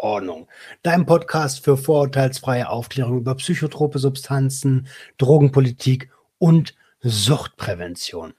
Ordnung. 0.00 0.48
Dein 0.82 1.06
Podcast 1.06 1.64
für 1.64 1.76
vorurteilsfreie 1.76 2.68
Aufklärung 2.68 3.18
über 3.18 3.34
psychotrope 3.36 3.98
Substanzen, 3.98 4.88
Drogenpolitik 5.18 6.10
und 6.38 6.74
Suchtprävention. 7.02 8.34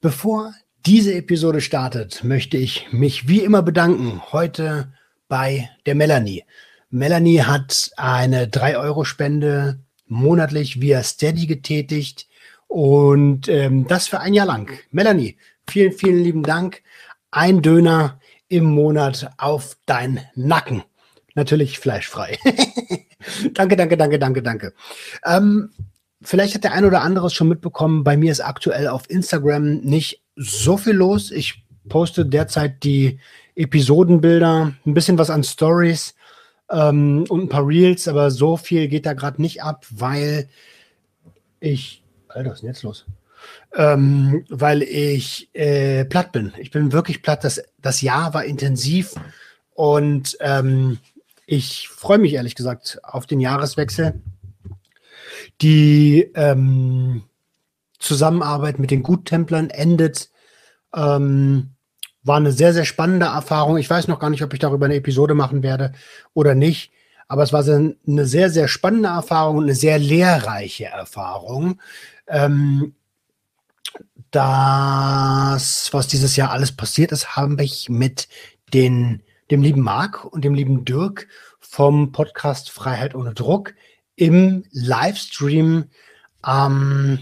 Bevor 0.00 0.54
diese 0.86 1.14
Episode 1.14 1.60
startet, 1.60 2.24
möchte 2.24 2.56
ich 2.56 2.88
mich 2.92 3.28
wie 3.28 3.40
immer 3.40 3.62
bedanken. 3.62 4.22
Heute 4.32 4.92
bei 5.28 5.70
der 5.86 5.94
Melanie. 5.94 6.44
Melanie 6.90 7.40
hat 7.40 7.90
eine 7.96 8.46
3-Euro-Spende 8.46 9.80
monatlich 10.06 10.80
via 10.80 11.02
Steady 11.02 11.46
getätigt 11.46 12.28
und 12.68 13.48
ähm, 13.48 13.86
das 13.88 14.08
für 14.08 14.20
ein 14.20 14.34
Jahr 14.34 14.46
lang. 14.46 14.70
Melanie, 14.90 15.36
vielen, 15.66 15.92
vielen 15.92 16.22
lieben 16.22 16.42
Dank. 16.42 16.82
Ein 17.30 17.62
Döner 17.62 18.20
im 18.48 18.64
Monat 18.64 19.30
auf 19.38 19.76
dein 19.86 20.20
Nacken. 20.34 20.84
Natürlich 21.34 21.78
fleischfrei. 21.78 22.38
danke, 23.54 23.76
danke, 23.76 23.96
danke, 23.96 24.18
danke, 24.18 24.42
danke. 24.42 24.74
Ähm, 25.24 25.70
vielleicht 26.22 26.54
hat 26.54 26.64
der 26.64 26.72
ein 26.72 26.84
oder 26.84 27.02
andere 27.02 27.26
es 27.26 27.34
schon 27.34 27.48
mitbekommen. 27.48 28.04
Bei 28.04 28.16
mir 28.16 28.30
ist 28.30 28.40
aktuell 28.40 28.88
auf 28.88 29.08
Instagram 29.10 29.80
nicht 29.80 30.22
so 30.36 30.76
viel 30.76 30.94
los. 30.94 31.30
Ich 31.30 31.64
poste 31.88 32.24
derzeit 32.24 32.84
die 32.84 33.20
Episodenbilder, 33.56 34.74
ein 34.86 34.94
bisschen 34.94 35.18
was 35.18 35.30
an 35.30 35.44
Stories 35.44 36.14
ähm, 36.70 37.24
und 37.28 37.42
ein 37.42 37.48
paar 37.48 37.66
Reels, 37.66 38.08
aber 38.08 38.30
so 38.30 38.56
viel 38.56 38.88
geht 38.88 39.06
da 39.06 39.12
gerade 39.12 39.40
nicht 39.42 39.62
ab, 39.62 39.86
weil 39.90 40.48
ich. 41.60 42.02
Alter, 42.28 42.50
was 42.50 42.56
ist 42.56 42.62
denn 42.62 42.70
jetzt 42.70 42.82
los? 42.82 43.06
ähm, 43.76 44.44
weil 44.48 44.82
ich 44.82 45.48
äh, 45.54 46.04
platt 46.04 46.32
bin. 46.32 46.52
Ich 46.58 46.70
bin 46.70 46.92
wirklich 46.92 47.22
platt. 47.22 47.44
Das, 47.44 47.62
das 47.80 48.02
Jahr 48.02 48.34
war 48.34 48.44
intensiv 48.44 49.14
und 49.74 50.36
ähm, 50.40 50.98
ich 51.46 51.88
freue 51.88 52.18
mich 52.18 52.34
ehrlich 52.34 52.54
gesagt 52.54 53.00
auf 53.02 53.26
den 53.26 53.40
Jahreswechsel. 53.40 54.20
Die 55.60 56.30
ähm, 56.34 57.24
Zusammenarbeit 57.98 58.78
mit 58.78 58.90
den 58.90 59.02
Guttemplern 59.02 59.70
endet. 59.70 60.30
Ähm, 60.94 61.74
war 62.22 62.38
eine 62.38 62.52
sehr, 62.52 62.72
sehr 62.72 62.86
spannende 62.86 63.26
Erfahrung. 63.26 63.76
Ich 63.76 63.88
weiß 63.88 64.08
noch 64.08 64.18
gar 64.18 64.30
nicht, 64.30 64.42
ob 64.42 64.52
ich 64.54 64.58
darüber 64.58 64.86
eine 64.86 64.94
Episode 64.96 65.34
machen 65.34 65.62
werde 65.62 65.92
oder 66.32 66.54
nicht. 66.54 66.90
Aber 67.28 67.42
es 67.42 67.52
war 67.52 67.64
eine 67.64 68.26
sehr, 68.26 68.50
sehr 68.50 68.68
spannende 68.68 69.08
Erfahrung 69.08 69.58
und 69.58 69.64
eine 69.64 69.74
sehr 69.74 69.98
lehrreiche 69.98 70.86
Erfahrung. 70.86 71.80
Ähm, 72.26 72.94
das, 74.30 75.92
was 75.92 76.08
dieses 76.08 76.36
Jahr 76.36 76.50
alles 76.50 76.72
passiert 76.72 77.12
ist, 77.12 77.36
habe 77.36 77.62
ich 77.62 77.88
mit 77.88 78.28
den, 78.72 79.22
dem 79.54 79.62
lieben 79.62 79.82
Marc 79.82 80.24
und 80.24 80.44
dem 80.44 80.52
lieben 80.52 80.84
Dirk 80.84 81.28
vom 81.60 82.10
Podcast 82.10 82.70
Freiheit 82.70 83.14
ohne 83.14 83.34
Druck 83.34 83.74
im 84.16 84.64
Livestream 84.72 85.84
am 86.42 87.20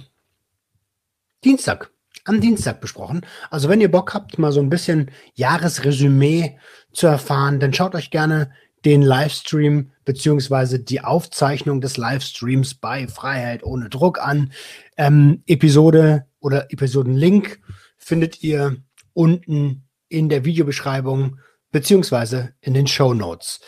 Dienstag, 1.45 1.91
am 2.25 2.41
Dienstag 2.41 2.81
besprochen. 2.81 3.27
Also 3.51 3.69
wenn 3.69 3.83
ihr 3.83 3.91
Bock 3.91 4.15
habt, 4.15 4.39
mal 4.39 4.51
so 4.51 4.61
ein 4.61 4.71
bisschen 4.71 5.11
Jahresresümee 5.35 6.57
zu 6.95 7.07
erfahren, 7.07 7.61
dann 7.61 7.75
schaut 7.75 7.95
euch 7.95 8.11
gerne 8.11 8.51
den 8.87 9.03
Livestream 9.03 9.91
beziehungsweise 10.07 10.79
die 10.81 11.05
Aufzeichnung 11.05 11.83
des 11.83 11.99
Livestreams 11.99 12.73
bei 12.73 13.09
Freiheit 13.09 13.63
ohne 13.63 13.91
Druck 13.91 14.19
an. 14.19 14.55
Ähm, 14.97 15.43
Episode 15.47 16.25
oder 16.41 16.73
Episodenlink 16.73 17.61
findet 17.99 18.43
ihr 18.43 18.79
unten 19.13 19.85
in 20.09 20.31
der 20.31 20.47
Videobeschreibung 20.47 21.37
beziehungsweise 21.73 22.55
in 22.61 22.75
den 22.75 22.87
Show 22.87 23.15
Notes. 23.15 23.61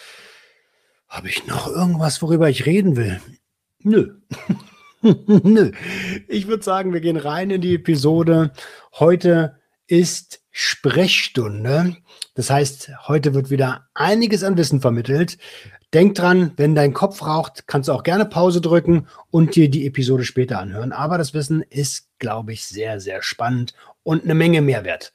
Habe 1.08 1.28
ich 1.28 1.46
noch 1.46 1.66
irgendwas, 1.66 2.22
worüber 2.22 2.48
ich 2.48 2.66
reden 2.66 2.96
will? 2.96 3.20
Nö. 3.80 4.14
Nö. 5.02 5.72
Ich 6.28 6.46
würde 6.46 6.62
sagen, 6.62 6.92
wir 6.92 7.00
gehen 7.00 7.16
rein 7.16 7.50
in 7.50 7.60
die 7.60 7.74
Episode. 7.74 8.52
Heute 8.98 9.58
ist 9.86 10.40
Sprechstunde. 10.50 11.96
Das 12.34 12.50
heißt, 12.50 12.90
heute 13.06 13.34
wird 13.34 13.50
wieder 13.50 13.88
einiges 13.94 14.44
an 14.44 14.56
Wissen 14.56 14.80
vermittelt. 14.80 15.38
Denk 15.92 16.16
dran, 16.16 16.52
wenn 16.56 16.74
dein 16.74 16.92
Kopf 16.92 17.22
raucht, 17.22 17.68
kannst 17.68 17.88
du 17.88 17.92
auch 17.92 18.02
gerne 18.02 18.24
Pause 18.24 18.60
drücken 18.60 19.06
und 19.30 19.54
dir 19.54 19.70
die 19.70 19.86
Episode 19.86 20.24
später 20.24 20.58
anhören. 20.58 20.92
Aber 20.92 21.18
das 21.18 21.34
Wissen 21.34 21.62
ist, 21.62 22.08
glaube 22.18 22.52
ich, 22.52 22.66
sehr, 22.66 22.98
sehr 22.98 23.22
spannend 23.22 23.74
und 24.04 24.22
eine 24.22 24.34
Menge 24.34 24.62
Mehrwert. 24.62 25.12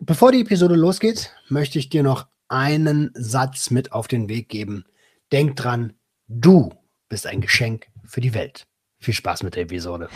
Bevor 0.00 0.32
die 0.32 0.40
Episode 0.40 0.74
losgeht, 0.74 1.30
möchte 1.48 1.78
ich 1.78 1.88
dir 1.90 2.02
noch 2.02 2.26
einen 2.48 3.12
Satz 3.14 3.70
mit 3.70 3.92
auf 3.92 4.08
den 4.08 4.28
Weg 4.28 4.48
geben. 4.48 4.84
Denk 5.30 5.54
dran, 5.56 5.92
du 6.26 6.70
bist 7.08 7.26
ein 7.26 7.40
Geschenk 7.40 7.86
für 8.04 8.20
die 8.20 8.34
Welt. 8.34 8.66
Viel 8.98 9.14
Spaß 9.14 9.44
mit 9.44 9.54
der 9.54 9.62
Episode. 9.62 10.08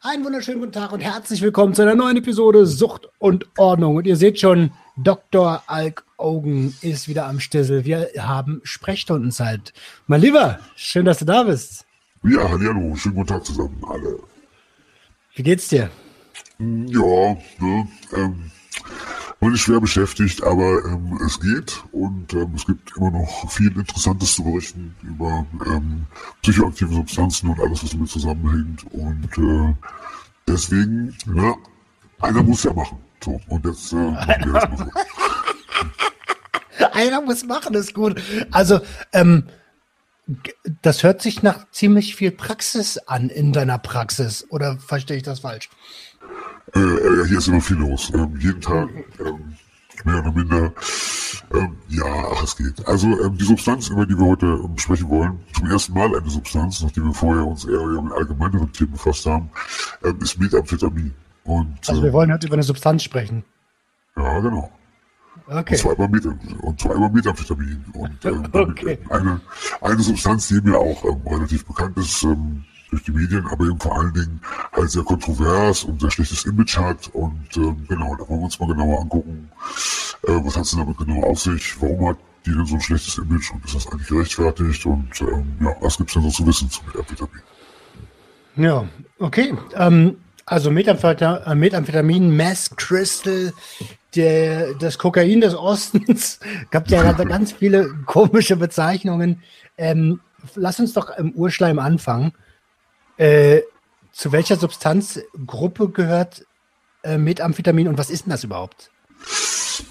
Einen 0.00 0.24
wunderschönen 0.24 0.58
guten 0.58 0.72
Tag 0.72 0.92
und 0.92 1.00
herzlich 1.00 1.42
willkommen 1.42 1.74
zu 1.74 1.82
einer 1.82 1.94
neuen 1.94 2.16
Episode 2.16 2.66
Sucht 2.66 3.08
und 3.18 3.46
Ordnung. 3.56 3.96
Und 3.96 4.06
ihr 4.06 4.16
seht 4.16 4.40
schon, 4.40 4.72
Dr. 4.96 5.62
Alk 5.68 6.04
Augen 6.22 6.74
ist 6.80 7.08
wieder 7.08 7.26
am 7.26 7.40
Stissel. 7.40 7.84
Wir 7.84 8.08
haben 8.16 8.60
Sprechstundenzeit. 8.62 9.72
Mein 10.06 10.20
Lieber, 10.20 10.60
schön, 10.76 11.04
dass 11.04 11.18
du 11.18 11.24
da 11.24 11.42
bist. 11.42 11.84
Ja, 12.22 12.48
hallo, 12.48 12.94
schönen 12.94 13.16
guten 13.16 13.26
Tag 13.26 13.44
zusammen, 13.44 13.82
alle. 13.88 14.20
Wie 15.34 15.42
geht's 15.42 15.68
dir? 15.68 15.90
Ja, 16.58 17.36
ne, 17.58 17.88
ähm, 18.14 18.50
man 19.40 19.54
ist 19.54 19.60
schwer 19.60 19.80
beschäftigt, 19.80 20.42
aber 20.44 20.84
ähm, 20.84 21.18
es 21.26 21.40
geht 21.40 21.82
und 21.90 22.32
ähm, 22.32 22.52
es 22.54 22.64
gibt 22.64 22.96
immer 22.96 23.10
noch 23.10 23.50
viel 23.50 23.76
Interessantes 23.76 24.36
zu 24.36 24.44
berichten 24.44 24.94
über 25.02 25.44
ähm, 25.66 26.06
psychoaktive 26.42 26.94
Substanzen 26.94 27.50
und 27.50 27.58
alles, 27.58 27.82
was 27.82 27.90
damit 27.90 28.08
zusammenhängt. 28.08 28.84
Und 28.92 29.38
äh, 29.38 29.74
deswegen, 30.46 31.16
ja, 31.34 31.56
einer 32.20 32.42
muss 32.44 32.62
ja 32.62 32.72
machen. 32.72 32.98
So, 33.24 33.40
und 33.48 33.66
jetzt 33.66 33.92
äh, 33.92 33.96
machen 33.96 34.44
wir 34.44 34.52
das 34.52 34.68
mal 34.68 34.78
so. 34.78 34.84
einer 36.92 37.20
muss 37.20 37.44
machen, 37.44 37.74
ist 37.74 37.94
gut. 37.94 38.20
Also, 38.50 38.80
ähm, 39.12 39.44
das 40.82 41.02
hört 41.02 41.20
sich 41.20 41.42
nach 41.42 41.70
ziemlich 41.70 42.14
viel 42.14 42.30
Praxis 42.30 42.98
an 42.98 43.28
in 43.28 43.52
deiner 43.52 43.78
Praxis, 43.78 44.46
oder 44.50 44.78
verstehe 44.78 45.16
ich 45.16 45.22
das 45.22 45.40
falsch? 45.40 45.68
Äh, 46.74 46.80
äh, 46.80 47.26
hier 47.26 47.38
ist 47.38 47.48
immer 47.48 47.60
viel 47.60 47.76
los. 47.76 48.10
Ähm, 48.14 48.36
jeden 48.38 48.60
Tag, 48.60 48.88
ähm, 49.18 49.56
mehr 50.04 50.20
oder 50.20 50.32
minder. 50.32 50.72
Ähm, 51.52 51.76
ja, 51.88 52.04
ach, 52.32 52.42
es 52.44 52.56
geht. 52.56 52.86
Also 52.86 53.08
ähm, 53.20 53.36
die 53.36 53.44
Substanz, 53.44 53.88
über 53.88 54.06
die 54.06 54.16
wir 54.16 54.26
heute 54.26 54.46
ähm, 54.46 54.78
sprechen 54.78 55.08
wollen, 55.08 55.40
zum 55.54 55.70
ersten 55.70 55.92
Mal 55.92 56.16
eine 56.16 56.30
Substanz, 56.30 56.80
nachdem 56.82 57.04
wir 57.04 57.14
vorher 57.14 57.44
uns 57.44 57.64
eher 57.64 57.84
mit 58.00 58.12
allgemeineren 58.12 58.72
Themen 58.72 58.92
befasst 58.92 59.26
haben, 59.26 59.50
ähm, 60.04 60.18
ist 60.20 60.38
Methamphetamin. 60.38 61.12
Und, 61.44 61.78
also 61.88 62.00
wir 62.00 62.08
ähm, 62.08 62.14
wollen 62.14 62.32
heute 62.32 62.46
über 62.46 62.54
eine 62.54 62.62
Substanz 62.62 63.02
sprechen. 63.02 63.44
Ja, 64.16 64.40
genau. 64.40 64.70
Okay. 65.46 65.74
Und 65.74 65.78
zweimal, 65.78 66.08
Met 66.08 66.26
und 66.62 66.80
zweimal 66.80 67.10
Methamphetamin. 67.10 67.84
Und 67.94 68.24
ähm, 68.24 68.44
Okay. 68.52 68.98
eine, 69.10 69.40
eine 69.80 70.02
Substanz, 70.02 70.48
die 70.48 70.60
mir 70.60 70.78
auch 70.78 71.04
ähm, 71.04 71.20
relativ 71.26 71.64
bekannt 71.66 71.96
ist, 71.98 72.22
ähm, 72.22 72.64
durch 72.90 73.04
die 73.04 73.12
Medien, 73.12 73.46
aber 73.46 73.64
eben 73.64 73.80
vor 73.80 73.98
allen 73.98 74.12
Dingen 74.12 74.40
halt 74.72 74.90
sehr 74.90 75.02
kontrovers 75.02 75.84
und 75.84 76.00
sehr 76.00 76.10
schlechtes 76.10 76.44
Image 76.44 76.76
hat. 76.76 77.08
Und 77.14 77.56
ähm, 77.56 77.84
genau, 77.88 78.14
da 78.16 78.28
wollen 78.28 78.40
wir 78.40 78.44
uns 78.44 78.60
mal 78.60 78.68
genauer 78.68 79.00
angucken, 79.00 79.50
äh, 80.26 80.32
was 80.44 80.56
hat 80.56 80.64
es 80.64 80.70
denn 80.70 80.80
damit 80.80 80.98
genau 80.98 81.22
auf 81.22 81.40
sich, 81.40 81.80
warum 81.80 82.08
hat 82.08 82.18
die 82.44 82.50
denn 82.50 82.66
so 82.66 82.74
ein 82.74 82.80
schlechtes 82.80 83.18
Image 83.18 83.52
und 83.52 83.64
ist 83.64 83.74
das 83.74 83.86
eigentlich 83.90 84.08
gerechtfertigt 84.08 84.84
und 84.84 85.20
ähm, 85.20 85.56
ja, 85.60 85.74
was 85.80 85.96
gibt's 85.96 86.12
denn 86.14 86.22
so 86.22 86.30
zu 86.30 86.46
wissen 86.46 86.70
zu 86.70 86.80
Methamphetamin? 86.86 87.40
Ja, 88.56 88.84
okay. 89.18 89.54
Ähm, 89.74 90.16
also 90.44 90.70
Methampheta 90.70 91.38
äh, 91.46 91.54
Methamphetamin, 91.54 92.36
Mass 92.36 92.70
Crystal, 92.76 93.52
der, 94.14 94.74
das 94.74 94.98
Kokain 94.98 95.40
des 95.40 95.54
Ostens. 95.54 96.40
Gab 96.70 96.90
ja 96.90 97.12
ganz- 97.12 97.52
viele 97.52 97.94
komische 98.06 98.56
Bezeichnungen. 98.56 99.42
Ähm, 99.76 100.20
lass 100.54 100.80
uns 100.80 100.92
doch 100.92 101.16
im 101.16 101.32
Urschleim 101.32 101.78
anfangen. 101.78 102.32
Äh, 103.16 103.62
zu 104.12 104.32
welcher 104.32 104.56
Substanzgruppe 104.56 105.88
gehört 105.88 106.46
äh, 107.02 107.18
Methamphetamin 107.18 107.88
und 107.88 107.98
was 107.98 108.10
ist 108.10 108.26
denn 108.26 108.30
das 108.30 108.44
überhaupt? 108.44 108.90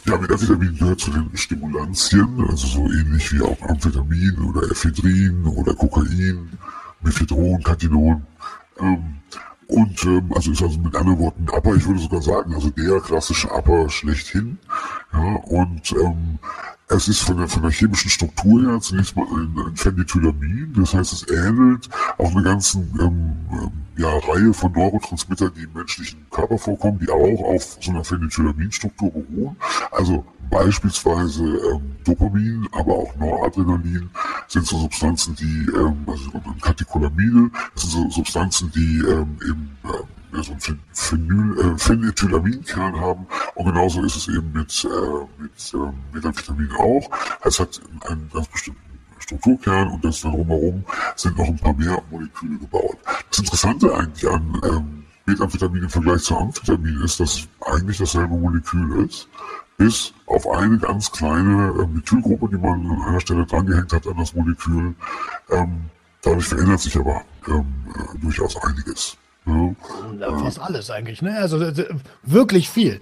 Ja, 0.05 0.17
Methamphetamin 0.17 0.77
gehört 0.77 0.99
zu 0.99 1.11
den 1.11 1.35
Stimulantien, 1.35 2.45
also 2.49 2.67
so 2.67 2.91
ähnlich 2.91 3.31
wie 3.33 3.41
auch 3.41 3.59
Amphetamin 3.61 4.37
oder 4.49 4.69
Ephedrin 4.69 5.43
oder 5.45 5.73
Kokain, 5.73 6.49
Mephedron, 7.01 7.63
Katinon. 7.63 8.25
Ähm, 8.79 9.15
und 9.71 10.03
ähm, 10.03 10.31
also 10.35 10.51
ist 10.51 10.61
also 10.61 10.77
mit 10.79 10.95
anderen 10.95 11.19
Worten 11.19 11.47
Upper, 11.49 11.75
ich 11.75 11.87
würde 11.87 12.01
sogar 12.01 12.21
sagen, 12.21 12.53
also 12.53 12.69
der 12.71 12.99
klassische 12.99 13.49
Upper 13.49 13.89
schlechthin. 13.89 14.59
Ja, 15.13 15.35
und 15.45 15.91
ähm, 15.93 16.39
es 16.95 17.07
ist 17.07 17.21
von 17.21 17.37
der, 17.37 17.47
von 17.47 17.61
der 17.61 17.71
chemischen 17.71 18.09
Struktur 18.09 18.61
her 18.61 18.79
zunächst 18.81 19.15
mal 19.15 19.25
ein, 19.25 19.55
ein 19.65 19.75
Phenethylamin, 19.75 20.73
das 20.75 20.93
heißt, 20.93 21.13
es 21.13 21.27
ähnelt 21.29 21.89
auch 22.17 22.31
eine 22.31 22.43
ganze 22.43 22.79
ähm, 22.79 23.35
ähm, 23.51 23.71
ja, 23.97 24.09
Reihe 24.09 24.53
von 24.53 24.71
Neurotransmittern, 24.71 25.51
die 25.55 25.63
im 25.63 25.73
menschlichen 25.73 26.25
Körper 26.29 26.57
vorkommen, 26.57 26.99
die 26.99 27.09
auch 27.09 27.43
auf 27.43 27.77
so 27.79 27.91
einer 27.91 28.03
Phenethylaminstruktur 28.03 29.11
beruhen. 29.11 29.55
Also 29.91 30.25
beispielsweise 30.49 31.43
ähm, 31.43 31.95
Dopamin, 32.03 32.67
aber 32.71 32.93
auch 32.93 33.15
Noradrenalin 33.15 34.09
sind 34.47 34.65
so 34.65 34.79
Substanzen, 34.79 35.35
die, 35.35 35.69
ähm, 35.75 35.97
also 36.07 36.31
Katecholamine, 36.61 37.51
das 37.73 37.83
sind 37.83 37.91
so 37.91 38.09
Substanzen, 38.09 38.71
die 38.73 38.99
ähm, 38.99 39.37
im 39.41 39.69
ähm, 39.85 40.20
so 40.33 40.51
einen 40.53 40.79
Phenyl, 40.93 41.59
äh, 41.59 41.77
Phenethylamin-Kern 41.77 42.99
haben. 42.99 43.27
Und 43.55 43.65
genauso 43.65 44.03
ist 44.03 44.15
es 44.15 44.27
eben 44.27 44.51
mit, 44.53 44.85
äh, 44.85 45.41
mit 45.41 45.73
äh, 45.73 46.15
Methamphetamin 46.15 46.71
auch. 46.77 47.09
Es 47.43 47.59
hat 47.59 47.81
einen 48.07 48.29
ganz 48.33 48.47
bestimmten 48.47 48.81
Strukturkern 49.19 49.89
und 49.89 50.03
das 50.03 50.21
dann 50.21 50.33
drumherum 50.33 50.83
sind 51.15 51.37
noch 51.37 51.47
ein 51.47 51.57
paar 51.57 51.73
mehr 51.73 52.01
Moleküle 52.09 52.57
gebaut. 52.57 52.97
Das 53.29 53.39
Interessante 53.39 53.93
eigentlich 53.93 54.29
an 54.29 54.61
ähm, 54.63 55.03
Methamphetamin 55.25 55.83
im 55.83 55.89
Vergleich 55.89 56.23
zu 56.23 56.37
Amphetamin 56.37 57.01
ist, 57.03 57.19
dass 57.19 57.39
es 57.39 57.47
eigentlich 57.65 57.97
dasselbe 57.97 58.35
Molekül 58.35 59.05
ist, 59.05 59.27
bis 59.77 60.13
auf 60.25 60.47
eine 60.49 60.77
ganz 60.77 61.11
kleine 61.11 61.73
äh, 61.79 61.87
Methylgruppe, 61.87 62.49
die 62.49 62.57
man 62.57 62.85
an 62.89 63.01
einer 63.03 63.21
Stelle 63.21 63.45
drangehängt 63.45 63.93
hat 63.93 64.07
an 64.07 64.17
das 64.17 64.33
Molekül. 64.33 64.95
Ähm, 65.49 65.89
dadurch 66.21 66.47
verändert 66.47 66.79
sich 66.79 66.97
aber 66.97 67.21
ähm, 67.47 67.65
äh, 67.95 68.19
durchaus 68.19 68.57
einiges. 68.63 69.17
Ja. 69.45 70.37
Fast 70.39 70.59
alles 70.59 70.89
eigentlich, 70.91 71.21
ne? 71.21 71.37
Also 71.37 71.59
wirklich 72.23 72.69
viel. 72.69 73.01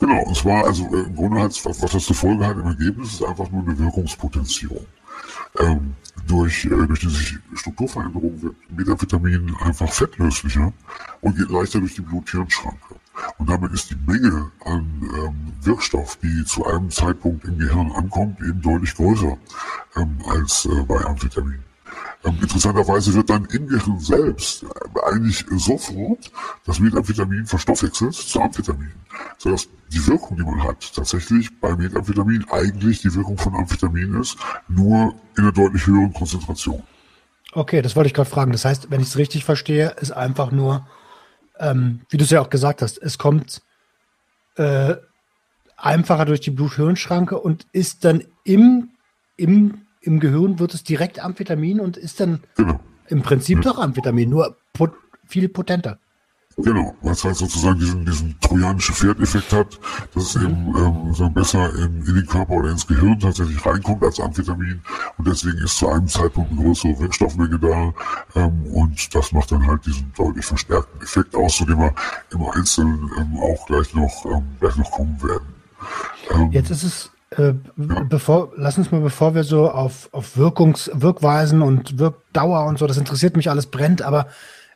Genau, 0.00 0.22
und 0.24 0.36
zwar, 0.36 0.64
also 0.64 0.84
äh, 0.94 1.02
im 1.02 1.14
Grunde 1.14 1.40
hat 1.40 1.64
was, 1.64 1.78
das 1.78 2.04
zur 2.04 2.16
Folge 2.16 2.46
hat 2.46 2.56
im 2.56 2.66
Ergebnis, 2.66 3.14
ist 3.14 3.24
einfach 3.24 3.50
nur 3.50 3.62
eine 3.62 3.78
Wirkungspotenzierung. 3.78 4.84
Ähm, 5.60 5.94
durch, 6.26 6.64
äh, 6.64 6.86
durch 6.86 7.00
diese 7.00 7.38
Strukturveränderung 7.54 8.42
wird 8.42 8.56
Methamphetamin 8.70 9.54
einfach 9.60 9.92
fettlöslicher 9.92 10.72
und 11.20 11.36
geht 11.36 11.50
leichter 11.50 11.80
durch 11.80 11.94
die 11.94 12.00
Blut-Hirn-Schranke. 12.00 12.96
Und 13.38 13.48
damit 13.48 13.72
ist 13.72 13.90
die 13.90 13.96
Menge 14.06 14.50
an 14.64 15.10
ähm, 15.18 15.52
Wirkstoff, 15.60 16.16
die 16.22 16.44
zu 16.44 16.64
einem 16.66 16.90
Zeitpunkt 16.90 17.44
im 17.44 17.58
Gehirn 17.58 17.92
ankommt, 17.92 18.40
eben 18.40 18.60
deutlich 18.62 18.94
größer 18.94 19.36
ähm, 19.96 20.18
als 20.28 20.66
äh, 20.66 20.82
bei 20.84 21.04
Amphetamin. 21.04 21.62
Ähm, 22.24 22.38
interessanterweise 22.40 23.14
wird 23.14 23.30
dann 23.30 23.46
im 23.46 23.66
Gehirn 23.66 23.98
selbst 23.98 24.62
äh, 24.62 24.66
eigentlich 25.10 25.44
sofort 25.56 26.30
das 26.64 26.78
Methamphetamin 26.78 27.46
verstoffwechselt 27.46 28.14
zu 28.14 28.40
Amphetamin, 28.40 28.92
sodass 29.38 29.68
die 29.90 30.06
Wirkung, 30.06 30.36
die 30.36 30.44
man 30.44 30.62
hat, 30.62 30.94
tatsächlich 30.94 31.58
bei 31.60 31.74
Methamphetamin 31.74 32.44
eigentlich 32.50 33.00
die 33.02 33.12
Wirkung 33.14 33.38
von 33.38 33.54
Amphetamin 33.54 34.20
ist, 34.20 34.36
nur 34.68 35.14
in 35.36 35.44
einer 35.44 35.52
deutlich 35.52 35.86
höheren 35.86 36.12
Konzentration. 36.12 36.82
Okay, 37.52 37.82
das 37.82 37.96
wollte 37.96 38.06
ich 38.06 38.14
gerade 38.14 38.30
fragen. 38.30 38.52
Das 38.52 38.64
heißt, 38.64 38.90
wenn 38.90 39.00
ich 39.00 39.08
es 39.08 39.18
richtig 39.18 39.44
verstehe, 39.44 39.96
ist 40.00 40.12
einfach 40.12 40.52
nur, 40.52 40.86
ähm, 41.58 42.00
wie 42.08 42.16
du 42.16 42.24
es 42.24 42.30
ja 42.30 42.40
auch 42.40 42.50
gesagt 42.50 42.82
hast, 42.82 42.98
es 42.98 43.18
kommt 43.18 43.62
äh, 44.56 44.94
einfacher 45.76 46.24
durch 46.24 46.40
die 46.40 46.50
Blut-Hirn-Schranke 46.50 47.38
und 47.38 47.66
ist 47.72 48.04
dann 48.04 48.24
im, 48.44 48.90
im 49.36 49.82
im 50.02 50.20
Gehirn 50.20 50.58
wird 50.58 50.74
es 50.74 50.84
direkt 50.84 51.20
Amphetamin 51.20 51.80
und 51.80 51.96
ist 51.96 52.20
dann 52.20 52.40
genau. 52.56 52.80
im 53.08 53.22
Prinzip 53.22 53.64
ja. 53.64 53.72
doch 53.72 53.78
Amphetamin, 53.78 54.28
nur 54.28 54.56
pot 54.72 54.92
viel 55.26 55.48
potenter. 55.48 55.98
Genau, 56.58 56.94
weil 57.00 57.12
es 57.12 57.24
halt 57.24 57.36
sozusagen 57.36 57.78
diesen, 57.78 58.04
diesen 58.04 58.38
trojanischen 58.40 58.94
Pferdeffekt 58.94 59.52
hat, 59.52 59.78
dass 60.14 60.34
es 60.34 60.36
eben 60.36 60.74
ähm, 60.76 61.14
so 61.14 61.30
besser 61.30 61.72
in, 61.76 62.04
in 62.04 62.14
den 62.14 62.26
Körper 62.26 62.52
oder 62.52 62.70
ins 62.70 62.86
Gehirn 62.86 63.18
tatsächlich 63.18 63.64
reinkommt 63.64 64.02
als 64.02 64.20
Amphetamin 64.20 64.82
und 65.16 65.26
deswegen 65.26 65.56
ist 65.58 65.78
zu 65.78 65.88
einem 65.88 66.08
Zeitpunkt 66.08 66.50
eine 66.52 66.60
größere 66.60 66.98
Wirkstoffmenge 66.98 67.58
da 67.58 67.94
ähm, 68.34 68.66
und 68.66 69.14
das 69.14 69.32
macht 69.32 69.50
dann 69.50 69.66
halt 69.66 69.86
diesen 69.86 70.12
deutlich 70.14 70.44
verstärkten 70.44 71.00
Effekt 71.00 71.34
aus, 71.34 71.56
zu 71.56 71.64
dem 71.64 71.78
wir 71.78 71.94
im 72.32 72.42
Einzelnen 72.42 73.10
ähm, 73.18 73.38
auch 73.40 73.66
gleich 73.66 73.94
noch, 73.94 74.26
ähm, 74.26 74.44
gleich 74.60 74.76
noch 74.76 74.90
kommen 74.90 75.22
werden. 75.22 75.46
Ähm, 76.32 76.52
Jetzt 76.52 76.70
ist 76.70 76.82
es 76.82 77.11
äh, 77.36 77.54
bevor, 77.76 78.52
lass 78.56 78.78
uns 78.78 78.90
mal, 78.90 79.00
bevor 79.00 79.34
wir 79.34 79.44
so 79.44 79.70
auf, 79.70 80.08
auf 80.12 80.36
Wirkungs, 80.36 80.90
Wirkweisen 80.94 81.62
und 81.62 81.98
Wirkdauer 81.98 82.66
und 82.66 82.78
so, 82.78 82.86
das 82.86 82.98
interessiert 82.98 83.36
mich 83.36 83.48
alles 83.48 83.66
brennt, 83.66 84.02
aber 84.02 84.28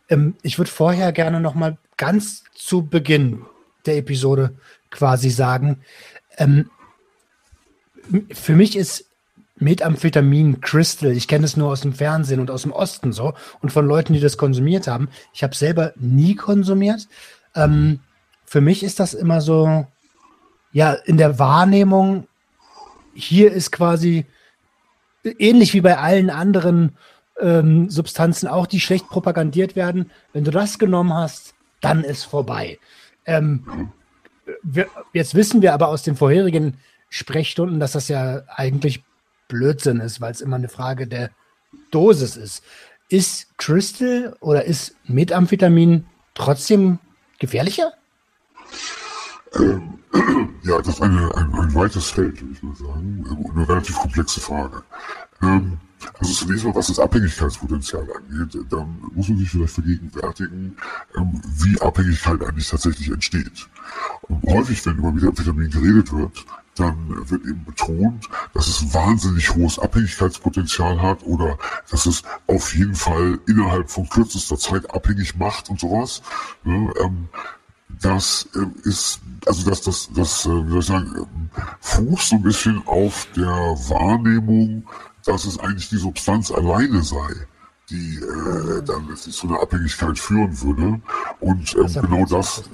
ähm, 0.08 0.34
ich 0.42 0.58
würde 0.58 0.70
vorher 0.70 1.12
gerne 1.12 1.40
noch 1.40 1.54
mal 1.54 1.76
ganz 1.96 2.44
zu 2.54 2.86
Beginn 2.86 3.42
der 3.84 3.96
Episode 3.98 4.54
quasi 4.90 5.30
sagen, 5.30 5.80
ähm, 6.38 6.70
für 8.32 8.54
mich 8.54 8.76
ist 8.76 9.06
Methamphetamin 9.58 10.60
Crystal, 10.60 11.12
ich 11.12 11.28
kenne 11.28 11.44
es 11.44 11.56
nur 11.56 11.70
aus 11.70 11.80
dem 11.80 11.94
Fernsehen 11.94 12.40
und 12.40 12.50
aus 12.50 12.62
dem 12.62 12.72
Osten 12.72 13.12
so 13.12 13.34
und 13.60 13.72
von 13.72 13.86
Leuten, 13.86 14.12
die 14.12 14.20
das 14.20 14.36
konsumiert 14.36 14.86
haben. 14.86 15.08
Ich 15.32 15.42
habe 15.42 15.54
selber 15.54 15.92
nie 15.96 16.34
konsumiert. 16.34 17.08
Ähm, 17.54 18.00
für 18.44 18.60
mich 18.60 18.82
ist 18.82 19.00
das 19.00 19.14
immer 19.14 19.40
so, 19.40 19.86
ja, 20.72 20.92
in 20.92 21.16
der 21.16 21.38
Wahrnehmung 21.38 22.28
hier 23.16 23.52
ist 23.52 23.72
quasi 23.72 24.26
ähnlich 25.38 25.74
wie 25.74 25.80
bei 25.80 25.98
allen 25.98 26.30
anderen 26.30 26.96
ähm, 27.40 27.90
Substanzen 27.90 28.46
auch, 28.46 28.66
die 28.66 28.80
schlecht 28.80 29.08
propagandiert 29.08 29.76
werden. 29.76 30.10
Wenn 30.32 30.44
du 30.44 30.50
das 30.50 30.78
genommen 30.78 31.12
hast, 31.12 31.54
dann 31.80 32.04
ist 32.04 32.24
vorbei. 32.24 32.78
Ähm, 33.24 33.90
wir, 34.62 34.86
jetzt 35.12 35.34
wissen 35.34 35.62
wir 35.62 35.74
aber 35.74 35.88
aus 35.88 36.02
den 36.02 36.16
vorherigen 36.16 36.78
Sprechstunden, 37.08 37.80
dass 37.80 37.92
das 37.92 38.08
ja 38.08 38.42
eigentlich 38.48 39.02
Blödsinn 39.48 40.00
ist, 40.00 40.20
weil 40.20 40.32
es 40.32 40.40
immer 40.40 40.56
eine 40.56 40.68
Frage 40.68 41.06
der 41.06 41.30
Dosis 41.90 42.36
ist. 42.36 42.64
Ist 43.08 43.56
Crystal 43.58 44.36
oder 44.40 44.64
ist 44.64 44.96
Methamphetamin 45.04 46.06
trotzdem 46.34 46.98
gefährlicher? 47.38 47.92
Ähm, 49.54 49.98
ja, 50.62 50.78
das 50.78 50.88
ist 50.88 51.02
eine, 51.02 51.34
ein, 51.34 51.54
ein 51.54 51.74
weites 51.74 52.10
Feld, 52.10 52.40
würde 52.40 52.52
ich 52.52 52.62
mal 52.62 52.74
sagen. 52.76 53.24
Eine 53.54 53.68
relativ 53.68 53.96
komplexe 53.96 54.40
Frage. 54.40 54.82
Ähm, 55.42 55.78
also 56.18 56.32
zunächst 56.32 56.64
mal, 56.64 56.74
was 56.74 56.88
das 56.88 56.98
Abhängigkeitspotenzial 56.98 58.06
angeht, 58.12 58.58
dann 58.70 58.98
muss 59.14 59.28
man 59.28 59.38
sich 59.38 59.50
vielleicht 59.50 59.74
vergegenwärtigen, 59.74 60.76
ähm, 61.16 61.40
wie 61.58 61.80
Abhängigkeit 61.80 62.42
eigentlich 62.44 62.68
tatsächlich 62.68 63.10
entsteht. 63.10 63.68
Und 64.22 64.42
häufig, 64.46 64.84
wenn 64.86 64.98
über 64.98 65.12
Methamphetamin 65.12 65.70
geredet 65.70 66.12
wird, 66.12 66.44
dann 66.76 67.30
wird 67.30 67.44
eben 67.44 67.64
betont, 67.64 68.28
dass 68.52 68.68
es 68.68 68.92
wahnsinnig 68.92 69.54
hohes 69.54 69.78
Abhängigkeitspotenzial 69.78 71.00
hat 71.00 71.22
oder 71.24 71.58
dass 71.90 72.06
es 72.06 72.22
auf 72.46 72.74
jeden 72.74 72.94
Fall 72.94 73.38
innerhalb 73.46 73.90
von 73.90 74.08
kürzester 74.08 74.58
Zeit 74.58 74.90
abhängig 74.94 75.36
macht 75.36 75.70
und 75.70 75.80
sowas. 75.80 76.22
Ja, 76.64 76.74
ähm, 76.74 77.28
das 78.00 78.48
äh, 78.54 78.88
ist, 78.88 79.20
also 79.46 79.68
das, 79.68 79.82
das, 79.82 80.10
das, 80.14 80.46
äh, 80.46 80.48
wie 80.48 80.70
soll 80.70 80.78
ich 80.80 80.86
sagen, 80.86 81.26
äh, 81.56 81.60
fußt 81.80 82.28
so 82.28 82.36
ein 82.36 82.42
bisschen 82.42 82.82
auf 82.86 83.26
der 83.36 83.46
Wahrnehmung, 83.46 84.86
dass 85.24 85.44
es 85.44 85.58
eigentlich 85.58 85.88
die 85.88 85.96
Substanz 85.96 86.50
alleine 86.50 87.02
sei, 87.02 87.46
die 87.90 88.16
äh, 88.16 88.82
dann 88.82 89.08
letztlich 89.08 89.36
zu 89.36 89.48
einer 89.48 89.60
Abhängigkeit 89.60 90.18
führen 90.18 90.60
würde. 90.60 91.00
Und 91.40 91.76
ähm, 91.76 92.02
genau 92.02 92.26
das, 92.26 92.64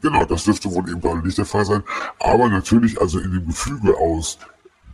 genau, 0.00 0.24
das 0.24 0.44
dürfte 0.44 0.70
wohl 0.70 0.88
eben 0.88 1.00
gerade 1.00 1.24
nicht 1.26 1.38
der 1.38 1.46
Fall 1.46 1.64
sein. 1.64 1.82
Aber 2.18 2.48
natürlich 2.48 3.00
also 3.00 3.18
in 3.18 3.32
dem 3.32 3.46
Gefüge 3.46 3.96
aus 3.96 4.38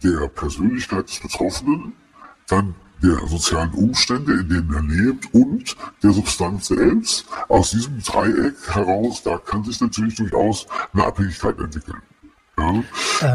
der 0.02 0.28
Persönlichkeit 0.28 1.08
des 1.08 1.20
Betroffenen, 1.20 1.92
dann 2.48 2.74
der 3.06 3.26
sozialen 3.26 3.72
Umstände, 3.72 4.32
in 4.34 4.48
denen 4.48 4.74
er 4.74 4.82
lebt 4.82 5.32
und 5.32 5.76
der 6.02 6.12
Substanz 6.12 6.68
selbst. 6.68 7.26
Aus 7.48 7.70
diesem 7.70 8.02
Dreieck 8.02 8.54
heraus, 8.68 9.22
da 9.22 9.38
kann 9.38 9.64
sich 9.64 9.80
natürlich 9.80 10.16
durchaus 10.16 10.66
eine 10.92 11.04
Abhängigkeit 11.04 11.58
entwickeln. 11.58 12.02
Ja? 12.58 12.70
Ähm. 12.70 12.84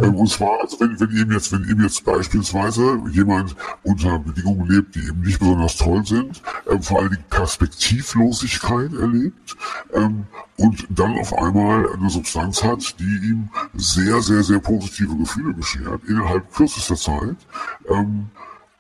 ähm. 0.03 0.15
Und 0.15 0.29
zwar, 0.29 0.61
also 0.61 0.79
wenn, 0.79 0.99
wenn 0.99 1.11
ihm 1.11 1.31
jetzt, 1.31 1.51
wenn 1.51 1.63
ihm 1.63 1.81
jetzt 1.81 2.03
beispielsweise 2.03 3.01
jemand 3.11 3.55
unter 3.83 4.19
Bedingungen 4.19 4.67
lebt, 4.67 4.95
die 4.95 5.07
eben 5.07 5.21
nicht 5.21 5.39
besonders 5.39 5.77
toll 5.77 6.05
sind, 6.05 6.41
ähm, 6.69 6.81
vor 6.81 6.99
allen 6.99 7.11
Dingen 7.11 7.25
Perspektivlosigkeit 7.29 8.93
erlebt, 8.93 9.55
ähm, 9.93 10.25
und 10.57 10.85
dann 10.89 11.17
auf 11.17 11.33
einmal 11.33 11.91
eine 11.91 12.09
Substanz 12.09 12.63
hat, 12.63 12.99
die 12.99 13.03
ihm 13.03 13.49
sehr, 13.73 14.21
sehr, 14.21 14.43
sehr 14.43 14.59
positive 14.59 15.15
Gefühle 15.15 15.53
beschert, 15.53 16.03
innerhalb 16.07 16.53
kürzester 16.53 16.95
Zeit, 16.95 17.37
ähm, 17.89 18.29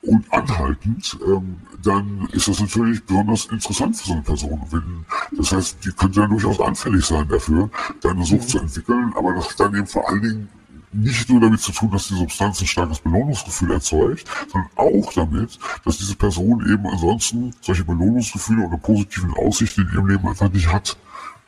und 0.03 0.31
anhaltend, 0.33 1.17
ähm, 1.27 1.57
dann 1.83 2.27
ist 2.31 2.47
das 2.47 2.59
natürlich 2.59 3.03
besonders 3.05 3.45
interessant 3.45 3.95
für 3.97 4.07
so 4.07 4.13
eine 4.13 4.21
Person. 4.21 4.61
Wenn, 4.71 5.05
das 5.37 5.51
heißt, 5.51 5.85
die 5.85 5.91
könnte 5.91 6.21
dann 6.21 6.31
durchaus 6.31 6.59
anfällig 6.59 7.05
sein 7.05 7.27
dafür, 7.27 7.69
deine 8.01 8.25
Sucht 8.25 8.43
mhm. 8.43 8.47
zu 8.47 8.59
entwickeln, 8.59 9.13
aber 9.15 9.33
das 9.35 9.55
dann 9.55 9.75
eben 9.75 9.87
vor 9.87 10.07
allen 10.09 10.21
Dingen 10.21 10.49
nicht 10.93 11.29
nur 11.29 11.39
damit 11.39 11.61
zu 11.61 11.71
tun, 11.71 11.91
dass 11.91 12.07
die 12.07 12.15
Substanz 12.15 12.61
ein 12.61 12.67
starkes 12.67 12.99
Belohnungsgefühl 12.99 13.71
erzeugt, 13.71 14.27
sondern 14.51 14.69
auch 14.75 15.13
damit, 15.13 15.57
dass 15.85 15.97
diese 15.97 16.15
Person 16.15 16.61
eben 16.69 16.85
ansonsten 16.87 17.53
solche 17.61 17.85
Belohnungsgefühle 17.85 18.67
oder 18.67 18.77
positiven 18.77 19.33
Aussichten 19.35 19.81
in 19.81 19.93
ihrem 19.93 20.07
Leben 20.07 20.27
einfach 20.27 20.51
nicht 20.51 20.71
hat. 20.71 20.97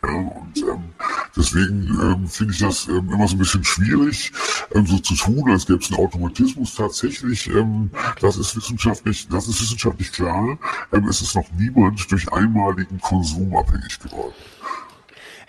Ja, 0.03 0.13
und 0.13 0.57
ähm, 0.57 0.92
deswegen 1.35 1.87
ähm, 2.01 2.27
finde 2.27 2.53
ich 2.53 2.59
das 2.59 2.87
ähm, 2.87 3.09
immer 3.11 3.27
so 3.27 3.35
ein 3.35 3.39
bisschen 3.39 3.63
schwierig, 3.63 4.31
ähm, 4.73 4.85
so 4.85 4.97
zu 4.99 5.15
tun, 5.15 5.49
als 5.49 5.65
gäbe 5.65 5.79
es 5.79 5.91
einen 5.91 5.99
Automatismus. 5.99 6.75
Tatsächlich, 6.75 7.47
ähm, 7.47 7.89
das 8.21 8.37
ist 8.37 8.55
wissenschaftlich, 8.55 9.27
das 9.27 9.47
ist 9.47 9.61
wissenschaftlich 9.61 10.11
klar. 10.11 10.57
Ähm, 10.91 11.07
es 11.07 11.21
ist 11.21 11.35
noch 11.35 11.45
niemand 11.57 12.11
durch 12.11 12.31
einmaligen 12.31 12.99
Konsum 12.99 13.55
abhängig 13.55 13.99
geworden. 13.99 14.33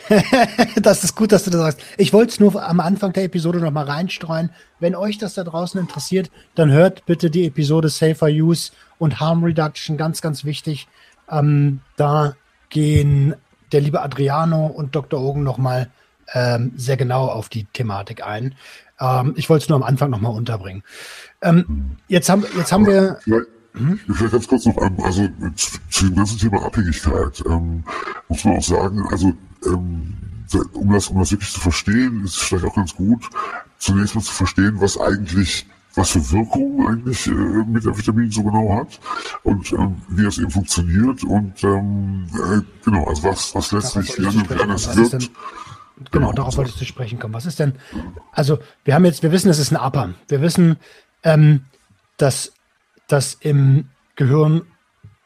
das 0.76 1.04
ist 1.04 1.16
gut, 1.16 1.32
dass 1.32 1.44
du 1.44 1.50
das 1.50 1.60
sagst. 1.60 1.80
Ich 1.96 2.12
wollte 2.12 2.32
es 2.32 2.40
nur 2.40 2.62
am 2.62 2.80
Anfang 2.80 3.12
der 3.12 3.24
Episode 3.24 3.58
noch 3.58 3.70
mal 3.70 3.84
reinstreuen. 3.84 4.50
Wenn 4.78 4.94
euch 4.94 5.18
das 5.18 5.34
da 5.34 5.44
draußen 5.44 5.80
interessiert, 5.80 6.30
dann 6.54 6.70
hört 6.70 7.06
bitte 7.06 7.30
die 7.30 7.46
Episode 7.46 7.88
Safer 7.88 8.26
Use 8.26 8.72
und 8.98 9.20
Harm 9.20 9.42
Reduction, 9.44 9.96
ganz, 9.96 10.20
ganz 10.20 10.44
wichtig. 10.44 10.88
Ähm, 11.30 11.80
da 11.96 12.36
gehen 12.68 13.34
der 13.74 13.80
liebe 13.80 14.00
Adriano 14.00 14.66
und 14.66 14.94
Dr. 14.94 15.20
Ogen 15.20 15.42
noch 15.42 15.58
mal 15.58 15.90
ähm, 16.32 16.72
sehr 16.76 16.96
genau 16.96 17.26
auf 17.26 17.48
die 17.48 17.64
Thematik 17.64 18.24
ein. 18.24 18.54
Ähm, 19.00 19.34
ich 19.36 19.50
wollte 19.50 19.64
es 19.64 19.68
nur 19.68 19.76
am 19.76 19.82
Anfang 19.82 20.10
noch 20.10 20.20
mal 20.20 20.30
unterbringen. 20.30 20.82
Ähm, 21.42 21.96
jetzt 22.08 22.28
haben, 22.28 22.44
jetzt 22.56 22.72
haben 22.72 22.86
wir... 22.86 23.18
Hm? 23.76 23.98
Vielleicht 24.06 24.32
ganz 24.32 24.46
kurz 24.46 24.66
noch, 24.66 24.76
also 25.02 25.28
zu, 25.56 25.78
zu 25.90 26.06
dem 26.06 26.14
ganzen 26.14 26.38
Thema 26.38 26.64
Abhängigkeit 26.64 27.42
ähm, 27.44 27.82
muss 28.28 28.44
man 28.44 28.58
auch 28.58 28.62
sagen, 28.62 29.04
also 29.10 29.32
ähm, 29.66 30.14
um 30.74 30.92
das, 30.92 31.08
um 31.08 31.18
das 31.18 31.32
wirklich 31.32 31.52
zu 31.52 31.58
verstehen, 31.58 32.22
ist 32.24 32.36
es 32.36 32.42
vielleicht 32.42 32.64
auch 32.66 32.76
ganz 32.76 32.94
gut, 32.94 33.28
zunächst 33.78 34.14
mal 34.14 34.22
zu 34.22 34.32
verstehen, 34.32 34.80
was 34.80 34.96
eigentlich, 34.96 35.66
was 35.96 36.10
für 36.10 36.30
Wirkungen 36.30 36.86
eigentlich 36.86 37.26
äh, 37.26 37.30
mit 37.30 37.84
der 37.84 37.96
Vitamin 37.96 38.30
so 38.30 38.42
genau 38.42 38.76
hat 38.76 39.00
und 39.42 39.72
ähm, 39.72 39.96
wie 40.08 40.24
das 40.24 40.38
eben 40.38 40.50
funktioniert 40.50 41.22
und 41.24 41.62
ähm, 41.62 42.26
äh, 42.34 42.60
genau, 42.84 43.04
also 43.04 43.24
was, 43.24 43.54
was 43.54 43.72
letztlich 43.72 44.18
anders 44.60 44.96
wirkt. 44.96 45.12
Denn, 45.12 45.28
genau, 46.10 46.32
darauf 46.32 46.56
wolltest 46.56 46.80
du 46.80 46.84
sprechen 46.84 47.18
kommen. 47.18 47.34
Was 47.34 47.46
ist 47.46 47.58
denn, 47.58 47.74
also 48.32 48.58
wir 48.84 48.94
haben 48.94 49.04
jetzt, 49.04 49.22
wir 49.22 49.32
wissen, 49.32 49.50
es 49.50 49.58
ist 49.58 49.72
ein 49.72 49.76
Upper. 49.76 50.14
Wir 50.28 50.40
wissen, 50.40 50.76
ähm, 51.22 51.64
dass, 52.16 52.52
dass 53.06 53.34
im 53.34 53.88
Gehirn 54.16 54.62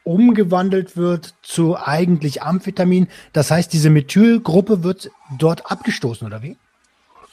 umgewandelt 0.05 0.97
wird 0.97 1.35
zu 1.43 1.77
eigentlich 1.77 2.43
Amphetamin. 2.43 3.09
Das 3.35 3.51
heißt, 3.51 3.73
diese 3.73 3.91
Methylgruppe 3.91 4.83
wird 4.83 5.11
dort 5.39 5.71
abgestoßen, 5.71 6.27
oder 6.27 6.43
wie? 6.43 6.57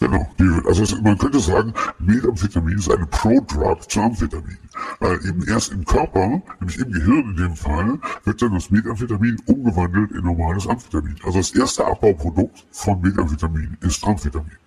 Genau. 0.05 0.63
also 0.67 1.01
man 1.01 1.17
könnte 1.17 1.39
sagen, 1.39 1.73
Methamphetamin 1.99 2.77
ist 2.77 2.91
eine 2.91 3.07
Prodrug 3.07 3.89
zu 3.89 4.01
Amphetamin. 4.01 4.57
Weil 4.99 5.25
eben 5.25 5.47
erst 5.47 5.71
im 5.71 5.85
Körper, 5.85 6.41
nämlich 6.59 6.77
im 6.77 6.91
Gehirn 6.91 7.31
in 7.31 7.37
dem 7.37 7.55
Fall, 7.55 7.99
wird 8.23 8.41
dann 8.41 8.53
das 8.53 8.69
Methamphetamin 8.69 9.41
umgewandelt 9.45 10.11
in 10.11 10.23
normales 10.23 10.67
Amphetamin. 10.67 11.15
Also 11.23 11.39
das 11.39 11.51
erste 11.51 11.85
Abbauprodukt 11.85 12.65
von 12.71 13.01
Methamphetamin 13.01 13.77
ist 13.81 14.03
Amphetamin. 14.05 14.57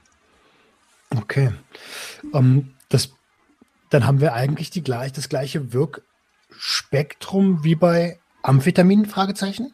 Okay. 1.16 1.52
Um, 2.32 2.44
ähm, 2.44 2.74
das, 2.88 3.10
dann 3.90 4.06
haben 4.06 4.20
wir 4.20 4.34
eigentlich 4.34 4.70
die 4.70 4.82
gleich, 4.82 5.12
das 5.12 5.28
gleiche 5.28 5.72
Wirk 5.72 6.02
Spektrum 6.50 7.62
wie 7.62 7.74
bei 7.74 8.18
Amphetamin? 8.42 9.06
Fragezeichen? 9.06 9.72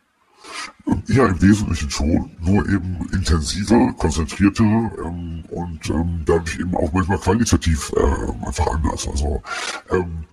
Ja, 1.07 1.27
im 1.27 1.41
Wesentlichen 1.41 1.91
schon, 1.91 2.31
nur 2.41 2.69
eben 2.69 3.09
intensiver, 3.13 3.93
konzentrierter 3.95 4.65
ähm, 4.65 5.45
und 5.51 5.91
ähm, 5.91 6.23
dadurch 6.27 6.59
eben 6.59 6.75
auch 6.77 6.93
manchmal 6.93 7.19
qualitativ 7.19 7.93
äh, 7.97 8.47
einfach 8.47 8.67
anders. 8.67 9.07
Also 9.09 9.43
ähm, 9.91 10.25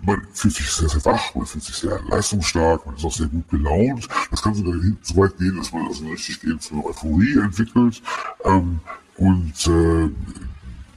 man 0.00 0.26
fühlt 0.32 0.54
sich 0.54 0.70
sehr, 0.70 0.88
sehr 0.88 1.04
wach, 1.04 1.34
man 1.34 1.46
fühlt 1.46 1.64
sich 1.64 1.76
sehr 1.76 2.00
leistungsstark, 2.08 2.84
man 2.84 2.96
ist 2.96 3.04
auch 3.04 3.12
sehr 3.12 3.28
gut 3.28 3.48
gelaunt. 3.48 4.08
Das 4.30 4.42
kann 4.42 4.54
sogar 4.54 4.74
so 5.02 5.16
weit 5.16 5.36
gehen, 5.38 5.56
dass 5.56 5.72
man 5.72 5.86
also 5.86 6.04
richtig 6.06 6.40
gehend 6.40 6.62
zu 6.62 6.84
Euphorie 6.84 7.38
entwickelt 7.38 8.02
ähm, 8.44 8.80
und 9.16 9.66
äh, 9.66 10.10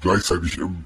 gleichzeitig 0.02 0.58
im 0.58 0.84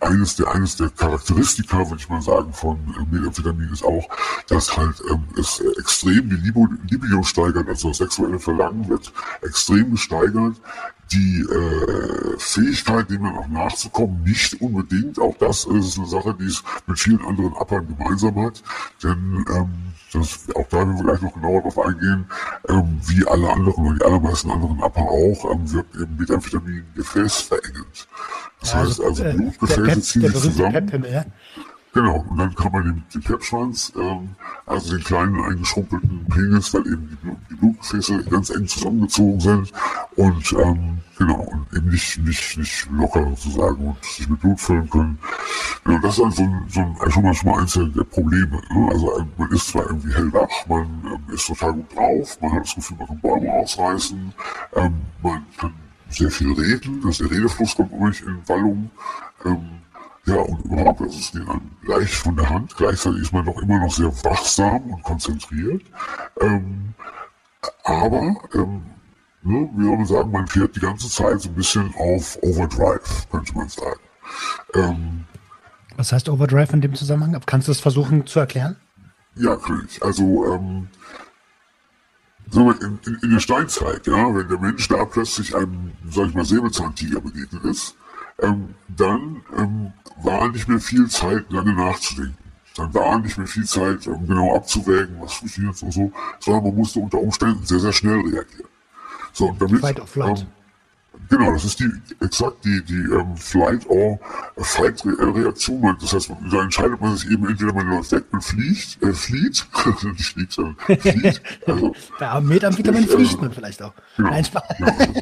eines 0.00 0.36
der, 0.36 0.48
eines 0.48 0.76
der 0.76 0.90
Charakteristika, 0.90 1.78
würde 1.78 1.96
ich 1.96 2.08
mal 2.08 2.22
sagen, 2.22 2.52
von 2.52 2.76
äh, 2.76 3.14
Methamphetamin 3.14 3.72
ist 3.72 3.84
auch, 3.84 4.08
dass 4.48 4.76
halt 4.76 5.00
ähm, 5.10 5.24
es 5.38 5.60
extrem 5.78 6.28
die 6.30 6.36
Libido 6.36 7.22
steigert, 7.22 7.68
also 7.68 7.88
das 7.88 7.98
sexuelle 7.98 8.38
Verlangen 8.38 8.88
wird 8.88 9.12
extrem 9.42 9.92
gesteigert. 9.92 10.56
Die 11.12 11.40
äh, 11.40 12.38
Fähigkeit, 12.38 13.10
dem 13.10 13.24
dann 13.24 13.36
auch 13.38 13.48
nachzukommen, 13.48 14.22
nicht 14.24 14.60
unbedingt. 14.60 15.18
Auch 15.18 15.36
das 15.38 15.64
ist 15.64 15.98
eine 15.98 16.06
Sache, 16.06 16.36
die 16.38 16.46
es 16.46 16.62
mit 16.86 16.98
vielen 16.98 17.24
anderen 17.24 17.54
Appern 17.54 17.86
gemeinsam 17.86 18.44
hat. 18.44 18.62
Denn 19.02 19.44
ähm, 19.54 19.88
das, 20.12 20.46
auch 20.54 20.66
da 20.68 20.78
werden 20.78 20.96
wir 20.96 21.04
gleich 21.04 21.20
noch 21.20 21.34
genauer 21.34 21.62
darauf 21.62 21.78
eingehen, 21.78 22.26
ähm, 22.68 23.00
wie 23.06 23.26
alle 23.26 23.50
anderen 23.50 23.86
oder 23.86 23.98
die 23.98 24.04
allermeisten 24.04 24.50
anderen 24.50 24.80
Upper 24.80 25.02
auch, 25.02 25.52
ähm, 25.52 25.72
wirkt 25.72 25.94
eben 25.96 26.16
Methamphetamin 26.16 26.84
gefäßverengend. 26.94 28.08
Das 28.60 28.72
ja, 28.72 28.78
heißt 28.78 29.00
also, 29.00 29.24
also 29.24 29.36
Blutgefäße 29.36 30.00
ziehen 30.00 30.22
sich 30.22 30.40
zusammen. 30.40 30.86
Pep, 30.86 31.10
ja. 31.10 31.24
Genau, 31.94 32.24
und 32.28 32.36
dann 32.36 32.54
kann 32.54 32.72
man 32.72 32.84
den, 32.84 33.04
den 33.14 33.22
Pepschwanz, 33.22 33.92
ähm, 33.96 34.30
also 34.66 34.94
den 34.94 35.04
kleinen 35.04 35.42
eingeschrumpelten 35.42 36.26
Penis, 36.26 36.74
weil 36.74 36.86
eben 36.86 37.18
die, 37.22 37.36
die 37.50 37.54
Blutgefäße 37.54 38.24
ganz 38.24 38.50
eng 38.50 38.66
zusammengezogen 38.66 39.40
sind 39.40 39.72
und 40.16 40.52
ähm, 40.52 40.98
genau, 41.16 41.40
und 41.40 41.66
eben 41.74 41.88
nicht, 41.88 42.18
nicht, 42.18 42.58
nicht 42.58 42.88
locker 42.90 43.24
sozusagen 43.30 43.88
und 43.88 44.04
sich 44.04 44.28
mit 44.28 44.40
Blut 44.40 44.60
füllen 44.60 44.90
können. 44.90 45.18
Ja, 45.88 45.98
das 45.98 46.18
ist 46.18 46.24
also 46.24 46.36
so 46.36 46.42
ein, 46.42 46.64
so 46.68 46.80
ein, 46.80 47.22
mal, 47.22 47.34
schon 47.34 47.50
mal 47.50 47.60
eins 47.60 47.72
der 47.72 48.04
Probleme. 48.04 48.60
Ne? 48.70 48.88
Also 48.90 49.18
ähm, 49.18 49.28
man 49.38 49.50
ist 49.52 49.68
zwar 49.68 49.86
irgendwie 49.86 50.12
hellwach, 50.12 50.66
man 50.68 50.82
ähm, 50.82 51.34
ist 51.34 51.46
total 51.46 51.72
gut 51.72 51.96
drauf, 51.96 52.38
man 52.42 52.52
hat 52.52 52.64
das 52.64 52.74
Gefühl, 52.74 52.96
man 52.98 53.06
kann 53.08 53.20
Bäume 53.20 53.52
ausreißen, 53.52 54.34
ähm, 54.76 54.94
man 55.22 55.46
kann 55.56 55.72
sehr 56.10 56.30
viel 56.30 56.52
reden, 56.52 57.00
dass 57.02 57.18
der 57.18 57.30
Redefluss 57.30 57.74
kommt 57.74 57.92
ruhig 57.92 58.22
in 58.22 58.46
Wallung. 58.46 58.90
Ähm, 59.44 59.80
ja, 60.28 60.36
und 60.36 60.64
überhaupt, 60.64 61.00
das 61.00 61.16
ist 61.16 61.34
dann 61.34 61.70
leicht 61.86 62.14
von 62.14 62.36
der 62.36 62.48
Hand. 62.48 62.76
Gleichzeitig 62.76 63.22
ist 63.22 63.32
man 63.32 63.46
doch 63.46 63.60
immer 63.62 63.78
noch 63.80 63.92
sehr 63.92 64.12
wachsam 64.24 64.92
und 64.92 65.02
konzentriert. 65.02 65.82
Ähm, 66.40 66.94
aber, 67.84 68.36
ähm, 68.54 68.82
ne, 69.42 69.70
wie 69.74 69.84
soll 69.84 69.96
man 69.96 70.06
sagen, 70.06 70.30
man 70.30 70.46
fährt 70.46 70.76
die 70.76 70.80
ganze 70.80 71.08
Zeit 71.08 71.40
so 71.40 71.48
ein 71.48 71.54
bisschen 71.54 71.94
auf 71.96 72.38
Overdrive, 72.42 73.26
könnte 73.30 73.54
man 73.54 73.68
sagen. 73.68 74.00
Ähm, 74.74 75.24
Was 75.96 76.12
heißt 76.12 76.28
Overdrive 76.28 76.74
in 76.74 76.82
dem 76.82 76.94
Zusammenhang? 76.94 77.40
Kannst 77.46 77.68
du 77.68 77.72
das 77.72 77.80
versuchen 77.80 78.26
zu 78.26 78.38
erklären? 78.38 78.76
Ja, 79.34 79.50
natürlich. 79.50 80.02
Also, 80.02 80.52
ähm, 80.52 80.88
in, 82.52 82.98
in, 83.06 83.18
in 83.22 83.30
der 83.30 83.40
Steinzeit, 83.40 84.06
ja, 84.06 84.34
wenn 84.34 84.48
der 84.48 84.58
Mensch 84.58 84.88
da 84.88 85.04
plötzlich 85.04 85.54
einem, 85.56 85.92
sag 86.10 86.28
ich 86.28 86.34
mal, 86.34 86.44
Säbelzahntiger 86.44 87.20
begegnet 87.20 87.64
ist, 87.64 87.94
ähm, 88.40 88.74
dann 88.88 89.42
ähm, 89.56 89.92
war 90.22 90.48
nicht 90.48 90.68
mehr 90.68 90.80
viel 90.80 91.08
Zeit, 91.08 91.50
lange 91.50 91.74
nachzudenken. 91.74 92.36
Dann 92.76 92.94
war 92.94 93.18
nicht 93.18 93.36
mehr 93.38 93.46
viel 93.46 93.64
Zeit, 93.64 94.06
ähm, 94.06 94.26
genau 94.26 94.54
abzuwägen, 94.54 95.20
was 95.20 95.34
funktioniert 95.34 95.82
und 95.82 95.92
so, 95.92 96.12
sondern 96.38 96.64
man 96.64 96.74
musste 96.76 97.00
unter 97.00 97.18
Umständen 97.18 97.64
sehr, 97.64 97.80
sehr 97.80 97.92
schnell 97.92 98.20
reagieren. 98.20 98.68
So, 99.32 99.48
und 99.48 99.60
damit, 99.60 99.80
Fight 99.80 100.00
or 100.00 100.06
flight. 100.06 100.40
Ähm, 100.40 100.46
Genau, 101.28 101.52
das 101.52 101.64
ist 101.64 101.80
die 101.80 101.90
exakt 102.20 102.64
die 102.64 102.82
die 102.84 102.94
ähm, 102.94 103.36
Flight 103.36 103.88
or 103.88 104.18
Fight 104.56 105.02
Reaktion. 105.04 105.96
Das 106.00 106.12
heißt, 106.12 106.30
da 106.50 106.62
entscheidet 106.62 107.00
man 107.00 107.16
sich 107.16 107.30
eben 107.30 107.46
entweder 107.48 107.72
man 107.72 107.88
läuft 107.88 108.12
weg, 108.12 108.24
man 108.30 108.40
fliegt, 108.40 109.02
äh, 109.02 109.12
flieht, 109.12 109.66
nicht 110.02 110.32
fliegt, 110.32 110.52
sondern 110.52 110.76
flieht. 110.76 111.42
Also, 111.66 111.94
Bei 112.18 112.40
Methamphetamin 112.40 113.04
äh, 113.04 113.06
fliegt 113.06 113.40
man 113.40 113.52
vielleicht 113.52 113.82
auch. 113.82 113.92
Genau, 114.16 114.30
Nein, 114.30 114.46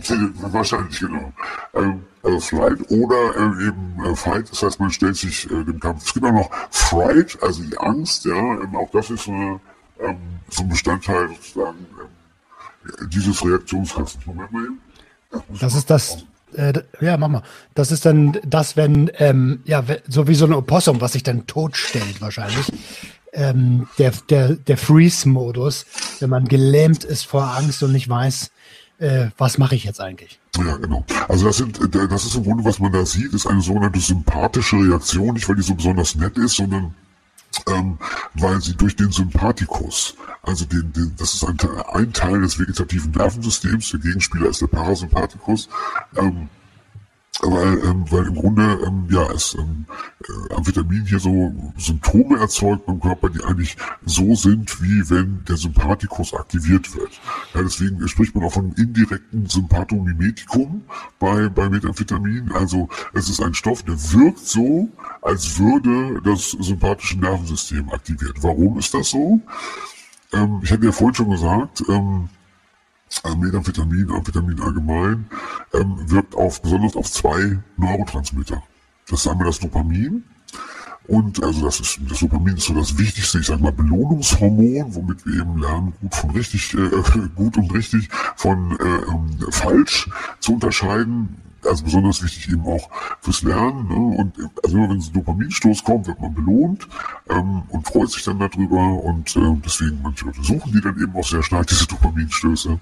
genau, 0.07 0.53
wahrscheinlich 0.53 1.01
genau. 1.01 1.33
Ähm, 1.75 2.03
also 2.23 2.41
Flight 2.41 2.91
oder 2.91 3.37
äh, 3.37 3.69
eben 3.69 4.05
äh, 4.05 4.17
Fight, 4.17 4.51
das 4.51 4.63
heißt, 4.63 4.81
man 4.81 4.91
stellt 4.91 5.17
sich 5.17 5.51
äh, 5.51 5.65
dem 5.65 5.81
Kampf. 5.81 6.05
Es 6.07 6.15
gibt 6.15 6.27
auch 6.27 6.33
noch 6.33 6.51
Fright, 6.71 7.39
also 7.43 7.63
die 7.63 7.79
Angst, 7.79 8.25
ja, 8.25 8.35
ähm, 8.35 8.77
auch 8.77 8.91
das 8.91 9.11
ist 9.11 9.25
so, 9.25 9.33
eine, 9.33 9.61
ähm, 10.01 10.17
so 10.51 10.63
ein 10.63 10.69
Bestandteil 10.69 11.29
sozusagen 11.29 11.87
ähm, 12.01 13.09
dieses 13.11 13.45
Reaktionskastens. 13.45 14.27
Moment 14.27 14.53
mal 14.53 14.65
eben. 14.65 14.81
Das 15.61 15.75
ist 15.75 15.91
das, 15.91 16.25
äh, 16.55 16.73
ja, 17.01 17.17
mach 17.17 17.29
mal. 17.29 17.43
Das 17.75 17.93
ist 17.93 18.07
dann 18.07 18.39
das, 18.45 18.77
wenn, 18.77 19.11
ähm, 19.19 19.61
ja, 19.65 19.85
so 20.09 20.29
wie 20.29 20.35
so 20.35 20.47
ein 20.47 20.53
Opossum, 20.53 21.01
was 21.01 21.13
sich 21.13 21.23
dann 21.23 21.47
totstellt 21.47 22.21
wahrscheinlich. 22.21 22.73
Ähm, 23.33 23.87
der 23.99 24.13
der, 24.31 24.55
der 24.55 24.79
Freeze-Modus, 24.79 25.85
wenn 26.21 26.31
man 26.31 26.47
gelähmt 26.47 27.05
ist 27.05 27.27
vor 27.27 27.55
Angst 27.55 27.83
und 27.83 27.93
nicht 27.93 28.09
weiß, 28.09 28.51
äh, 28.99 29.27
was 29.37 29.59
mache 29.59 29.75
ich 29.75 29.85
jetzt 29.85 30.01
eigentlich. 30.01 30.39
Ja, 30.57 30.77
genau. 30.77 31.05
Also 31.29 31.47
das, 31.47 31.59
sind, 31.59 31.79
äh, 31.79 32.09
das 32.09 32.25
ist 32.25 32.35
im 32.35 32.45
Grunde, 32.45 32.65
was 32.65 32.79
man 32.79 32.93
da 32.93 33.05
sieht, 33.05 33.35
ist 33.35 33.47
eine 33.47 33.61
sogenannte 33.61 34.01
sympathische 34.01 34.77
Reaktion, 34.77 35.35
nicht 35.35 35.49
weil 35.49 35.57
die 35.57 35.63
so 35.63 35.75
besonders 35.75 36.15
nett 36.15 36.39
ist, 36.39 36.57
sondern 36.57 36.95
ähm, 37.67 37.99
weil 38.35 38.61
sie 38.61 38.77
durch 38.77 38.97
den 38.97 39.11
Sympathikus, 39.11 40.15
also 40.43 40.65
den, 40.65 40.93
den, 40.93 41.15
das 41.17 41.35
ist 41.35 41.45
ein, 41.45 41.57
ein 41.93 42.13
Teil 42.13 42.41
des 42.41 42.59
vegetativen 42.59 43.11
Nervensystems, 43.13 43.91
der 43.91 44.01
Gegenspieler 44.01 44.49
ist 44.49 44.61
der 44.61 44.67
Parasympathikus, 44.69 45.69
ähm, 46.17 46.49
weil, 47.43 47.79
ähm, 47.85 48.05
weil 48.11 48.27
im 48.27 48.35
Grunde 48.35 48.79
ähm, 48.87 49.07
ja 49.11 49.31
es 49.31 49.55
ähm, 49.59 49.85
äh, 50.27 50.55
Amphetamin 50.55 51.05
hier 51.05 51.19
so 51.19 51.53
Symptome 51.77 52.39
erzeugt 52.39 52.87
beim 52.87 53.01
Körper, 53.01 53.29
die 53.29 53.43
eigentlich 53.45 53.77
so 54.05 54.35
sind, 54.35 54.83
wie 54.83 55.11
wenn 55.11 55.45
der 55.45 55.57
Sympathikus 55.57 56.33
aktiviert 56.35 56.95
wird. 56.97 57.21
Ja, 57.55 57.63
deswegen 57.63 58.07
spricht 58.09 58.35
man 58.35 58.45
auch 58.45 58.53
von 58.53 58.73
indirekten 58.73 59.47
Sympathomimetikum 59.47 60.83
bei, 61.19 61.49
bei 61.49 61.69
Methamphetamin. 61.69 62.53
Also 62.53 62.89
es 63.13 63.29
ist 63.29 63.43
ein 63.43 63.55
Stoff, 63.55 63.83
der 63.83 63.97
wirkt 64.13 64.47
so, 64.47 64.89
als 65.21 65.59
würde 65.59 66.21
das 66.23 66.51
sympathische 66.51 67.19
Nervensystem 67.19 67.91
aktiviert. 67.91 68.37
Warum 68.41 68.79
ist 68.79 68.95
das 68.95 69.11
so? 69.11 69.41
Ähm, 70.33 70.61
ich 70.63 70.73
hatte 70.73 70.87
ja 70.87 70.93
vorhin 70.93 71.15
schon 71.15 71.31
gesagt, 71.31 71.83
ähm, 71.89 72.29
Methamphetamin, 73.37 74.11
Amphetamin 74.11 74.61
allgemein, 74.61 75.27
ähm, 75.75 76.11
wirkt 76.11 76.35
auf, 76.35 76.63
besonders 76.63 76.97
auf 76.97 77.11
zwei 77.11 77.59
Neurotransmitter. 77.77 78.63
Das 79.09 79.21
ist 79.21 79.29
einmal 79.29 79.47
das 79.47 79.61
Dopamin. 79.61 80.25
Und 81.07 81.43
also 81.43 81.65
das 81.65 81.79
ist 81.79 82.01
das 82.09 82.19
Dopamin 82.19 82.57
ist 82.57 82.65
so 82.65 82.75
das 82.75 82.99
wichtigste, 82.99 83.39
ich 83.39 83.47
sag 83.47 83.61
mal, 83.61 83.71
Belohnungshormon, 83.73 84.95
womit 84.95 85.25
wir 85.25 85.41
eben 85.41 85.59
lernen, 85.59 85.93
gut 86.01 86.15
von 86.15 86.31
richtig, 86.31 86.75
äh, 86.75 86.91
gut 87.37 87.57
und 87.57 87.73
richtig 87.73 88.09
von 88.35 88.73
äh, 88.73 89.13
ähm, 89.13 89.39
falsch 89.51 90.11
zu 90.41 90.55
unterscheiden 90.55 91.37
also 91.67 91.85
besonders 91.85 92.23
wichtig 92.23 92.53
eben 92.53 92.67
auch 92.67 92.89
fürs 93.21 93.43
Lernen. 93.43 93.89
Ne? 93.89 94.17
Und 94.19 94.33
also 94.65 94.77
immer 94.77 94.91
wenn 94.91 95.01
so 95.01 95.11
ein 95.11 95.15
Dopaminstoß 95.15 95.85
kommt, 95.85 96.07
wird 96.07 96.21
man 96.21 96.35
belohnt 96.35 96.87
ähm, 97.31 97.63
und 97.69 97.87
freut 97.87 98.11
sich 98.11 98.25
dann 98.25 98.39
darüber. 98.39 99.03
Und 99.03 99.37
äh, 99.37 99.57
deswegen 99.65 100.01
manche 100.03 100.27
Leute 100.27 100.43
suchen 100.43 100.73
die 100.73 100.81
dann 100.81 101.01
eben 101.01 101.15
auch 101.15 101.27
sehr 101.27 101.43
stark 101.43 101.67
diese 101.67 101.87
Dopaminstöße. 101.87 102.79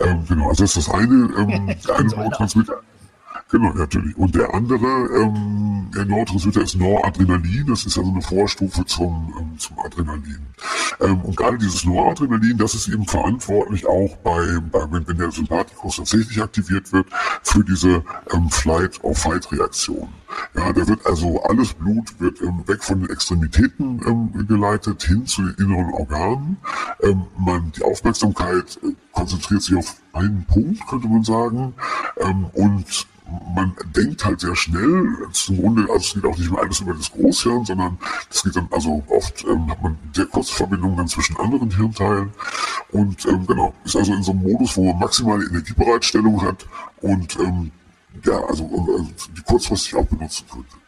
Ähm, 0.00 0.24
genau, 0.28 0.48
also 0.48 0.64
das 0.64 0.76
ist 0.76 0.88
das 0.88 0.94
eine, 0.94 1.30
ähm, 1.36 1.76
eine 1.96 2.08
Neurotransmitter. 2.08 2.82
Genau, 3.50 3.72
natürlich. 3.72 4.16
Und 4.18 4.34
der 4.34 4.52
andere 4.52 5.08
ähm, 5.22 5.90
Neurotransmitter 5.90 6.62
ist 6.62 6.76
Noradrenalin. 6.76 7.66
Das 7.66 7.86
ist 7.86 7.96
also 7.96 8.10
eine 8.10 8.20
Vorstufe 8.20 8.84
zum, 8.84 9.34
ähm, 9.38 9.58
zum 9.58 9.78
Adrenalin. 9.78 10.46
Ähm, 11.00 11.22
und 11.22 11.36
gerade 11.36 11.56
dieses 11.56 11.84
Noradrenalin, 11.84 12.58
das 12.58 12.74
ist 12.74 12.88
eben 12.88 13.06
verantwortlich 13.06 13.86
auch 13.86 14.16
bei, 14.18 14.58
bei 14.70 14.80
wenn, 14.90 15.08
wenn 15.08 15.16
der 15.16 15.30
Sympathikus 15.30 15.96
tatsächlich 15.96 16.42
aktiviert 16.42 16.92
wird, 16.92 17.06
für 17.42 17.64
diese 17.64 18.04
ähm, 18.32 18.50
Flight-or-Fight-Reaktion. 18.50 20.08
Ja, 20.54 20.72
da 20.72 20.86
wird 20.86 21.06
also 21.06 21.42
alles 21.44 21.72
Blut 21.72 22.20
wird 22.20 22.42
ähm, 22.42 22.62
weg 22.66 22.84
von 22.84 23.00
den 23.00 23.10
Extremitäten 23.10 24.00
ähm, 24.06 24.46
geleitet 24.46 25.02
hin 25.02 25.24
zu 25.24 25.42
den 25.42 25.54
inneren 25.66 25.94
Organen. 25.94 26.58
Ähm, 27.02 27.22
man, 27.38 27.72
die 27.72 27.82
Aufmerksamkeit 27.82 28.78
äh, 28.82 28.92
konzentriert 29.12 29.62
sich 29.62 29.76
auf 29.76 29.96
einen 30.12 30.44
Punkt, 30.44 30.86
könnte 30.86 31.08
man 31.08 31.24
sagen. 31.24 31.72
Ähm, 32.20 32.44
und 32.52 33.06
man 33.54 33.74
denkt 33.96 34.24
halt 34.24 34.40
sehr 34.40 34.56
schnell, 34.56 35.06
zum 35.32 35.60
Grunde, 35.60 35.82
also 35.82 35.96
es 35.96 36.14
geht 36.14 36.24
auch 36.24 36.36
nicht 36.38 36.50
mehr 36.50 36.60
alles 36.60 36.80
über 36.80 36.94
das 36.94 37.10
Großhirn, 37.10 37.64
sondern 37.64 37.98
es 38.30 38.42
geht 38.42 38.56
dann, 38.56 38.68
also 38.70 39.02
oft 39.08 39.44
ähm, 39.44 39.70
hat 39.70 39.82
man 39.82 39.98
sehr 40.14 40.26
kurze 40.26 40.54
Verbindungen 40.54 40.96
dann 40.96 41.08
zwischen 41.08 41.36
anderen 41.36 41.70
Hirnteilen 41.70 42.32
und 42.92 43.26
ähm, 43.26 43.46
genau, 43.46 43.74
ist 43.84 43.96
also 43.96 44.14
in 44.14 44.22
so 44.22 44.32
einem 44.32 44.42
Modus, 44.42 44.76
wo 44.76 44.84
man 44.84 44.98
maximale 44.98 45.46
Energiebereitstellung 45.46 46.42
hat 46.42 46.66
und 47.00 47.38
ähm, 47.40 47.70
ja, 48.24 48.38
also, 48.44 48.64
also 48.64 49.08
die 49.36 49.42
kurzfristig 49.42 49.94
auch 49.94 50.06
benutzen 50.06 50.44
könnte. 50.50 50.78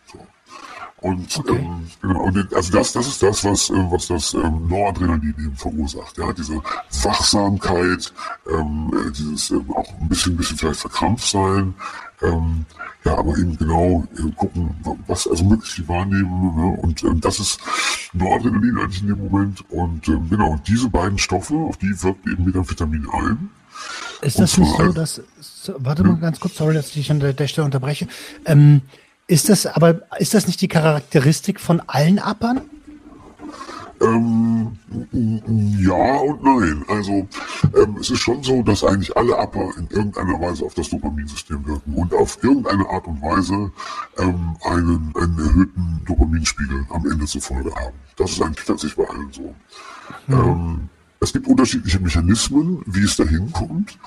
Und 1.01 1.39
okay. 1.39 1.57
ähm, 1.57 1.91
genau, 2.03 2.25
und 2.25 2.55
also 2.55 2.73
das, 2.73 2.93
das 2.93 3.07
ist 3.07 3.23
das, 3.23 3.43
was, 3.43 3.71
äh, 3.71 3.91
was 3.91 4.09
das 4.09 4.35
ähm, 4.35 4.69
Noradrenalin 4.69 5.35
eben 5.39 5.57
verursacht. 5.57 6.19
Ja, 6.19 6.31
diese 6.33 6.63
Wachsamkeit, 7.03 8.13
ähm, 8.47 8.93
äh, 8.93 9.11
dieses 9.11 9.51
ähm, 9.51 9.71
auch 9.75 9.89
ein 9.99 10.09
bisschen, 10.11 10.37
bisschen 10.37 10.59
vielleicht 10.59 10.81
verkrampft 10.81 11.31
sein, 11.31 11.75
ähm, 12.23 12.67
ja, 13.05 13.17
aber 13.17 13.37
eben 13.39 13.57
genau 13.57 14.06
äh, 14.17 14.30
gucken, 14.37 14.75
was 15.06 15.26
also 15.26 15.45
möglichst 15.45 15.76
viel 15.76 15.89
wahrnehmen. 15.89 16.56
Ne? 16.56 16.78
Und 16.83 17.02
ähm, 17.02 17.21
das 17.21 17.41
ist 17.41 17.59
Noradrenalin 18.13 18.78
eigentlich 18.78 19.02
in 19.02 19.09
dem 19.09 19.19
Moment. 19.19 19.65
Und 19.71 20.06
ähm, 20.09 20.28
genau, 20.28 20.52
und 20.52 20.69
diese 20.69 20.89
beiden 20.89 21.19
Stoffe, 21.19 21.54
auf 21.54 21.78
die 21.78 22.02
wirkt 22.02 22.26
eben 22.26 22.45
Methamphetamin 22.45 23.06
ein. 23.11 23.50
Ist 24.21 24.39
das 24.39 24.59
nicht 24.59 24.76
so, 24.76 24.93
dass, 24.93 25.23
so, 25.41 25.75
warte 25.78 26.04
mal 26.04 26.17
ganz 26.17 26.41
kurz, 26.41 26.56
sorry, 26.56 26.75
dass 26.75 26.89
ich 26.89 26.95
dich 26.95 27.11
an 27.11 27.21
der, 27.21 27.33
der 27.33 27.47
Stelle 27.47 27.65
unterbreche. 27.65 28.06
Ähm, 28.45 28.83
ist 29.26 29.49
das 29.49 29.65
aber, 29.65 30.02
ist 30.19 30.35
das 30.35 30.47
nicht 30.47 30.61
die 30.61 30.69
Charakteristik 30.69 31.61
von 31.61 31.80
allen 31.87 32.19
Appern? 32.19 32.61
Ähm, 34.00 34.78
ja 35.78 36.17
und 36.17 36.43
nein. 36.43 36.84
Also 36.89 37.28
ähm, 37.76 37.97
es 38.00 38.10
ist 38.10 38.21
schon 38.21 38.43
so, 38.43 38.63
dass 38.63 38.82
eigentlich 38.82 39.17
alle 39.17 39.36
Upper 39.36 39.71
in 39.76 39.89
irgendeiner 39.89 40.41
Weise 40.41 40.65
auf 40.65 40.75
das 40.75 40.89
Dopaminsystem 40.89 41.67
wirken 41.67 41.95
und 41.95 42.15
auf 42.15 42.43
irgendeine 42.43 42.89
Art 42.89 43.06
und 43.06 43.21
Weise 43.21 43.73
ähm, 44.19 44.56
einen, 44.65 45.13
einen 45.17 45.39
erhöhten 45.39 46.00
Dopaminspiegel 46.06 46.86
am 46.91 47.06
Ende 47.10 47.26
zur 47.26 47.43
Folge 47.43 47.75
haben. 47.75 47.97
Das 48.17 48.32
ist 48.32 48.43
eigentlich 48.43 48.67
tatsächlich 48.67 48.97
bei 48.97 49.13
allen 49.13 49.32
so. 49.32 49.54
Mhm. 50.26 50.34
Ähm, 50.34 50.89
es 51.23 51.35
gibt 51.35 51.47
unterschiedliche 51.47 52.00
Mechanismen, 52.00 52.83
wie 52.87 53.04
es 53.04 53.17
dahin 53.17 53.52
kommt. 53.52 53.99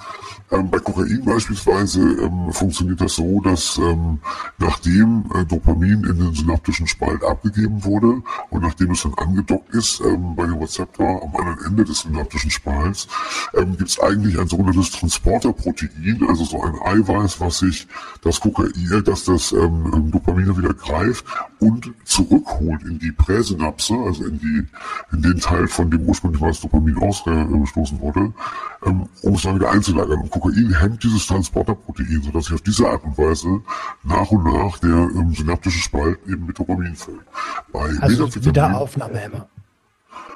Ähm, 0.52 0.70
bei 0.70 0.80
Kokain 0.80 1.24
beispielsweise 1.24 2.02
ähm, 2.02 2.52
funktioniert 2.52 3.02
das 3.02 3.16
so, 3.16 3.40
dass 3.42 3.78
ähm, 3.78 4.20
nachdem 4.58 5.26
äh, 5.36 5.46
Dopamin 5.46 6.04
in 6.04 6.20
den 6.20 6.34
synaptischen 6.34 6.88
Spalt 6.88 7.24
abgegeben 7.24 7.84
wurde 7.84 8.22
und 8.50 8.62
nachdem 8.62 8.92
es 8.92 9.04
dann 9.04 9.14
angedockt 9.16 9.74
ist 9.76 10.02
ähm, 10.02 10.36
bei 10.36 10.46
dem 10.46 10.58
Rezeptor 10.58 11.24
am 11.24 11.36
anderen 11.36 11.66
Ende 11.68 11.86
des 11.86 12.02
synaptischen 12.02 12.50
Spalts, 12.50 13.08
ähm, 13.54 13.78
gibt 13.78 13.92
es 13.92 14.00
eigentlich 14.00 14.40
ein 14.40 14.48
sogenanntes 14.48 14.92
Transporterprotein, 14.92 16.26
also 16.28 16.44
so 16.46 16.62
ein 16.64 16.76
Eiweiß, 16.84 17.40
was 17.40 17.60
sich 17.60 17.88
das 18.22 18.40
Kokain, 18.40 19.04
dass 19.06 19.26
das 19.26 19.52
ähm, 19.52 20.12
Dopamin 20.12 20.58
wieder 20.58 20.74
greift 20.74 21.26
und 21.60 21.94
zurückholt 22.06 22.84
in 22.84 22.98
die 23.00 23.12
Präsynapse, 23.12 23.96
also 23.96 24.26
in 24.26 24.40
die 24.40 24.68
in 25.14 25.22
den 25.22 25.40
Teil 25.40 25.68
von 25.68 25.90
dem 25.90 26.02
ursprünglich 26.02 26.42
war 26.42 26.50
das 26.50 26.62
Dopamin 26.62 26.98
ausgestoßen 27.04 28.00
wurde, 28.00 28.34
ähm, 28.86 29.08
um 29.22 29.36
es 29.36 29.44
dann 29.44 29.56
wieder 29.56 29.72
einzulagern. 29.72 30.20
Und 30.22 30.32
Kokain 30.32 30.74
hemmt 30.80 31.04
dieses 31.04 31.28
Transporterprotein, 31.28 32.22
sodass 32.24 32.46
sich 32.46 32.54
auf 32.54 32.62
diese 32.62 32.88
Art 32.88 33.04
und 33.04 33.18
Weise 33.18 33.62
nach 34.04 34.30
und 34.32 34.44
nach 34.44 34.78
der 34.80 34.90
ähm, 34.90 35.34
synaptische 35.34 35.80
Spalt 35.80 36.20
eben 36.28 36.46
mit 36.46 36.58
Dopamin 36.58 36.96
füllt. 36.96 37.22
Bei 37.72 37.90
also 38.02 38.34
Wiederaufnahmehemmer. 38.34 39.48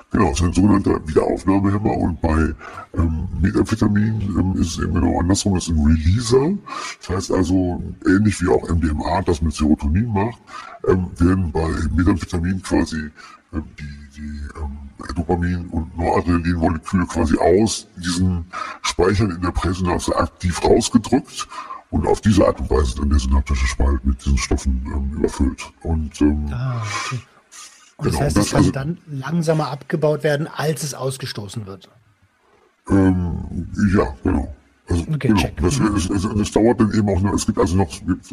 Genau, 0.10 0.32
es 0.32 0.40
ist 0.40 0.46
ein 0.46 0.54
sogenannter 0.54 1.06
Wiederaufnahmehemmer 1.06 1.98
und 1.98 2.22
bei 2.22 2.54
ähm, 2.94 3.28
Methamphetamin 3.42 4.22
ähm, 4.22 4.62
ist 4.62 4.78
es 4.78 4.84
eben 4.84 4.94
genau 4.94 5.20
andersrum, 5.20 5.56
das 5.56 5.68
ist 5.68 5.76
ein 5.76 5.86
Releaser. 5.86 6.54
Das 7.00 7.10
heißt 7.10 7.32
also, 7.32 7.84
ähnlich 8.06 8.42
wie 8.42 8.48
auch 8.48 8.70
MDMA 8.70 9.22
das 9.24 9.42
mit 9.42 9.54
Serotonin 9.54 10.08
macht, 10.08 10.42
ähm, 10.88 11.08
werden 11.18 11.52
bei 11.52 11.68
Methamphetamin 11.94 12.62
quasi 12.62 13.12
ähm, 13.54 13.64
die, 13.78 14.10
die 14.16 14.42
ähm, 14.62 14.87
Dopamin- 15.16 15.70
und 15.70 15.98
Noradrenalin-Moleküle 15.98 17.06
quasi 17.06 17.38
aus 17.38 17.88
diesen 17.96 18.46
Speichern 18.82 19.32
in 19.32 19.42
der 19.42 19.52
Präsynapse 19.52 20.16
aktiv 20.16 20.64
rausgedrückt 20.64 21.48
und 21.90 22.08
auf 22.08 22.22
diese 22.22 22.46
Art 22.46 22.60
und 22.60 22.70
Weise 22.70 22.96
dann 22.96 23.10
der 23.10 23.20
synaptische 23.20 23.68
Spalt 23.68 24.04
mit 24.06 24.24
diesen 24.26 24.38
Stoffen 24.38 24.86
ähm, 24.86 25.18
überfüllt. 25.18 25.72
Und, 25.84 26.20
ähm, 26.22 26.48
ah, 26.52 26.82
okay. 26.82 27.20
und 27.98 28.06
genau, 28.06 28.18
das 28.18 28.22
heißt, 28.22 28.38
es 28.38 28.50
kann 28.50 28.58
also, 28.58 28.72
dann 28.72 28.98
langsamer 29.08 29.70
abgebaut 29.70 30.24
werden, 30.24 30.48
als 30.48 30.84
es 30.84 30.94
ausgestoßen 30.94 31.66
wird. 31.66 31.90
Ähm, 32.90 33.70
ja, 33.96 34.16
genau. 34.24 34.54
Also, 34.89 35.04
okay, 35.13 35.28
genau, 35.28 35.41
das, 35.58 35.80
das, 35.80 36.08
das, 36.08 36.36
das, 36.36 36.52
dauert 36.52 36.80
dann 36.80 36.93
eben 36.93 37.10
auch 37.10 37.19
noch, 37.19 37.34
es 37.34 37.45
gibt 37.45 37.60
also 37.60 37.76
noch 37.76 37.91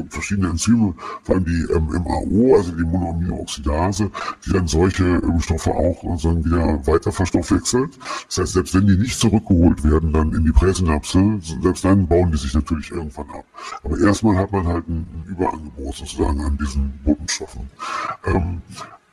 verschiedene 0.08 0.50
Enzyme, 0.50 0.94
vor 1.24 1.34
allem 1.34 1.44
die 1.44 1.66
ähm, 1.72 1.86
MAO, 1.86 2.56
also 2.56 2.70
die 2.72 2.84
Monoaminooxidase, 2.84 4.10
die 4.46 4.52
dann 4.52 4.68
solche 4.68 5.04
ähm, 5.04 5.40
Stoffe 5.40 5.72
auch 5.72 6.00
sozusagen 6.02 6.44
wieder 6.44 6.86
weiter 6.86 7.10
verstoffwechselt. 7.10 7.98
Das 8.28 8.38
heißt, 8.38 8.52
selbst 8.52 8.74
wenn 8.74 8.86
die 8.86 8.96
nicht 8.96 9.18
zurückgeholt 9.18 9.82
werden 9.82 10.12
dann 10.12 10.32
in 10.32 10.44
die 10.44 10.52
Präsynapse, 10.52 11.40
selbst 11.60 11.84
dann 11.84 12.06
bauen 12.06 12.30
die 12.30 12.38
sich 12.38 12.54
natürlich 12.54 12.92
irgendwann 12.92 13.30
ab. 13.30 13.44
Aber 13.82 13.98
erstmal 13.98 14.36
hat 14.36 14.52
man 14.52 14.66
halt 14.66 14.88
ein, 14.88 15.06
ein 15.12 15.24
Überangebot 15.28 15.96
sozusagen 15.96 16.40
an 16.40 16.56
diesen 16.56 16.92
Botenstoffen. 17.04 17.68
Ähm, 18.26 18.62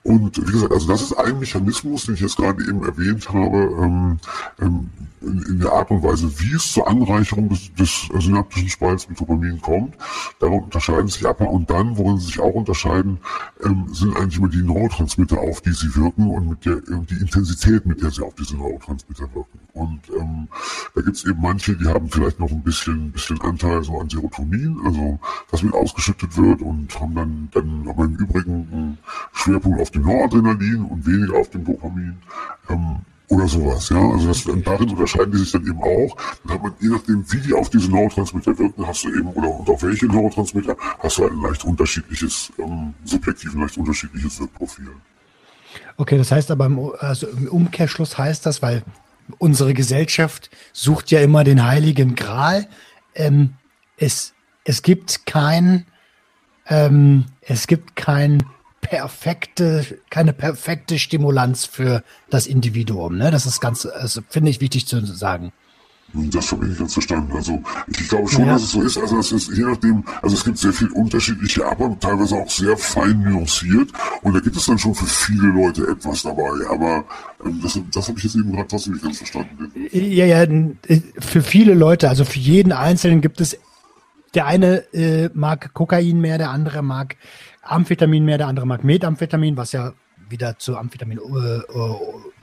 und 0.04 0.38
wie 0.48 0.52
gesagt, 0.52 0.74
also 0.74 0.88
das 0.88 1.02
ist 1.02 1.14
ein 1.14 1.40
Mechanismus, 1.40 2.06
den 2.06 2.16
ich 2.16 2.22
jetzt 2.22 2.38
gerade 2.38 2.64
eben 2.64 2.84
erwähnt 2.84 3.30
habe, 3.30 3.58
ähm, 3.82 4.18
ähm, 4.60 4.90
in, 5.22 5.42
in, 5.44 5.60
der 5.60 5.72
Art 5.72 5.92
und 5.92 6.02
Weise, 6.02 6.32
wie 6.40 6.56
es 6.56 6.72
zur 6.72 6.88
Anreicherung 6.88 7.50
des, 7.50 7.74
des 7.76 8.10
synaptischen 8.20 8.70
Spalts 8.70 9.08
mit 9.08 9.20
Dopamin 9.20 9.62
kommt. 9.62 9.96
Darum 10.40 10.64
unterscheiden 10.64 11.08
sich 11.08 11.26
aber 11.28 11.50
und 11.50 11.70
dann, 11.70 11.98
worin 11.98 12.18
sie 12.18 12.28
sich 12.28 12.40
auch 12.40 12.54
unterscheiden, 12.54 13.20
ähm, 13.64 13.88
sind 13.92 14.18
eigentlich 14.18 14.38
immer 14.40 14.50
die 14.50 14.64
Neurotransmitter, 14.64 15.40
auf 15.40 15.62
die 15.62 15.74
sie 15.74 15.96
wirken 15.96 16.28
und 16.28 16.50
mit 16.50 16.66
der 16.66 16.78
äh, 16.78 17.06
die 17.10 17.22
Intensität, 17.22 17.86
mit 17.86 18.02
der 18.02 18.10
sie 18.10 18.24
auf 18.24 18.34
diese 18.36 18.58
Neurotransmitter 18.58 19.34
wirken. 19.34 19.60
Und 19.74 20.02
ähm, 20.20 20.48
da 20.96 21.02
gibt 21.02 21.16
es 21.16 21.26
eben 21.26 21.40
manche, 21.40 21.76
die 21.76 21.88
haben 21.88 22.10
vielleicht 22.10 22.40
noch 22.40 22.52
ein 22.52 22.64
bisschen, 22.64 23.12
bisschen 23.12 23.40
Anteil 23.42 23.84
so 23.84 24.00
an 24.00 24.10
Serotonin, 24.10 24.78
also 24.84 25.20
was 25.50 25.64
mit 25.64 25.74
ausgeschüttet 25.74 26.36
wird 26.36 26.62
und 26.62 27.00
haben 27.00 27.16
dann, 27.16 27.50
dann 27.54 27.88
aber 27.88 28.06
im 28.06 28.16
Übrigen 28.16 28.68
einen 28.72 28.98
Schwerpunkt 29.34 29.80
auf 29.80 29.92
auf 29.92 29.92
dem 29.92 30.04
Noradrenalin 30.04 30.86
und 30.86 31.06
weniger 31.06 31.38
auf 31.38 31.50
dem 31.50 31.66
Dopamin. 31.66 32.18
Ähm, 32.70 32.98
oder 33.32 33.48
sowas, 33.48 33.88
ja. 33.90 33.98
Also 33.98 34.28
das, 34.28 34.44
darin 34.64 34.90
unterscheiden 34.90 35.32
die 35.32 35.38
sich 35.38 35.52
dann 35.54 35.66
eben 35.66 35.82
auch. 35.82 36.18
Dann 36.44 36.54
hat 36.54 36.64
man, 36.64 36.74
je 36.82 36.90
nachdem, 36.90 37.24
wie 37.32 37.40
die 37.40 37.54
auf 37.54 37.70
diese 37.70 37.90
Neurotransmitter 37.90 38.58
wirken, 38.60 38.86
hast 38.86 39.06
du 39.06 39.10
eben, 39.10 39.28
oder 39.30 39.48
und 39.48 39.70
auf 39.70 39.82
welche 39.84 40.06
Neurotransmitter, 40.08 40.76
hast 41.00 41.18
du 41.18 41.28
ein 41.28 41.42
leicht 41.42 41.64
unterschiedliches, 41.64 42.52
ähm, 42.60 42.94
subjektiv 43.06 43.54
leicht 43.56 43.78
unterschiedliches 43.78 44.38
Wirkprofil. 44.40 44.90
Okay, 45.96 46.18
das 46.18 46.32
heißt 46.32 46.52
aber, 46.52 46.66
im, 46.66 46.92
also 47.00 47.28
im 47.28 47.48
Umkehrschluss 47.48 48.18
heißt 48.18 48.46
das, 48.46 48.62
weil 48.62 48.84
unsere 49.38 49.74
Gesellschaft 49.74 50.50
sucht 50.74 51.10
ja 51.10 51.22
immer 51.22 51.46
den 51.46 51.66
heiligen 51.66 52.16
Gral. 52.16 52.68
Ähm, 53.16 53.54
es, 53.96 54.34
es 54.66 54.82
gibt 54.82 55.26
kein, 55.26 55.86
ähm, 56.68 57.26
es 57.40 57.68
gibt 57.68 57.96
kein 57.96 58.44
perfekte, 58.82 59.86
keine 60.10 60.34
perfekte 60.34 61.00
Stimulanz 61.00 61.66
für 61.66 62.04
das 62.30 62.48
Individuum. 62.48 63.18
Ne? 63.18 63.32
Das 63.32 63.46
ist 63.46 63.62
ganz, 63.62 63.86
also 63.86 64.22
finde 64.28 64.50
ich 64.50 64.60
wichtig 64.60 64.88
zu 64.88 65.06
sagen. 65.06 65.54
Das 66.14 66.52
habe 66.52 66.66
ich 66.66 66.70
nicht 66.72 66.80
ganz 66.80 66.94
verstanden. 66.94 67.32
Also 67.34 67.62
ich 67.88 68.10
glaube 68.10 68.28
schon, 68.28 68.46
ja. 68.46 68.54
dass 68.54 68.64
es 68.64 68.72
so 68.72 68.82
ist. 68.82 68.98
Also 68.98 69.20
es 69.20 69.32
ist 69.32 69.52
je 69.56 69.64
nachdem, 69.64 70.04
also 70.22 70.36
es 70.36 70.44
gibt 70.44 70.58
sehr 70.58 70.74
viel 70.74 70.90
unterschiedliche, 70.90 71.66
aber 71.66 71.98
teilweise 72.00 72.36
auch 72.36 72.50
sehr 72.50 72.76
fein 72.76 73.22
nuanciert. 73.22 73.92
Und 74.22 74.34
da 74.34 74.42
gibt 74.42 74.58
es 74.58 74.66
dann 74.66 74.78
schon 74.78 74.94
für 74.94 75.06
viele 75.06 75.48
Leute 75.48 75.88
etwas 75.88 76.24
dabei. 76.24 76.50
Aber 76.70 77.06
ähm, 77.46 77.62
das, 77.64 77.80
das 77.94 78.10
habe 78.10 78.18
ich 78.18 78.26
jetzt 78.26 78.36
eben 78.36 78.52
gerade 78.52 78.68
trotzdem 78.68 78.94
nicht 78.94 79.04
ganz 79.04 79.18
verstanden. 79.20 79.72
Ja, 79.92 80.26
ja, 80.26 80.46
für 81.20 81.42
viele 81.42 81.74
Leute, 81.74 82.10
also 82.10 82.26
für 82.26 82.40
jeden 82.40 82.74
Einzelnen 82.74 83.22
gibt 83.22 83.40
es, 83.40 83.58
der 84.34 84.48
eine 84.48 84.94
äh, 84.94 85.30
mag 85.34 85.74
Kokain 85.74 86.20
mehr, 86.20 86.38
der 86.38 86.50
andere 86.50 86.82
mag 86.82 87.16
Amphetamin 87.62 88.26
mehr, 88.26 88.38
der 88.38 88.48
andere 88.48 88.66
mag 88.66 88.84
Methamphetamin, 88.84 89.58
was 89.58 89.72
ja 89.72 89.94
wieder 90.30 90.58
zu 90.58 90.78
Amphetamin 90.78 91.20
äh, 91.20 91.58
äh, 91.58 91.96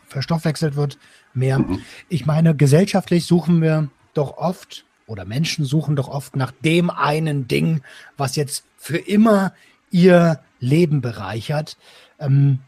verstoffwechselt 0.06 0.76
wird, 0.76 0.98
mehr. 1.34 1.58
Mhm. 1.58 1.82
Ich 2.08 2.26
meine, 2.26 2.54
gesellschaftlich 2.54 3.26
suchen 3.26 3.60
wir 3.60 3.88
doch 4.14 4.36
oft 4.36 4.84
oder 5.06 5.24
Menschen 5.24 5.64
suchen 5.64 5.96
doch 5.96 6.08
oft 6.08 6.36
nach 6.36 6.52
dem 6.52 6.90
einen 6.90 7.48
Ding, 7.48 7.82
was 8.16 8.36
jetzt 8.36 8.64
für 8.76 8.98
immer 8.98 9.52
ihr 9.90 10.40
Leben 10.60 11.00
bereichert. 11.00 11.76
Ähm, 12.18 12.60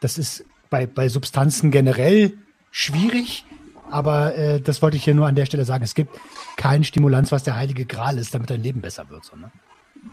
das 0.00 0.18
ist 0.18 0.44
bei, 0.68 0.86
bei 0.86 1.08
Substanzen 1.08 1.70
generell 1.70 2.34
schwierig, 2.70 3.44
aber 3.90 4.36
äh, 4.36 4.60
das 4.60 4.82
wollte 4.82 4.96
ich 4.96 5.04
hier 5.04 5.14
nur 5.14 5.26
an 5.26 5.34
der 5.34 5.46
Stelle 5.46 5.64
sagen. 5.64 5.84
Es 5.84 5.94
gibt 5.94 6.16
keinen 6.56 6.84
Stimulanz, 6.84 7.32
was 7.32 7.42
der 7.42 7.56
heilige 7.56 7.86
Gral 7.86 8.18
ist, 8.18 8.34
damit 8.34 8.50
dein 8.50 8.62
Leben 8.62 8.80
besser 8.80 9.08
wird. 9.08 9.24
So, 9.24 9.36
ne? 9.36 9.50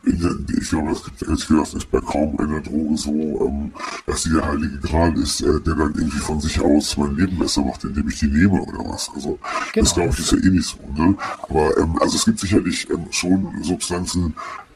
Ich 0.04 0.70
glaube, 0.70 0.90
das 0.90 1.04
gibt 1.04 1.22
ehrlich 1.24 1.48
gesagt 1.48 1.74
ist 1.74 1.92
bei 1.92 2.00
kaum 2.00 2.40
einer 2.40 2.62
Droge 2.62 2.98
so, 2.98 3.12
ähm, 3.12 3.74
dass 4.06 4.24
sie 4.24 4.34
der 4.34 4.46
heilige 4.46 4.78
Gral 4.80 5.18
ist, 5.18 5.42
äh, 5.42 5.60
der 5.62 5.76
dann 5.76 5.94
irgendwie 5.96 6.20
von 6.20 6.40
sich 6.40 6.60
aus 6.62 6.98
mein 6.98 7.16
Leben 7.16 7.38
besser 7.38 7.62
macht, 7.62 7.84
indem 7.84 8.08
ich 8.08 8.20
die 8.20 8.28
nehme 8.28 8.62
oder 8.62 8.80
was. 8.90 9.10
Also 9.14 9.40
genau. 9.74 9.84
das 9.84 9.94
glaube 9.94 10.10
ich 10.10 10.20
ist 10.20 10.32
ja 10.32 10.38
eh 10.38 10.50
nicht 10.50 10.66
so. 10.66 10.78
Ne? 11.02 11.16
Aber 11.44 11.78
ähm, 11.78 11.98
also 12.02 12.16
es 12.16 12.26
gibt 12.26 12.40
sicherlich 12.40 12.90
ähm, 12.90 13.08
schon 13.12 13.64
Substanzen, 13.64 14.34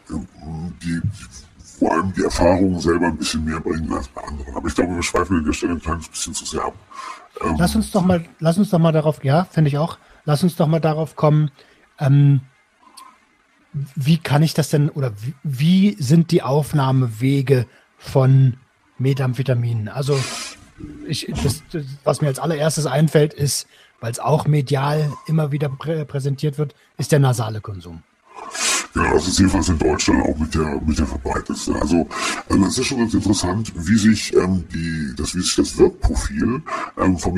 ähm, 0.10 0.28
die, 0.84 1.02
vor 1.80 1.94
allem 1.94 2.14
die 2.14 2.24
Erfahrung 2.24 2.80
selber 2.80 3.08
ein 3.08 3.18
bisschen 3.18 3.46
mehr 3.46 3.60
bringen 3.60 3.92
als 3.94 4.08
bei 4.10 4.24
anderen. 4.24 4.56
Aber 4.56 4.68
ich 4.68 4.76
glaube, 4.76 4.96
wir 4.96 5.04
schweifen 5.04 5.38
an 5.38 5.46
der 5.46 5.54
Stelle 5.54 5.74
ein 5.74 5.82
kleines 5.82 6.08
bisschen 6.08 6.34
zu 6.34 6.46
sehr 6.46 6.64
ab. 6.64 6.74
Ähm, 7.44 7.56
lass 7.58 7.76
uns 7.76 7.92
doch 7.92 8.06
mal, 8.06 8.26
lass 8.40 8.58
uns 8.58 8.70
doch 8.70 8.80
mal 8.80 8.92
darauf, 8.92 9.24
ja, 9.24 9.46
finde 9.46 9.70
ich 9.70 9.78
auch, 9.78 9.98
lass 10.26 10.44
uns 10.44 10.56
doch 10.56 10.68
mal 10.68 10.82
darauf 10.82 11.16
kommen, 11.16 11.52
ähm, 12.00 12.42
wie 13.74 14.18
kann 14.18 14.44
ich 14.44 14.54
das 14.54 14.70
denn 14.70 14.90
oder 14.90 15.14
wie, 15.22 15.34
wie 15.44 15.96
sind 16.00 16.32
die 16.32 16.44
Aufnahmewege 16.44 17.66
von 17.98 18.58
Methamphetaminen? 18.98 19.88
Also 19.88 20.20
ich, 21.08 21.28
das, 21.44 21.64
das, 21.72 21.86
was 22.04 22.22
mir 22.22 22.28
als 22.28 22.40
allererstes 22.40 22.86
einfällt, 22.86 23.34
ist, 23.34 23.68
weil 24.00 24.12
es 24.12 24.20
auch 24.20 24.48
medial 24.48 25.12
immer 25.28 25.52
wieder 25.52 25.70
prä 25.70 26.06
präsentiert 26.06 26.58
wird, 26.58 26.76
ist 26.98 27.12
der 27.12 27.20
nasale 27.20 27.62
Konsum. 27.62 28.04
Ja, 28.94 29.14
das 29.14 29.28
ist 29.28 29.40
jedenfalls 29.40 29.70
in 29.70 29.80
Deutschland 29.80 30.22
auch 30.26 30.38
mit 30.38 30.54
der, 30.54 30.82
mit 30.86 31.00
der 31.00 31.06
verbreitetste. 31.06 31.74
Also, 31.76 32.10
also 32.50 32.66
es 32.66 32.78
ist 32.78 32.88
schon 32.88 32.98
ganz 32.98 33.14
interessant, 33.14 33.72
wie 33.76 33.98
sich 33.98 34.36
ähm, 34.36 34.66
die, 34.74 35.14
das, 35.16 35.34
wie 35.34 35.40
sich 35.40 35.56
das 35.56 35.78
Wirkprofil 35.78 36.62
ähm, 36.98 37.18
von 37.18 37.34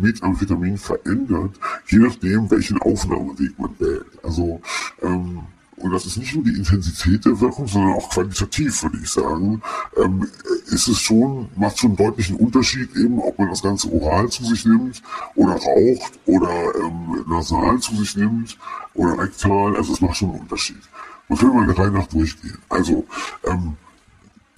Methamphetamin 0.00 0.78
verändert, 0.78 1.56
je 1.88 1.98
nachdem, 1.98 2.50
welchen 2.50 2.80
Aufnahmeweg 2.80 3.58
man 3.58 3.78
wählt. 3.78 4.06
Also 4.22 4.62
ähm, 5.02 5.42
und 5.80 5.92
das 5.92 6.06
ist 6.06 6.16
nicht 6.16 6.34
nur 6.34 6.44
die 6.44 6.56
Intensität 6.56 7.24
der 7.24 7.40
Wirkung, 7.40 7.66
sondern 7.66 7.94
auch 7.94 8.10
qualitativ, 8.10 8.82
würde 8.82 8.98
ich 9.02 9.10
sagen, 9.10 9.62
ähm, 9.96 10.28
ist 10.66 10.88
es 10.88 10.98
schon, 10.98 11.48
macht 11.56 11.78
schon 11.78 11.90
einen 11.90 11.96
deutlichen 11.96 12.36
Unterschied 12.36 12.94
eben, 12.96 13.18
ob 13.20 13.38
man 13.38 13.48
das 13.48 13.62
Ganze 13.62 13.90
oral 13.92 14.28
zu 14.28 14.44
sich 14.44 14.64
nimmt 14.64 15.02
oder 15.34 15.52
raucht 15.52 16.18
oder 16.26 16.50
ähm, 16.76 17.24
nasal 17.28 17.78
zu 17.78 17.94
sich 17.96 18.16
nimmt 18.16 18.58
oder 18.94 19.22
rektal, 19.22 19.76
also 19.76 19.92
es 19.92 20.00
macht 20.00 20.16
schon 20.16 20.30
einen 20.30 20.40
Unterschied. 20.40 20.80
Man 21.28 21.38
kann 21.38 21.54
mal 21.54 21.66
der 21.66 21.78
Reihe 21.78 21.90
nach 21.90 22.06
durchgehen. 22.06 22.58
Also, 22.68 23.06
ähm, 23.44 23.76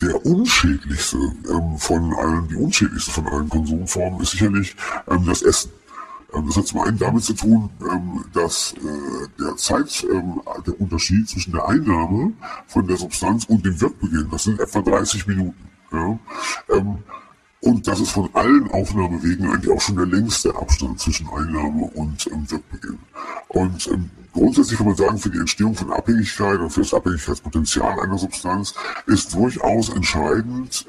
der 0.01 0.25
unschädlichste 0.25 1.19
ähm, 1.19 1.77
von 1.79 2.15
allen, 2.15 2.49
die 2.49 2.57
unschädlichste 2.57 3.11
von 3.11 3.27
allen 3.27 3.49
Konsumformen 3.49 4.21
ist 4.21 4.31
sicherlich 4.31 4.75
ähm, 5.11 5.27
das 5.27 5.43
Essen. 5.43 5.71
Ähm, 6.35 6.47
das 6.47 6.57
hat 6.57 6.67
zum 6.67 6.81
einen 6.81 6.99
damit 6.99 7.25
zu 7.25 7.35
tun, 7.35 7.71
ähm, 7.81 8.25
dass 8.33 8.75
äh, 8.75 9.29
der 9.39 9.57
Zeit, 9.57 10.07
ähm, 10.13 10.41
der 10.67 10.81
Unterschied 10.81 11.29
zwischen 11.29 11.53
der 11.53 11.69
Einnahme 11.69 12.33
von 12.67 12.87
der 12.87 12.97
Substanz 12.97 13.45
und 13.45 13.65
dem 13.65 13.81
Wirkbeginn, 13.81 14.29
das 14.31 14.45
sind 14.45 14.61
etwa 14.61 14.81
30 14.81 15.27
Minuten. 15.27 15.71
Und 17.63 17.89
das 17.89 17.99
ist 17.99 18.13
von 18.13 18.31
allen 18.33 18.71
Aufnahmewegen 18.71 19.51
eigentlich 19.51 19.75
auch 19.75 19.81
schon 19.81 19.97
der 19.97 20.07
längste 20.07 20.55
Abstand 20.55 21.01
zwischen 21.01 21.29
Einnahme 21.29 21.91
und 21.95 22.25
Wirkbeginn. 22.49 23.01
Und 23.49 23.91
grundsätzlich 24.33 24.79
kann 24.79 24.87
man 24.87 24.97
sagen, 24.97 25.19
für 25.19 25.31
die 25.31 25.39
Entstehung 25.41 25.75
von 25.75 25.93
Abhängigkeit 25.93 26.61
und 26.61 26.71
für 26.71 26.83
das 26.83 26.95
Abhängigkeitspotenzial 26.95 27.99
einer 27.99 28.19
Substanz 28.19 28.73
ist 29.07 29.35
durchaus 29.35 29.89
entscheidend, 29.89 30.87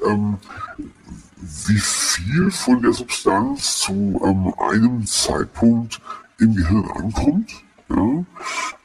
wie 1.66 1.78
viel 1.78 2.50
von 2.50 2.82
der 2.82 2.92
Substanz 2.92 3.78
zu 3.78 4.20
ähm, 4.24 4.54
einem 4.58 5.06
Zeitpunkt 5.06 6.00
im 6.38 6.54
Gehirn 6.54 6.88
ankommt. 6.90 7.52
Ja? 7.88 8.24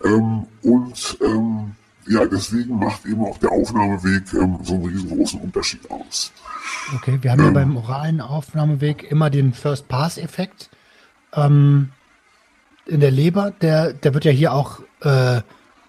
Ähm, 0.04 0.48
und 0.64 1.18
ähm, 1.22 1.76
ja, 2.08 2.26
deswegen 2.26 2.80
macht 2.80 3.06
eben 3.06 3.24
auch 3.24 3.38
der 3.38 3.52
Aufnahmeweg 3.52 4.34
ähm, 4.34 4.58
so 4.64 4.76
einen 4.76 4.86
riesengroßen 4.86 5.42
Unterschied 5.42 5.90
aus. 5.92 6.32
Okay, 6.96 7.20
wir 7.22 7.32
haben 7.32 7.42
ja 7.42 7.48
ähm, 7.48 7.54
beim 7.54 7.78
oralen 7.78 8.22
Aufnahmeweg 8.22 9.04
immer 9.04 9.30
den 9.30 9.54
First-Pass-Effekt 9.54 10.70
ähm, 11.34 11.90
in 12.86 13.02
der 13.02 13.12
Leber. 13.12 13.52
Der, 13.62 13.94
der 13.94 14.14
wird 14.14 14.26
ja 14.26 14.32
hier 14.32 14.54
auch 14.54 14.80
äh, 15.02 15.42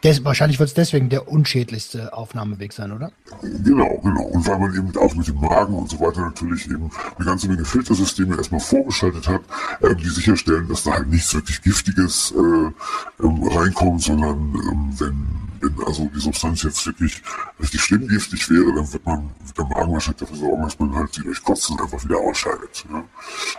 des, 0.04 0.24
wahrscheinlich 0.24 0.60
wird 0.60 0.68
es 0.68 0.74
deswegen 0.74 1.08
der 1.08 1.28
unschädlichste 1.28 2.12
Aufnahmeweg 2.12 2.72
sein, 2.72 2.92
oder? 2.92 3.10
Genau, 3.42 3.98
genau. 3.98 4.22
Und 4.22 4.46
weil 4.46 4.58
man 4.58 4.74
eben 4.74 4.96
auch 4.96 5.14
mit 5.14 5.26
dem 5.26 5.40
Magen 5.40 5.74
und 5.74 5.90
so 5.90 5.98
weiter 5.98 6.20
natürlich 6.20 6.66
eben 6.70 6.90
eine 7.16 7.24
ganze 7.24 7.48
Menge 7.48 7.64
Filtersysteme 7.64 8.36
erstmal 8.36 8.60
vorgeschaltet 8.60 9.26
hat, 9.26 9.42
äh, 9.80 9.96
die 9.96 10.08
sicherstellen, 10.08 10.68
dass 10.68 10.84
da 10.84 10.92
halt 10.92 11.08
nichts 11.08 11.34
wirklich 11.34 11.60
Giftiges 11.62 12.32
äh, 12.32 13.24
ähm, 13.24 13.42
reinkommt, 13.48 14.02
sondern 14.02 14.54
ähm, 14.54 14.94
wenn, 14.98 15.26
wenn 15.60 15.84
also 15.84 16.08
die 16.14 16.20
Substanz 16.20 16.62
jetzt 16.62 16.86
wirklich 16.86 17.20
richtig 17.60 17.80
schlimm 17.80 18.06
giftig 18.06 18.48
wäre, 18.50 18.72
dann 18.74 18.92
wird 18.92 19.04
man 19.04 19.30
wird 19.44 19.58
der 19.58 19.64
Magen 19.64 19.92
wahrscheinlich 19.92 20.20
dafür 20.20 20.36
sorgen, 20.36 20.62
dass 20.62 20.78
man 20.78 20.94
halt 20.94 21.12
sie 21.12 21.22
durch 21.22 21.42
Kotzen 21.42 21.78
einfach 21.80 22.04
wieder 22.04 22.18
ausscheidet. 22.18 22.84
Ja? 22.88 23.04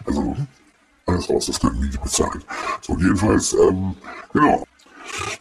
Also 0.05 0.37
alles 1.05 1.29
raus, 1.29 1.47
das 1.47 1.59
können 1.59 1.81
die 1.81 1.87
nicht 1.87 2.01
bezahlen. 2.01 2.43
So, 2.81 2.97
jedenfalls, 2.97 3.53
ähm, 3.53 3.95
genau. 4.31 4.65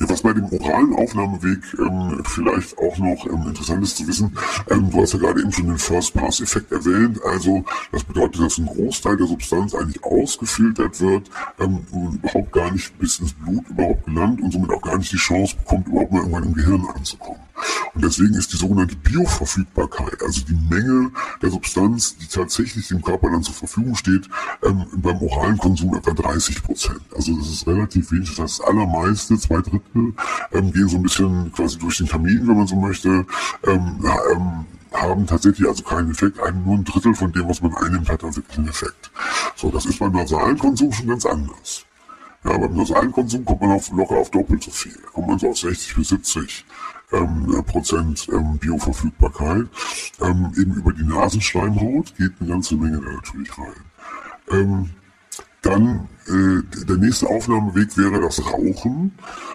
Ja, 0.00 0.09
was 0.09 0.22
bei 0.22 0.33
dem 0.33 0.44
oralen 0.44 0.94
Aufnahmeweg 0.94 1.61
ähm, 1.78 2.22
vielleicht 2.24 2.78
auch 2.78 2.98
noch 2.98 3.26
ähm, 3.26 3.48
interessant 3.48 3.85
ist 3.85 3.96
zu 3.96 4.07
wissen, 4.07 4.37
ähm, 4.70 4.90
du 4.90 5.02
hast 5.02 5.12
ja 5.14 5.18
gerade 5.18 5.40
eben 5.40 5.52
schon 5.52 5.66
den 5.66 5.78
First-Pass-Effekt 5.78 6.72
erwähnt, 6.72 7.20
also 7.24 7.64
das 7.92 8.04
bedeutet, 8.04 8.42
dass 8.42 8.59
ein 8.59 8.66
Großteil 8.66 9.16
der 9.16 9.26
Substanz 9.26 9.74
eigentlich 9.74 10.02
ausgefiltert 10.04 11.00
wird 11.00 11.31
ähm, 11.61 11.81
und 11.90 12.14
überhaupt 12.16 12.52
gar 12.52 12.70
nicht 12.70 12.98
bis 12.98 13.18
ins 13.18 13.33
Blut 13.33 13.68
überhaupt 13.68 14.04
gelangt 14.04 14.40
und 14.40 14.52
somit 14.52 14.70
auch 14.70 14.83
gar 14.83 14.98
nicht 14.98 15.12
die 15.12 15.16
Chance 15.16 15.57
bekommt, 15.57 15.88
überhaupt 15.88 16.12
mal 16.12 16.20
irgendwann 16.20 16.44
im 16.44 16.54
Gehirn 16.54 16.87
anzukommen. 16.94 17.47
Und 17.94 18.04
deswegen 18.04 18.34
ist 18.34 18.52
die 18.52 18.56
sogenannte 18.56 18.96
Bioverfügbarkeit, 18.96 20.22
also 20.22 20.42
die 20.42 20.58
Menge 20.68 21.10
der 21.42 21.50
Substanz, 21.50 22.16
die 22.16 22.26
tatsächlich 22.26 22.88
dem 22.88 23.02
Körper 23.02 23.30
dann 23.30 23.42
zur 23.42 23.54
Verfügung 23.54 23.94
steht, 23.94 24.28
ähm, 24.62 24.86
beim 24.92 25.20
oralen 25.22 25.58
Konsum 25.58 25.94
etwa 25.94 26.12
30 26.12 26.62
Prozent. 26.62 27.00
Also 27.14 27.36
das 27.36 27.48
ist 27.48 27.66
relativ 27.66 28.12
wenig. 28.12 28.34
Das 28.36 28.60
allermeiste, 28.60 29.38
zwei 29.38 29.60
Drittel, 29.60 30.14
ähm, 30.52 30.72
gehen 30.72 30.88
so 30.88 30.96
ein 30.96 31.02
bisschen 31.02 31.52
quasi 31.52 31.78
durch 31.78 31.98
den 31.98 32.08
Kamin, 32.08 32.46
wenn 32.46 32.56
man 32.56 32.66
so 32.66 32.76
möchte. 32.76 33.26
Ähm, 33.66 34.04
ähm, 34.32 34.64
haben 34.92 35.26
tatsächlich 35.26 35.68
also 35.68 35.82
keinen 35.82 36.10
Effekt. 36.10 36.40
Ein, 36.40 36.64
nur 36.64 36.76
ein 36.76 36.84
Drittel 36.84 37.14
von 37.14 37.32
dem, 37.32 37.48
was 37.48 37.60
man 37.60 37.74
einnimmt, 37.74 38.08
hat 38.08 38.22
wirklich 38.22 38.58
einen 38.58 38.68
Effekt. 38.68 39.10
So, 39.56 39.70
das 39.70 39.86
ist 39.86 39.98
beim 39.98 40.12
nasalen 40.12 40.58
Konsum 40.58 40.92
schon 40.92 41.08
ganz 41.08 41.26
anders. 41.26 41.84
Ja, 42.44 42.56
beim 42.56 42.74
nasalen 42.74 43.12
Konsum 43.12 43.44
kommt 43.44 43.60
man 43.60 43.72
auf, 43.72 43.90
locker 43.90 44.16
auf 44.16 44.30
doppelt 44.30 44.62
so 44.62 44.70
viel. 44.70 44.96
Kommt 45.12 45.28
man 45.28 45.38
so 45.38 45.50
auf 45.50 45.58
60 45.58 45.96
bis 45.96 46.08
70 46.08 46.64
ähm, 47.12 47.64
Prozent 47.66 48.28
ähm, 48.32 48.58
Bioverfügbarkeit. 48.58 49.66
Ähm, 50.20 50.52
eben 50.58 50.74
über 50.74 50.92
die 50.92 51.04
Nasenschleimhaut 51.04 52.16
geht 52.16 52.32
eine 52.40 52.50
ganze 52.50 52.76
Menge 52.76 53.00
da 53.00 53.12
natürlich 53.12 53.56
rein. 53.58 53.72
Ähm, 54.50 54.90
dann 55.62 56.08
äh, 56.28 56.84
der 56.84 56.96
nächste 56.96 57.26
Aufnahmeweg 57.26 57.96
wäre 57.96 58.20
das 58.20 58.44
Rauchen, 58.44 59.12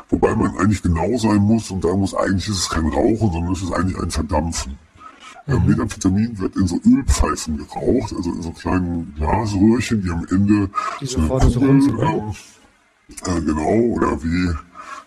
wobei 0.09 0.35
man 0.35 0.57
eigentlich 0.57 0.81
genau 0.81 1.17
sein 1.17 1.37
muss 1.37 1.71
und 1.71 1.83
da 1.83 1.95
muss 1.95 2.13
eigentlich 2.13 2.49
ist 2.49 2.59
es 2.59 2.69
kein 2.69 2.87
Rauchen, 2.87 3.31
sondern 3.31 3.53
es 3.53 3.61
ist 3.61 3.71
eigentlich 3.71 3.97
ein 3.97 4.11
Verdampfen. 4.11 4.77
Mhm. 5.47 5.53
Ähm, 5.53 5.65
Methamphetamin 5.65 6.39
wird 6.39 6.55
in 6.55 6.67
so 6.67 6.79
Ölpfeifen 6.85 7.57
geraucht, 7.57 8.13
also 8.15 8.31
in 8.31 8.41
so 8.41 8.51
kleinen 8.51 9.13
Glasröhrchen, 9.15 10.01
die 10.01 10.09
am 10.09 10.25
Ende 10.29 10.69
die 10.99 11.05
so 11.05 11.19
eine 11.19 11.27
Kugel, 11.27 11.95
rum, 11.95 12.35
äh, 13.25 13.41
genau, 13.41 13.95
oder 13.95 14.23
wie 14.23 14.53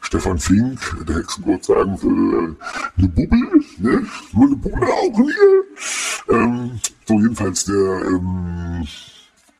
Stefan 0.06 0.38
Fink, 0.38 0.78
der 1.08 1.16
Hexengott, 1.16 1.64
sagen 1.64 2.00
will, 2.00 2.54
äh, 2.54 3.00
eine 3.00 3.08
Bubbel, 3.08 3.40
ne? 3.78 4.06
Nur 4.32 4.46
eine 4.46 4.56
Bubbel 4.56 4.84
auch 4.84 5.16
hier. 5.16 6.36
Ähm, 6.36 6.80
so 7.06 7.14
jedenfalls 7.14 7.64
der 7.64 8.02
ähm, 8.06 8.86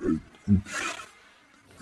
äh, 0.03 0.53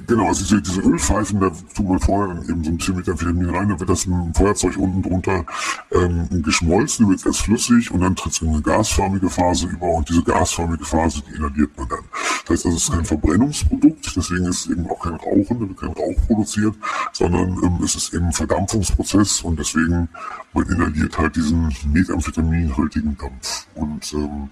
Genau, 0.07 0.26
also 0.26 0.42
diese, 0.42 0.61
diese 0.61 0.80
Ölpfeifen, 0.80 1.40
da 1.40 1.50
tut 1.50 1.88
man 1.88 2.00
vorher 2.00 2.37
eben 2.48 2.64
so 2.64 2.70
ein 2.70 2.76
bisschen 2.76 2.96
Methamphetamin 2.96 3.50
rein, 3.50 3.68
dann 3.68 3.78
wird 3.78 3.88
das 3.88 4.04
im 4.07 4.35
Feuerzeug 4.35 4.76
unten 4.76 5.02
drunter 5.02 5.46
ähm, 5.92 6.28
geschmolzen, 6.42 7.09
wird 7.09 7.24
erst 7.24 7.42
flüssig 7.42 7.90
und 7.92 8.00
dann 8.00 8.16
tritt 8.16 8.33
es 8.33 8.42
in 8.42 8.48
eine 8.48 8.61
gasförmige 8.61 9.30
Phase 9.30 9.68
über 9.68 9.87
und 9.87 10.09
diese 10.09 10.22
gasförmige 10.24 10.85
Phase, 10.85 11.22
die 11.28 11.37
inhaliert 11.37 11.70
man 11.76 11.88
dann. 11.88 12.04
Das 12.46 12.50
heißt, 12.50 12.64
das 12.66 12.74
ist 12.74 12.92
kein 12.92 13.04
Verbrennungsprodukt, 13.04 14.16
deswegen 14.16 14.46
ist 14.46 14.66
es 14.66 14.70
eben 14.72 14.90
auch 14.90 15.00
kein 15.00 15.14
Rauchen, 15.14 15.61
da 15.61 15.68
wird 15.68 15.80
kein 15.80 15.92
Rauch 15.92 16.26
produziert, 16.26 16.74
sondern 17.12 17.50
ähm, 17.62 17.78
es 17.85 17.94
ist 17.94 18.12
eben 18.14 18.26
ein 18.26 18.33
Verdampfungsprozess 18.33 19.42
und 19.42 19.59
deswegen 19.59 20.09
man 20.54 20.66
inhaliert 20.68 21.18
halt 21.18 21.36
diesen 21.36 21.74
Methamphetaminhaltigen 21.92 23.18
Dampf. 23.18 23.66
Und 23.74 24.12
ähm, 24.14 24.48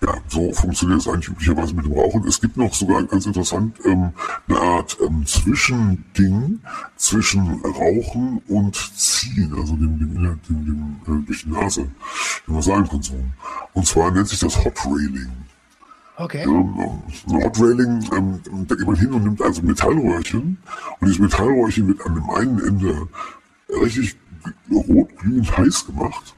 ja, 0.00 0.14
so 0.28 0.52
funktioniert 0.52 1.00
es 1.00 1.08
eigentlich 1.08 1.28
üblicherweise 1.28 1.74
mit 1.74 1.84
dem 1.84 1.92
Rauchen. 1.92 2.26
Es 2.26 2.40
gibt 2.40 2.56
noch 2.56 2.72
sogar 2.72 3.02
ganz 3.04 3.26
interessant 3.26 3.76
ähm, 3.84 4.12
eine 4.48 4.60
Art 4.60 4.96
ähm, 5.04 5.26
Zwischending 5.26 6.60
zwischen 6.96 7.60
Rauchen 7.62 8.40
und 8.48 8.76
Ziehen, 8.96 9.52
also 9.56 9.74
dem, 9.76 9.98
dem, 9.98 10.14
dem, 10.14 10.40
dem, 10.48 10.96
äh, 11.06 11.26
durch 11.26 11.42
die 11.44 11.50
Nase, 11.50 11.90
dem 12.46 12.54
Vasallenkonsum. 12.54 13.32
Und 13.74 13.86
zwar 13.86 14.10
nennt 14.12 14.28
sich 14.28 14.40
das 14.40 14.64
Hot 14.64 14.78
Railing. 14.86 15.30
Okay. 16.16 16.44
Ähm, 16.44 17.02
Hot 17.28 17.58
Railing, 17.58 18.04
ähm, 18.16 18.40
da 18.68 18.74
geht 18.76 18.86
man 18.86 18.96
hin 18.96 19.12
und 19.12 19.24
nimmt 19.24 19.42
also 19.42 19.62
Metallröhrchen 19.62 20.58
und 21.00 21.08
dieses 21.08 21.18
Metallröhrchen 21.18 21.88
wird 21.88 22.06
an 22.06 22.14
dem 22.14 22.30
einen 22.30 22.58
Ende 22.60 23.08
richtig 23.80 24.16
rot 24.70 25.16
glühend 25.18 25.56
heiß 25.56 25.86
gemacht 25.86 26.34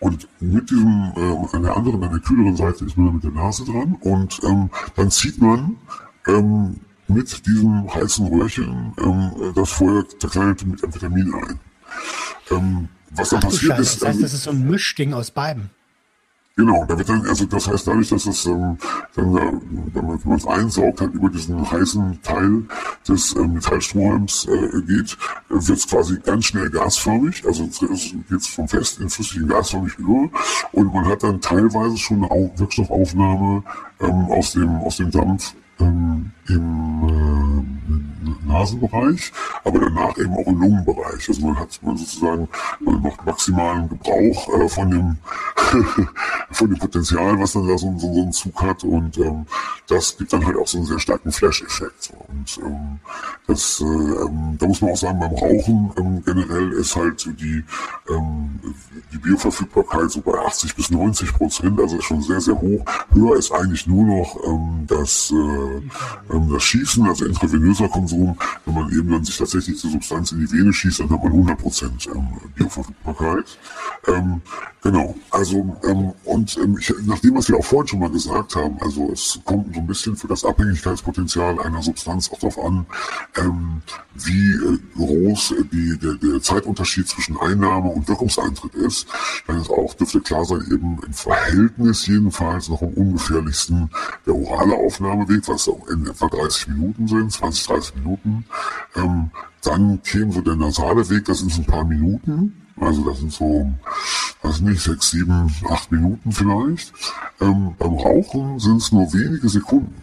und 0.00 0.28
mit 0.40 0.70
diesem, 0.70 1.12
äh, 1.16 1.56
an 1.56 1.62
der 1.62 1.76
anderen, 1.76 2.02
an 2.02 2.10
der 2.10 2.20
kühleren 2.20 2.56
Seite 2.56 2.84
ist 2.84 2.96
man 2.96 3.14
mit 3.14 3.24
der 3.24 3.32
Nase 3.32 3.64
dran 3.64 3.96
und 4.00 4.40
ähm, 4.44 4.70
dann 4.96 5.10
zieht 5.10 5.40
man 5.40 5.76
ähm, 6.26 6.76
mit 7.06 7.46
diesem 7.46 7.92
heißen 7.92 8.26
Röhrchen 8.26 8.92
ähm, 8.98 9.52
das 9.54 9.70
Feuer 9.70 10.04
zerkleinerte 10.18 10.66
mit 10.66 10.82
Amphetamin 10.82 11.34
ein. 11.34 11.60
Ähm, 12.50 12.88
was 13.10 13.30
dann 13.30 13.40
passiert 13.40 13.78
ist. 13.78 14.02
Das 14.02 14.08
heißt, 14.08 14.16
ähm, 14.18 14.22
das 14.22 14.32
ist 14.32 14.44
so 14.44 14.50
ein 14.50 14.68
Mischding 14.68 15.12
aus 15.12 15.30
beiden. 15.30 15.70
Genau, 16.60 16.84
da 16.84 16.98
wird 16.98 17.08
dann, 17.08 17.24
also 17.26 17.46
das 17.46 17.68
heißt 17.68 17.86
dadurch, 17.86 18.10
dass 18.10 18.26
es 18.26 18.44
ähm, 18.44 18.76
dann, 19.16 19.34
äh, 19.34 19.52
wenn 19.94 20.06
man 20.06 20.36
es 20.36 20.46
einsaugt, 20.46 21.00
halt 21.00 21.14
über 21.14 21.30
diesen 21.30 21.70
heißen 21.70 22.20
Teil 22.22 22.64
des 23.08 23.34
ähm, 23.34 23.54
Metallstrohhalms 23.54 24.46
äh, 24.46 24.82
geht, 24.82 25.16
äh, 25.48 25.54
wird 25.54 25.78
es 25.78 25.88
quasi 25.88 26.20
ganz 26.20 26.44
schnell 26.44 26.68
gasförmig, 26.68 27.46
also 27.46 27.64
es 27.64 27.80
geht 27.80 28.44
vom 28.44 28.68
fest 28.68 29.00
in 29.00 29.08
flüssigen 29.08 29.48
gasförmig 29.48 29.98
über 29.98 30.28
und 30.72 30.92
man 30.92 31.06
hat 31.06 31.22
dann 31.22 31.40
teilweise 31.40 31.96
schon 31.96 32.24
eine 32.26 32.50
Wirkstoffaufnahme 32.54 33.62
ähm, 34.00 34.26
aus 34.30 34.52
dem 34.52 34.68
aus 34.80 34.98
dem 34.98 35.10
Dampf 35.10 35.54
ähm, 35.80 36.30
im 36.48 37.08
äh, 37.08 38.46
Nasenbereich, 38.46 39.32
aber 39.64 39.80
danach 39.80 40.16
eben 40.18 40.32
auch 40.34 40.46
im 40.46 40.60
Lungenbereich. 40.60 41.28
Also 41.28 41.46
man 41.46 41.58
hat 41.58 41.80
man 41.82 41.96
sozusagen, 41.96 42.48
man 42.80 43.00
macht 43.02 43.24
maximalen 43.24 43.88
Gebrauch 43.88 44.48
äh, 44.54 44.68
von 44.68 44.90
dem 44.90 45.16
von 46.50 46.70
dem 46.70 46.78
Potenzial, 46.78 47.38
was 47.38 47.52
dann 47.52 47.66
da 47.66 47.78
so, 47.78 47.92
so, 47.98 48.12
so 48.12 48.22
ein 48.22 48.32
Zug 48.32 48.62
hat 48.62 48.84
und 48.84 49.18
ähm, 49.18 49.46
das 49.86 50.16
gibt 50.16 50.32
dann 50.32 50.44
halt 50.44 50.56
auch 50.56 50.66
so 50.66 50.78
einen 50.78 50.86
sehr 50.86 50.98
starken 51.00 51.32
Flash-Effekt. 51.32 52.02
So. 52.02 52.14
Und 52.28 52.58
ähm, 52.64 53.00
das, 53.46 53.80
äh, 53.80 53.84
ähm, 53.84 54.56
da 54.58 54.66
muss 54.66 54.80
man 54.80 54.92
auch 54.92 54.96
sagen, 54.96 55.18
beim 55.18 55.32
Rauchen 55.32 55.92
ähm, 55.96 56.22
generell 56.24 56.72
ist 56.72 56.94
halt 56.94 57.28
die, 57.40 57.64
ähm, 58.08 58.60
die 59.12 59.18
Bioverfügbarkeit 59.18 60.10
so 60.10 60.20
bei 60.20 60.38
80 60.38 60.76
bis 60.76 60.90
90 60.90 61.32
Prozent, 61.32 61.80
also 61.80 62.00
schon 62.00 62.22
sehr, 62.22 62.40
sehr 62.40 62.60
hoch. 62.60 62.84
Höher 63.12 63.36
ist 63.36 63.52
eigentlich 63.52 63.86
nur 63.86 64.04
noch 64.04 64.36
ähm, 64.46 64.84
das, 64.86 65.32
äh, 65.32 66.34
ähm, 66.34 66.52
das 66.52 66.62
Schießen, 66.62 67.06
also 67.06 67.24
intravenöser 67.24 67.88
Konsum. 67.88 68.38
Wenn 68.64 68.74
man 68.74 68.92
eben 68.92 69.10
dann 69.10 69.24
sich 69.24 69.36
tatsächlich 69.36 69.80
die 69.80 69.90
Substanz 69.90 70.32
in 70.32 70.40
die 70.40 70.52
Vene 70.52 70.72
schießt, 70.72 71.00
dann 71.00 71.10
hat 71.10 71.22
man 71.22 71.32
100 71.32 71.58
Prozent 71.58 72.08
ähm, 72.14 72.28
Bioverfügbarkeit. 72.54 73.58
Ähm, 74.06 74.40
genau, 74.82 75.14
also 75.30 75.49
ähm, 75.58 76.12
und 76.24 76.56
ähm, 76.56 76.76
ich, 76.78 76.92
nach 77.04 77.18
dem, 77.18 77.36
was 77.36 77.48
wir 77.48 77.56
auch 77.56 77.64
vorhin 77.64 77.88
schon 77.88 77.98
mal 78.00 78.10
gesagt 78.10 78.56
haben, 78.56 78.78
also 78.80 79.10
es 79.12 79.40
kommt 79.44 79.74
so 79.74 79.80
ein 79.80 79.86
bisschen 79.86 80.16
für 80.16 80.28
das 80.28 80.44
Abhängigkeitspotenzial 80.44 81.60
einer 81.60 81.82
Substanz 81.82 82.30
auch 82.30 82.38
darauf 82.38 82.58
an, 82.58 82.86
ähm, 83.36 83.82
wie 84.14 84.52
äh, 84.52 84.78
groß 84.96 85.54
die, 85.72 85.98
der, 85.98 86.14
der 86.14 86.42
Zeitunterschied 86.42 87.08
zwischen 87.08 87.36
Einnahme 87.38 87.90
und 87.90 88.08
Wirkungseintritt 88.08 88.74
ist. 88.74 89.06
Dann 89.46 89.60
ist 89.60 89.70
auch, 89.70 89.94
dürfte 89.94 90.20
klar 90.20 90.44
sein, 90.44 90.62
eben 90.70 90.98
im 91.04 91.12
Verhältnis 91.12 92.06
jedenfalls 92.06 92.68
noch 92.68 92.82
am 92.82 92.88
ungefährlichsten 92.88 93.90
der 94.26 94.34
orale 94.34 94.74
Aufnahmeweg, 94.74 95.46
was 95.48 95.68
in 95.92 96.06
etwa 96.06 96.28
30 96.28 96.68
Minuten 96.68 97.08
sind, 97.08 97.32
20, 97.32 97.66
30 97.66 97.94
Minuten. 97.96 98.44
Ähm, 98.96 99.30
dann 99.62 100.02
käme 100.02 100.32
so 100.32 100.40
der 100.40 100.56
nasale 100.56 101.08
Weg, 101.10 101.26
das 101.26 101.40
sind 101.40 101.52
so 101.52 101.62
ein 101.62 101.66
paar 101.66 101.84
Minuten. 101.84 102.66
Also 102.80 103.04
das 103.04 103.18
sind 103.18 103.32
so, 103.32 103.70
weiß 104.42 104.60
nicht, 104.62 104.80
sechs, 104.80 105.10
sieben, 105.10 105.54
acht 105.70 105.92
Minuten 105.92 106.32
vielleicht. 106.32 106.92
Ähm, 107.40 107.74
beim 107.78 107.94
Rauchen 107.94 108.58
sind 108.58 108.78
es 108.78 108.90
nur 108.90 109.12
wenige 109.12 109.48
Sekunden. 109.48 109.94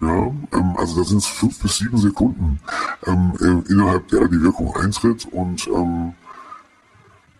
Ja, 0.00 0.26
ähm, 0.52 0.76
also 0.76 0.96
da 0.96 1.08
sind 1.08 1.24
fünf 1.24 1.60
bis 1.60 1.78
sieben 1.78 1.96
Sekunden, 1.96 2.60
ähm, 3.06 3.32
äh, 3.40 3.72
innerhalb 3.72 4.08
der 4.08 4.28
die 4.28 4.42
Wirkung 4.42 4.74
eintritt 4.76 5.24
und 5.26 5.66
ähm, 5.68 6.12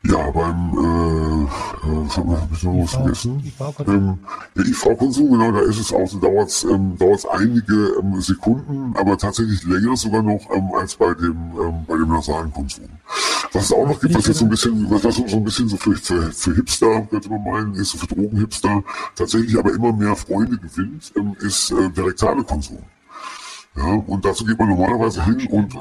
ja, 0.07 0.31
beim, 0.31 0.73
äh, 0.77 1.45
äh, 1.45 2.07
was 2.07 2.17
wir, 2.19 2.41
hab 2.41 2.53
ich 2.53 2.63
noch 2.63 2.83
was 2.83 2.91
vergessen? 2.91 3.53
Ähm, 3.87 4.19
der 4.57 4.67
IV-Konsum, 4.67 5.31
genau, 5.31 5.53
da 5.53 5.61
ist 5.61 5.79
es 5.79 5.93
auch, 5.93 6.09
da 6.13 6.29
dauert 6.29 6.49
es 6.49 6.65
ähm, 6.65 6.97
dauert's 6.99 7.27
einige 7.27 7.95
ähm, 8.01 8.21
Sekunden, 8.21 8.95
aber 8.97 9.17
tatsächlich 9.17 9.65
länger 9.65 9.97
sogar 9.97 10.23
noch 10.23 10.51
ähm, 10.55 10.71
als 10.79 10.97
bei 10.97 11.15
dem, 11.15 11.37
ähm, 11.59 11.85
bei 11.87 11.97
dem 11.97 12.09
nasalen 12.09 12.53
Konsum. 12.53 12.85
Was 13.53 13.65
es 13.65 13.73
auch 13.73 13.87
noch 13.87 14.01
gibt, 14.01 14.15
was 14.15 14.27
jetzt 14.27 14.39
so 14.39 14.45
ein 14.45 14.51
bisschen, 14.51 14.91
was 14.91 15.03
so, 15.03 15.27
so 15.27 15.37
ein 15.37 15.45
bisschen 15.45 15.69
so 15.69 15.77
für, 15.77 15.97
für, 15.97 16.33
für 16.33 16.55
Hipster, 16.55 17.03
könnte 17.03 17.31
man 17.31 17.45
meinen, 17.45 17.75
ist 17.75 17.91
so 17.91 17.99
für 17.99 18.07
Drogenhipster, 18.09 18.83
tatsächlich 19.15 19.59
aber 19.59 19.73
immer 19.73 19.93
mehr 19.93 20.17
Freunde 20.17 20.59
gewinnt, 20.59 21.13
ähm, 21.17 21.35
ist 21.41 21.71
äh, 21.71 21.89
der 21.91 22.07
rektale 22.07 22.43
Konsum. 22.45 22.79
Ja, 23.77 23.85
und 24.07 24.25
dazu 24.25 24.45
geht 24.45 24.59
man 24.59 24.69
normalerweise 24.69 25.25
hin 25.25 25.47
und 25.51 25.75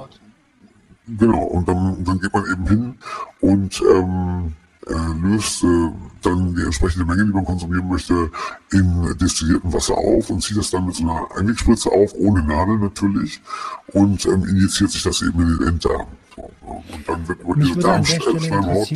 Genau, 1.07 1.43
und 1.43 1.67
dann, 1.67 2.03
dann 2.03 2.19
geht 2.19 2.33
man 2.33 2.45
eben 2.45 2.67
hin 2.67 2.95
und 3.41 3.81
ähm, 3.91 4.53
äh, 4.87 5.21
löst 5.21 5.63
äh, 5.63 5.89
dann 6.21 6.55
die 6.55 6.63
entsprechende 6.63 7.05
Menge, 7.05 7.25
die 7.25 7.33
man 7.33 7.45
konsumieren 7.45 7.87
möchte, 7.89 8.31
in 8.71 9.17
destilliertem 9.17 9.73
Wasser 9.73 9.95
auf 9.97 10.29
und 10.29 10.41
zieht 10.41 10.57
das 10.57 10.69
dann 10.69 10.85
mit 10.85 10.95
so 10.95 11.03
einer 11.03 11.27
Einwegspritze 11.35 11.89
auf, 11.89 12.13
ohne 12.13 12.43
Nadel 12.43 12.79
natürlich, 12.79 13.41
und 13.87 14.25
ähm, 14.25 14.45
injiziert 14.45 14.91
sich 14.91 15.03
das 15.03 15.21
eben 15.21 15.41
in 15.41 15.57
den 15.57 15.67
Enddarm. 15.67 16.07
und 16.35 17.07
dann 17.07 17.27
wird 17.27 17.41
über 17.41 17.55
diese 17.55 17.79
Darmschleimhaut... 17.79 18.89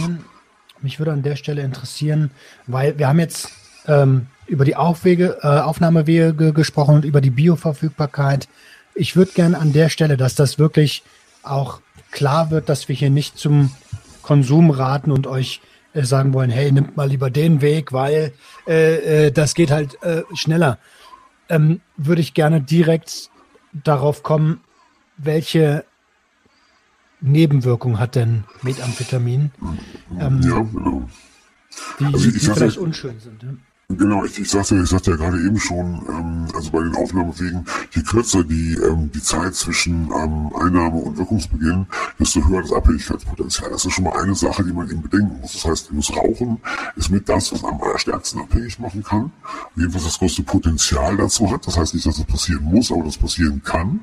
Mich 0.82 1.00
würde 1.00 1.12
an 1.12 1.24
der 1.24 1.36
Stelle 1.36 1.64
interessieren, 1.64 2.30
weil 2.68 3.00
wir 3.00 3.08
haben 3.08 3.20
jetzt 3.20 3.50
ähm, 3.88 4.28
über 4.46 4.64
die 4.64 4.76
Aufwege, 4.76 5.40
äh, 5.42 5.48
Aufnahmewege 5.48 6.54
gesprochen 6.54 6.96
und 6.96 7.06
über 7.06 7.20
die 7.20 7.32
Bioverfügbarkeit. 7.32 8.48
Ich 8.94 9.16
würde 9.16 9.32
gerne 9.32 9.58
an 9.58 9.74
der 9.74 9.90
Stelle, 9.90 10.18
dass 10.18 10.36
das 10.36 10.60
wirklich 10.60 11.04
auch 11.42 11.82
klar 12.12 12.52
wird, 12.52 12.70
dass 12.70 12.88
wir 12.88 12.96
hier 12.96 13.10
nicht 13.10 13.38
zum 13.38 13.72
Konsum 14.22 14.72
raten 14.72 15.12
und 15.12 15.28
euch 15.28 15.62
äh, 15.94 16.04
sagen 16.04 16.34
wollen, 16.34 16.50
hey, 16.50 16.72
nimmt 16.72 16.98
mal 16.98 17.10
lieber 17.10 17.30
den 17.30 17.62
Weg, 17.62 17.94
weil 17.94 18.34
äh, 18.68 19.28
äh, 19.28 19.32
das 19.32 19.56
geht 19.56 19.72
halt 19.72 20.02
äh, 20.04 20.24
schneller. 20.34 20.80
Ähm, 21.50 21.82
würde 21.96 22.22
ich 22.22 22.34
gerne 22.34 22.62
direkt 22.62 23.30
darauf 23.72 24.24
kommen, 24.24 24.62
welche 25.18 25.86
Nebenwirkung 27.22 28.00
hat 28.00 28.16
denn 28.16 28.44
Methamphetamin? 28.62 29.52
Ähm, 30.20 30.42
ja, 30.42 30.60
genau. 30.60 31.10
Die, 32.00 32.06
also 32.06 32.32
die 32.32 32.40
vielleicht 32.40 32.78
unschön 32.78 33.20
sind. 33.20 33.44
Ja? 33.44 33.50
Genau, 33.90 34.26
ich, 34.26 34.38
ich 34.38 34.50
sagte, 34.50 34.76
ich 34.84 34.90
sagte 34.90 35.12
ja 35.12 35.16
gerade 35.16 35.42
eben 35.42 35.58
schon, 35.58 36.06
ähm, 36.10 36.48
also 36.54 36.72
bei 36.72 36.84
den 36.84 36.94
Aufnahmewegen, 36.94 37.66
je 37.92 38.04
kürzer 38.04 38.44
die, 38.44 38.74
ähm, 38.74 39.10
die 39.14 39.22
Zeit 39.22 39.56
zwischen 39.56 40.12
ähm, 40.12 40.52
Einnahme 40.60 40.98
und 40.98 41.18
Wirkungsbeginn, 41.18 41.88
desto 42.20 42.46
höher 42.46 42.64
das 42.64 42.74
Abhängigkeitspotenzial. 42.74 43.70
Das 43.70 43.86
ist 43.86 43.94
schon 43.94 44.04
mal 44.04 44.22
eine 44.22 44.36
Sache, 44.36 44.66
die 44.66 44.74
man 44.74 44.90
eben 44.90 45.02
bedenken 45.02 45.40
muss. 45.40 45.54
Das 45.54 45.64
heißt, 45.64 45.90
das 45.94 46.18
Rauchen 46.18 46.60
ist 46.98 47.10
mit 47.12 47.30
das, 47.30 47.54
was 47.54 47.64
am 47.64 47.82
allerstärksten 47.82 48.42
abhängig 48.42 48.78
machen 48.78 49.02
kann, 49.04 49.32
jedenfalls 49.78 50.04
das 50.04 50.20
größte 50.20 50.44
Potenzial 50.44 51.16
dazu 51.16 51.50
hat. 51.50 51.66
Das 51.66 51.78
heißt 51.78 51.94
nicht, 51.94 52.06
dass 52.06 52.18
das 52.18 52.26
passieren 52.26 52.66
muss, 52.66 52.92
aber 52.92 53.06
das 53.06 53.18
passieren 53.18 53.64
kann. 53.64 54.02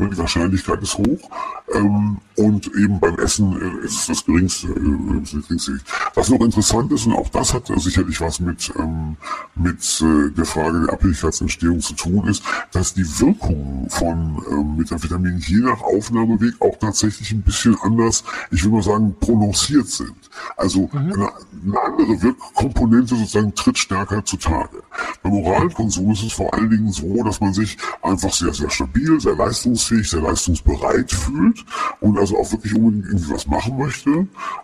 Die 0.00 0.18
Wahrscheinlichkeit 0.18 0.82
ist 0.82 0.98
hoch. 0.98 1.30
Ähm, 1.72 2.16
und 2.40 2.66
eben 2.74 2.98
beim 2.98 3.18
Essen 3.18 3.52
äh, 3.60 3.84
ist 3.84 4.00
es 4.00 4.06
das 4.06 4.24
geringste, 4.24 4.68
äh, 4.68 5.20
das 5.20 5.46
geringste. 5.46 5.78
Was 6.14 6.30
noch 6.30 6.40
interessant 6.40 6.90
ist, 6.90 7.06
und 7.06 7.12
auch 7.12 7.28
das 7.28 7.52
hat 7.52 7.70
sicherlich 7.76 8.20
was 8.20 8.40
mit 8.40 8.72
ähm, 8.78 9.16
mit 9.54 10.00
äh, 10.00 10.30
der 10.30 10.46
Frage 10.46 10.80
der 10.80 10.94
Abhängigkeitsentstehung 10.94 11.80
zu 11.80 11.92
tun 11.94 12.28
ist, 12.28 12.42
dass 12.72 12.94
die 12.94 13.04
Wirkungen 13.20 13.90
von 13.90 14.42
ähm, 14.50 14.76
Methamphetamin 14.76 15.38
je 15.38 15.58
nach 15.58 15.82
Aufnahmeweg 15.82 16.54
auch 16.60 16.78
tatsächlich 16.78 17.30
ein 17.32 17.42
bisschen 17.42 17.76
anders, 17.82 18.24
ich 18.50 18.62
würde 18.64 18.76
mal 18.76 18.82
sagen, 18.82 19.14
prononciert 19.20 19.88
sind. 19.88 20.14
Also 20.56 20.88
mhm. 20.92 20.98
eine, 20.98 21.12
eine, 21.12 21.80
andere 21.80 22.22
Wirkkomponente 22.22 23.16
sozusagen 23.16 23.54
tritt 23.54 23.78
stärker 23.78 24.24
zutage. 24.24 24.82
Beim 25.22 25.34
oralen 25.34 25.72
Konsum 25.74 26.12
ist 26.12 26.22
es 26.22 26.32
vor 26.32 26.54
allen 26.54 26.70
Dingen 26.70 26.90
so, 26.90 27.22
dass 27.22 27.40
man 27.40 27.52
sich 27.52 27.76
einfach 28.02 28.32
sehr, 28.32 28.54
sehr 28.54 28.70
stabil, 28.70 29.20
sehr 29.20 29.36
leistungsfähig, 29.36 30.08
sehr 30.08 30.22
leistungsbereit 30.22 31.10
fühlt 31.10 31.64
und 32.00 32.18
also 32.18 32.29
auch 32.36 32.50
wirklich 32.52 32.74
unbedingt 32.74 33.06
irgendwie 33.06 33.32
was 33.32 33.46
machen 33.46 33.78
möchte. 33.78 34.10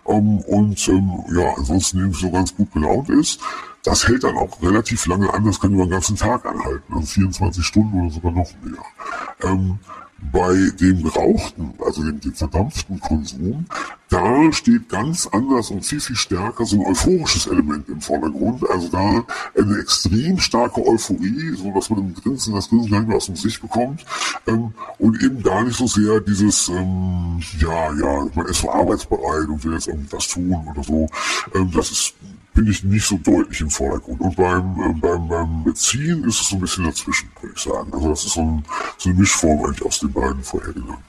Ähm, 0.07 0.38
und 0.40 0.88
ähm, 0.88 1.24
ja, 1.35 1.55
ansonsten 1.57 1.98
irgendwie 1.98 2.20
so 2.20 2.31
ganz 2.31 2.55
gut 2.55 2.72
gelaunt 2.72 3.11
ist. 3.11 3.40
Das 3.83 4.09
hält 4.09 4.24
dann 4.24 4.37
auch 4.37 4.61
relativ 4.62 5.07
lange 5.07 5.33
an, 5.33 5.44
das 5.44 5.61
kann 5.61 5.72
über 5.72 5.85
den 5.85 5.90
ganzen 5.90 6.16
Tag 6.16 6.44
anhalten, 6.44 6.92
also 6.92 7.07
24 7.07 7.64
Stunden 7.64 8.00
oder 8.00 8.11
sogar 8.11 8.33
noch 8.33 8.50
mehr. 8.62 8.83
Ähm, 9.44 9.79
bei 10.32 10.70
dem 10.80 11.02
gerauchten, 11.02 11.74
also 11.84 12.02
dem, 12.02 12.20
dem 12.20 12.34
verdampften 12.34 13.00
Konsum, 13.00 13.66
da 14.08 14.52
steht 14.52 14.88
ganz 14.88 15.26
anders 15.26 15.70
und 15.70 15.84
viel, 15.84 16.00
viel 16.00 16.16
stärker 16.16 16.64
so 16.64 16.76
ein 16.76 16.86
euphorisches 16.86 17.46
Element 17.48 17.88
im 17.88 18.00
Vordergrund. 18.00 18.68
Also 18.70 18.88
da 18.88 19.24
eine 19.58 19.78
extrem 19.80 20.38
starke 20.38 20.86
Euphorie, 20.86 21.56
so 21.56 21.72
dass 21.72 21.90
man 21.90 21.98
im 21.98 22.14
Grinsen 22.14 22.54
das 22.54 22.68
Grinsen 22.68 22.90
gar 22.90 23.00
nicht 23.00 23.08
mehr 23.08 23.16
aus 23.16 23.26
dem 23.26 23.36
Sicht 23.36 23.60
bekommt. 23.60 24.04
Ähm, 24.46 24.72
und 24.98 25.20
eben 25.22 25.42
gar 25.42 25.64
nicht 25.64 25.76
so 25.76 25.86
sehr 25.86 26.20
dieses, 26.20 26.68
ähm, 26.68 27.42
ja, 27.58 27.92
ja, 27.94 28.28
man 28.34 28.46
ist 28.46 28.60
so 28.60 28.70
arbeitsbereit 28.70 29.48
und 29.48 29.64
will 29.64 29.72
jetzt 29.72 29.88
irgendwas 29.88 30.28
tun 30.28 30.54
oder 30.70 30.84
so. 30.84 31.08
Ähm, 31.54 31.70
das 31.72 31.90
ist 31.90 32.14
bin 32.56 32.66
ich 32.68 32.82
nicht 32.82 33.06
so 33.06 33.18
deutlich 33.18 33.60
im 33.60 33.70
Vordergrund. 33.70 34.20
Und 34.20 34.34
beim, 34.34 34.80
äh, 34.80 34.92
beim, 34.94 35.28
beim 35.28 35.62
Beziehen 35.62 36.24
ist 36.24 36.40
es 36.40 36.48
so 36.48 36.56
ein 36.56 36.60
bisschen 36.60 36.84
dazwischen, 36.84 37.28
würde 37.40 37.54
ich 37.54 37.62
sagen. 37.62 37.92
Also 37.92 38.08
das 38.08 38.24
ist 38.24 38.32
so, 38.32 38.40
ein, 38.40 38.64
so 38.96 39.10
eine 39.10 39.18
Mischform 39.18 39.64
eigentlich 39.64 39.84
aus 39.84 40.00
den 40.00 40.12
beiden 40.12 40.42
vorhergenannten. 40.42 41.04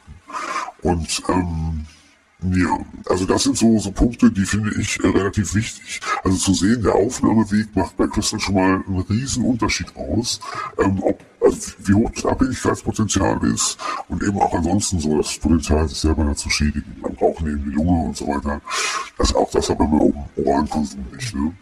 Und 0.83 1.23
ähm, 1.29 1.85
ja, 2.43 2.79
also 3.07 3.25
das 3.25 3.43
sind 3.43 3.57
so, 3.57 3.79
so 3.79 3.91
Punkte, 3.91 4.31
die 4.31 4.45
finde 4.45 4.71
ich 4.79 5.03
äh, 5.03 5.07
relativ 5.07 5.55
wichtig. 5.55 5.99
Also 6.23 6.37
zu 6.37 6.53
sehen, 6.53 6.83
der 6.83 6.93
Aufnahmeweg 6.93 7.75
macht 7.75 7.97
bei 7.97 8.05
Crystal 8.05 8.39
schon 8.39 8.55
mal 8.55 8.83
einen 8.85 9.05
riesen 9.09 9.43
Unterschied 9.43 9.87
aus, 9.95 10.39
ähm, 10.77 11.01
ob, 11.01 11.19
also 11.41 11.71
wie 11.79 11.95
hoch 11.95 12.11
das 12.13 12.25
Abhängigkeitspotenzial 12.25 13.43
ist 13.43 13.79
und 14.07 14.21
eben 14.21 14.39
auch 14.39 14.53
ansonsten 14.53 14.99
so 14.99 15.17
das 15.17 15.35
Potenzial, 15.39 15.87
sich 15.87 15.97
selber 15.97 16.35
zu 16.35 16.49
schädigen. 16.51 16.95
Man 17.01 17.15
braucht 17.15 17.41
eben 17.41 17.63
die 17.63 17.75
Lunge 17.75 18.03
und 18.03 18.15
so 18.15 18.27
weiter. 18.27 18.61
Das 19.17 19.33
auch 19.33 19.49
das 19.49 19.69
man 19.69 19.77
beim 19.77 20.45
oralen 20.45 20.69
Konsum 20.69 21.05
nicht. 21.15 21.33
Ne? 21.33 21.53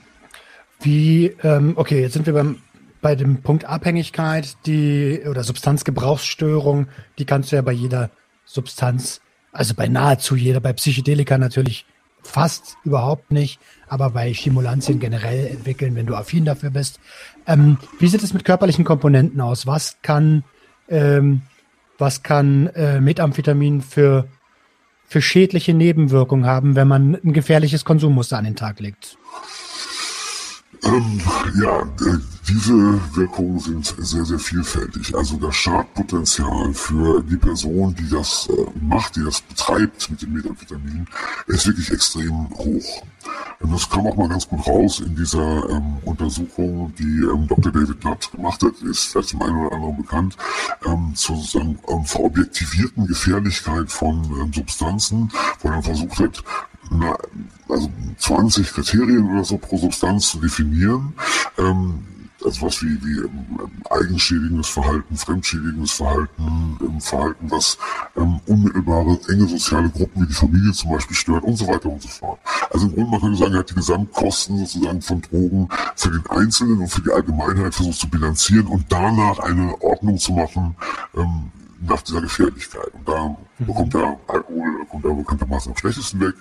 Wie, 0.81 1.27
ähm, 1.43 1.73
okay, 1.77 2.01
jetzt 2.01 2.13
sind 2.13 2.25
wir 2.25 2.33
beim 2.33 2.57
bei 3.01 3.15
dem 3.15 3.43
Punkt 3.43 3.65
Abhängigkeit, 3.65 4.57
die 4.65 5.21
oder 5.29 5.43
Substanzgebrauchsstörung, 5.43 6.87
die 7.19 7.25
kannst 7.25 7.51
du 7.51 7.55
ja 7.55 7.61
bei 7.61 7.71
jeder 7.71 8.09
Substanz 8.45 9.21
also 9.55 9.73
bei 9.73 9.87
nahezu 9.87 10.35
jeder, 10.35 10.59
bei 10.59 10.73
Psychedelika 10.73 11.37
natürlich 11.37 11.85
fast 12.23 12.77
überhaupt 12.83 13.31
nicht, 13.31 13.59
aber 13.87 14.09
bei 14.09 14.33
Stimulantien 14.33 14.99
generell 14.99 15.47
entwickeln, 15.47 15.95
wenn 15.95 16.07
du 16.07 16.15
affin 16.15 16.43
dafür 16.45 16.71
bist. 16.71 16.99
Ähm, 17.47 17.77
wie 17.99 18.07
sieht 18.07 18.23
es 18.23 18.33
mit 18.33 18.43
körperlichen 18.45 18.83
Komponenten 18.83 19.39
aus? 19.41 19.67
Was 19.67 19.97
kann, 20.01 20.43
ähm, 20.89 21.43
was 21.97 22.23
kann 22.23 22.67
äh, 22.67 22.99
Methamphetamin 22.99 23.81
für, 23.81 24.27
für 25.05 25.21
schädliche 25.21 25.73
Nebenwirkungen 25.73 26.45
haben, 26.45 26.75
wenn 26.75 26.87
man 26.87 27.15
ein 27.23 27.33
gefährliches 27.33 27.85
Konsummuster 27.85 28.37
an 28.37 28.45
den 28.45 28.55
Tag 28.55 28.79
legt? 28.79 29.17
Ähm, 30.85 31.19
ja, 31.61 31.81
äh, 31.81 32.17
diese 32.47 32.73
Wirkungen 33.15 33.59
sind 33.59 33.95
sehr, 33.97 34.23
sehr 34.23 34.37
vielfältig. 34.37 35.15
Also 35.15 35.37
das 35.37 35.55
Schadpotenzial 35.55 36.73
für 36.73 37.23
die 37.23 37.37
Person, 37.37 37.95
die 37.95 38.07
das 38.07 38.47
äh, 38.49 38.65
macht, 38.79 39.15
die 39.15 39.23
das 39.23 39.41
betreibt 39.41 40.11
mit 40.11 40.21
dem 40.21 40.33
Methamphetamin, 40.33 41.07
ist 41.47 41.65
wirklich 41.65 41.91
extrem 41.91 42.49
hoch. 42.51 43.03
Und 43.59 43.73
das 43.73 43.89
kam 43.89 44.05
auch 44.05 44.15
mal 44.15 44.29
ganz 44.29 44.47
gut 44.47 44.67
raus 44.67 44.99
in 44.99 45.15
dieser 45.15 45.67
ähm, 45.69 45.97
Untersuchung, 46.03 46.93
die 46.99 47.03
ähm, 47.03 47.47
Dr. 47.47 47.71
David 47.71 48.03
Nutt 48.03 48.31
gemacht 48.31 48.61
hat, 48.61 48.73
ist 48.83 49.05
vielleicht 49.05 49.29
zum 49.29 49.41
einen 49.41 49.57
oder 49.57 49.75
anderen 49.75 49.97
bekannt, 49.97 50.37
ähm, 50.85 51.13
zur 51.15 51.37
sozusagen 51.37 51.79
ähm, 51.87 52.05
verobjektivierten 52.05 53.07
Gefährlichkeit 53.07 53.91
von 53.91 54.23
ähm, 54.39 54.53
Substanzen, 54.53 55.31
wo 55.61 55.69
er 55.69 55.81
versucht 55.81 56.19
hat, 56.19 56.43
na, 56.99 57.17
also 57.69 57.89
20 58.17 58.71
Kriterien 58.71 59.29
oder 59.31 59.43
so 59.43 59.57
pro 59.57 59.77
Substanz 59.77 60.29
zu 60.29 60.39
definieren. 60.39 61.13
Ähm, 61.57 62.05
also 62.45 62.67
was 62.67 62.81
wie, 62.83 63.03
wie 63.03 63.17
ähm, 63.19 63.81
eigenschädigendes 63.89 64.67
Verhalten, 64.67 65.17
fremdschädigendes 65.17 65.93
Verhalten, 65.93 66.77
ähm, 66.81 67.01
Verhalten, 67.01 67.49
was 67.49 67.77
ähm, 68.15 68.39
unmittelbare, 68.45 69.19
enge 69.29 69.47
soziale 69.47 69.89
Gruppen 69.89 70.23
wie 70.23 70.27
die 70.27 70.33
Familie 70.33 70.71
zum 70.71 70.91
Beispiel 70.91 71.15
stört 71.15 71.43
und 71.43 71.55
so 71.55 71.67
weiter 71.67 71.89
und 71.89 72.01
so 72.01 72.07
fort. 72.07 72.39
Also 72.69 72.87
im 72.87 72.93
Grunde, 72.93 73.11
man 73.11 73.21
könnte 73.21 73.37
sagen, 73.37 73.53
er 73.53 73.59
hat 73.59 73.69
die 73.69 73.75
Gesamtkosten 73.75 74.59
sozusagen 74.59 75.01
von 75.01 75.21
Drogen 75.21 75.69
für 75.95 76.11
den 76.11 76.25
Einzelnen 76.27 76.79
und 76.79 76.87
für 76.87 77.01
die 77.01 77.11
Allgemeinheit 77.11 77.73
versucht 77.73 77.99
zu 77.99 78.09
bilanzieren 78.09 78.67
und 78.67 78.85
danach 78.89 79.39
eine 79.39 79.81
Ordnung 79.81 80.17
zu 80.17 80.33
machen, 80.33 80.75
ähm, 81.15 81.51
nach 81.87 82.01
dieser 82.01 82.21
Gefährlichkeit. 82.21 82.93
Und 82.93 83.07
da 83.07 83.35
mhm. 83.59 83.65
bekommt 83.65 83.93
der 83.93 84.19
Alkohol 84.27 84.85
kommt 84.89 85.05
er 85.05 85.13
bekanntermaßen 85.13 85.71
am 85.71 85.77
schlechtesten 85.77 86.19
weg. 86.19 86.35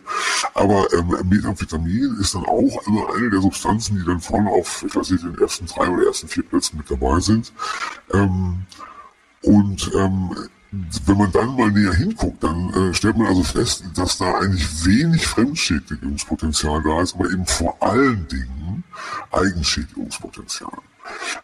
Aber 0.55 0.87
ähm, 0.93 1.17
Methamphetamin 1.29 2.17
ist 2.21 2.35
dann 2.35 2.45
auch 2.45 2.87
immer 2.87 3.15
eine 3.15 3.31
der 3.31 3.41
Substanzen, 3.41 3.97
die 3.99 4.05
dann 4.05 4.21
vorne 4.21 4.51
auf, 4.51 4.85
ich 4.87 4.95
weiß 4.95 5.11
nicht, 5.11 5.25
den 5.25 5.39
ersten 5.39 5.67
drei 5.67 5.89
oder 5.89 6.07
ersten 6.07 6.29
vier 6.29 6.45
Plätzen 6.45 6.79
mit 6.79 6.91
dabei 6.91 7.21
sind. 7.21 7.53
Ähm, 8.13 8.63
und 9.43 9.91
ähm, 9.95 10.35
wenn 11.07 11.19
man 11.19 11.31
dann 11.33 11.57
mal 11.57 11.71
näher 11.71 11.95
hinguckt, 11.95 12.43
dann 12.43 12.73
äh, 12.75 12.95
stellt 12.95 13.17
man 13.17 13.29
also 13.29 13.45
fest, 13.45 13.85
dass 13.95 14.19
da 14.19 14.39
eigentlich 14.39 14.85
wenig 14.85 15.27
Fremdschädigungspotenzial 15.27 16.83
da 16.83 17.01
ist, 17.01 17.15
aber 17.15 17.31
eben 17.31 17.47
vor 17.47 17.77
allen 17.81 18.27
Dingen 18.29 18.85
Eigenschädigungspotenzial. 19.31 20.79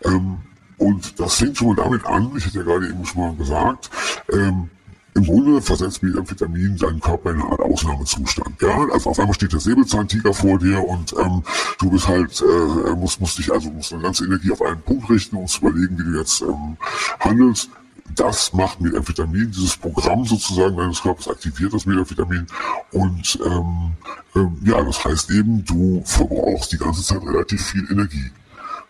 Ähm, 0.04 0.38
und 0.80 1.20
das 1.20 1.34
fängt 1.34 1.58
schon 1.58 1.68
mal 1.68 1.76
damit 1.76 2.06
an, 2.06 2.32
ich 2.36 2.46
hatte 2.46 2.58
ja 2.58 2.64
gerade 2.64 2.88
eben 2.88 3.04
schon 3.04 3.20
mal 3.20 3.36
gesagt, 3.36 3.90
ähm, 4.32 4.70
im 5.14 5.24
Grunde 5.24 5.60
versetzt 5.60 6.02
Methamphetamin 6.02 6.76
deinen 6.78 7.00
Körper 7.00 7.32
in 7.32 7.42
eine 7.42 7.50
Art 7.50 7.60
Ausnahmezustand. 7.60 8.62
Ja, 8.62 8.88
also 8.90 9.10
auf 9.10 9.18
einmal 9.18 9.34
steht 9.34 9.52
der 9.52 9.60
Säbelzahntiger 9.60 10.32
vor 10.32 10.58
dir 10.58 10.82
und 10.82 11.12
ähm, 11.18 11.42
du 11.78 11.90
bist 11.90 12.08
halt, 12.08 12.40
äh, 12.40 12.94
musst, 12.94 13.20
musst 13.20 13.38
dich 13.38 13.52
also 13.52 13.70
musst 13.70 13.92
deine 13.92 14.02
ganze 14.02 14.24
Energie 14.24 14.52
auf 14.52 14.62
einen 14.62 14.80
Punkt 14.80 15.10
richten 15.10 15.36
und 15.36 15.54
überlegen, 15.58 15.98
wie 15.98 16.04
du 16.04 16.18
jetzt 16.18 16.40
ähm, 16.42 16.76
handelst. 17.18 17.70
Das 18.14 18.52
macht 18.54 18.80
Methamphetamin, 18.80 19.50
dieses 19.50 19.76
Programm 19.76 20.24
sozusagen 20.24 20.76
deines 20.76 21.02
Körpers 21.02 21.28
aktiviert 21.28 21.74
das 21.74 21.86
Methamphetamin 21.86 22.46
und 22.92 23.38
ähm, 23.44 23.92
ähm, 24.34 24.56
ja, 24.64 24.82
das 24.82 25.04
heißt 25.04 25.30
eben, 25.30 25.64
du 25.64 26.02
verbrauchst 26.06 26.72
die 26.72 26.78
ganze 26.78 27.02
Zeit 27.02 27.22
relativ 27.22 27.64
viel 27.64 27.86
Energie. 27.90 28.30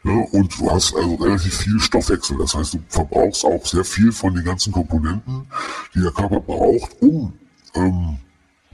Ne? 0.02 0.26
Und 0.32 0.58
du 0.58 0.70
hast 0.70 0.94
also 0.94 1.14
relativ 1.16 1.58
viel 1.58 1.78
Stoffwechsel. 1.78 2.38
Das 2.38 2.54
heißt, 2.54 2.74
du 2.74 2.78
verbrauchst 2.88 3.44
auch 3.44 3.64
sehr 3.66 3.84
viel 3.84 4.12
von 4.12 4.34
den 4.34 4.44
ganzen 4.44 4.72
Komponenten, 4.72 5.46
die 5.94 6.00
der 6.00 6.12
Körper 6.12 6.40
braucht, 6.40 7.00
um 7.00 7.32
ähm, 7.74 8.18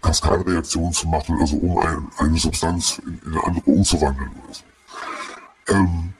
Kaskadereaktionen 0.01 0.93
zu 0.93 1.09
machen, 1.09 1.37
also 1.41 1.57
um 1.57 1.79
ein, 1.79 2.07
eine 2.19 2.39
Substanz 2.39 3.01
in, 3.05 3.21
in, 3.25 3.33
eine 3.33 3.45
andere 3.45 3.71
umzuwandeln. 3.71 4.31
Ähm, 5.69 6.13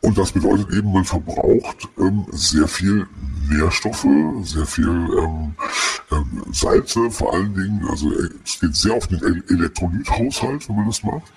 und 0.00 0.16
das 0.16 0.32
bedeutet 0.32 0.70
eben, 0.72 0.92
man 0.92 1.04
verbraucht 1.04 1.88
ähm, 1.98 2.26
sehr 2.30 2.68
viel 2.68 3.06
Nährstoffe, 3.48 4.06
sehr 4.42 4.66
viel 4.66 4.88
ähm, 4.88 5.54
ähm, 6.12 6.44
Salze 6.52 7.10
vor 7.10 7.34
allen 7.34 7.54
Dingen. 7.54 7.86
Also 7.88 8.12
äh, 8.12 8.28
es 8.44 8.60
geht 8.60 8.76
sehr 8.76 8.94
auf 8.94 9.06
den 9.06 9.22
Elektrolythaushalt, 9.48 10.68
wenn 10.68 10.76
man 10.76 10.86
das 10.86 11.02
macht. 11.02 11.32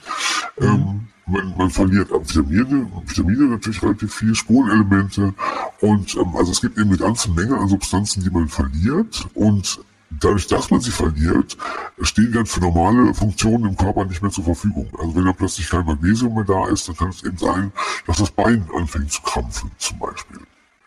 Mhm. 0.60 1.08
Man, 1.32 1.54
man 1.58 1.70
verliert 1.70 2.12
Vitamine, 2.12 2.92
Vitamine 3.06 3.48
natürlich 3.48 3.82
relativ 3.82 4.14
viel, 4.14 4.36
Spurenelemente 4.36 5.34
und 5.80 6.16
ähm, 6.16 6.36
also 6.36 6.52
es 6.52 6.60
gibt 6.60 6.78
eben 6.78 6.90
eine 6.90 6.98
ganze 6.98 7.32
Menge 7.32 7.58
an 7.58 7.70
Substanzen, 7.70 8.22
die 8.22 8.30
man 8.30 8.50
verliert 8.50 9.28
und 9.34 9.80
dadurch, 10.10 10.48
dass 10.48 10.70
man 10.70 10.82
sie 10.82 10.92
verliert, 10.92 11.58
stehen 12.02 12.34
dann 12.34 12.46
für 12.46 12.60
normale 12.60 13.14
Funktionen 13.14 13.66
im 13.66 13.78
Körper 13.78 14.04
nicht 14.06 14.22
mehr 14.22 14.32
zur 14.32 14.44
Verfügung. 14.44 14.90
Also 15.00 15.16
wenn 15.16 15.26
dann 15.26 15.36
plötzlich 15.36 15.70
kein 15.70 15.86
Magnesium 15.86 16.36
mehr 16.36 16.44
da 16.44 16.68
ist, 16.68 16.90
dann 16.90 16.98
kann 16.98 17.10
es 17.10 17.24
eben 17.24 17.38
sein, 17.38 17.72
dass 18.06 18.18
das 18.18 18.32
Bein 18.32 18.68
anfängt 18.76 19.12
zu 19.12 19.22
krampfen, 19.22 19.72
zum 19.78 20.00
Beispiel. 20.00 20.40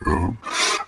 Ja. 0.06 0.34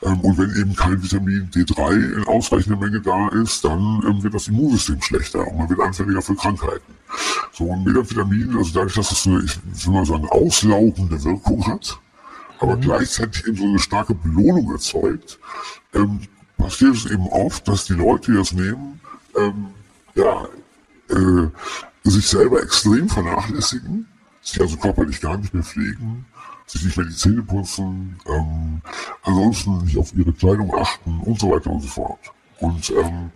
Ähm, 0.02 0.20
und 0.20 0.38
wenn 0.38 0.50
eben 0.60 0.74
kein 0.74 1.02
Vitamin 1.02 1.50
D3 1.50 2.16
in 2.16 2.24
ausreichender 2.24 2.78
Menge 2.78 3.00
da 3.00 3.28
ist, 3.28 3.64
dann 3.64 4.02
ähm, 4.06 4.22
wird 4.22 4.34
das 4.34 4.48
Immunsystem 4.48 5.00
schlechter 5.00 5.46
und 5.46 5.58
man 5.58 5.68
wird 5.68 5.80
anfälliger 5.80 6.22
für 6.22 6.34
Krankheiten. 6.34 6.94
So 7.52 7.72
ein 7.72 7.84
Metavitamin, 7.84 8.56
also 8.56 8.72
dadurch, 8.74 8.94
dass 8.94 9.12
es 9.12 9.26
eine, 9.26 9.42
ich 9.42 9.86
will 9.86 9.94
mal 9.94 10.04
sagen, 10.04 10.28
auslaugende 10.28 11.22
Wirkung 11.24 11.66
hat, 11.66 11.98
aber 12.60 12.76
mhm. 12.76 12.82
gleichzeitig 12.82 13.46
eben 13.46 13.56
so 13.56 13.64
eine 13.64 13.78
starke 13.78 14.14
Belohnung 14.14 14.70
erzeugt, 14.72 15.38
ähm, 15.94 16.20
passiert 16.58 16.94
es 16.94 17.06
eben 17.06 17.26
oft, 17.28 17.66
dass 17.68 17.86
die 17.86 17.94
Leute, 17.94 18.32
die 18.32 18.38
das 18.38 18.52
nehmen, 18.52 19.00
ähm, 19.36 19.68
ja, 20.14 20.46
äh, 21.10 21.48
sich 22.04 22.26
selber 22.28 22.62
extrem 22.62 23.08
vernachlässigen, 23.08 24.06
sich 24.42 24.60
also 24.60 24.76
körperlich 24.76 25.20
gar 25.20 25.38
nicht 25.38 25.54
mehr 25.54 25.62
pflegen, 25.62 26.26
sich 26.66 26.84
nicht 26.84 26.96
mehr 26.96 27.06
die 27.06 27.14
Zähne 27.14 27.42
putzen, 27.42 28.18
ähm, 28.26 28.80
ansonsten 29.22 29.84
nicht 29.84 29.96
auf 29.96 30.14
ihre 30.14 30.32
Kleidung 30.32 30.74
achten 30.76 31.20
und 31.20 31.38
so 31.38 31.50
weiter 31.50 31.70
und 31.70 31.80
so 31.80 31.88
fort. 31.88 32.18
Und 32.60 32.90
ähm, 32.90 33.30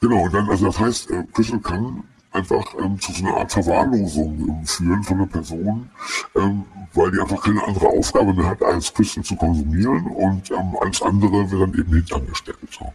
genau, 0.00 0.24
und 0.24 0.34
dann, 0.34 0.48
also 0.48 0.66
das 0.66 0.78
heißt, 0.78 1.10
äh, 1.10 1.24
Crystal 1.32 1.60
kann 1.60 2.04
einfach 2.30 2.64
ähm, 2.82 2.98
zu 3.00 3.12
so 3.12 3.24
einer 3.24 3.36
Art 3.36 3.52
Verwahrlosung 3.52 4.48
ähm, 4.48 4.66
führen 4.66 5.02
von 5.02 5.18
einer 5.18 5.26
Person, 5.26 5.88
ähm, 6.36 6.64
weil 6.92 7.10
die 7.10 7.20
einfach 7.20 7.42
keine 7.42 7.62
andere 7.64 7.86
Aufgabe 7.86 8.34
mehr 8.34 8.46
hat, 8.46 8.62
als 8.62 8.92
Crystal 8.92 9.24
zu 9.24 9.36
konsumieren 9.36 10.06
und 10.06 10.50
ähm, 10.50 10.76
alles 10.80 11.02
andere 11.02 11.50
wird 11.50 11.62
dann 11.62 11.80
eben 11.80 11.94
hintangestellt. 11.94 12.58
So. 12.70 12.92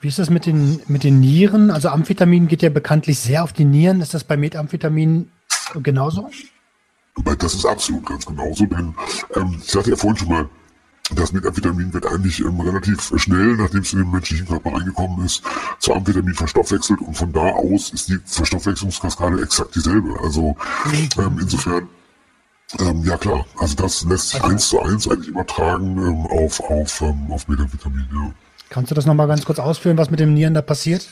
Wie 0.00 0.08
ist 0.08 0.18
das 0.18 0.28
mit 0.28 0.44
den, 0.44 0.80
mit 0.86 1.04
den 1.04 1.20
Nieren? 1.20 1.70
Also 1.70 1.88
Amphetamin 1.88 2.46
geht 2.46 2.60
ja 2.62 2.68
bekanntlich 2.68 3.18
sehr 3.18 3.42
auf 3.42 3.54
die 3.54 3.64
Nieren. 3.64 4.02
Ist 4.02 4.12
das 4.12 4.24
bei 4.24 4.36
Methamphetamin 4.36 5.30
genauso? 5.82 6.28
Das 7.38 7.54
ist 7.54 7.64
absolut 7.64 8.06
ganz 8.06 8.26
genauso, 8.26 8.66
denn 8.66 8.94
ähm, 9.36 9.60
ich 9.62 9.70
sagte 9.70 9.90
ja 9.90 9.96
vorhin 9.96 10.16
schon 10.16 10.28
mal, 10.28 10.48
das 11.14 11.32
Methamphetamin 11.32 11.92
wird 11.92 12.06
eigentlich 12.06 12.40
ähm, 12.40 12.60
relativ 12.60 13.12
schnell, 13.16 13.56
nachdem 13.56 13.80
es 13.80 13.92
in 13.92 14.00
den 14.00 14.10
menschlichen 14.10 14.48
Körper 14.48 14.72
reingekommen 14.72 15.24
ist, 15.24 15.42
zu 15.78 15.94
Amphetamin 15.94 16.34
verstoffwechselt 16.34 17.00
und 17.00 17.14
von 17.14 17.32
da 17.32 17.40
aus 17.40 17.90
ist 17.90 18.08
die 18.08 18.18
Verstoffwechslungskaskade 18.24 19.42
exakt 19.42 19.74
dieselbe. 19.74 20.18
Also 20.22 20.56
ähm, 21.18 21.38
insofern, 21.40 21.88
ähm, 22.80 23.04
ja 23.04 23.16
klar, 23.16 23.44
also 23.58 23.76
das 23.76 24.04
lässt 24.04 24.30
sich 24.30 24.42
eins 24.42 24.68
zu 24.68 24.80
eins 24.80 25.06
eigentlich 25.06 25.28
übertragen 25.28 25.98
ähm, 25.98 26.26
auf, 26.26 26.60
auf, 26.60 27.00
ähm, 27.02 27.30
auf 27.30 27.46
Methamphetamin, 27.48 28.08
ja. 28.12 28.32
Kannst 28.70 28.90
du 28.90 28.94
das 28.94 29.06
nochmal 29.06 29.28
ganz 29.28 29.44
kurz 29.44 29.58
ausführen, 29.58 29.98
was 29.98 30.10
mit 30.10 30.20
dem 30.20 30.34
Nieren 30.34 30.54
da 30.54 30.62
passiert? 30.62 31.06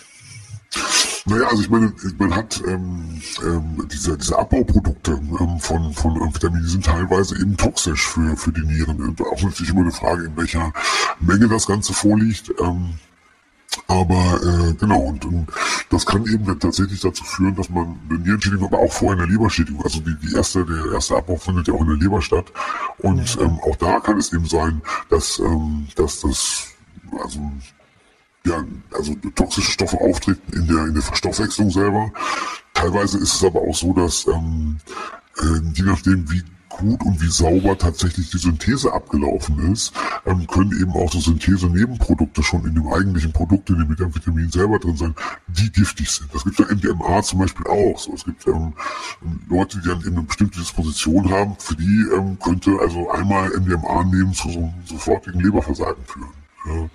Naja, 1.24 1.46
also 1.46 1.62
ich 1.62 1.70
meine, 1.70 1.92
man 2.18 2.34
hat 2.34 2.60
ähm, 2.66 3.20
ähm, 3.44 3.88
diese, 3.92 4.18
diese 4.18 4.36
Abbauprodukte 4.36 5.12
ähm, 5.12 5.58
von, 5.60 5.92
von 5.92 6.20
Amphetamin, 6.20 6.62
die 6.62 6.68
sind 6.68 6.84
teilweise 6.84 7.36
eben 7.40 7.56
toxisch 7.56 8.08
für, 8.08 8.36
für 8.36 8.52
die 8.52 8.66
Nieren. 8.66 9.00
Und 9.00 9.20
auch 9.20 9.40
natürlich 9.40 9.70
immer 9.70 9.82
eine 9.82 9.92
Frage, 9.92 10.24
in 10.24 10.36
welcher 10.36 10.72
Menge 11.20 11.48
das 11.48 11.66
Ganze 11.66 11.92
vorliegt. 11.92 12.52
Ähm, 12.60 12.94
aber 13.86 14.40
äh, 14.42 14.74
genau, 14.74 15.00
und, 15.00 15.24
und 15.24 15.46
das 15.90 16.04
kann 16.04 16.26
eben 16.26 16.44
dann 16.44 16.58
tatsächlich 16.58 17.00
dazu 17.00 17.24
führen, 17.24 17.54
dass 17.54 17.70
man 17.70 17.98
eine 18.08 18.18
Nierenschädigung, 18.18 18.66
aber 18.66 18.80
auch 18.80 18.92
vorher 18.92 19.22
eine 19.22 19.32
Leberschädigung, 19.32 19.82
also 19.82 20.00
die, 20.00 20.16
die 20.16 20.34
erste, 20.34 20.64
der 20.64 20.92
erste 20.92 21.16
Abbau 21.16 21.36
findet 21.36 21.68
ja 21.68 21.74
auch 21.74 21.80
in 21.80 21.88
der 21.88 21.96
Leber 21.96 22.20
statt. 22.20 22.52
Und 22.98 23.38
ähm, 23.40 23.60
auch 23.60 23.76
da 23.76 24.00
kann 24.00 24.18
es 24.18 24.32
eben 24.32 24.46
sein, 24.46 24.82
dass, 25.08 25.38
ähm, 25.38 25.86
dass 25.94 26.20
das 26.20 26.66
also 27.22 27.40
ja, 28.46 28.64
also 28.92 29.14
toxische 29.34 29.70
Stoffe 29.70 29.98
auftreten 30.00 30.52
in 30.52 30.66
der, 30.66 30.86
in 30.86 30.94
der 30.94 31.02
Verstoffwechslung 31.02 31.70
selber. 31.70 32.12
Teilweise 32.74 33.18
ist 33.18 33.34
es 33.34 33.44
aber 33.44 33.60
auch 33.60 33.74
so, 33.74 33.92
dass 33.92 34.26
ähm, 34.26 34.78
äh, 35.38 35.60
je 35.74 35.84
nachdem, 35.84 36.30
wie 36.30 36.42
gut 36.68 37.02
und 37.02 37.20
wie 37.20 37.28
sauber 37.28 37.76
tatsächlich 37.76 38.30
die 38.30 38.38
Synthese 38.38 38.92
abgelaufen 38.92 39.72
ist, 39.72 39.92
ähm, 40.26 40.46
können 40.46 40.72
eben 40.80 40.92
auch 40.92 41.12
so 41.12 41.20
Synthese-Nebenprodukte 41.20 42.42
schon 42.42 42.64
in 42.66 42.74
dem 42.74 42.88
eigentlichen 42.88 43.32
Produkt, 43.32 43.70
in 43.70 43.78
dem 43.78 43.88
Methamphetamin 43.88 44.50
selber 44.50 44.78
drin 44.78 44.96
sein, 44.96 45.14
die 45.48 45.70
giftig 45.70 46.10
sind. 46.10 46.34
Das 46.34 46.44
gibt 46.44 46.58
ja 46.58 46.66
MDMA 46.66 47.22
zum 47.22 47.40
Beispiel 47.40 47.66
auch. 47.66 47.98
So, 47.98 48.14
es 48.14 48.24
gibt 48.24 48.46
ähm, 48.46 48.72
Leute, 49.48 49.78
die 49.80 49.88
dann 49.88 50.00
eben 50.00 50.16
eine 50.16 50.22
bestimmte 50.22 50.58
Disposition 50.58 51.30
haben, 51.30 51.56
für 51.58 51.76
die 51.76 52.06
ähm, 52.16 52.38
könnte 52.38 52.76
also 52.80 53.10
einmal 53.10 53.50
MDMA 53.50 54.04
nehmen 54.04 54.32
zu 54.32 54.50
so 54.50 54.58
einem 54.58 54.74
sofortigen 54.86 55.40
Leberversagen 55.40 56.02
führen. 56.06 56.41
Ja. 56.64 56.88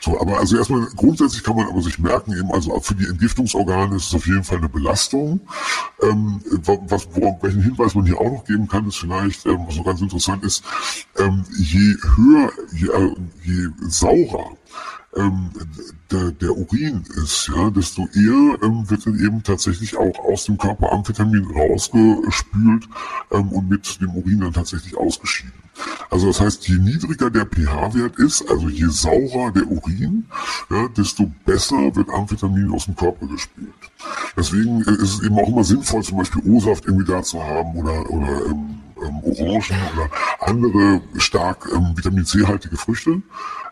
So, 0.00 0.20
aber 0.20 0.38
also 0.38 0.56
erstmal 0.56 0.86
grundsätzlich 0.96 1.44
kann 1.44 1.54
man 1.54 1.68
aber 1.68 1.80
sich 1.80 1.98
merken, 1.98 2.32
eben 2.32 2.52
also 2.52 2.80
für 2.80 2.94
die 2.94 3.06
Entgiftungsorgane 3.06 3.96
ist 3.96 4.08
es 4.08 4.14
auf 4.14 4.26
jeden 4.26 4.42
Fall 4.42 4.58
eine 4.58 4.68
Belastung. 4.68 5.40
Ähm, 6.02 6.40
was, 6.88 7.08
wo, 7.12 7.38
welchen 7.40 7.62
Hinweis 7.62 7.94
man 7.94 8.06
hier 8.06 8.18
auch 8.18 8.32
noch 8.32 8.44
geben 8.44 8.66
kann, 8.66 8.88
ist 8.88 8.96
vielleicht, 8.96 9.46
ähm, 9.46 9.64
was 9.66 9.76
noch 9.76 9.84
ganz 9.84 10.00
interessant 10.00 10.42
ist, 10.44 10.64
ähm, 11.18 11.44
je 11.56 11.94
höher, 12.16 12.50
je, 12.72 12.88
äh, 12.88 13.14
je 13.44 13.68
saurer 13.88 14.56
ähm, 15.16 15.50
der, 16.10 16.30
der 16.32 16.56
Urin 16.56 17.04
ist, 17.22 17.50
ja, 17.54 17.70
desto 17.70 18.02
eher 18.14 18.58
ähm, 18.62 18.88
wird 18.88 19.06
dann 19.06 19.18
eben 19.18 19.42
tatsächlich 19.42 19.96
auch 19.96 20.18
aus 20.18 20.44
dem 20.44 20.58
Körper 20.58 20.92
Amphetamin 20.92 21.44
rausgespült 21.44 22.88
ähm, 23.30 23.48
und 23.48 23.68
mit 23.68 24.00
dem 24.00 24.10
Urin 24.10 24.40
dann 24.40 24.52
tatsächlich 24.52 24.96
ausgeschieden. 24.96 25.52
Also 26.10 26.26
das 26.26 26.40
heißt, 26.40 26.68
je 26.68 26.76
niedriger 26.76 27.30
der 27.30 27.46
pH-Wert 27.46 28.18
ist, 28.18 28.48
also 28.50 28.68
je 28.68 28.86
saurer 28.88 29.50
der 29.52 29.66
Urin, 29.66 30.26
ja, 30.70 30.88
desto 30.88 31.30
besser 31.44 31.94
wird 31.96 32.10
Amphetamin 32.10 32.70
aus 32.70 32.84
dem 32.84 32.96
Körper 32.96 33.26
gespült. 33.26 33.72
Deswegen 34.36 34.82
ist 34.82 35.14
es 35.14 35.22
eben 35.22 35.38
auch 35.38 35.48
immer 35.48 35.64
sinnvoll, 35.64 36.02
zum 36.02 36.18
Beispiel 36.18 36.42
O-Saft 36.44 36.84
irgendwie 36.86 37.06
da 37.06 37.22
zu 37.22 37.42
haben 37.42 37.76
oder, 37.76 38.10
oder 38.10 38.46
ähm, 38.46 38.78
ähm, 39.04 39.20
Orangen 39.24 39.80
oder 39.94 40.10
andere 40.40 41.00
stark 41.18 41.68
ähm, 41.74 41.96
Vitamin 41.96 42.24
C-haltige 42.24 42.76
Früchte, 42.76 43.22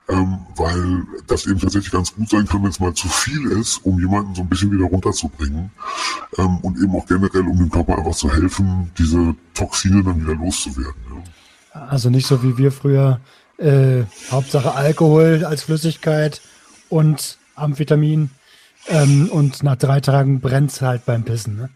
ähm, 0.09 0.39
weil 0.57 1.05
das 1.27 1.47
eben 1.47 1.59
tatsächlich 1.59 1.93
ganz 1.93 2.15
gut 2.15 2.29
sein 2.29 2.47
kann, 2.47 2.63
wenn 2.63 2.71
es 2.71 2.81
mal 2.81 2.95
zu 2.95 3.09
viel 3.09 3.51
ist, 3.53 3.79
um 3.85 3.99
jemanden 3.99 4.35
so 4.35 4.43
ein 4.43 4.49
bisschen 4.49 4.71
wieder 4.73 4.87
runterzubringen 4.87 5.71
ähm, 6.39 6.59
und 6.59 6.79
eben 6.79 6.95
auch 6.97 7.07
generell, 7.07 7.43
um 7.43 7.57
dem 7.57 7.71
Körper 7.71 7.99
einfach 7.99 8.15
zu 8.15 8.33
helfen, 8.33 8.91
diese 8.99 9.35
Toxine 9.55 10.03
dann 10.03 10.21
wieder 10.21 10.35
loszuwerden. 10.35 11.03
Ja. 11.75 11.81
Also 11.83 12.11
nicht 12.11 12.27
so 12.27 12.43
wie 12.43 12.59
wir 12.59 12.73
früher, 12.73 13.21
äh, 13.59 14.05
Hauptsache 14.31 14.75
Alkohol 14.75 15.45
als 15.45 15.63
Flüssigkeit 15.63 16.41
und 16.89 17.39
Amphetamin 17.55 18.31
ähm, 18.89 19.29
und 19.31 19.63
nach 19.63 19.77
drei 19.77 20.01
Tagen 20.01 20.41
brennt 20.41 20.73
es 20.73 20.81
halt 20.81 21.05
beim 21.05 21.25
Pissen. 21.25 21.57
Ne? 21.57 21.71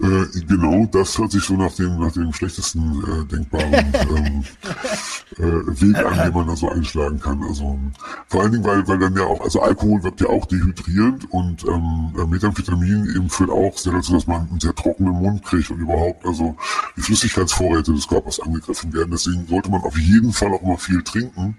Äh, 0.00 0.26
genau, 0.46 0.86
das 0.90 1.16
hört 1.18 1.32
sich 1.32 1.44
so 1.44 1.54
nach 1.54 1.72
dem, 1.74 1.98
nach 2.00 2.12
dem 2.12 2.32
schlechtesten 2.32 3.02
äh, 3.02 3.24
denkbaren 3.26 3.74
ähm, 4.16 4.44
äh, 5.38 5.80
Weg 5.80 5.96
an, 5.98 6.18
den 6.18 6.34
man 6.34 6.46
da 6.46 6.56
so 6.56 6.68
einschlagen 6.68 7.20
kann. 7.20 7.42
Also 7.42 7.78
vor 8.28 8.42
allen 8.42 8.52
Dingen, 8.52 8.64
weil, 8.64 8.86
weil 8.88 8.98
dann 8.98 9.16
ja 9.16 9.24
auch, 9.24 9.40
also 9.40 9.60
Alkohol 9.62 10.02
wirkt 10.02 10.20
ja 10.20 10.28
auch 10.28 10.46
dehydrierend 10.46 11.30
und 11.30 11.64
ähm, 11.64 12.12
äh, 12.18 12.26
Methamphetamin 12.26 13.14
eben 13.14 13.30
führt 13.30 13.50
auch 13.50 13.76
sehr 13.78 13.92
dazu, 13.92 14.14
dass 14.14 14.26
man 14.26 14.48
einen 14.48 14.60
sehr 14.60 14.74
trockenen 14.74 15.12
Mund 15.12 15.44
kriegt 15.44 15.70
und 15.70 15.78
überhaupt 15.78 16.24
also 16.26 16.56
die 16.96 17.02
Flüssigkeitsvorräte 17.02 17.92
des 17.92 18.08
Körpers 18.08 18.40
angegriffen 18.40 18.92
werden. 18.92 19.10
Deswegen 19.12 19.46
sollte 19.46 19.70
man 19.70 19.82
auf 19.82 19.96
jeden 19.98 20.32
Fall 20.32 20.52
auch 20.52 20.62
mal 20.62 20.76
viel 20.76 21.02
trinken, 21.02 21.56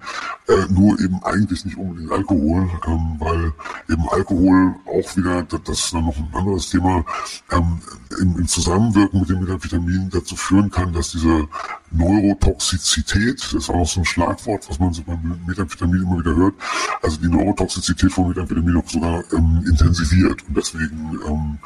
äh, 0.48 0.66
nur 0.70 1.00
eben 1.00 1.24
eigentlich 1.24 1.66
nicht 1.66 1.78
unbedingt 1.78 2.12
Alkohol, 2.12 2.70
ähm, 2.88 3.16
weil 3.20 3.54
eben 3.90 4.10
Alkohol 4.10 4.76
auch 4.86 5.16
wieder, 5.16 5.44
das, 5.44 5.62
das 5.64 5.80
ist 5.80 5.94
dann 5.94 6.06
noch 6.06 6.18
ein 6.18 6.30
anderes 6.34 6.70
Thema, 6.70 7.06
ähm, 7.52 7.80
im, 8.20 8.38
im 8.38 8.48
Zusammenwirken 8.48 9.20
mit 9.20 9.30
dem 9.30 9.40
Methamphetamin 9.42 10.10
dazu 10.10 10.36
führen 10.36 10.72
kann, 10.72 10.94
dass 10.94 11.12
diese 11.12 11.48
Neurotoxizität, 11.94 13.40
das 13.40 13.54
ist 13.54 13.70
auch 13.70 13.88
so 13.88 14.02
ein 14.02 14.06
Schlagwort, 14.06 14.68
was 14.70 14.80
man 14.80 14.94
so 14.94 15.04
beim 15.04 15.40
Methamphetamin 15.46 16.04
immer 16.04 16.20
wieder 16.20 16.36
hört, 16.36 16.56
also 17.02 17.18
die 17.18 17.28
Neurotoxizität 17.28 18.12
von 18.12 18.30
Methamphetamin 18.30 18.78
auch 18.78 18.90
sogar 18.90 19.24
ähm, 19.34 19.64
intensiviert 19.68 20.42
und 20.48 20.58
deswegen 20.58 21.20
ähm, 21.28 21.58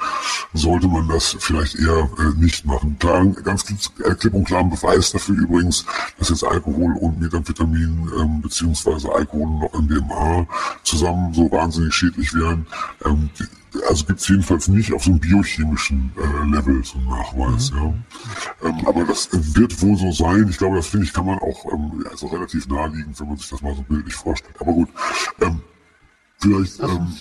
sollte 0.54 0.88
man 0.88 1.08
das 1.08 1.36
vielleicht 1.40 1.76
eher 1.76 2.10
äh, 2.20 2.40
nicht 2.40 2.66
machen. 2.66 2.98
Klar, 3.00 3.26
ganz 3.44 3.66
äh, 4.04 4.16
klipp 4.16 4.34
und 4.34 4.46
klaren 4.46 4.70
Beweis 4.70 5.12
dafür 5.12 5.36
übrigens, 5.36 5.86
dass 6.20 6.30
jetzt 6.30 6.44
Alkohol 6.44 6.94
und 6.98 7.20
Methamphetamin 7.22 8.10
ähm, 8.20 8.42
beziehungsweise 8.42 9.12
Alkohol 9.14 9.48
und 9.48 9.60
noch 9.60 9.74
MDMA 9.74 10.48
zusammen 10.84 11.34
so 11.34 11.52
wahnsinnig 11.52 11.94
schädlich 11.94 12.34
wären. 12.34 12.68
Ähm, 13.06 13.30
also 13.88 14.06
gibt 14.06 14.20
es 14.20 14.28
jedenfalls 14.28 14.68
nicht 14.68 14.94
auf 14.94 15.04
so 15.04 15.12
einem 15.12 15.20
biochemischen 15.20 16.12
äh, 16.18 16.56
Level 16.56 16.84
so 16.84 16.98
einen 16.98 17.08
Nachweis. 17.08 17.72
Mhm. 17.72 17.78
Ja. 17.78 18.70
Ähm, 18.70 18.88
aber 18.88 19.04
das 19.06 19.30
wird 19.32 19.82
wohl 19.82 19.98
so 19.98 20.12
sein. 20.18 20.48
Ich 20.50 20.58
glaube, 20.58 20.78
das 20.78 20.88
finde 20.88 21.06
ich 21.06 21.14
kann 21.14 21.26
man 21.26 21.40
auch 21.40 21.66
ähm, 21.72 22.06
also 22.10 22.28
relativ 22.28 22.68
naheliegend, 22.68 23.20
wenn 23.20 23.28
man 23.28 23.38
sich 23.38 23.50
das 23.50 23.62
mal 23.62 23.76
so 23.76 23.82
bildlich 23.84 24.14
vorstellt. 24.14 24.56
Aber 24.60 24.74
gut, 24.74 24.90
ähm, 25.42 25.62
vielleicht 26.40 26.80
ähm, 26.80 27.14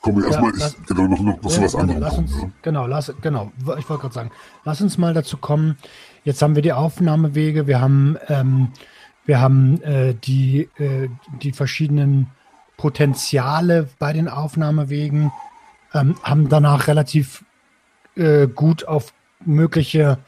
kommen 0.00 0.22
wir 0.22 0.26
erstmal, 0.26 0.56
ja, 0.56 0.66
ich, 0.66 0.86
genau, 0.86 1.06
noch, 1.06 1.20
noch, 1.20 1.42
noch 1.42 1.50
so 1.50 1.62
was 1.62 1.74
anderes. 1.74 2.00
Lass 2.00 2.18
uns, 2.18 2.32
ja. 2.36 2.50
Genau, 2.62 2.86
lass, 2.86 3.12
genau, 3.20 3.52
ich 3.78 3.88
wollte 3.88 4.02
gerade 4.02 4.14
sagen, 4.14 4.30
lass 4.64 4.80
uns 4.80 4.98
mal 4.98 5.14
dazu 5.14 5.36
kommen. 5.36 5.76
Jetzt 6.24 6.42
haben 6.42 6.54
wir 6.54 6.62
die 6.62 6.72
Aufnahmewege, 6.72 7.66
wir 7.66 7.80
haben, 7.80 8.16
ähm, 8.28 8.68
wir 9.26 9.40
haben 9.40 9.80
äh, 9.82 10.14
die, 10.14 10.68
äh, 10.78 11.08
die 11.42 11.52
verschiedenen 11.52 12.28
Potenziale 12.76 13.88
bei 13.98 14.12
den 14.12 14.28
Aufnahmewegen, 14.28 15.32
ähm, 15.92 16.14
haben 16.22 16.48
danach 16.48 16.86
relativ 16.86 17.44
äh, 18.16 18.46
gut 18.46 18.86
auf 18.86 19.12
mögliche 19.44 20.18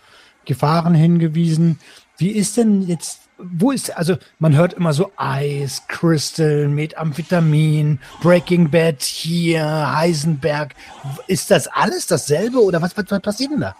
Gefahren 0.45 0.95
hingewiesen. 0.95 1.79
Wie 2.19 2.31
ist 2.31 2.57
denn 2.57 2.83
jetzt, 2.83 3.21
wo 3.39 3.73
ist, 3.73 3.97
also 3.97 4.17
man 4.39 4.55
hört 4.57 4.75
immer 4.75 4.93
so 4.93 5.11
Eis, 5.17 5.83
Crystal, 5.89 6.69
Methamphetamin, 6.69 7.99
Breaking 8.21 8.71
Bad 8.71 9.03
hier, 9.03 9.97
Heisenberg. 9.97 10.75
Ist 11.27 11.51
das 11.51 11.67
alles 11.69 12.07
dasselbe 12.07 12.63
oder 12.63 12.81
was, 12.83 12.97
was, 12.97 13.05
was 13.09 13.21
passiert 13.21 13.53
denn 13.53 13.61
da? 13.61 13.77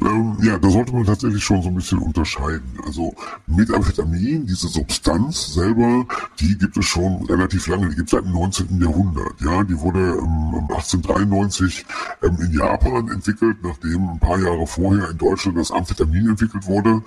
Ähm, 0.00 0.36
ja, 0.42 0.58
da 0.58 0.70
sollte 0.70 0.92
man 0.92 1.04
tatsächlich 1.04 1.44
schon 1.44 1.62
so 1.62 1.68
ein 1.68 1.74
bisschen 1.74 1.98
unterscheiden. 1.98 2.78
Also 2.84 3.14
Methamphetamin, 3.46 4.46
diese 4.46 4.68
Substanz 4.68 5.54
selber, 5.54 6.06
die 6.40 6.56
gibt 6.58 6.76
es 6.76 6.84
schon 6.84 7.24
relativ 7.26 7.66
lange. 7.66 7.88
Die 7.90 7.96
gibt 7.96 8.08
es 8.08 8.12
seit 8.12 8.24
dem 8.24 8.32
19. 8.32 8.80
Jahrhundert. 8.80 9.40
Ja, 9.40 9.62
die 9.64 9.78
wurde 9.78 10.00
ähm, 10.00 10.54
1893 10.70 11.84
ähm, 12.22 12.38
in 12.40 12.52
Japan 12.52 13.08
entwickelt, 13.08 13.58
nachdem 13.62 14.08
ein 14.10 14.18
paar 14.18 14.38
Jahre 14.38 14.66
vorher 14.66 15.10
in 15.10 15.18
Deutschland 15.18 15.58
das 15.58 15.70
Amphetamin 15.70 16.30
entwickelt 16.30 16.66
wurde. 16.66 17.02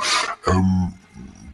Ähm, 0.48 0.94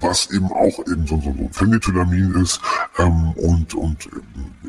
was 0.02 0.30
eben 0.32 0.52
auch 0.52 0.80
eben 0.88 1.06
so, 1.08 1.20
so 1.22 1.30
ein 1.30 1.50
Phenethylamin 1.52 2.36
ist 2.36 2.60
ähm, 2.98 3.32
und, 3.32 3.74
und 3.74 4.10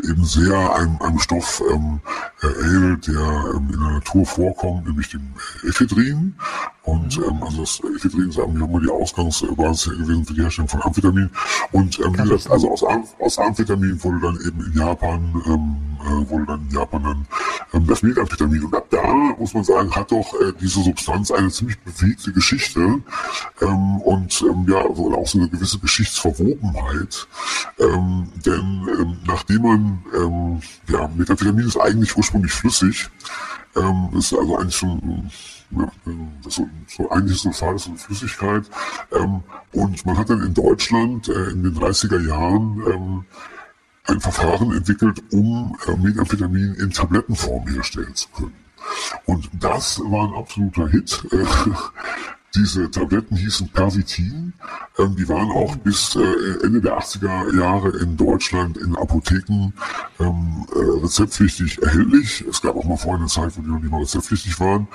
eben 0.02 0.24
sehr 0.24 0.74
einem, 0.74 1.00
einem 1.00 1.18
Stoff 1.18 1.62
ähm, 1.72 2.00
ähnelt, 2.42 3.06
der 3.06 3.54
ähm, 3.54 3.70
in 3.72 3.80
der 3.80 3.90
Natur 3.92 4.26
vorkommt, 4.26 4.86
nämlich 4.86 5.08
dem 5.10 5.34
Ephedrin. 5.66 6.34
Und 6.82 7.16
mhm. 7.18 7.24
ähm, 7.24 7.42
also 7.42 7.60
das 7.60 7.80
Ephedrin 7.96 8.28
ist 8.28 8.38
eigentlich 8.38 8.68
immer 8.68 8.80
die 8.80 8.90
Ausgangsbasis 8.90 9.98
gewesen 9.98 10.24
für 10.24 10.34
die 10.34 10.42
Herstellung 10.42 10.68
von 10.68 10.82
Amphetamin. 10.82 11.30
Und 11.72 11.98
ähm, 12.00 12.14
wie 12.14 12.22
gesagt, 12.22 12.50
also 12.50 12.72
aus, 12.72 12.84
aus 13.18 13.38
Amphetamin 13.38 14.02
wurde 14.02 14.20
dann 14.20 14.38
eben 14.46 14.66
in 14.66 14.72
Japan 14.78 15.42
ähm, 15.46 15.76
äh, 15.91 15.91
wurde 16.28 16.46
dann 16.46 16.68
Japan 16.70 17.02
dann 17.02 17.26
ähm, 17.72 17.86
das 17.86 18.02
Methamphetamin. 18.02 18.64
Und 18.64 18.74
ab 18.74 18.86
da, 18.90 19.12
muss 19.38 19.54
man 19.54 19.64
sagen, 19.64 19.94
hat 19.94 20.12
doch 20.12 20.34
äh, 20.40 20.52
diese 20.60 20.82
Substanz 20.82 21.30
eine 21.30 21.50
ziemlich 21.50 21.78
bewegte 21.80 22.32
Geschichte 22.32 23.00
ähm, 23.60 23.96
und 24.00 24.42
ähm, 24.42 24.66
ja, 24.68 24.78
also 24.78 25.12
auch 25.14 25.26
so 25.26 25.38
eine 25.38 25.48
gewisse 25.48 25.78
Geschichtsverwobenheit. 25.78 27.26
Denn 27.78 29.18
nachdem 29.26 29.62
man, 29.62 30.02
ja, 30.88 31.10
Methamphetamin 31.16 31.66
ist 31.66 31.78
eigentlich 31.78 32.16
ursprünglich 32.16 32.52
flüssig, 32.52 33.08
ähm, 33.76 34.08
ist 34.16 34.34
also 34.34 34.56
eigentlich 34.56 34.76
schon 34.76 35.30
ja, 35.70 35.90
so, 36.48 36.68
so 36.86 37.10
eigentlich 37.10 37.38
Sulfat 37.38 37.76
ist 37.76 37.88
eine 37.88 37.96
Flüssigkeit. 37.96 38.64
Ähm, 39.12 39.42
und 39.72 40.04
man 40.04 40.18
hat 40.18 40.30
dann 40.30 40.42
in 40.42 40.54
Deutschland 40.54 41.28
äh, 41.28 41.50
in 41.50 41.62
den 41.62 41.74
30er 41.74 42.26
Jahren 42.26 42.82
ähm, 42.86 43.24
ein 44.04 44.20
Verfahren 44.20 44.74
entwickelt, 44.76 45.22
um 45.32 45.76
äh, 45.86 45.96
Methamphetamin 45.96 46.74
in 46.74 46.90
Tablettenform 46.90 47.68
herstellen 47.68 48.14
zu 48.14 48.28
können. 48.30 48.54
Und 49.26 49.48
das 49.60 50.00
war 50.00 50.28
ein 50.28 50.34
absoluter 50.34 50.88
Hit. 50.88 51.26
Diese 52.54 52.90
Tabletten 52.90 53.36
hießen 53.36 53.68
Pervitin. 53.68 54.52
Ähm, 54.98 55.16
die 55.16 55.26
waren 55.26 55.50
auch 55.50 55.74
bis 55.76 56.16
äh, 56.16 56.64
Ende 56.64 56.82
der 56.82 56.98
80er 56.98 57.58
Jahre 57.58 57.96
in 57.98 58.16
Deutschland 58.16 58.76
in 58.76 58.94
Apotheken 58.94 59.72
ähm, 60.20 60.66
äh, 60.74 61.02
rezeptpflichtig 61.02 61.80
erhältlich. 61.80 62.44
Es 62.46 62.60
gab 62.60 62.76
auch 62.76 62.84
mal 62.84 62.98
vorher 62.98 63.20
eine 63.20 63.28
Zeit, 63.28 63.56
wo 63.56 63.62
die 63.62 63.68
noch 63.68 63.78
nicht 63.78 63.90
mal 63.90 64.00
rezeptpflichtig 64.00 64.60
waren. 64.60 64.86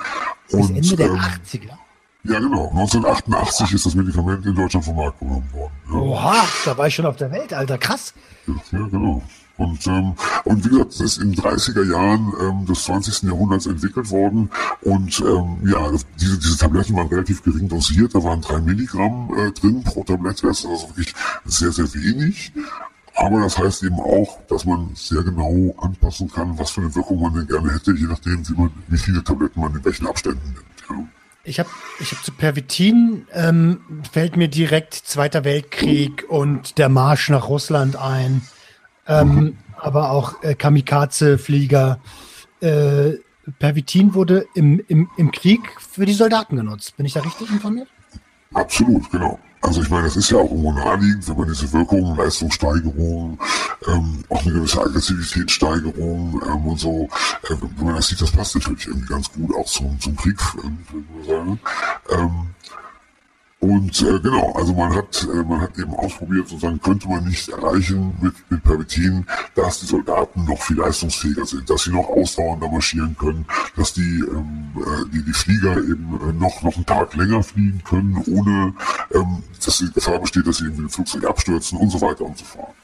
Und, 0.52 0.74
bis 0.74 0.92
Ende 0.92 0.96
der 0.96 1.08
ähm, 1.08 1.18
80er? 1.18 1.87
Ja, 2.24 2.40
genau. 2.40 2.68
1988 2.70 3.72
ist 3.72 3.86
das 3.86 3.94
Medikament 3.94 4.44
in 4.44 4.54
Deutschland 4.54 4.84
vom 4.84 4.96
Markt 4.96 5.18
genommen 5.20 5.48
worden. 5.52 5.72
Ja. 5.88 5.96
Oha, 5.96 6.44
da 6.64 6.76
war 6.76 6.86
ich 6.86 6.94
schon 6.94 7.06
auf 7.06 7.16
der 7.16 7.30
Welt, 7.30 7.52
Alter. 7.52 7.78
Krass. 7.78 8.12
Ja, 8.46 8.86
genau. 8.90 9.22
Und, 9.56 9.86
ähm, 9.88 10.14
und 10.44 10.64
wie 10.64 10.68
gesagt, 10.68 10.92
das 10.92 11.00
ist 11.00 11.18
in 11.18 11.32
den 11.32 11.42
30er 11.42 11.84
Jahren 11.90 12.32
ähm, 12.40 12.66
des 12.66 12.84
20. 12.84 13.24
Jahrhunderts 13.24 13.66
entwickelt 13.66 14.08
worden. 14.10 14.50
Und 14.82 15.20
ähm, 15.20 15.58
ja, 15.68 15.90
diese, 16.20 16.38
diese 16.38 16.58
Tabletten 16.58 16.94
waren 16.96 17.08
relativ 17.08 17.42
gering 17.42 17.68
dosiert. 17.68 18.14
Da 18.14 18.22
waren 18.22 18.40
drei 18.40 18.60
Milligramm 18.60 19.34
äh, 19.36 19.50
drin 19.50 19.82
pro 19.82 20.04
Tablette. 20.04 20.46
Das 20.46 20.60
ist 20.60 20.66
also 20.66 20.88
wirklich 20.90 21.12
sehr, 21.44 21.72
sehr 21.72 21.92
wenig. 21.92 22.52
Aber 23.16 23.40
das 23.40 23.58
heißt 23.58 23.82
eben 23.82 23.98
auch, 23.98 24.38
dass 24.48 24.64
man 24.64 24.90
sehr 24.94 25.24
genau 25.24 25.74
anpassen 25.80 26.30
kann, 26.30 26.56
was 26.56 26.70
für 26.70 26.82
eine 26.82 26.94
Wirkung 26.94 27.20
man 27.20 27.34
denn 27.34 27.48
gerne 27.48 27.74
hätte, 27.74 27.92
je 27.92 28.06
nachdem, 28.06 28.48
wie, 28.48 28.54
man, 28.54 28.70
wie 28.86 28.98
viele 28.98 29.24
Tabletten 29.24 29.60
man 29.60 29.74
in 29.74 29.84
welchen 29.84 30.06
Abständen 30.06 30.54
nimmt. 30.54 30.64
Ja. 30.88 31.04
Ich 31.48 31.58
habe 31.58 31.70
ich 31.98 32.12
hab 32.12 32.22
zu 32.22 32.32
Pervitin, 32.32 33.26
ähm, 33.32 33.80
fällt 34.12 34.36
mir 34.36 34.48
direkt 34.48 34.94
Zweiter 34.94 35.44
Weltkrieg 35.44 36.24
und 36.28 36.78
der 36.78 36.88
Marsch 36.88 37.30
nach 37.30 37.48
Russland 37.48 37.96
ein 37.96 38.42
ähm, 39.06 39.56
aber 39.76 40.10
auch 40.10 40.42
äh, 40.42 40.54
Kamikaze-Flieger. 40.54 41.98
Äh, 42.60 43.12
Pervitin 43.58 44.12
wurde 44.14 44.46
im, 44.54 44.82
im, 44.88 45.08
im 45.16 45.30
Krieg 45.30 45.60
für 45.80 46.04
die 46.04 46.12
Soldaten 46.12 46.56
genutzt. 46.56 46.96
Bin 46.96 47.06
ich 47.06 47.14
da 47.14 47.20
richtig 47.20 47.50
informiert? 47.50 47.88
Absolut, 48.52 49.10
genau. 49.10 49.38
Also 49.60 49.82
ich 49.82 49.90
meine, 49.90 50.04
das 50.04 50.16
ist 50.16 50.30
ja 50.30 50.38
auch 50.38 50.50
irgendwo 50.50 50.72
naheliegend, 50.72 51.28
wenn 51.28 51.36
man 51.36 51.48
diese 51.48 51.72
Wirkung, 51.72 52.16
Leistungssteigerung, 52.16 53.38
ähm, 53.86 54.24
auch 54.28 54.42
eine 54.42 54.52
gewisse 54.52 54.80
Aggressivitätssteigerung 54.80 56.42
ähm, 56.46 56.66
und 56.66 56.78
so, 56.78 57.08
äh, 57.44 57.54
wenn 57.76 57.86
man 57.86 57.96
das 57.96 58.08
sieht, 58.08 58.20
das 58.20 58.30
passt 58.30 58.54
natürlich 58.54 58.86
irgendwie 58.86 59.08
ganz 59.08 59.32
gut 59.32 59.54
auch 59.56 59.66
zum, 59.66 59.98
zum 60.00 60.16
Krieg, 60.16 60.38
ähm, 60.62 60.78
würde 60.90 61.06
ich 61.20 61.26
sagen. 61.28 61.60
Ähm, 62.10 62.54
und 63.60 64.02
äh, 64.02 64.20
genau, 64.20 64.52
also 64.52 64.72
man 64.72 64.94
hat, 64.94 65.26
äh, 65.34 65.42
man 65.42 65.60
hat 65.60 65.76
eben 65.78 65.92
ausprobiert, 65.92 66.48
sozusagen 66.48 66.80
könnte 66.80 67.08
man 67.08 67.24
nicht 67.24 67.48
erreichen 67.48 68.16
mit, 68.20 68.32
mit 68.50 68.62
Pervitin, 68.62 69.26
dass 69.56 69.80
die 69.80 69.86
Soldaten 69.86 70.44
noch 70.44 70.62
viel 70.62 70.76
leistungsfähiger 70.76 71.44
sind, 71.44 71.68
dass 71.68 71.82
sie 71.82 71.90
noch 71.90 72.08
ausdauernder 72.08 72.68
marschieren 72.68 73.16
können, 73.18 73.46
dass 73.74 73.92
die, 73.94 74.20
ähm, 74.30 74.70
äh, 74.76 75.10
die, 75.12 75.24
die 75.24 75.32
Flieger 75.32 75.76
eben 75.76 76.20
äh, 76.22 76.32
noch, 76.34 76.62
noch 76.62 76.76
einen 76.76 76.86
Tag 76.86 77.16
länger 77.16 77.42
fliegen 77.42 77.82
können, 77.82 78.22
ohne 78.28 78.74
ähm, 79.12 79.42
dass 79.64 79.78
die 79.78 79.92
Gefahr 79.92 80.20
besteht, 80.20 80.46
dass 80.46 80.58
sie 80.58 80.64
irgendwie 80.64 80.84
ein 80.84 80.90
Flugzeug 80.90 81.24
abstürzen 81.24 81.78
und 81.78 81.90
so 81.90 82.00
weiter 82.00 82.26
und 82.26 82.38
so 82.38 82.44
fort. 82.44 82.74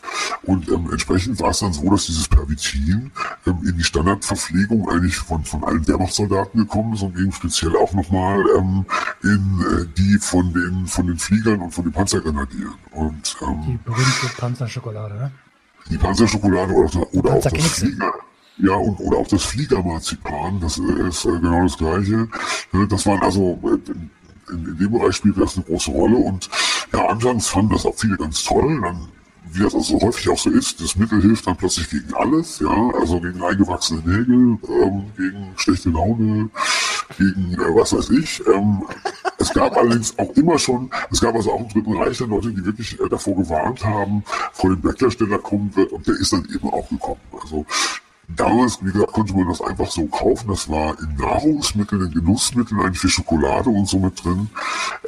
Und 0.42 0.68
ähm, 0.70 0.88
entsprechend 0.90 1.40
war 1.40 1.50
es 1.50 1.60
dann 1.60 1.72
so, 1.72 1.88
dass 1.88 2.06
dieses 2.06 2.26
Pervitin 2.26 3.12
ähm, 3.46 3.58
in 3.64 3.76
die 3.76 3.84
Standardverpflegung 3.84 4.88
eigentlich 4.90 5.16
von, 5.16 5.44
von 5.44 5.62
allen 5.62 5.86
Wehrmachtssoldaten 5.86 6.60
gekommen 6.60 6.94
ist 6.94 7.02
und 7.02 7.16
eben 7.16 7.30
speziell 7.30 7.76
auch 7.76 7.92
nochmal 7.92 8.44
ähm, 8.58 8.84
in 9.22 9.64
äh, 9.70 9.86
die 9.96 10.18
von 10.18 10.52
den 10.52 10.63
den, 10.64 10.86
von 10.86 11.06
den 11.06 11.18
Fliegern 11.18 11.60
und 11.60 11.70
von 11.70 11.84
den 11.84 11.92
Panzergrenadieren. 11.92 12.74
Und, 12.92 13.36
ähm, 13.42 13.62
die 13.66 13.78
berühmte 13.84 14.26
Panzerschokolade, 14.36 15.14
ne? 15.14 15.32
Die 15.90 15.98
Panzerschokolade 15.98 16.72
oder, 16.72 17.14
oder 17.14 17.32
auch 17.34 17.42
das 17.42 17.78
Flieger. 17.78 18.12
Ja, 18.56 18.74
und, 18.74 18.98
oder 19.00 19.18
auch 19.18 19.28
das 19.28 19.42
Fliegermarzipan, 19.42 20.60
das 20.60 20.78
ist 20.78 21.24
äh, 21.24 21.40
genau 21.40 21.62
das 21.64 21.76
Gleiche. 21.76 22.28
Das 22.88 23.04
waren 23.06 23.22
also, 23.22 23.58
äh, 23.64 23.90
in, 23.90 24.10
in 24.66 24.78
dem 24.78 24.92
Bereich 24.92 25.16
spielte 25.16 25.40
das 25.40 25.56
eine 25.56 25.64
große 25.64 25.90
Rolle 25.90 26.16
und 26.16 26.48
ja, 26.92 27.06
anfangs 27.06 27.48
fanden 27.48 27.72
das 27.72 27.84
auch 27.84 27.96
viele 27.96 28.16
ganz 28.16 28.44
toll. 28.44 28.80
Dann 28.80 29.08
wie 29.54 29.62
das 29.62 29.74
also 29.74 30.00
häufig 30.00 30.28
auch 30.28 30.38
so 30.38 30.50
ist, 30.50 30.80
das 30.80 30.96
Mittel 30.96 31.20
hilft 31.22 31.46
dann 31.46 31.56
plötzlich 31.56 31.88
gegen 31.88 32.12
alles, 32.14 32.58
ja, 32.58 32.90
also 32.98 33.20
gegen 33.20 33.42
eingewachsene 33.42 34.00
Nägel, 34.00 34.58
ähm, 34.68 35.04
gegen 35.16 35.52
schlechte 35.56 35.90
Laune, 35.90 36.50
gegen 37.18 37.54
äh, 37.54 37.74
was 37.74 37.92
weiß 37.92 38.10
ich. 38.10 38.42
Ähm, 38.46 38.84
es 39.38 39.52
gab 39.52 39.76
allerdings 39.76 40.18
auch 40.18 40.30
immer 40.36 40.58
schon, 40.58 40.90
es 41.10 41.20
gab 41.20 41.34
also 41.34 41.52
auch 41.52 41.60
im 41.60 41.68
Dritten 41.68 41.96
Reich 41.96 42.18
dann 42.18 42.30
Leute, 42.30 42.50
die 42.52 42.64
wirklich 42.64 42.98
äh, 43.00 43.08
davor 43.08 43.36
gewarnt 43.36 43.84
haben, 43.84 44.24
vor 44.52 44.70
dem 44.70 44.80
Backlash, 44.80 45.16
der 45.16 45.28
da 45.28 45.38
kommen 45.38 45.74
wird, 45.76 45.92
und 45.92 46.06
der 46.06 46.14
ist 46.14 46.32
dann 46.32 46.46
eben 46.54 46.68
auch 46.70 46.88
gekommen. 46.88 47.20
Also 47.42 47.66
Damals, 48.28 48.78
wie 48.82 48.90
gesagt, 48.90 49.12
konnte 49.12 49.34
man 49.34 49.48
das 49.48 49.60
einfach 49.60 49.90
so 49.90 50.06
kaufen. 50.06 50.48
Das 50.48 50.68
war 50.68 50.98
in 50.98 51.14
Nahrungsmitteln, 51.16 52.06
in 52.06 52.10
Genussmitteln, 52.10 52.80
eigentlich 52.80 53.00
für 53.00 53.08
Schokolade 53.10 53.68
und 53.68 53.86
so 53.86 53.98
mit 53.98 54.24
drin. 54.24 54.48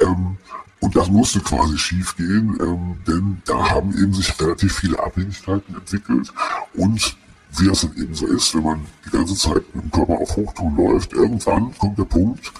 Ähm, 0.01 0.37
und 0.79 0.95
das 0.95 1.09
musste 1.09 1.39
quasi 1.39 1.77
schief 1.77 2.15
gehen, 2.15 2.55
ähm, 2.61 2.97
denn 3.07 3.41
da 3.45 3.71
haben 3.71 3.97
eben 3.97 4.13
sich 4.13 4.39
relativ 4.39 4.75
viele 4.75 4.99
Abhängigkeiten 4.99 5.75
entwickelt. 5.75 6.31
Und 6.75 7.17
wie 7.59 7.67
das 7.67 7.83
eben 7.83 8.13
so 8.13 8.27
ist, 8.27 8.55
wenn 8.55 8.63
man 8.63 8.85
die 9.05 9.09
ganze 9.09 9.35
Zeit 9.35 9.63
mit 9.73 9.85
dem 9.85 9.91
Körper 9.91 10.13
auf 10.13 10.35
Hochtouren 10.35 10.75
läuft, 10.77 11.13
irgendwann 11.13 11.73
kommt 11.77 11.97
der 11.97 12.05
Punkt, 12.05 12.51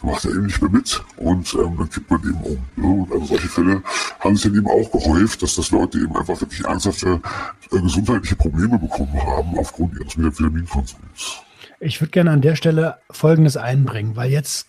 da 0.00 0.06
macht 0.06 0.24
er 0.24 0.32
eben 0.32 0.46
nicht 0.46 0.60
mehr 0.60 0.70
mit 0.70 1.02
und 1.16 1.54
ähm, 1.54 1.76
dann 1.78 1.90
kippt 1.90 2.10
man 2.10 2.20
eben 2.22 2.42
um. 2.42 2.58
Ne? 2.76 3.02
Und 3.02 3.12
also 3.12 3.26
solche 3.26 3.48
Fälle 3.48 3.82
haben 4.20 4.36
sich 4.36 4.44
dann 4.44 4.56
eben 4.56 4.66
auch 4.66 4.90
gehäuft, 4.90 5.42
dass 5.42 5.56
das 5.56 5.70
Leute 5.70 5.98
eben 5.98 6.16
einfach 6.16 6.40
wirklich 6.40 6.64
ernsthafte 6.64 7.20
äh, 7.72 7.80
gesundheitliche 7.80 8.36
Probleme 8.36 8.78
bekommen 8.78 9.14
haben 9.14 9.58
aufgrund 9.58 9.94
ihres 9.98 10.16
Methamphetaminkonsums. 10.16 11.42
Ich 11.80 12.00
würde 12.00 12.10
gerne 12.10 12.30
an 12.30 12.40
der 12.40 12.56
Stelle 12.56 12.98
Folgendes 13.10 13.56
einbringen, 13.56 14.16
weil 14.16 14.30
jetzt 14.30 14.68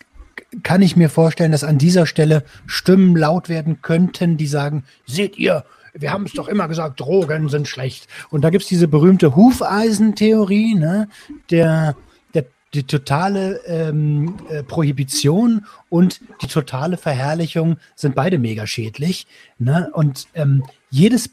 kann 0.64 0.82
ich 0.82 0.96
mir 0.96 1.10
vorstellen, 1.10 1.52
dass 1.52 1.64
an 1.64 1.78
dieser 1.78 2.06
Stelle 2.06 2.44
Stimmen 2.66 3.16
laut 3.16 3.50
werden 3.50 3.82
könnten, 3.82 4.38
die 4.38 4.48
sagen, 4.48 4.84
seht 5.06 5.38
ihr, 5.38 5.66
wir 5.98 6.12
haben 6.12 6.26
es 6.26 6.34
doch 6.34 6.48
immer 6.48 6.68
gesagt, 6.68 7.00
Drogen 7.00 7.50
sind 7.50 7.68
schlecht. 7.68 8.08
Und 8.30 8.42
da 8.42 8.50
gibt 8.50 8.64
es 8.64 8.70
diese 8.70 8.88
berühmte 8.88 9.36
Hufeisentheorie, 9.36 10.76
ne? 10.76 11.08
der, 11.50 11.96
der, 12.34 12.46
die 12.74 12.84
totale 12.84 13.62
ähm, 13.66 14.36
äh, 14.50 14.64
Prohibition 14.64 15.66
und 15.90 16.22
die 16.42 16.48
totale 16.48 16.98
Verherrlichung 16.98 17.78
sind 17.96 18.16
beide 18.16 18.38
mega 18.38 18.68
schädlich. 18.68 19.28
Ne? 19.58 19.90
Und 19.94 20.28
ähm, 20.36 20.64
jedes 20.90 21.30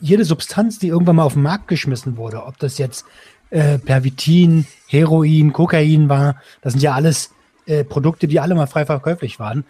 jede 0.00 0.24
Substanz, 0.24 0.78
die 0.78 0.88
irgendwann 0.88 1.16
mal 1.16 1.24
auf 1.24 1.34
den 1.34 1.42
Markt 1.42 1.68
geschmissen 1.68 2.16
wurde, 2.16 2.44
ob 2.44 2.58
das 2.58 2.78
jetzt 2.78 3.04
äh, 3.50 3.78
Pervitin, 3.78 4.66
Heroin, 4.86 5.52
Kokain 5.52 6.08
war, 6.08 6.36
das 6.62 6.72
sind 6.72 6.82
ja 6.82 6.94
alles 6.94 7.30
äh, 7.66 7.84
Produkte, 7.84 8.26
die 8.26 8.40
alle 8.40 8.54
mal 8.54 8.66
frei 8.66 8.86
verkäuflich 8.86 9.38
waren, 9.38 9.64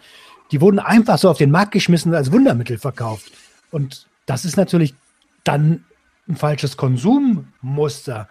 die 0.51 0.61
wurden 0.61 0.79
einfach 0.79 1.17
so 1.17 1.29
auf 1.29 1.37
den 1.37 1.51
Markt 1.51 1.71
geschmissen 1.71 2.11
und 2.11 2.17
als 2.17 2.31
Wundermittel 2.31 2.77
verkauft. 2.77 3.31
Und 3.71 4.07
das 4.31 4.45
ist 4.45 4.55
natürlich 4.55 4.95
dann 5.43 5.83
ein 6.29 6.37
falsches 6.37 6.77
Konsummuster, 6.77 8.29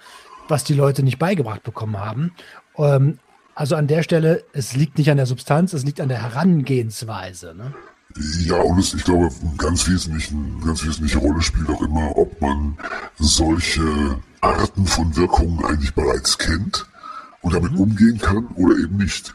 was 0.49 0.65
die 0.65 0.73
Leute 0.73 1.03
nicht 1.03 1.19
beigebracht 1.19 1.63
bekommen 1.63 1.99
haben. 1.99 2.33
Ähm, 2.79 3.19
also 3.55 3.77
an 3.77 3.87
der 3.87 4.03
Stelle, 4.03 4.43
es 4.55 4.75
liegt 4.75 4.97
nicht 4.97 5.11
an 5.11 5.19
der 5.19 5.27
Substanz, 5.27 5.75
es 5.75 5.85
liegt 5.85 6.01
an 6.01 6.09
der 6.09 6.23
Herangehensweise. 6.23 7.55
Ne? 7.55 7.75
Ja, 8.47 8.57
und 8.63 8.79
es, 8.79 8.95
ich 8.95 9.05
glaube, 9.05 9.29
ganz 9.59 9.87
wesentlich, 9.89 10.31
eine 10.31 10.65
ganz 10.65 10.83
wesentliche 10.87 11.19
Rolle 11.19 11.43
spielt 11.43 11.69
auch 11.69 11.83
immer, 11.83 12.17
ob 12.17 12.41
man 12.41 12.79
solche 13.19 13.83
Arten 14.41 14.87
von 14.87 15.15
Wirkungen 15.17 15.63
eigentlich 15.67 15.95
bereits 15.95 16.39
kennt 16.39 16.87
und 17.43 17.53
damit 17.53 17.73
mhm. 17.73 17.81
umgehen 17.81 18.19
kann 18.19 18.47
oder 18.55 18.75
eben 18.79 18.97
nicht. 18.97 19.35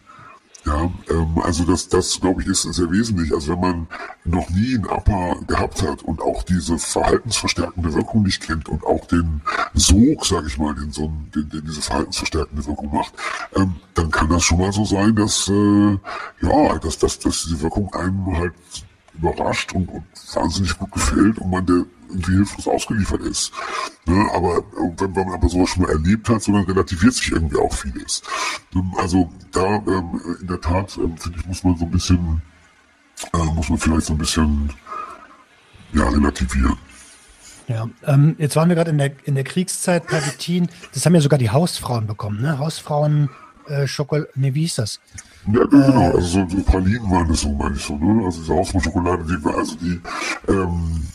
Ja, 0.66 0.92
ähm, 1.12 1.40
also 1.44 1.64
das, 1.64 1.90
das 1.90 2.20
glaube 2.20 2.42
ich, 2.42 2.48
ist 2.48 2.64
sehr 2.64 2.90
wesentlich. 2.90 3.32
Also 3.32 3.52
wenn 3.52 3.60
man 3.60 3.88
noch 4.24 4.50
nie 4.50 4.76
einen 4.76 4.86
Upper 4.86 5.38
gehabt 5.46 5.84
hat 5.84 6.02
und 6.02 6.22
auch 6.22 6.42
diese 6.42 6.80
verhaltensverstärkende 6.80 7.94
Wirkung 7.94 8.24
nicht 8.24 8.42
kennt 8.42 8.68
und 8.68 8.84
auch 8.84 9.06
den 9.06 9.42
Sog, 9.76 10.26
sage 10.26 10.48
ich 10.48 10.58
mal, 10.58 10.74
den 10.74 10.92
so 10.92 11.12
den, 11.36 11.50
den 11.50 11.66
diese 11.66 11.82
verhaltensverstärkende 11.82 12.66
Wirkung 12.66 12.92
macht, 12.92 13.14
ähm, 13.56 13.76
dann 13.94 14.10
kann 14.10 14.30
das 14.30 14.44
schon 14.44 14.58
mal 14.58 14.72
so 14.74 14.86
sein, 14.86 15.16
dass 15.16 15.48
äh, 15.50 15.98
ja, 16.42 16.80
dass, 16.80 16.98
dass, 16.98 17.20
dass 17.20 17.44
diese 17.44 17.62
Wirkung 17.62 17.94
einem 17.94 18.36
halt 18.36 18.54
überrascht 19.18 19.74
und, 19.74 19.90
und 19.90 20.04
wahnsinnig 20.34 20.78
gut 20.78 20.92
gefällt 20.92 21.38
und 21.40 21.50
man 21.50 21.66
der 21.66 21.86
irgendwie 22.10 22.34
hilflos 22.34 22.68
ausgeliefert 22.68 23.22
ist. 23.22 23.52
Ne? 24.06 24.28
Aber 24.34 24.64
wenn, 24.98 25.16
wenn 25.16 25.26
man 25.26 25.36
aber 25.36 25.50
sowas 25.50 25.70
schon 25.70 25.84
mal 25.84 25.92
erlebt 25.92 26.30
hat, 26.30 26.42
so 26.42 26.52
dann 26.52 26.64
relativiert 26.64 27.14
sich 27.14 27.32
irgendwie 27.32 27.58
auch 27.58 27.74
vieles. 27.74 28.22
Ähm, 28.76 28.94
also 28.98 29.32
da 29.52 29.76
ähm, 29.88 30.22
in 30.42 30.48
der 30.48 30.62
Tat, 30.62 30.98
ähm, 30.98 31.18
finde 31.18 31.40
ich, 31.40 31.46
muss 31.46 31.64
man 31.64 31.78
so 31.78 31.86
ein 31.86 31.92
bisschen, 31.92 32.42
äh, 33.34 33.38
muss 33.38 33.70
man 33.70 33.78
vielleicht 33.78 34.08
so 34.08 34.14
ein 34.14 34.18
bisschen 34.18 34.70
ja, 35.94 36.08
relativieren. 36.10 36.78
Ja, 37.68 37.90
ähm, 38.06 38.36
jetzt 38.38 38.56
waren 38.56 38.70
wir 38.70 38.76
gerade 38.76 38.92
in 38.92 39.00
der, 39.00 39.12
in 39.24 39.34
der 39.34 39.44
Kriegszeit, 39.44 40.06
Pervitin, 40.06 40.70
das 40.94 41.06
haben 41.06 41.16
ja 41.16 41.22
sogar 41.22 41.40
die 41.40 41.50
Hausfrauen 41.50 42.06
bekommen, 42.06 42.42
ne? 42.42 42.60
Hausfrauen, 42.60 43.30
äh, 43.68 43.88
Schokolade, 43.88 44.30
ne, 44.36 44.54
wie 44.54 44.62
hieß 44.62 44.76
das? 44.76 45.00
Ja, 45.48 45.64
genau, 45.66 46.12
also 46.16 46.22
so, 46.22 46.48
so 46.50 46.64
Pralinen 46.64 47.10
waren 47.12 47.28
das 47.28 47.42
so, 47.42 47.50
meine 47.50 47.76
ich 47.76 47.84
so, 47.84 47.96
ne? 47.96 48.26
Also 48.26 48.42
diese 48.42 48.56
Hausfrauen-Schokolade, 48.56 49.24
die, 49.26 49.48
also 49.48 49.76
die, 49.76 50.02
ähm, 50.48 51.06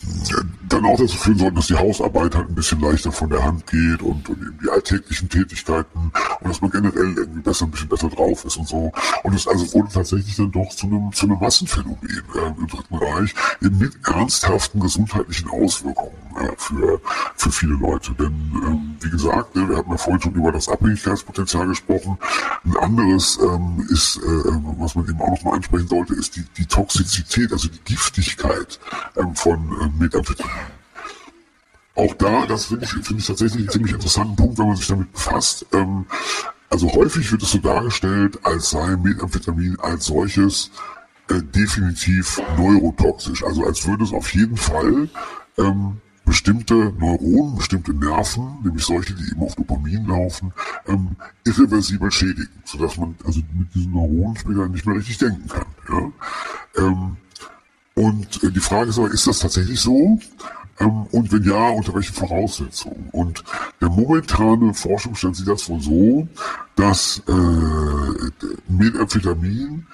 dann 0.69 0.85
auch 0.85 0.97
dazu 0.97 1.17
führen 1.17 1.37
sollten, 1.37 1.55
dass 1.55 1.67
die 1.67 1.75
Hausarbeit 1.75 2.35
halt 2.35 2.49
ein 2.49 2.55
bisschen 2.55 2.79
leichter 2.79 3.11
von 3.11 3.29
der 3.29 3.43
Hand 3.43 3.67
geht 3.67 4.01
und, 4.01 4.29
und 4.29 4.41
eben 4.41 4.57
die 4.63 4.69
alltäglichen 4.69 5.27
Tätigkeiten 5.29 6.11
und 6.39 6.49
dass 6.49 6.61
man 6.61 6.71
generell 6.71 7.13
irgendwie 7.17 7.41
besser, 7.41 7.65
ein 7.65 7.71
bisschen 7.71 7.89
besser 7.89 8.09
drauf 8.09 8.45
ist 8.45 8.57
und 8.57 8.67
so. 8.67 8.91
Und 9.23 9.35
es 9.35 9.47
also 9.47 9.73
wurde 9.73 9.89
tatsächlich 9.93 10.35
dann 10.35 10.51
doch 10.51 10.69
zu 10.69 10.87
einem, 10.87 11.11
zu 11.11 11.25
einem 11.25 11.39
Massenphänomen 11.39 11.97
äh, 12.03 12.59
im 12.59 12.67
Dritten 12.67 12.95
Reich, 12.95 13.33
eben 13.61 13.77
mit 13.77 13.93
ernsthaften 14.07 14.79
gesundheitlichen 14.79 15.49
Auswirkungen 15.49 16.11
äh, 16.39 16.51
für, 16.57 17.01
für 17.35 17.51
viele 17.51 17.73
Leute. 17.73 18.13
Denn, 18.13 18.33
ähm, 18.65 18.95
wie 19.01 19.09
gesagt, 19.09 19.55
ne, 19.55 19.67
wir 19.67 19.77
hatten 19.77 19.91
ja 19.91 19.97
vorhin 19.97 20.21
schon 20.21 20.35
über 20.35 20.51
das 20.51 20.69
Abhängigkeitspotenzial 20.69 21.67
gesprochen. 21.67 22.17
Ein 22.63 22.77
anderes 22.77 23.39
ähm, 23.41 23.85
ist, 23.89 24.20
äh, 24.21 24.61
was 24.77 24.95
man 24.95 25.07
eben 25.07 25.21
auch 25.21 25.29
noch 25.29 25.43
mal 25.43 25.55
ansprechen 25.55 25.87
sollte, 25.87 26.13
ist 26.13 26.35
die, 26.35 26.45
die 26.57 26.65
Toxizität, 26.65 27.51
also 27.51 27.67
die 27.67 27.81
Giftigkeit 27.83 28.79
ähm, 29.17 29.35
von 29.35 29.59
äh, 29.81 30.01
Methamphetamin. 30.03 30.51
Auch 31.95 32.13
da, 32.15 32.45
das 32.45 32.65
finde 32.65 32.85
ich, 32.85 32.91
finde 32.91 33.19
ich 33.19 33.27
tatsächlich 33.27 33.61
einen 33.61 33.69
ziemlich 33.69 33.93
interessanten 33.93 34.35
Punkt, 34.35 34.57
wenn 34.57 34.67
man 34.67 34.75
sich 34.77 34.87
damit 34.87 35.11
befasst. 35.11 35.65
Ähm, 35.73 36.05
also 36.69 36.91
häufig 36.93 37.31
wird 37.31 37.43
es 37.43 37.51
so 37.51 37.57
dargestellt, 37.57 38.39
als 38.43 38.69
sei 38.69 38.95
Methamphetamin 38.95 39.77
als 39.81 40.05
solches 40.05 40.71
äh, 41.29 41.41
definitiv 41.41 42.41
neurotoxisch. 42.57 43.43
Also 43.43 43.65
als 43.65 43.85
würde 43.85 44.05
es 44.05 44.13
auf 44.13 44.33
jeden 44.33 44.57
Fall 44.57 45.09
ähm, 45.57 45.99
bestimmte 46.31 46.93
Neuronen, 46.97 47.57
bestimmte 47.57 47.93
Nerven, 47.93 48.59
nämlich 48.63 48.85
solche, 48.85 49.13
die 49.13 49.31
eben 49.31 49.43
auf 49.43 49.53
Dopamin 49.55 50.07
laufen, 50.07 50.53
ähm, 50.87 51.17
irreversibel 51.43 52.09
schädigen, 52.09 52.47
sodass 52.63 52.95
man 52.95 53.15
also 53.25 53.41
mit 53.53 53.75
diesen 53.75 53.91
Neuronen 53.91 54.37
später 54.37 54.65
nicht 54.69 54.85
mehr 54.85 54.95
richtig 54.95 55.17
denken 55.17 55.45
kann. 55.49 55.65
Ja? 55.89 56.83
Ähm, 56.85 57.17
und 57.95 58.43
äh, 58.45 58.49
die 58.49 58.61
Frage 58.61 58.91
ist 58.91 58.97
aber, 58.97 59.11
ist 59.11 59.27
das 59.27 59.39
tatsächlich 59.39 59.81
so? 59.81 60.21
Ähm, 60.79 61.05
und 61.11 61.33
wenn 61.33 61.43
ja, 61.43 61.67
unter 61.67 61.93
welchen 61.95 62.15
Voraussetzungen? 62.15 63.09
Und 63.11 63.43
der 63.81 63.89
momentane 63.89 64.73
Forschungsstand 64.73 65.35
sieht 65.35 65.49
das 65.49 65.67
wohl 65.67 65.81
so, 65.81 66.29
dass 66.77 67.21
äh, 67.27 68.45
Methamphetamin 68.69 69.85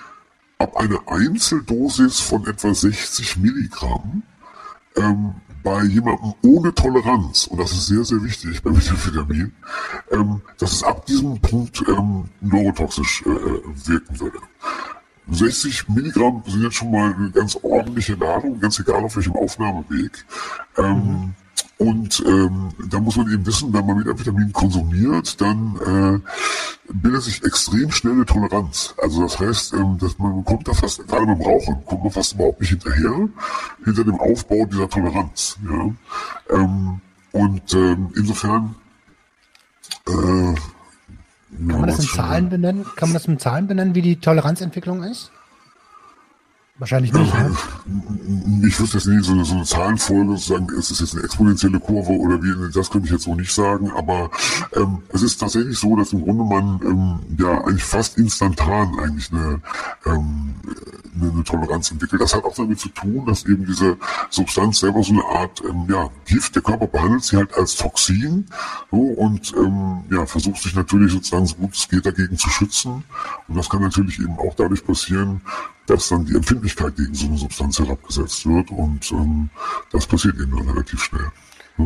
ab 0.59 0.77
einer 0.77 0.99
Einzeldosis 1.07 2.19
von 2.19 2.45
etwa 2.45 2.75
60 2.75 3.37
Milligramm 3.37 4.21
ähm, 4.97 5.33
bei 5.67 5.83
jemandem 5.83 6.33
ohne 6.43 6.73
Toleranz, 6.73 7.47
und 7.47 7.59
das 7.59 7.73
ist 7.73 7.87
sehr, 7.87 8.05
sehr 8.05 8.23
wichtig 8.23 8.63
bei 8.63 8.71
Methamphetamin, 8.71 9.51
ähm, 10.11 10.41
dass 10.59 10.71
es 10.71 10.83
ab 10.83 11.05
diesem 11.05 11.41
Punkt 11.41 11.83
ähm, 11.89 12.29
neurotoxisch 12.39 13.23
äh, 13.23 13.89
wirken 13.89 14.19
würde. 14.19 14.37
60 15.29 15.89
Milligramm 15.89 16.41
sind 16.47 16.63
jetzt 16.63 16.75
schon 16.75 16.89
mal 16.89 17.13
eine 17.13 17.31
ganz 17.31 17.57
ordentliche 17.61 18.15
Ladung, 18.15 18.61
ganz 18.61 18.79
egal 18.79 19.03
auf 19.03 19.17
welchem 19.17 19.35
Aufnahmeweg. 19.35 20.25
Ähm, 20.77 20.93
mhm. 20.93 21.35
Und 21.77 22.23
ähm, 22.25 22.69
da 22.89 22.99
muss 22.99 23.17
man 23.17 23.31
eben 23.31 23.45
wissen, 23.45 23.71
wenn 23.71 23.85
man 23.85 23.97
Methamphetamin 23.97 24.51
konsumiert, 24.51 25.39
dann 25.39 25.75
äh, 25.85 26.91
bildet 26.91 27.21
sich 27.21 27.43
extrem 27.43 27.91
schnell 27.91 28.13
eine 28.13 28.25
Toleranz. 28.25 28.95
Also 29.01 29.21
das 29.21 29.39
heißt, 29.39 29.73
ähm, 29.73 29.97
dass 29.99 30.17
man 30.17 30.43
kommt 30.43 30.67
da 30.67 30.73
fast, 30.73 31.07
gerade 31.07 31.27
beim 31.27 31.41
Rauchen, 31.41 31.85
kommt 31.85 32.03
man 32.03 32.11
fast 32.11 32.33
überhaupt 32.33 32.61
nicht 32.61 32.69
hinterher, 32.69 33.29
hinter 33.85 34.03
dem 34.03 34.19
Aufbau 34.19 34.65
dieser 34.65 34.89
Toleranz. 34.89 35.57
Ja? 35.69 36.55
Ähm, 36.57 37.01
und 37.31 37.73
ähm, 37.75 38.09
insofern 38.15 38.75
äh, 40.07 40.55
kann 41.69 41.79
man 41.79 41.87
das 41.87 41.99
in 41.99 42.07
Zahlen 42.07 42.49
benennen? 42.49 42.85
Kann 42.95 43.09
man 43.09 43.13
das 43.13 43.25
in 43.25 43.39
Zahlen 43.39 43.67
benennen, 43.67 43.95
wie 43.95 44.01
die 44.01 44.19
Toleranzentwicklung 44.19 45.03
ist? 45.03 45.31
Wahrscheinlich 46.79 47.11
nicht. 47.11 47.33
Ne? 47.33 47.55
Ich 48.67 48.79
wüsste 48.79 48.97
jetzt 48.97 49.07
nicht, 49.07 49.25
so 49.25 49.31
eine, 49.31 49.45
so 49.45 49.55
eine 49.55 49.63
Zahlenfolge, 49.63 50.37
sozusagen, 50.37 50.69
ist 50.77 50.91
es 50.91 50.99
jetzt 50.99 51.15
eine 51.15 51.23
exponentielle 51.23 51.79
Kurve 51.79 52.11
oder 52.11 52.41
wie, 52.43 52.71
das 52.71 52.91
könnte 52.91 53.07
ich 53.07 53.13
jetzt 53.13 53.23
so 53.23 53.33
nicht 53.33 53.51
sagen, 53.51 53.91
aber 53.95 54.29
ähm, 54.75 55.01
es 55.11 55.23
ist 55.23 55.39
tatsächlich 55.39 55.79
so, 55.79 55.95
dass 55.95 56.13
im 56.13 56.21
Grunde 56.21 56.43
man 56.43 56.79
ähm, 56.83 57.37
ja 57.39 57.63
eigentlich 57.63 57.83
fast 57.83 58.19
instantan 58.19 58.99
eigentlich 58.99 59.31
eine, 59.31 59.59
ähm, 60.05 60.53
eine, 61.19 61.31
eine 61.31 61.43
Toleranz 61.43 61.89
entwickelt. 61.89 62.21
Das 62.21 62.35
hat 62.35 62.43
auch 62.43 62.53
damit 62.53 62.79
zu 62.79 62.89
tun, 62.89 63.25
dass 63.25 63.45
eben 63.45 63.65
diese 63.65 63.97
Substanz 64.29 64.79
selber 64.79 65.01
so 65.01 65.13
eine 65.13 65.25
Art 65.25 65.63
ähm, 65.67 65.87
ja, 65.89 66.09
Gift, 66.25 66.53
der 66.55 66.61
Körper 66.61 66.85
behandelt 66.85 67.23
sie 67.23 67.37
halt 67.37 67.55
als 67.55 67.75
Toxin 67.75 68.45
so, 68.91 68.97
und 68.97 69.51
ähm, 69.57 70.03
ja, 70.11 70.27
versucht 70.27 70.61
sich 70.61 70.75
natürlich 70.75 71.11
sozusagen 71.11 71.47
so 71.47 71.55
gut 71.55 71.73
es 71.73 71.89
geht 71.89 72.05
dagegen 72.05 72.37
zu 72.37 72.49
schützen. 72.49 73.03
Und 73.47 73.57
das 73.57 73.67
kann 73.67 73.81
natürlich 73.81 74.19
eben 74.19 74.37
auch 74.37 74.53
dadurch 74.55 74.85
passieren, 74.85 75.41
dass 75.87 76.09
dann 76.09 76.25
die 76.25 76.35
Empfindlichkeit 76.35 76.95
gegen 76.95 77.15
so 77.15 77.27
eine 77.27 77.37
Substanz 77.37 77.79
herabgesetzt 77.79 78.45
wird 78.45 78.69
und 78.71 79.11
ähm, 79.11 79.49
das 79.91 80.05
passiert 80.05 80.35
eben 80.35 80.55
dann 80.55 80.69
relativ 80.69 81.01
schnell. 81.01 81.31
Ja. 81.77 81.85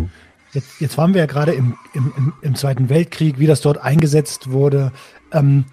Jetzt, 0.54 0.82
jetzt 0.82 0.97
waren 0.97 1.14
wir 1.14 1.22
ja 1.22 1.28
gerade 1.28 1.54
im, 1.54 1.78
im, 1.93 2.12
im, 2.18 2.34
im, 2.41 2.56
Zweiten 2.56 2.89
Weltkrieg, 2.89 3.39
wie 3.39 3.47
das 3.47 3.62
dort 3.62 3.78
eingesetzt 3.78 4.52
wurde. 4.52 4.91
Ähm, 5.32 5.66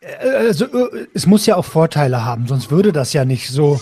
äh, 0.00 0.28
also, 0.28 0.66
äh, 0.66 1.08
es 1.12 1.26
muss 1.26 1.46
ja 1.46 1.56
auch 1.56 1.64
Vorteile 1.64 2.24
haben, 2.24 2.46
sonst 2.46 2.70
würde 2.70 2.92
das 2.92 3.12
ja 3.12 3.24
nicht 3.24 3.48
so, 3.48 3.80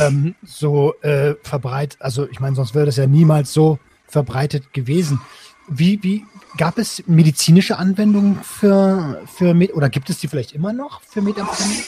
ähm, 0.00 0.34
so 0.44 0.94
äh, 1.00 1.34
verbreitet, 1.42 2.00
also 2.00 2.28
ich 2.28 2.38
meine, 2.38 2.54
sonst 2.54 2.74
wäre 2.74 2.86
das 2.86 2.96
ja 2.96 3.06
niemals 3.06 3.52
so 3.52 3.78
verbreitet 4.06 4.72
gewesen. 4.72 5.20
Wie, 5.66 6.02
wie 6.02 6.24
gab 6.58 6.78
es 6.78 7.02
medizinische 7.06 7.78
Anwendungen 7.78 8.38
für, 8.42 9.22
für 9.34 9.54
oder 9.74 9.88
gibt 9.88 10.10
es 10.10 10.18
die 10.18 10.28
vielleicht 10.28 10.52
immer 10.52 10.72
noch 10.72 11.00
für 11.00 11.22
Methamphetamin? 11.22 11.82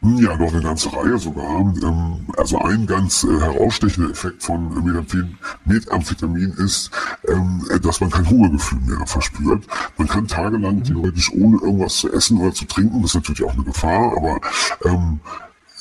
Ja, 0.00 0.36
doch 0.36 0.52
eine 0.52 0.62
ganze 0.62 0.92
Reihe 0.92 1.18
sogar. 1.18 1.58
Ähm, 1.58 2.26
also 2.36 2.58
ein 2.58 2.86
ganz 2.86 3.24
äh, 3.24 3.40
herausstechender 3.40 4.10
Effekt 4.10 4.44
von 4.44 4.70
Methamphetamin 5.64 6.52
ist, 6.52 6.90
ähm, 7.26 7.66
dass 7.82 8.00
man 8.00 8.10
kein 8.10 8.30
Hungergefühl 8.30 8.78
mehr 8.80 9.04
verspürt. 9.06 9.64
Man 9.96 10.06
kann 10.06 10.28
tagelang 10.28 10.84
theoretisch 10.84 11.32
ohne 11.32 11.60
irgendwas 11.60 11.96
zu 11.96 12.12
essen 12.12 12.38
oder 12.38 12.54
zu 12.54 12.64
trinken, 12.66 13.02
das 13.02 13.10
ist 13.10 13.14
natürlich 13.16 13.42
auch 13.42 13.54
eine 13.54 13.64
Gefahr, 13.64 14.16
aber 14.16 14.40
ähm, 14.84 15.18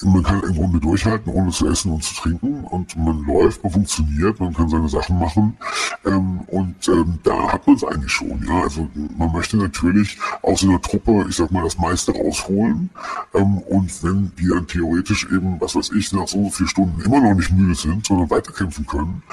man 0.04 0.24
kann 0.24 0.42
im 0.44 0.54
Grunde 0.56 0.80
durchhalten, 0.80 1.32
ohne 1.32 1.52
zu 1.52 1.68
essen 1.68 1.92
und 1.92 2.04
zu 2.04 2.14
trinken. 2.16 2.64
Und 2.66 2.96
man 2.96 3.24
läuft, 3.26 3.64
man 3.64 3.74
funktioniert, 3.74 4.40
man 4.40 4.54
kann 4.54 4.70
seine 4.70 4.90
Sachen 4.90 5.20
machen. 5.20 5.58
Ähm, 6.06 6.42
und 6.48 6.88
ähm, 6.88 7.20
da 7.24 7.52
hat 7.52 7.66
man 7.66 7.76
es 7.76 7.84
eigentlich 7.84 8.12
schon. 8.12 8.46
Ja, 8.48 8.62
also 8.62 8.88
man 9.18 9.32
möchte 9.32 9.58
natürlich 9.58 10.18
aus 10.42 10.64
einer 10.64 10.82
Truppe, 10.82 11.26
ich 11.30 11.36
sag 11.36 11.52
mal, 11.52 11.64
das 11.64 11.78
meiste 11.78 12.12
rausholen. 12.12 12.90
Ähm, 13.34 13.58
und 13.60 14.04
wenn 14.04 14.32
die 14.40 14.48
dann 14.48 14.68
theoretisch 14.68 15.26
eben, 15.32 15.60
was 15.60 15.76
weiß 15.76 15.92
ich, 15.98 16.12
nach 16.14 16.28
so 16.28 16.50
vier 16.50 16.68
Stunden 16.68 17.02
immer 17.02 17.20
noch 17.20 17.34
nicht 17.34 17.52
müde 17.52 17.76
sind, 17.76 18.06
sondern 18.06 18.30
weiterkämpfen 18.30 18.86
können, 18.86 19.24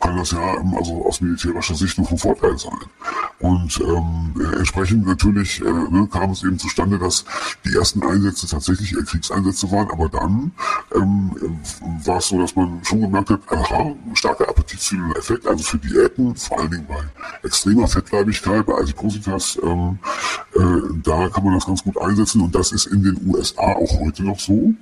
kann 0.00 0.16
das 0.16 0.30
ja 0.30 0.54
ähm, 0.56 0.74
also 0.76 1.04
aus 1.04 1.20
militärischer 1.20 1.74
Sicht 1.74 1.98
nur 1.98 2.06
von 2.06 2.18
Vorteil 2.18 2.56
sein. 2.56 2.78
Und 3.40 3.80
ähm, 3.80 4.34
entsprechend 4.58 5.06
natürlich 5.06 5.60
äh, 5.60 5.64
ne, 5.64 6.08
kam 6.10 6.30
es 6.30 6.42
eben 6.42 6.58
zustande, 6.58 6.98
dass 6.98 7.24
die 7.64 7.74
ersten 7.74 8.02
Einsätze 8.02 8.46
tatsächlich 8.46 8.92
äh, 8.92 9.02
Kriegseinsätze 9.02 9.70
waren, 9.70 9.90
aber 9.90 10.08
dann 10.08 10.52
ähm, 10.94 11.60
war 12.04 12.18
es 12.18 12.28
so, 12.28 12.38
dass 12.40 12.54
man 12.56 12.80
schon 12.84 13.00
gemerkt 13.00 13.30
hat, 13.30 13.40
aha, 13.48 13.94
starker 14.14 14.48
appetitfühlender 14.48 15.16
Effekt, 15.16 15.46
also 15.46 15.62
für 15.62 15.78
Diäten, 15.78 16.34
vor 16.36 16.60
allen 16.60 16.70
Dingen 16.70 16.86
bei 16.88 17.02
extremer 17.42 17.86
Fettleibigkeit, 17.86 18.66
bei 18.66 18.74
Adipositas, 18.74 19.58
ähm, 19.62 19.98
äh, 20.54 20.60
da 21.02 21.28
kann 21.28 21.44
man 21.44 21.54
das 21.54 21.66
ganz 21.66 21.82
gut 21.82 22.00
einsetzen 22.00 22.40
und 22.40 22.54
das 22.54 22.72
ist 22.72 22.86
in 22.86 23.02
den 23.02 23.20
USA 23.26 23.62
auch 23.62 24.00
heute 24.00 24.24
noch 24.24 24.38
so. 24.38 24.72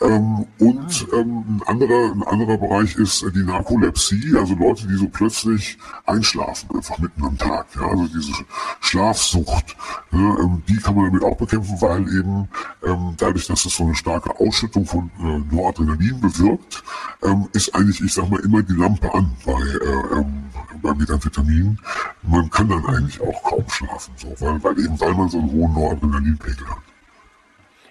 Ähm, 0.00 0.46
und 0.58 1.06
ähm, 1.12 1.44
ein, 1.46 1.62
anderer, 1.66 2.12
ein 2.12 2.22
anderer 2.22 2.58
Bereich 2.58 2.96
ist 2.96 3.24
die 3.34 3.44
Narkolepsie, 3.44 4.36
also 4.42 4.54
Leute, 4.56 4.88
die 4.88 4.96
so 4.96 5.08
plötzlich 5.08 5.78
einschlafen, 6.04 6.68
einfach 6.74 6.98
mitten 6.98 7.24
am 7.24 7.38
Tag. 7.38 7.66
Ja, 7.76 7.86
also 7.86 8.08
diese 8.08 8.32
Schlafsucht, 8.80 9.76
ja, 10.10 10.18
ähm, 10.18 10.62
die 10.68 10.76
kann 10.76 10.96
man 10.96 11.06
damit 11.06 11.22
auch 11.22 11.36
bekämpfen, 11.36 11.80
weil 11.80 12.02
eben 12.02 12.48
ähm, 12.84 13.14
dadurch, 13.18 13.46
dass 13.46 13.64
es 13.64 13.76
so 13.76 13.84
eine 13.84 13.94
starke 13.94 14.30
Ausschüttung 14.40 14.84
von 14.84 15.10
äh, 15.20 15.54
Noradrenalin 15.54 16.20
bewirkt, 16.20 16.82
ähm, 17.22 17.48
ist 17.52 17.72
eigentlich, 17.74 18.00
ich 18.00 18.12
sag 18.12 18.28
mal, 18.28 18.40
immer 18.40 18.62
die 18.62 18.74
Lampe 18.74 19.14
an 19.14 19.32
bei, 19.46 19.52
äh, 19.52 20.18
ähm, 20.18 20.44
bei 20.82 20.92
Methamphetamin. 20.94 21.78
Man 22.22 22.50
kann 22.50 22.68
dann 22.68 22.84
eigentlich 22.86 23.20
auch 23.20 23.42
kaum 23.44 23.64
schlafen, 23.68 24.12
so, 24.16 24.34
weil, 24.40 24.62
weil 24.64 24.78
eben, 24.80 25.00
weil 25.00 25.14
man 25.14 25.28
so 25.28 25.38
einen 25.38 25.52
hohen 25.52 25.72
Noradrenalinpegel 25.72 26.68
hat. 26.68 26.91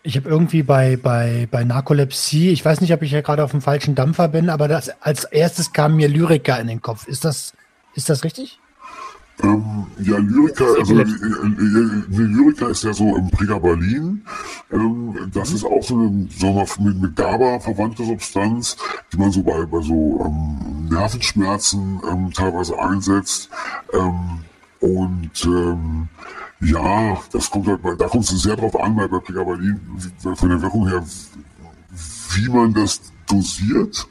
Ich 0.04 0.18
habe 0.18 0.28
irgendwie 0.28 0.64
bei, 0.64 0.97
bei, 0.97 1.47
bei 1.52 1.64
Narkolepsie, 1.64 2.49
ich 2.49 2.66
weiß 2.66 2.82
nicht, 2.82 2.91
ob 2.93 3.04
ich 3.04 3.12
ja 3.12 3.22
gerade 3.22 3.43
auf 3.43 3.52
dem 3.52 3.62
falschen 3.62 3.93
Dampfer 3.93 4.28
bin, 4.28 4.49
aber 4.49 4.68
das, 4.68 4.89
als 5.02 5.26
erstes 5.26 5.74
kam 5.74 5.95
mir 5.95 6.08
Lyriker 6.08 6.60
in 6.60 6.68
den 6.68 6.82
Kopf. 6.82 7.08
Ist 7.08 7.24
das, 7.24 7.54
ist 7.93 8.10
das 8.10 8.24
richtig? 8.24 8.60
Ähm, 9.43 9.88
ja, 9.99 10.18
Lyrica, 10.18 10.66
also 10.80 10.99
äh, 10.99 11.02
äh, 11.02 11.08
Lyrica 12.10 12.68
ist 12.68 12.84
ja 12.84 12.93
so 12.93 13.16
im 13.16 13.30
Pregabalin. 13.30 14.24
Ähm, 14.72 15.32
das 15.34 15.49
mhm. 15.49 15.56
ist 15.56 15.66
auch 15.66 15.84
so 15.84 15.95
eine, 15.95 16.28
wir, 16.30 16.66
mit, 16.80 17.02
mit 17.02 17.16
GABA 17.16 17.60
verwandte 17.60 18.04
Substanz, 18.04 18.78
die 19.12 19.18
man 19.18 19.32
so 19.32 19.41
bei, 19.41 19.66
bei 19.66 19.82
so 19.82 20.24
ähm, 20.26 20.89
Nervenschmerzen 20.89 22.02
ähm, 22.10 22.32
teilweise 22.34 22.78
einsetzt. 22.80 23.49
Ähm, 23.93 24.41
und 24.80 25.45
ähm, 25.45 26.10
ja, 26.62 27.18
das 27.32 27.49
kommt 27.49 27.68
halt, 27.68 27.82
da 27.97 28.07
kommt 28.07 28.24
es 28.24 28.41
sehr 28.41 28.55
drauf 28.55 28.80
an, 28.80 28.95
bei, 28.95 29.07
bei 29.07 29.20
Pregabalin, 29.20 29.80
von 30.36 30.49
der 30.49 30.62
Wirkung 30.62 30.88
her, 30.88 31.03
wie 32.36 32.49
man 32.49 32.74
das 32.74 33.01
dosiert. 33.28 34.07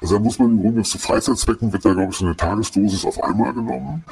Also 0.00 0.16
da 0.16 0.20
muss 0.20 0.38
man 0.38 0.50
im 0.50 0.60
Grunde 0.60 0.82
zu 0.82 0.98
Freizeitzwecken 0.98 1.72
wird 1.72 1.84
da, 1.84 1.92
glaube 1.92 2.10
ich, 2.12 2.18
so 2.18 2.24
eine 2.24 2.36
Tagesdosis 2.36 3.04
auf 3.04 3.22
einmal 3.22 3.52
genommen. 3.52 4.04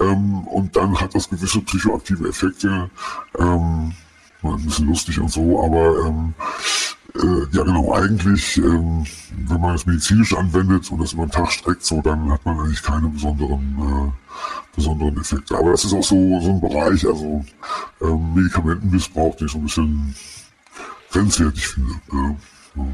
Ähm, 0.00 0.46
und 0.46 0.76
dann 0.76 1.00
hat 1.00 1.14
das 1.14 1.28
gewisse 1.28 1.60
psychoaktive 1.62 2.28
Effekte. 2.28 2.90
Ähm, 3.38 3.92
ein 4.42 4.64
bisschen 4.64 4.88
lustig 4.88 5.20
und 5.20 5.30
so, 5.30 5.64
aber 5.64 6.06
ähm, 6.06 6.34
äh, 7.14 7.56
ja 7.56 7.62
genau, 7.62 7.92
eigentlich, 7.92 8.56
ähm, 8.58 9.04
wenn 9.46 9.60
man 9.60 9.74
es 9.74 9.86
medizinisch 9.86 10.34
anwendet 10.34 10.90
und 10.90 11.00
das 11.00 11.12
über 11.12 11.26
den 11.26 11.30
Tag 11.30 11.52
streckt, 11.52 11.84
so, 11.84 12.00
dann 12.00 12.30
hat 12.30 12.44
man 12.44 12.58
eigentlich 12.58 12.82
keine 12.82 13.08
besonderen, 13.08 13.76
äh, 13.78 14.74
besonderen 14.74 15.20
Effekte. 15.20 15.56
Aber 15.56 15.72
das 15.72 15.84
ist 15.84 15.92
auch 15.92 16.02
so, 16.02 16.40
so 16.40 16.50
ein 16.50 16.60
Bereich, 16.60 17.06
also 17.06 17.44
ähm, 18.00 18.34
Medikamentenmissbrauch, 18.34 19.36
den 19.36 19.46
ich 19.46 19.52
so 19.52 19.58
ein 19.58 19.64
bisschen 19.64 20.14
grenzwertig 21.10 21.68
finde. 21.68 21.92
Ja. 22.12 22.36
ja. 22.76 22.86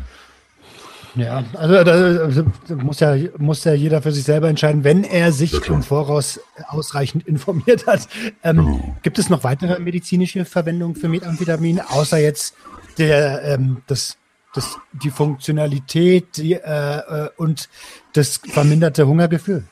Ja, 1.15 1.43
also 1.55 2.43
da 2.69 2.75
muss 2.77 3.01
ja, 3.01 3.17
muss 3.39 3.65
ja 3.65 3.73
jeder 3.75 4.03
für 4.03 4.13
sich 4.13 4.25
selber 4.25 4.49
entscheiden, 4.49 4.85
wenn 4.85 5.03
er 5.03 5.33
sich 5.33 5.53
ja, 5.53 5.75
im 5.75 5.83
Voraus 5.83 6.39
ausreichend 6.69 7.27
informiert 7.27 7.87
hat. 7.87 8.09
Ähm, 8.45 8.57
genau. 8.57 8.97
Gibt 9.03 9.19
es 9.19 9.29
noch 9.29 9.43
weitere 9.43 9.81
medizinische 9.81 10.45
Verwendungen 10.45 10.95
für 10.95 11.09
Methamphetamin, 11.09 11.81
außer 11.81 12.19
jetzt 12.19 12.55
der, 12.99 13.43
ähm, 13.45 13.83
das, 13.87 14.17
das, 14.55 14.79
die 14.93 15.11
Funktionalität 15.11 16.37
die, 16.37 16.55
äh, 16.55 16.99
äh 16.99 17.31
und 17.37 17.69
das 18.13 18.41
verminderte 18.49 19.07
Hungergefühl? 19.07 19.65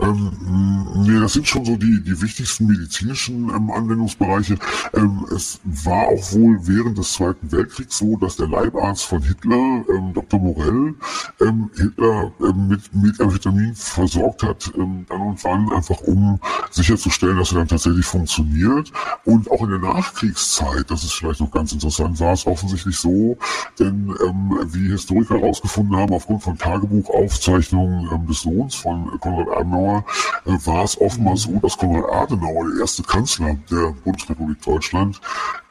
Ähm, 0.00 0.86
nee, 1.06 1.20
das 1.20 1.34
sind 1.34 1.46
schon 1.46 1.64
so 1.64 1.76
die, 1.76 2.02
die 2.02 2.20
wichtigsten 2.22 2.66
medizinischen 2.66 3.50
ähm, 3.50 3.70
Anwendungsbereiche. 3.70 4.56
Ähm, 4.94 5.26
es 5.34 5.60
war 5.64 6.08
auch 6.08 6.32
wohl 6.32 6.58
während 6.66 6.96
des 6.96 7.12
Zweiten 7.12 7.52
Weltkriegs 7.52 7.98
so, 7.98 8.16
dass 8.16 8.36
der 8.36 8.48
Leibarzt 8.48 9.04
von 9.04 9.22
Hitler, 9.22 9.84
ähm, 9.88 10.12
Dr. 10.14 10.40
Morell, 10.40 10.94
ähm, 11.40 11.70
Hitler 11.76 12.32
ähm, 12.40 12.68
mit 12.68 12.94
Methamphetamin 12.94 13.74
versorgt 13.74 14.42
hat, 14.42 14.72
ähm, 14.76 15.04
dann 15.08 15.20
und 15.20 15.44
wann, 15.44 15.70
einfach 15.72 16.00
um 16.00 16.40
sicherzustellen, 16.70 17.36
dass 17.36 17.52
er 17.52 17.58
dann 17.58 17.68
tatsächlich 17.68 18.06
funktioniert. 18.06 18.90
Und 19.24 19.50
auch 19.50 19.62
in 19.62 19.70
der 19.70 19.78
Nachkriegszeit, 19.78 20.90
das 20.90 21.04
ist 21.04 21.12
vielleicht 21.12 21.40
noch 21.40 21.50
ganz 21.50 21.72
interessant, 21.72 22.18
war 22.18 22.32
es 22.32 22.46
offensichtlich 22.46 22.96
so, 22.96 23.36
denn 23.78 24.08
wie 24.08 24.90
Historiker 24.90 25.38
herausgefunden 25.38 25.96
haben, 25.96 26.12
aufgrund 26.14 26.42
von 26.42 26.56
Tagebuchaufzeichnungen 26.56 28.26
des 28.26 28.40
Sohns 28.40 28.74
von 28.74 29.18
Konrad 29.20 29.41
Adenauer 29.48 30.04
äh, 30.46 30.66
war 30.66 30.84
es 30.84 31.00
offenbar 31.00 31.36
so, 31.36 31.58
dass 31.60 31.76
Konrad 31.76 32.10
Adenauer, 32.10 32.70
der 32.70 32.80
erste 32.80 33.02
Kanzler 33.02 33.56
der 33.70 33.94
Bundesrepublik 34.04 34.60
Deutschland, 34.62 35.20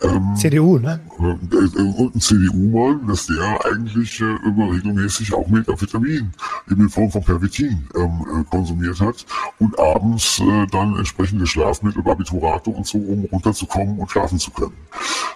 ähm, 0.02 0.36
CDU, 0.36 0.80
ne? 0.80 1.00
Äh, 1.20 1.56
äh, 1.56 1.94
und 1.98 2.16
ein 2.16 2.20
CDU-Mann, 2.20 3.08
dass 3.08 3.28
der 3.28 3.60
eigentlich 3.66 4.20
äh, 4.20 4.36
immer 4.48 4.72
regelmäßig 4.72 5.34
auch 5.34 5.48
Methamphetamin 5.48 6.32
in 6.70 6.90
Form 6.90 7.12
von 7.12 7.24
Pervitin 7.24 7.88
ähm, 7.96 8.26
äh, 8.34 8.44
konsumiert 8.50 9.00
hat 9.00 9.26
und 9.60 9.78
abends 9.78 10.40
äh, 10.40 10.68
dann 10.72 10.98
entsprechende 10.98 11.46
Schlafmittel, 11.46 12.02
Barbiturato 12.02 12.72
und 12.72 12.88
so, 12.88 12.98
um 12.98 13.26
runterzukommen 13.32 14.00
und 14.00 14.10
schlafen 14.10 14.40
zu 14.40 14.50
können. 14.52 14.74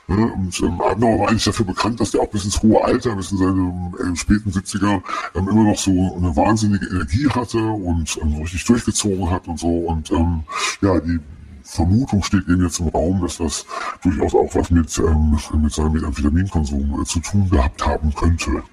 Ne? 0.08 0.32
Und 0.34 0.60
ähm, 0.62 0.82
Adenauer 0.82 1.20
war 1.20 1.30
eigentlich 1.30 1.46
dafür 1.46 1.66
bekannt, 1.66 2.00
dass 2.00 2.12
der 2.12 2.22
auch 2.22 2.30
bis 2.30 2.46
ins 2.46 2.62
hohe 2.62 2.84
Alter, 2.84 3.16
bis 3.16 3.32
in 3.32 3.38
seine 3.38 3.92
äh, 4.00 4.16
späten 4.16 4.50
70er 4.50 5.02
ähm, 5.36 5.48
immer 5.48 5.64
noch 5.64 5.78
so 5.78 5.92
eine 5.92 6.36
wahnsinnige 6.36 6.88
Energie 6.88 7.28
hatte 7.30 7.60
und 7.60 8.18
ähm, 8.26 8.42
richtig 8.42 8.66
durchgezogen 8.66 9.30
hat 9.30 9.48
und 9.48 9.60
so. 9.60 9.70
Und 9.70 10.12
ähm, 10.12 10.44
ja, 10.82 11.00
die 11.00 11.20
Vermutung 11.64 12.22
steht 12.24 12.48
eben 12.48 12.64
jetzt 12.64 12.80
im 12.80 12.90
Raum, 12.90 13.22
dass 13.22 13.38
das 13.38 13.66
durchaus 14.04 14.36
auch 14.36 14.54
was 14.54 14.70
mit, 14.70 14.98
ähm, 15.00 15.38
mit 15.62 15.74
seinem 15.74 15.94
Methamphitaminkonsum 15.94 17.02
äh, 17.02 17.06
zu 17.06 17.20
tun 17.20 17.50
gehabt 17.50 17.86
haben 17.86 18.14
könnte. 18.14 18.64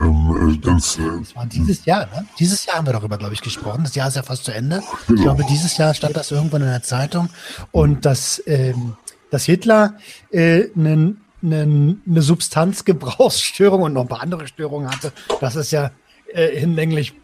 Ähm, 0.00 0.54
äh, 0.54 0.56
ganz, 0.58 0.98
äh, 0.98 1.02
das 1.20 1.36
war 1.36 1.46
dieses 1.46 1.84
Jahr, 1.84 2.06
ne? 2.06 2.26
Dieses 2.38 2.64
Jahr 2.64 2.78
haben 2.78 2.86
wir 2.86 2.94
darüber, 2.94 3.18
glaube 3.18 3.34
ich, 3.34 3.42
gesprochen. 3.42 3.84
Das 3.84 3.94
Jahr 3.94 4.08
ist 4.08 4.16
ja 4.16 4.22
fast 4.22 4.44
zu 4.44 4.54
Ende. 4.54 4.82
Genau. 5.06 5.18
Ich 5.18 5.22
glaube, 5.22 5.44
dieses 5.48 5.76
Jahr 5.76 5.92
stand 5.92 6.16
das 6.16 6.30
irgendwann 6.30 6.62
in 6.62 6.68
der 6.68 6.82
Zeitung. 6.82 7.28
Und 7.72 8.06
dass, 8.06 8.42
ähm, 8.46 8.96
dass 9.30 9.44
Hitler 9.44 9.98
äh, 10.30 10.70
einen 10.74 11.20
eine, 11.44 11.98
eine 12.08 12.22
Substanzgebrauchsstörung 12.22 13.82
und 13.82 13.92
noch 13.92 14.02
ein 14.02 14.08
paar 14.08 14.22
andere 14.22 14.46
Störungen 14.48 14.90
hatte. 14.90 15.12
Das 15.40 15.56
ist 15.56 15.72
ja 15.72 15.90
äh, 16.32 16.58
hinlänglich 16.58 17.14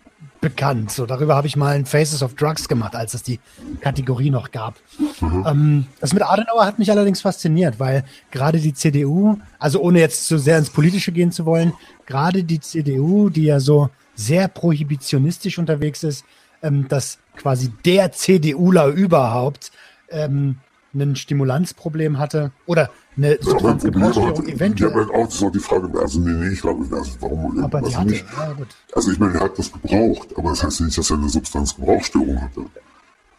bekannt. 0.40 0.90
So, 0.90 1.06
darüber 1.06 1.36
habe 1.36 1.46
ich 1.46 1.56
mal 1.56 1.76
ein 1.76 1.86
Faces 1.86 2.22
of 2.22 2.34
Drugs 2.34 2.68
gemacht, 2.68 2.94
als 2.96 3.14
es 3.14 3.22
die 3.22 3.40
Kategorie 3.80 4.30
noch 4.30 4.50
gab. 4.50 4.74
Mhm. 5.20 5.44
Ähm, 5.46 5.86
das 6.00 6.12
mit 6.12 6.22
Adenauer 6.22 6.64
hat 6.64 6.78
mich 6.78 6.90
allerdings 6.90 7.20
fasziniert, 7.20 7.78
weil 7.78 8.04
gerade 8.30 8.58
die 8.58 8.74
CDU, 8.74 9.38
also 9.58 9.80
ohne 9.80 10.00
jetzt 10.00 10.26
zu 10.26 10.38
sehr 10.38 10.58
ins 10.58 10.70
Politische 10.70 11.12
gehen 11.12 11.32
zu 11.32 11.44
wollen, 11.46 11.72
gerade 12.06 12.44
die 12.44 12.60
CDU, 12.60 13.28
die 13.28 13.44
ja 13.44 13.60
so 13.60 13.90
sehr 14.14 14.48
prohibitionistisch 14.48 15.58
unterwegs 15.58 16.02
ist, 16.02 16.24
ähm, 16.62 16.88
dass 16.88 17.18
quasi 17.36 17.70
der 17.84 18.12
CDUler 18.12 18.86
überhaupt 18.86 19.72
ähm, 20.10 20.56
ein 20.94 21.16
Stimulanzproblem 21.16 22.18
hatte 22.18 22.52
oder 22.66 22.90
eine 23.16 23.38
Substanzgebrauchsstörung 23.40 24.48
eventuell. 24.48 24.90
Ja, 24.90 24.96
aber 24.96 25.14
auch, 25.14 25.26
das 25.26 25.34
ist 25.34 25.42
auch 25.42 25.52
die 25.52 25.58
Frage, 25.58 26.00
also 26.00 26.20
nee, 26.20 26.30
nee, 26.30 26.52
ich 26.52 26.60
glaube, 26.60 26.84
also 26.96 27.12
warum, 27.20 27.62
aber 27.62 27.78
also 27.78 28.02
nicht. 28.02 28.24
Ja, 28.36 28.54
also 28.94 29.10
ich 29.10 29.18
meine, 29.18 29.34
er 29.34 29.40
hat 29.40 29.58
das 29.58 29.72
gebraucht, 29.72 30.28
aber 30.36 30.50
das 30.50 30.62
heißt 30.62 30.80
nicht, 30.82 30.96
dass 30.96 31.10
er 31.10 31.18
eine 31.18 31.28
Substanzgebrauchsstörung 31.28 32.40
hatte. 32.40 32.66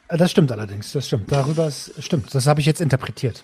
Äh, 0.09 0.17
das 0.17 0.31
stimmt 0.31 0.51
allerdings, 0.51 0.91
das 0.91 1.07
stimmt. 1.07 1.31
Darüber 1.31 1.67
ist, 1.67 1.91
stimmt, 2.03 2.33
das 2.33 2.47
habe 2.47 2.59
ich 2.59 2.65
jetzt 2.65 2.81
interpretiert. 2.81 3.43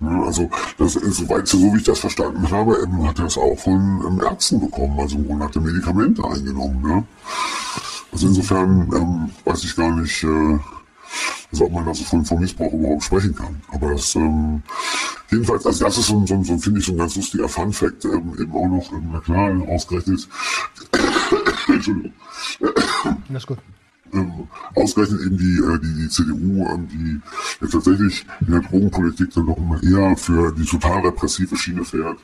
Also, 0.00 0.48
das, 0.78 0.92
soweit, 0.92 1.48
so 1.48 1.58
wie 1.58 1.78
ich 1.78 1.84
das 1.84 1.98
verstanden 1.98 2.48
habe, 2.50 2.76
ähm, 2.84 3.06
hat 3.06 3.18
er 3.18 3.26
es 3.26 3.36
auch 3.36 3.58
von 3.58 4.04
ähm, 4.06 4.20
Ärzten 4.24 4.60
bekommen, 4.60 4.98
also 5.00 5.16
und 5.16 5.42
hat 5.42 5.56
er 5.56 5.62
Medikamente 5.62 6.22
eingenommen, 6.24 6.84
ja. 6.88 7.04
Also 8.12 8.28
insofern 8.28 8.88
ähm, 8.94 9.30
weiß 9.44 9.64
ich 9.64 9.74
gar 9.74 9.94
nicht, 9.96 10.22
äh, 10.22 10.58
also 11.50 11.64
ob 11.64 11.72
man 11.72 11.88
also 11.88 12.04
von, 12.04 12.24
von 12.24 12.38
Missbrauch 12.38 12.72
überhaupt 12.72 13.02
sprechen 13.02 13.34
kann. 13.34 13.60
Aber 13.72 13.90
das, 13.92 14.14
ähm, 14.14 14.62
jedenfalls, 15.30 15.66
also 15.66 15.84
das 15.84 15.98
ist 15.98 16.06
so, 16.06 16.24
so, 16.26 16.42
so 16.42 16.58
finde 16.58 16.80
ich, 16.80 16.86
so 16.86 16.92
ein 16.92 16.98
ganz 16.98 17.16
lustiger 17.16 17.48
Fun-Fact, 17.48 18.04
ähm, 18.06 18.34
eben 18.38 18.52
auch 18.52 18.68
noch, 18.68 18.92
ähm, 18.92 19.10
na 19.12 19.20
klar, 19.20 19.50
ausgerechnet, 19.68 20.28
Entschuldigung. 21.68 22.12
Das 23.28 23.42
ist 23.42 23.46
gut. 23.46 23.58
Ähm, 24.12 24.48
ausgerechnet 24.74 25.20
eben 25.20 25.36
die, 25.36 25.58
äh, 25.58 25.78
die, 25.80 26.02
die 26.02 26.08
CDU, 26.08 26.66
ähm, 26.66 26.88
die 26.88 27.20
ja 27.60 27.70
tatsächlich 27.70 28.24
in 28.40 28.52
der 28.52 28.60
Drogenpolitik 28.60 29.34
dann 29.34 29.46
doch 29.46 29.58
immer 29.58 29.82
eher 29.82 30.16
für 30.16 30.52
die 30.52 30.64
total 30.64 31.00
repressive 31.00 31.56
Schiene 31.56 31.84
fährt, 31.84 32.18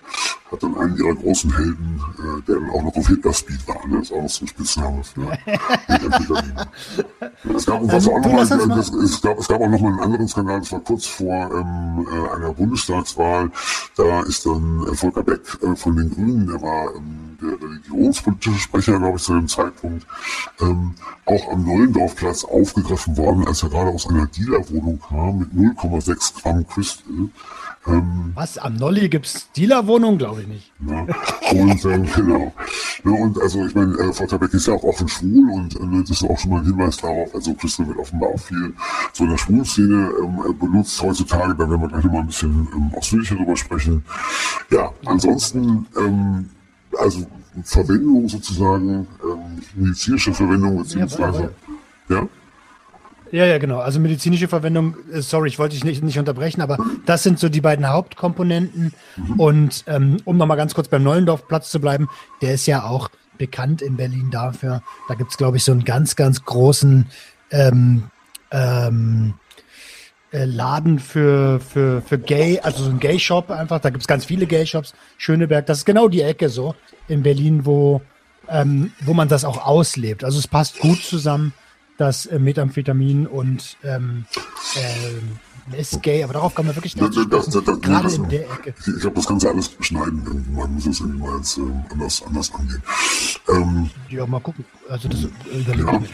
hat 0.55 0.63
dann 0.63 0.77
einen 0.79 0.97
ihrer 0.97 1.15
großen 1.15 1.55
Helden, 1.55 2.01
äh, 2.19 2.43
der 2.43 2.57
dann 2.57 2.71
auch 2.71 2.83
noch 2.83 2.97
auf 2.97 3.09
Hitler-Speed 3.09 3.69
war. 3.69 3.87
Ne? 3.87 3.99
Das 3.99 4.11
ist 4.11 4.13
auch 4.13 4.23
noch 4.23 4.31
so 4.31 4.45
ein 4.45 4.49
Spitzname 4.49 5.05
für 5.05 5.21
es 7.55 7.67
gab, 7.67 7.83
was 7.93 8.09
auch 8.09 8.21
noch 8.21 8.33
mal, 8.33 8.47
das, 8.47 8.91
es, 8.91 9.21
gab, 9.21 9.39
es 9.39 9.49
gab 9.49 9.61
auch 9.61 9.69
noch 9.69 9.81
mal 9.81 9.93
einen 9.93 10.01
anderen 10.01 10.29
Skandal, 10.29 10.61
das 10.61 10.73
war 10.73 10.81
kurz 10.81 11.07
vor 11.07 11.51
ähm, 11.53 12.07
äh, 12.11 12.37
einer 12.37 12.53
Bundestagswahl. 12.53 13.51
Da 13.97 14.23
ist 14.23 14.47
dann 14.47 14.87
äh, 14.91 14.95
Volker 14.95 15.23
Beck 15.23 15.41
äh, 15.63 15.77
von 15.77 15.97
den 15.97 16.11
Grünen, 16.11 16.47
der 16.47 16.63
war 16.63 16.95
ähm, 16.95 17.37
der 17.41 17.61
religionspolitische 17.61 18.59
Sprecher, 18.59 18.99
glaube 18.99 19.17
ich, 19.17 19.23
zu 19.23 19.35
dem 19.35 19.49
Zeitpunkt, 19.49 20.07
ähm, 20.61 20.95
auch 21.27 21.53
am 21.53 21.65
Neulendorfplatz 21.65 22.45
aufgegriffen 22.45 23.17
worden, 23.17 23.47
als 23.47 23.63
er 23.63 23.71
gerade 23.71 23.91
aus 23.91 24.09
einer 24.09 24.27
Dealerwohnung 24.27 25.01
kam 25.01 25.39
mit 25.39 25.53
0,6 25.53 26.43
Gramm 26.43 26.67
Crystal. 26.67 27.31
Ähm, 27.87 28.33
Was? 28.35 28.57
Am 28.59 28.75
Nolli 28.77 29.09
gibt 29.09 29.27
es 29.27 29.51
Dealerwohnungen? 29.53 30.19
Glaube 30.19 30.43
ich 30.43 30.49
nicht. 30.49 30.73
Ja, 30.87 31.07
und 31.53 31.85
ähm, 31.85 32.07
genau. 32.15 32.53
Ja, 33.05 33.11
und 33.11 33.41
also 33.41 33.67
ich 33.67 33.75
meine, 33.75 33.95
äh, 33.99 34.13
Volker 34.13 34.39
Beck 34.39 34.55
ist 34.55 34.67
ja 34.67 34.75
auch 34.75 34.83
offen 34.83 35.09
schwul 35.09 35.51
und 35.51 35.77
äh, 35.77 36.01
das 36.01 36.11
ist 36.11 36.25
auch 36.25 36.39
schon 36.39 36.51
mal 36.53 36.61
ein 36.61 36.67
Hinweis 36.67 36.97
darauf. 36.97 37.35
Also 37.35 37.53
Crystal 37.55 37.87
wird 37.87 37.99
offenbar 37.99 38.31
auch 38.31 38.41
viel 38.41 38.73
so 39.13 39.25
in 39.25 39.31
der 39.31 39.39
Schwulszene 39.39 40.11
ähm, 40.23 40.59
benutzt 40.59 41.03
heutzutage. 41.03 41.55
Da 41.55 41.69
werden 41.69 41.83
wir 41.83 41.89
gleich 41.89 42.05
nochmal 42.05 42.23
ein 42.23 42.27
bisschen 42.29 42.69
ähm, 42.75 42.91
ausführlicher 42.97 43.37
drüber 43.37 43.57
sprechen. 43.57 44.05
Ja, 44.71 44.91
ansonsten, 45.05 45.87
ähm, 45.97 46.49
also 46.99 47.27
Verwendung 47.65 48.29
sozusagen, 48.29 49.07
ähm, 49.23 49.63
medizinische 49.75 50.33
Verwendung 50.33 50.79
beziehungsweise, 50.79 51.55
ja. 52.09 52.17
ja? 52.17 52.29
Ja, 53.35 53.47
ja, 53.47 53.59
genau. 53.59 53.81
Also 53.81 53.99
medizinische 53.99 54.47
Verwendung, 54.47 54.95
äh, 55.13 55.21
sorry, 55.21 55.49
ich 55.49 55.59
wollte 55.59 55.75
dich 55.75 55.83
nicht, 55.83 56.05
nicht 56.05 56.21
unterbrechen, 56.21 56.61
aber 56.61 56.79
das 57.05 57.25
sind 57.25 57.41
so 57.41 57.49
die 57.49 57.61
beiden 57.61 57.89
Hauptkomponenten. 57.89 58.95
Und 59.39 59.83
ähm, 59.89 60.19
um 60.25 60.37
nochmal 60.37 60.57
ganz 60.57 60.73
kurz 60.73 60.87
beim 60.87 61.03
Neulendorfplatz 61.03 61.69
zu 61.69 61.81
bleiben, 61.81 62.09
der 62.43 62.55
ist 62.55 62.67
ja 62.67 62.85
auch 62.85 63.11
bekannt 63.37 63.83
in 63.83 63.97
Berlin 63.97 64.31
dafür. 64.31 64.85
Da 65.09 65.17
gibt 65.17 65.33
es, 65.33 65.37
glaube 65.37 65.57
ich, 65.57 65.65
so 65.65 65.73
einen 65.73 65.83
ganz, 65.83 66.15
ganz 66.15 66.45
großen 66.45 67.07
ähm, 67.51 68.05
ähm, 68.53 69.35
äh, 70.31 70.45
Laden 70.45 71.01
für, 71.01 71.59
für, 71.59 72.03
für 72.03 72.21
Gay, 72.21 72.61
also 72.61 72.85
so 72.85 72.91
ein 72.91 73.01
Gay-Shop 73.01 73.51
einfach. 73.51 73.81
Da 73.81 73.91
gibt 73.91 74.03
es 74.03 74.07
ganz 74.07 74.25
viele 74.25 74.47
Gay-Shops. 74.47 74.95
Schöneberg, 75.19 75.67
das 75.67 75.79
ist 75.79 75.87
genau 75.87 76.07
die 76.07 76.23
Ecke 76.23 76.51
so 76.51 76.77
in 77.09 77.25
Berlin, 77.25 77.67
wo, 77.67 78.01
ähm, 78.49 78.93
wo 79.01 79.13
man 79.13 79.27
das 79.27 79.45
auch 79.45 79.67
auslebt. 79.67 80.23
Also 80.23 80.39
es 80.39 80.47
passt 80.47 80.79
gut 80.79 81.03
zusammen 81.03 81.53
das 81.97 82.27
äh, 82.27 82.39
Methamphetamin 82.39 83.27
und 83.27 83.77
ähm, 83.85 84.25
äh, 84.77 85.79
ist 85.79 86.03
gay, 86.03 86.23
aber 86.23 86.35
darauf 86.35 86.55
kann 86.55 86.67
man 86.67 86.77
wirklich 86.77 86.95
nicht 86.95 87.17
das, 87.17 87.47
das, 87.47 87.65
das, 87.65 87.81
gerade 87.81 88.13
in 88.15 88.29
der 88.29 88.43
Ecke. 88.43 88.75
Ich, 88.79 89.01
glaube, 89.01 89.17
das 89.17 89.27
kannst 89.27 89.45
du 89.45 89.49
alles 89.49 89.69
beschneiden. 89.69 90.47
Man 90.53 90.75
muss 90.75 90.87
es 90.87 91.01
irgendwie 91.01 91.21
mal 91.21 91.37
jetzt, 91.39 91.57
äh, 91.57 91.63
anders, 91.91 92.23
anders 92.27 92.53
angehen. 92.55 92.83
Ähm, 93.49 93.91
ja, 94.11 94.27
mal 94.27 94.41
gucken. 94.41 94.65
Also 94.91 95.09
das 95.09 95.27
überlegen 95.47 95.87
ja, 95.87 96.03
wir 96.03 96.09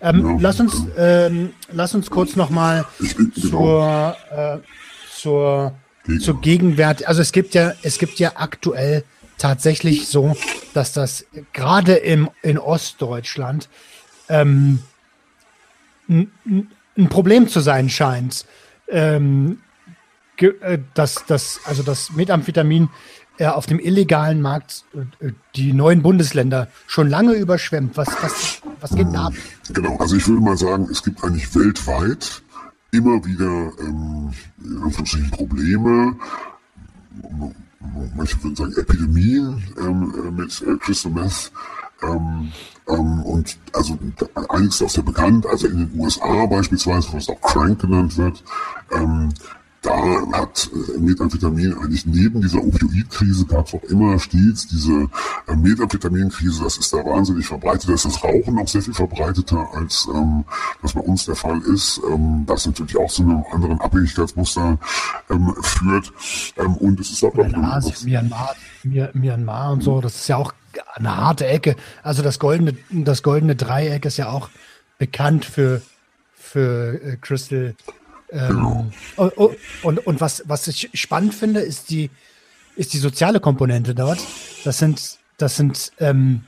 ähm, 0.00 0.26
ja, 0.26 0.36
lass, 0.40 0.60
uns, 0.60 0.82
ähm, 0.96 1.50
lass 1.70 1.94
uns 1.94 2.10
kurz 2.10 2.34
nochmal 2.34 2.86
genau. 2.98 3.30
zur, 3.50 4.16
äh, 4.36 4.58
zur, 5.14 5.74
Gegen. 6.04 6.20
zur 6.20 6.40
Gegenwart. 6.40 7.06
Also 7.06 7.22
es 7.22 7.30
gibt 7.30 7.54
ja, 7.54 7.74
es 7.82 7.98
gibt 7.98 8.18
ja 8.18 8.32
aktuell 8.34 9.04
tatsächlich 9.38 10.08
so, 10.08 10.36
dass 10.74 10.92
das 10.92 11.24
gerade 11.52 11.94
im, 11.94 12.28
in 12.42 12.58
Ostdeutschland 12.58 13.68
ähm, 14.28 14.80
ein 16.08 17.08
Problem 17.08 17.48
zu 17.48 17.60
sein 17.60 17.88
scheint. 17.88 18.46
Ähm, 18.88 19.58
äh, 20.40 20.78
dass 20.94 21.24
das, 21.26 21.60
also 21.64 21.82
das 21.82 22.12
Methamphetamin 22.12 22.88
äh, 23.38 23.46
auf 23.46 23.66
dem 23.66 23.80
illegalen 23.80 24.40
Markt 24.40 24.84
äh, 25.20 25.32
die 25.56 25.72
neuen 25.72 26.02
Bundesländer 26.02 26.68
schon 26.86 27.08
lange 27.08 27.34
überschwemmt. 27.34 27.96
Was, 27.96 28.08
was, 28.22 28.62
was 28.80 28.94
geht 28.94 29.08
da 29.12 29.26
ab? 29.26 29.32
Genau, 29.72 29.96
also 29.96 30.16
ich 30.16 30.26
würde 30.28 30.42
mal 30.42 30.56
sagen, 30.56 30.88
es 30.90 31.02
gibt 31.02 31.24
eigentlich 31.24 31.52
weltweit 31.54 32.42
immer 32.92 33.24
wieder 33.24 33.72
ähm, 33.80 34.32
Probleme, 35.32 36.16
manche 38.16 38.42
würden 38.42 38.56
sagen 38.56 38.74
Epidemien 38.76 39.62
ähm, 39.78 40.34
mit 40.36 40.62
äh, 40.62 40.76
Crystal 40.78 41.12
Meth. 41.12 41.50
Ähm, 42.02 42.52
ähm, 42.88 43.22
und 43.22 43.58
also 43.72 43.98
einiges 44.48 44.76
ist 44.76 44.82
auch 44.82 44.90
sehr 44.90 45.04
bekannt, 45.04 45.46
also 45.46 45.66
in 45.66 45.78
den 45.78 46.00
USA 46.00 46.46
beispielsweise, 46.46 47.12
was 47.12 47.28
auch 47.28 47.40
Crank 47.40 47.80
genannt 47.80 48.16
wird, 48.16 48.42
ähm, 48.92 49.32
da 49.82 49.92
hat 50.32 50.70
äh, 50.72 50.98
Methamphetamin 50.98 51.72
eigentlich 51.74 52.04
neben 52.04 52.40
dieser 52.40 52.58
Opioidkrise 52.58 53.46
gab 53.46 53.68
es 53.68 53.74
auch 53.74 53.82
immer 53.84 54.18
stets 54.18 54.66
diese 54.66 55.08
äh, 55.46 55.54
Methamphetaminkrise. 55.54 56.64
Das 56.64 56.78
ist 56.78 56.92
da 56.92 56.98
wahnsinnig 56.98 57.46
verbreitet. 57.46 57.88
Da 57.88 57.94
ist 57.94 58.04
das 58.04 58.22
Rauchen 58.22 58.58
auch 58.58 58.66
sehr 58.66 58.82
viel 58.82 58.94
verbreiteter, 58.94 59.68
als 59.74 60.08
ähm, 60.12 60.44
das 60.82 60.94
bei 60.94 61.00
uns 61.00 61.26
der 61.26 61.36
Fall 61.36 61.60
ist. 61.62 62.00
Ähm, 62.10 62.44
das 62.46 62.66
natürlich 62.66 62.96
auch 62.96 63.10
zu 63.10 63.22
einem 63.22 63.44
anderen 63.52 63.80
Abhängigkeitsmuster 63.80 64.78
ähm, 65.30 65.54
führt. 65.62 66.12
Ähm, 66.56 66.76
und 66.76 66.98
es 66.98 67.10
ist 67.10 67.22
auch 67.22 67.34
in 67.36 67.52
Myanmar, 68.04 68.56
Myanmar 68.82 69.72
und 69.72 69.82
so. 69.84 70.00
Das 70.00 70.16
ist 70.16 70.28
ja 70.28 70.38
auch 70.38 70.52
eine 70.94 71.16
harte 71.16 71.46
Ecke. 71.46 71.76
Also 72.02 72.22
das 72.22 72.38
goldene, 72.38 72.76
das 72.90 73.22
goldene 73.22 73.56
Dreieck 73.56 74.04
ist 74.04 74.16
ja 74.16 74.30
auch 74.30 74.48
bekannt 74.98 75.44
für, 75.44 75.82
für 76.34 77.00
äh, 77.02 77.16
Crystal. 77.20 77.74
Ähm, 78.30 78.92
und, 79.16 79.32
und, 79.82 80.06
und, 80.06 80.20
was, 80.20 80.42
was 80.46 80.68
ich 80.68 80.90
spannend 80.94 81.34
finde, 81.34 81.60
ist 81.60 81.90
die, 81.90 82.10
ist 82.76 82.92
die 82.92 82.98
soziale 82.98 83.40
Komponente 83.40 83.94
dort. 83.94 84.18
Das 84.64 84.78
sind, 84.78 85.18
das 85.38 85.56
sind 85.56 85.92
ähm, 85.98 86.44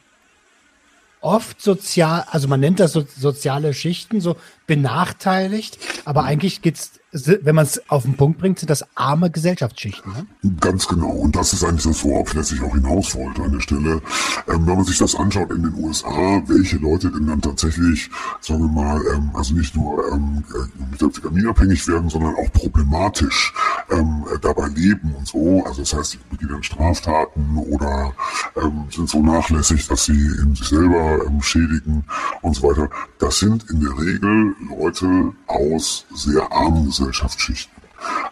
oft 1.21 1.61
sozial, 1.61 2.25
also 2.31 2.49
man 2.49 2.61
nennt 2.61 2.81
das 2.81 2.93
so, 2.93 3.05
soziale 3.07 3.75
Schichten, 3.75 4.21
so 4.21 4.37
benachteiligt, 4.67 5.79
aber 6.05 6.25
eigentlich 6.25 6.63
geht 6.63 6.77
es 6.77 6.93
wenn 7.13 7.55
man 7.55 7.65
es 7.65 7.83
auf 7.91 8.05
den 8.05 8.17
Punkt 8.17 8.39
bringt, 8.39 8.61
sind 8.61 8.71
das 8.71 8.85
arme 8.95 9.31
Gesellschaftsschichten. 9.31 10.13
Ne? 10.13 10.27
Ganz 10.61 10.87
genau. 10.87 11.11
Und 11.11 11.35
das 11.35 11.53
ist 11.53 11.65
eigentlich 11.65 11.85
das, 11.85 12.05
worauf 12.05 12.35
ich 12.35 12.63
auch 12.63 12.75
hinaus 12.75 13.15
wollte 13.17 13.43
an 13.43 13.53
der 13.53 13.61
Stelle. 13.61 14.01
Ähm, 14.47 14.67
wenn 14.67 14.77
man 14.77 14.85
sich 14.85 14.99
das 14.99 15.17
anschaut 15.17 15.51
in 15.51 15.63
den 15.63 15.75
USA, 15.75 16.43
welche 16.47 16.77
Leute 16.77 17.11
denn 17.11 17.27
dann 17.27 17.41
tatsächlich, 17.41 18.11
sagen 18.41 18.61
wir 18.61 18.83
mal, 18.83 19.01
ähm, 19.15 19.31
also 19.35 19.55
nicht 19.55 19.75
nur 19.75 20.07
ähm, 20.13 20.45
äh, 20.55 20.93
mit 20.93 21.17
Vitamin 21.17 21.49
abhängig 21.49 21.87
werden, 21.89 22.09
sondern 22.09 22.35
auch 22.37 22.53
problematisch 22.53 23.53
ähm, 23.91 24.25
dabei 24.41 24.69
leben 24.69 25.13
und 25.17 25.27
so. 25.27 25.65
Also 25.65 25.83
das 25.83 25.93
heißt, 25.93 26.11
sie 26.13 26.19
begehen 26.31 26.63
Straftaten 26.63 27.57
oder 27.57 28.13
ähm, 28.57 28.85
sind 28.91 29.09
so 29.09 29.21
nachlässig, 29.21 29.89
dass 29.89 30.05
sie 30.05 30.13
in 30.43 30.55
sich 30.55 30.69
selber 30.69 31.25
ähm, 31.27 31.43
schädigen 31.43 32.05
und 32.43 32.55
so 32.55 32.69
weiter. 32.69 32.89
Das 33.19 33.41
sind 33.41 33.69
in 33.69 33.81
der 33.81 33.99
Regel 33.99 34.55
Leute 34.69 35.33
aus 35.49 36.07
sehr 36.15 36.51
armen. 36.53 36.91
Gesellschaftsschichten. 37.01 37.81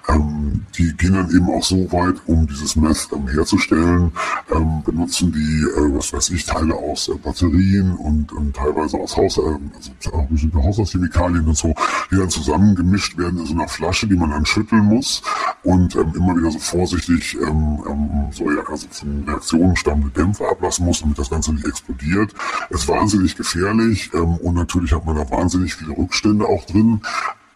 Ähm, 0.08 0.64
die 0.78 0.96
gehen 0.96 1.12
dann 1.12 1.30
eben 1.30 1.50
auch 1.50 1.62
so 1.62 1.90
weit, 1.92 2.16
um 2.26 2.46
dieses 2.46 2.76
Meth 2.76 3.08
ähm, 3.12 3.28
herzustellen, 3.28 4.10
ähm, 4.50 4.82
benutzen 4.82 5.30
die, 5.32 5.64
äh, 5.78 5.94
was 5.94 6.14
weiß 6.14 6.30
ich, 6.30 6.46
Teile 6.46 6.74
aus 6.74 7.08
äh, 7.08 7.14
Batterien 7.14 7.94
und 7.94 8.32
ähm, 8.32 8.52
teilweise 8.54 8.96
aus 8.96 9.16
Haus, 9.18 9.36
äh, 9.36 9.42
also 9.42 10.26
bestimmte 10.30 10.62
Haushaltschemikalien 10.62 11.46
und 11.46 11.56
so, 11.56 11.74
die 12.10 12.16
dann 12.16 12.30
zusammengemischt 12.30 13.18
werden 13.18 13.40
in 13.40 13.46
so 13.46 13.52
einer 13.52 13.68
Flasche, 13.68 14.06
die 14.06 14.16
man 14.16 14.30
dann 14.30 14.46
schütteln 14.46 14.84
muss 14.84 15.22
und 15.62 15.94
ähm, 15.96 16.14
immer 16.16 16.34
wieder 16.34 16.50
so 16.52 16.58
vorsichtig 16.58 17.36
ähm, 17.46 17.78
so 18.30 18.50
ja, 18.50 18.62
also 18.66 18.86
von 18.90 19.24
Reaktionen 19.26 19.76
stammende 19.76 20.08
Dämpfe 20.10 20.48
ablassen 20.48 20.86
muss, 20.86 21.00
damit 21.00 21.18
das 21.18 21.28
Ganze 21.28 21.52
nicht 21.52 21.66
explodiert. 21.66 22.32
Ist 22.70 22.88
wahnsinnig 22.88 23.36
gefährlich 23.36 24.12
und 24.14 24.54
natürlich 24.54 24.92
hat 24.92 25.04
man 25.04 25.16
da 25.16 25.30
wahnsinnig 25.30 25.74
viele 25.74 25.96
Rückstände 25.96 26.46
auch 26.46 26.64
drin 26.64 27.02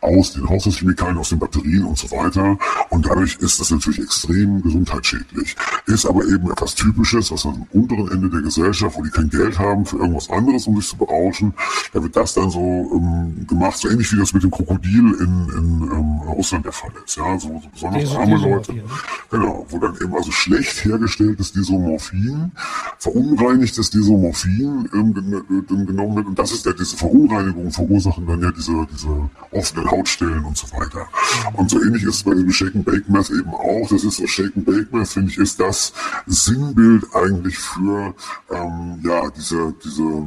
aus 0.03 0.33
den 0.33 0.49
Haushaltschemikalien, 0.49 1.17
aus 1.17 1.29
den 1.29 1.39
Batterien 1.39 1.85
und 1.85 1.97
so 1.97 2.11
weiter. 2.11 2.59
Und 2.91 3.07
dadurch 3.07 3.37
ist 3.37 3.61
das 3.61 3.71
natürlich 3.71 4.01
extrem 4.01 4.61
gesundheitsschädlich. 4.61 5.57
Ist 5.87 6.07
aber 6.07 6.25
eben 6.27 6.51
etwas 6.51 6.75
Typisches, 6.75 7.31
was 7.31 7.47
am 7.47 7.67
unteren 7.73 8.11
Ende 8.11 8.29
der 8.29 8.43
Gesellschaft, 8.43 8.97
wo 8.99 9.03
die 9.03 9.11
kein 9.11 9.31
Geld 9.31 9.59
haben 9.59 9.87
für 9.87 9.99
irgendwas 9.99 10.29
anderes, 10.29 10.67
um 10.67 10.77
sich 10.77 10.89
zu 10.89 10.97
berauschen, 10.97 11.55
da 11.93 12.03
wird 12.03 12.17
das 12.17 12.35
dann 12.35 12.51
so 12.51 12.61
ähm, 12.61 13.47
gemacht, 13.47 13.79
so 13.79 13.89
ähnlich 13.89 14.13
wie 14.13 14.19
das 14.19 14.35
mit 14.35 14.43
dem 14.43 14.51
Krokodil 14.51 15.15
in, 15.21 15.49
in 15.57 15.91
ähm, 15.93 16.21
Russland 16.29 16.65
der 16.65 16.73
Fall 16.73 16.91
ist. 17.05 17.17
Ja, 17.17 17.39
so, 17.39 17.61
so 17.63 17.69
besonders 17.73 18.03
Des 18.03 18.17
arme 18.17 18.37
Leute. 18.37 18.75
Genau, 19.31 19.67
wo 19.69 19.79
dann 19.79 19.95
eben 20.03 20.15
also 20.15 20.33
schlecht 20.33 20.85
hergestelltes 20.85 21.53
Desomorphin, 21.53 22.51
verunreinigtes 22.99 23.91
Desomorphin 23.91 24.89
ähm, 24.93 25.87
genommen 25.87 26.17
wird. 26.17 26.27
Und 26.27 26.39
das 26.39 26.51
ist 26.51 26.67
ja 26.67 26.73
diese 26.73 26.97
Verunreinigung 26.97 27.71
verursachen 27.71 28.27
dann 28.27 28.43
ja 28.43 28.51
diese, 28.51 28.87
diese 28.93 29.31
offenen 29.51 29.87
Hautstellen 29.93 30.45
und 30.45 30.57
so 30.57 30.67
weiter. 30.73 31.07
Und 31.53 31.71
so 31.71 31.81
ähnlich 31.81 32.03
ist 32.03 32.17
es 32.17 32.23
bei 32.25 32.35
dem 32.35 32.51
Shake 32.51 32.75
and 32.75 32.85
Bake 32.85 33.05
Meth 33.09 33.31
eben 33.31 33.51
auch. 33.51 33.89
Das 33.89 34.03
ist 34.05 34.17
so 34.17 34.27
Shake 34.27 34.57
and 34.57 34.65
Bake 34.65 34.89
Meth, 34.91 35.09
finde 35.09 35.31
ich, 35.31 35.39
ist 35.39 35.61
das 35.61 35.93
Sinnbild 36.27 37.05
eigentlich 37.15 37.59
für 37.59 38.15
ähm, 38.51 39.01
ja 39.05 39.31
diese 39.31 39.75
diese 39.85 40.25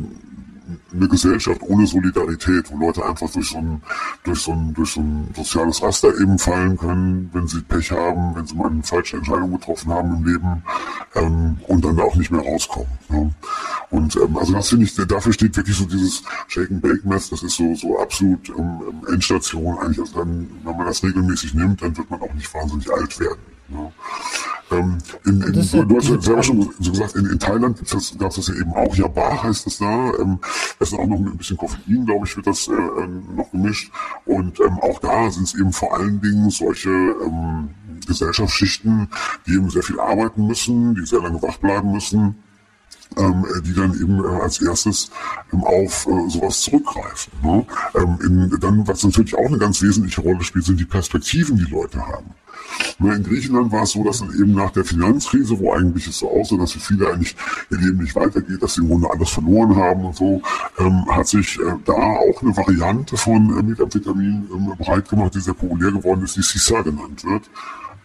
eine 0.93 1.07
Gesellschaft 1.07 1.61
ohne 1.61 1.86
Solidarität, 1.88 2.72
wo 2.72 2.78
Leute 2.78 3.05
einfach 3.05 3.30
durch 3.30 3.49
so 3.49 3.57
ein, 3.57 3.82
durch 4.24 4.39
so 4.39 4.51
ein, 4.51 4.74
durch 4.74 4.91
so 4.91 5.01
ein 5.01 5.30
soziales 5.36 5.82
Raster 5.82 6.09
eben 6.20 6.38
fallen 6.39 6.78
können, 6.78 7.30
wenn 7.34 7.47
sie 7.47 7.61
Pech 7.61 7.91
haben, 7.91 8.36
wenn 8.36 8.45
sie 8.45 8.55
mal 8.55 8.70
eine 8.70 8.84
falsche 8.84 9.18
Entscheidung 9.18 9.51
getroffen 9.51 9.91
haben 9.93 10.16
im 10.16 10.26
Leben 10.26 10.63
ähm, 11.16 11.57
und 11.68 11.86
dann 11.86 11.99
auch 11.99 12.16
nicht 12.16 12.32
mehr 12.32 12.41
rauskommen. 12.41 12.88
Ja. 13.09 13.30
Und 13.91 14.16
ähm, 14.16 14.38
also 14.38 14.53
das 14.53 14.70
finde 14.70 14.86
ich, 14.86 14.95
dafür 14.95 15.34
steht 15.34 15.55
wirklich 15.55 15.78
so 15.78 15.86
dieses 15.86 16.24
Shake 16.47 16.72
and 16.72 16.82
Bake 16.82 17.05
Mess, 17.05 17.30
das 17.30 17.43
ist 17.43 17.55
so, 17.55 17.76
so 17.76 17.99
absolut 17.99 18.49
ähm, 18.49 18.82
Endstation 19.11 19.78
eigentlich. 19.78 19.99
Also 19.99 20.20
dann, 20.20 20.49
wenn 20.63 20.78
man 20.78 20.88
das 20.88 21.03
regelmäßig 21.03 21.53
nimmt, 21.53 21.82
dann 21.82 21.95
wird 21.95 22.09
man 22.09 22.22
auch 22.22 22.34
nicht 22.34 22.53
wahnsinnig 22.53 22.91
alt 22.91 23.20
werden. 23.20 23.39
Ja. 23.70 23.91
Ähm, 24.72 24.97
in, 25.26 25.41
in, 25.41 25.53
du, 25.53 25.84
du 25.86 25.97
hast 25.97 26.09
ja 26.09 26.20
selber 26.20 26.43
schon 26.43 26.74
so 26.80 26.91
gesagt, 26.91 27.16
in, 27.16 27.26
in 27.28 27.39
Thailand 27.39 27.78
gab 27.78 27.86
es 27.86 28.16
das, 28.18 28.36
das 28.36 28.47
ja 28.47 28.55
eben 28.55 28.74
auch, 28.74 28.95
ja 28.95 29.07
Bar 29.07 29.43
heißt 29.43 29.66
das 29.66 29.78
da, 29.78 30.11
ähm, 30.20 30.39
das 30.80 30.91
ist 30.91 30.97
auch 30.97 31.05
noch 31.05 31.20
mit 31.20 31.34
ein 31.34 31.38
bisschen 31.38 31.57
Koffein, 31.57 32.05
glaube 32.05 32.26
ich, 32.26 32.36
wird 32.36 32.47
das 32.47 32.68
äh, 32.68 32.72
ähm, 32.74 33.24
noch 33.36 33.51
gemischt 33.51 33.91
und 34.26 34.59
ähm, 34.59 34.80
auch 34.82 34.99
da 34.99 35.30
sind 35.30 35.43
es 35.43 35.53
eben 35.53 35.72
vor 35.72 35.95
allen 35.95 36.20
Dingen 36.20 36.49
solche 36.49 36.89
ähm, 36.89 37.70
Gesellschaftsschichten, 38.07 39.07
die 39.45 39.53
eben 39.53 39.70
sehr 39.70 39.84
viel 39.84 39.99
arbeiten 39.99 40.47
müssen, 40.47 40.95
die 40.95 41.05
sehr 41.05 41.22
lange 41.22 41.41
wach 41.41 41.57
bleiben 41.57 41.91
müssen, 41.91 42.36
ähm, 43.18 43.45
die 43.63 43.74
dann 43.74 43.93
eben 43.93 44.24
äh, 44.24 44.41
als 44.41 44.61
erstes 44.61 45.11
ähm, 45.53 45.63
auf 45.63 46.07
äh, 46.07 46.30
sowas 46.30 46.61
zurückgreifen. 46.61 47.34
Ne? 47.43 47.66
Ähm, 47.95 48.18
in, 48.24 48.59
dann, 48.59 48.88
was 48.88 49.03
natürlich 49.03 49.36
auch 49.36 49.45
eine 49.45 49.57
ganz 49.57 49.82
wesentliche 49.82 50.22
Rolle 50.22 50.43
spielt, 50.43 50.66
sind 50.66 50.80
die 50.80 50.86
Perspektiven, 50.86 51.55
die 51.57 51.72
Leute 51.72 52.05
haben. 52.05 52.32
In 52.99 53.24
Griechenland 53.24 53.72
war 53.72 53.84
es 53.84 53.91
so, 53.91 54.03
dass 54.03 54.20
dann 54.20 54.34
eben 54.34 54.53
nach 54.53 54.72
der 54.72 54.86
Finanzkrise, 54.86 55.59
wo 55.59 55.74
eigentlich 55.74 56.07
es 56.07 56.20
so 56.20 56.32
aussah, 56.32 56.57
dass 56.57 56.72
für 56.72 56.80
viele 56.80 57.09
eigentlich 57.09 57.36
ihr 57.70 57.78
Leben 57.78 57.99
nicht 57.99 58.16
weitergeht, 58.16 58.61
dass 58.61 58.76
sie 58.76 58.82
im 58.82 58.88
Grunde 58.88 59.09
alles 59.09 59.30
verloren 59.30 59.76
haben 59.76 60.05
und 60.05 60.16
so, 60.16 60.41
ähm, 60.80 61.05
hat 61.09 61.28
sich 61.28 61.59
äh, 61.59 61.74
da 61.86 61.93
auch 61.93 62.41
eine 62.41 62.55
Variante 62.55 63.18
von 63.18 63.57
äh, 63.57 63.63
Methamphetamin 63.63 64.47
ähm, 64.53 64.74
breit 64.78 65.09
gemacht, 65.09 65.36
die 65.36 65.39
sehr 65.39 65.53
populär 65.53 65.91
geworden 65.91 66.24
ist, 66.24 66.38
die 66.38 66.41
Sisa 66.41 66.82
genannt 66.82 67.24
wird. 67.26 67.43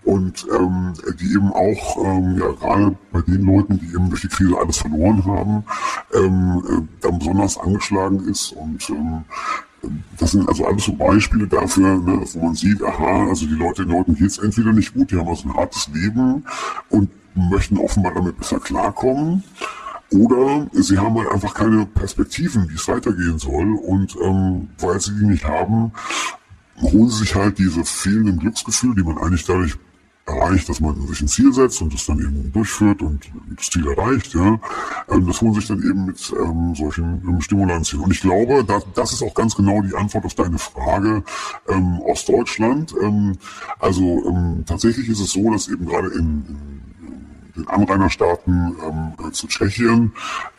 Und 0.02 0.46
ähm, 0.58 0.94
die 1.20 1.34
eben 1.34 1.52
auch 1.52 1.96
ähm, 2.02 2.38
ja 2.38 2.50
gerade 2.52 2.96
bei 3.12 3.20
den 3.20 3.42
Leuten, 3.44 3.78
die 3.78 3.94
eben 3.94 4.08
durch 4.08 4.22
die 4.22 4.28
Krise 4.28 4.56
alles 4.58 4.78
verloren 4.78 5.22
haben, 5.26 5.64
ähm, 6.14 6.62
äh, 6.66 7.02
dann 7.02 7.18
besonders 7.18 7.58
angeschlagen 7.58 8.26
ist 8.26 8.52
und 8.52 8.88
ähm, 8.88 9.24
das 10.18 10.32
sind 10.32 10.48
also 10.48 10.66
alles 10.66 10.84
so 10.84 10.92
Beispiele 10.92 11.46
dafür, 11.46 11.96
ne, 11.98 12.22
wo 12.32 12.46
man 12.46 12.54
sieht, 12.54 12.82
aha, 12.82 13.28
also 13.28 13.46
die 13.46 13.54
Leute, 13.54 13.86
den 13.86 13.96
Leuten 13.96 14.14
geht's 14.14 14.38
entweder 14.38 14.72
nicht 14.72 14.94
gut, 14.94 15.10
die 15.10 15.16
haben 15.16 15.28
also 15.28 15.48
ein 15.48 15.54
hartes 15.54 15.88
Leben 15.92 16.44
und 16.90 17.10
möchten 17.34 17.78
offenbar 17.78 18.14
damit 18.14 18.38
besser 18.38 18.60
klarkommen, 18.60 19.42
oder 20.12 20.66
sie 20.72 20.98
haben 20.98 21.16
halt 21.16 21.30
einfach 21.30 21.54
keine 21.54 21.86
Perspektiven, 21.86 22.68
wie 22.68 22.74
es 22.74 22.88
weitergehen 22.88 23.38
soll. 23.38 23.74
Und 23.76 24.16
ähm, 24.20 24.68
weil 24.78 25.00
sie 25.00 25.12
die 25.16 25.26
nicht 25.26 25.44
haben, 25.44 25.92
holen 26.80 27.08
sie 27.08 27.18
sich 27.18 27.34
halt 27.34 27.58
diese 27.58 27.84
fehlenden 27.84 28.38
Glücksgefühle, 28.38 28.96
die 28.96 29.02
man 29.04 29.18
eigentlich 29.18 29.44
dadurch 29.44 29.76
erreicht, 30.30 30.68
dass 30.68 30.80
man 30.80 31.06
sich 31.06 31.20
ein 31.20 31.28
Ziel 31.28 31.52
setzt 31.52 31.82
und 31.82 31.92
das 31.92 32.06
dann 32.06 32.18
eben 32.18 32.52
durchführt 32.52 33.02
und 33.02 33.30
das 33.56 33.66
Ziel 33.66 33.86
erreicht, 33.88 34.34
ja. 34.34 34.60
Ähm, 35.08 35.26
das 35.26 35.40
holen 35.40 35.54
sich 35.54 35.66
dann 35.66 35.78
eben 35.78 36.06
mit 36.06 36.32
ähm, 36.38 36.74
solchen 36.74 37.22
ähm, 37.26 37.40
Stimulantien. 37.40 38.00
Und 38.00 38.10
ich 38.10 38.20
glaube, 38.20 38.64
das, 38.64 38.86
das 38.94 39.12
ist 39.12 39.22
auch 39.22 39.34
ganz 39.34 39.54
genau 39.56 39.82
die 39.82 39.94
Antwort 39.94 40.24
auf 40.24 40.34
deine 40.34 40.58
Frage 40.58 41.22
ähm, 41.68 42.00
Ostdeutschland. 42.00 42.94
Ähm, 43.02 43.36
also 43.78 44.02
ähm, 44.28 44.64
tatsächlich 44.66 45.08
ist 45.08 45.20
es 45.20 45.32
so, 45.32 45.50
dass 45.50 45.68
eben 45.68 45.86
gerade 45.86 46.08
in, 46.08 46.44
in 46.46 46.79
den 47.56 47.68
Anrainerstaaten 47.68 48.76
ähm, 48.86 49.32
zu 49.32 49.46
Tschechien, 49.46 50.12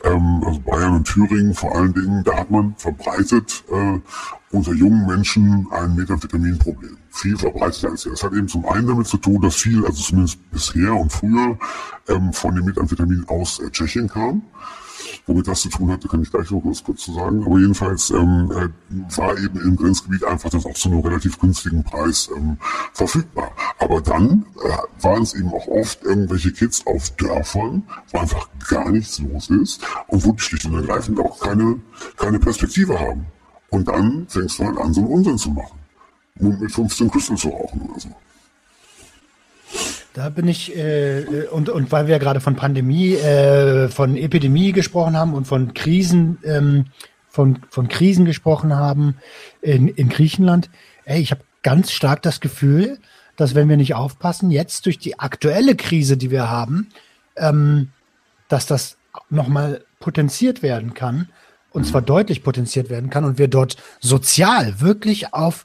ähm, 0.04 0.44
also 0.46 0.60
Bayern 0.60 0.96
und 0.96 1.06
Thüringen 1.06 1.54
vor 1.54 1.76
allen 1.76 1.94
Dingen, 1.94 2.24
da 2.24 2.38
hat 2.38 2.52
man 2.52 2.76
verbreitet 2.78 3.64
äh, 3.72 4.00
unter 4.52 4.74
jungen 4.74 5.06
Menschen 5.06 5.68
ein 5.72 5.96
Methamphetaminproblem. 5.96 6.98
Viel 7.10 7.38
verbreiteter 7.38 7.90
als 7.90 8.04
hier. 8.04 8.12
Das 8.12 8.24
hat 8.24 8.34
eben 8.34 8.48
zum 8.48 8.66
einen 8.66 8.88
damit 8.88 9.08
zu 9.08 9.18
tun, 9.18 9.42
dass 9.42 9.56
viel, 9.56 9.86
also 9.86 10.02
zumindest 10.02 10.52
bisher 10.52 10.94
und 10.94 11.12
früher, 11.12 11.58
ähm, 12.08 12.34
von 12.34 12.56
dem 12.56 12.66
Methamphetamin 12.66 13.26
aus 13.28 13.60
äh, 13.60 13.70
Tschechien 13.70 14.08
kam. 14.10 14.44
Womit 15.28 15.48
das 15.48 15.62
zu 15.62 15.70
tun 15.70 15.92
hatte, 15.92 16.08
kann 16.08 16.22
ich 16.22 16.32
gleich 16.32 16.50
noch 16.50 16.62
kurz, 16.62 16.84
kurz 16.84 17.04
zu 17.04 17.14
sagen. 17.14 17.44
Aber 17.46 17.60
jedenfalls 17.60 18.10
ähm, 18.10 18.52
äh, 18.52 19.18
war 19.18 19.38
eben 19.38 19.62
im 19.62 19.76
Grenzgebiet 19.76 20.24
einfach 20.24 20.50
das 20.50 20.66
auch 20.66 20.74
zu 20.74 20.90
einem 20.90 21.02
relativ 21.02 21.40
günstigen 21.40 21.84
Preis 21.84 22.30
ähm, 22.36 22.58
verfügbar. 22.94 23.52
Aber 23.80 24.02
dann 24.02 24.46
äh, 24.64 25.04
waren 25.04 25.24
es 25.24 25.34
eben 25.34 25.50
auch 25.54 25.68
oft 25.68 26.04
irgendwelche 26.04 26.52
Kids 26.52 26.86
auf 26.88 27.10
Dörfern, 27.12 27.84
wo 28.12 28.18
einfach 28.18 28.48
gar 28.68 28.90
nichts 28.90 29.20
los 29.20 29.50
ist 29.50 29.82
und 30.08 30.26
wo 30.26 30.32
die 30.34 30.42
schlicht 30.42 30.66
und 30.66 30.76
ergreifend 30.76 31.20
auch 31.20 31.40
keine, 31.40 31.80
keine 32.18 32.40
Perspektive 32.40 33.00
haben. 33.00 33.26
Und 33.70 33.88
dann 33.88 34.26
fängst 34.28 34.60
du 34.60 34.66
halt 34.66 34.78
an, 34.78 34.94
so 34.94 35.02
einen 35.02 35.10
Unsinn 35.10 35.38
zu 35.38 35.52
machen. 35.52 35.80
Und 36.40 36.60
mit 36.62 36.72
15 36.72 37.10
Crystal 37.12 37.38
zu 37.38 37.50
rauchen 37.50 37.82
oder 37.82 38.00
so. 38.00 38.10
Da 40.14 40.30
bin 40.30 40.48
ich, 40.48 40.76
äh, 40.76 41.46
und, 41.52 41.70
und 41.70 41.92
weil 41.92 42.08
wir 42.08 42.20
gerade 42.20 42.42
von 42.42 42.56
Pandemie, 42.56 43.14
äh, 43.16 43.88
von 43.88 44.18
Epidemie 44.18 44.74
gesprochen 44.74 45.16
haben 45.16 45.34
und 45.34 45.46
von 45.46 45.74
Krisen, 45.74 46.38
ähm, 46.44 46.86
von, 47.30 47.60
von 47.70 47.88
Krisen 47.88 48.26
gesprochen 48.26 48.76
haben 48.76 49.16
in, 49.62 49.88
in 49.88 50.10
Griechenland, 50.10 50.70
ey, 51.06 51.22
ich 51.22 51.32
habe 51.32 51.42
ganz 51.64 51.92
stark 51.92 52.22
das 52.24 52.42
Gefühl, 52.42 53.00
dass 53.38 53.56
wenn 53.56 53.70
wir 53.70 53.78
nicht 53.78 53.96
aufpassen, 53.96 54.52
jetzt 54.52 54.86
durch 54.86 55.00
die 55.00 55.18
aktuelle 55.18 55.76
Krise, 55.76 56.18
die 56.18 56.30
wir 56.30 56.50
haben, 56.50 56.90
ähm, 57.38 57.90
dass 58.50 58.66
das 58.66 58.98
nochmal 59.30 59.86
potenziert 60.00 60.62
werden 60.62 60.94
kann 60.94 61.30
und 61.72 61.86
zwar 61.86 62.02
deutlich 62.02 62.44
potenziert 62.44 62.90
werden 62.90 63.10
kann 63.10 63.24
und 63.24 63.38
wir 63.38 63.48
dort 63.48 63.78
sozial 64.02 64.82
wirklich 64.82 65.34
auf, 65.34 65.64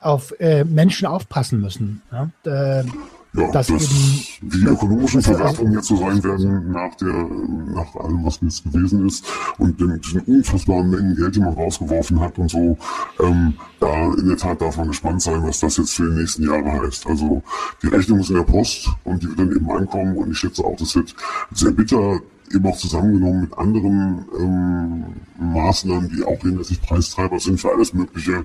auf 0.00 0.38
äh, 0.38 0.64
Menschen 0.64 1.06
aufpassen 1.06 1.62
müssen. 1.62 2.02
Ja? 2.12 2.80
Äh, 2.80 2.84
ja, 3.32 3.50
dass, 3.52 3.68
dass 3.68 3.82
eben, 3.82 4.50
die 4.50 4.64
ökonomischen 4.64 5.22
Verwerfungen 5.22 5.72
jetzt 5.74 5.86
so 5.86 5.96
sein 5.96 6.22
werden 6.24 6.72
nach 6.72 6.94
der, 6.96 7.12
nach 7.12 7.94
allem, 7.96 8.24
was 8.24 8.40
jetzt 8.42 8.64
gewesen 8.64 9.06
ist 9.06 9.24
und 9.58 9.80
den, 9.80 10.00
diesen 10.00 10.20
unfassbaren 10.22 10.90
Mengen 10.90 11.16
Geld, 11.16 11.36
die 11.36 11.40
man 11.40 11.54
rausgeworfen 11.54 12.20
hat 12.20 12.38
und 12.38 12.50
so, 12.50 12.76
ähm, 13.20 13.54
da 13.78 14.12
in 14.14 14.26
der 14.26 14.36
Tat 14.36 14.60
darf 14.60 14.76
man 14.76 14.88
gespannt 14.88 15.22
sein, 15.22 15.42
was 15.44 15.60
das 15.60 15.76
jetzt 15.76 15.94
für 15.94 16.10
die 16.10 16.20
nächsten 16.20 16.42
Jahre 16.44 16.82
heißt. 16.82 17.06
Also 17.06 17.42
die 17.82 17.88
Rechnung 17.88 18.20
ist 18.20 18.30
in 18.30 18.36
der 18.36 18.42
Post 18.42 18.88
und 19.04 19.22
die 19.22 19.28
wird 19.28 19.38
dann 19.38 19.52
eben 19.52 19.70
ankommen 19.70 20.16
und 20.16 20.32
ich 20.32 20.38
schätze 20.38 20.64
auch, 20.64 20.76
das 20.76 20.94
wird 20.96 21.14
sehr 21.52 21.70
bitter 21.70 22.20
eben 22.52 22.66
auch 22.66 22.76
zusammengenommen 22.76 23.42
mit 23.42 23.56
anderen 23.56 24.24
ähm, 24.38 25.04
Maßnahmen, 25.38 26.10
die 26.10 26.24
auch 26.24 26.40
hinsichtlich 26.40 26.82
Preistreiber 26.82 27.38
sind 27.38 27.60
für 27.60 27.72
alles 27.72 27.94
Mögliche, 27.94 28.44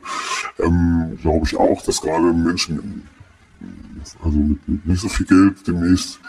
ähm, 0.60 1.18
glaube 1.22 1.46
ich 1.46 1.58
auch, 1.58 1.82
dass 1.82 2.02
gerade 2.02 2.32
Menschen 2.34 3.08
also 4.24 4.38
mit, 4.38 4.86
nicht 4.86 5.02
so 5.02 5.10
viel 5.10 5.26
Geld 5.26 5.68
demnächst 5.68 6.20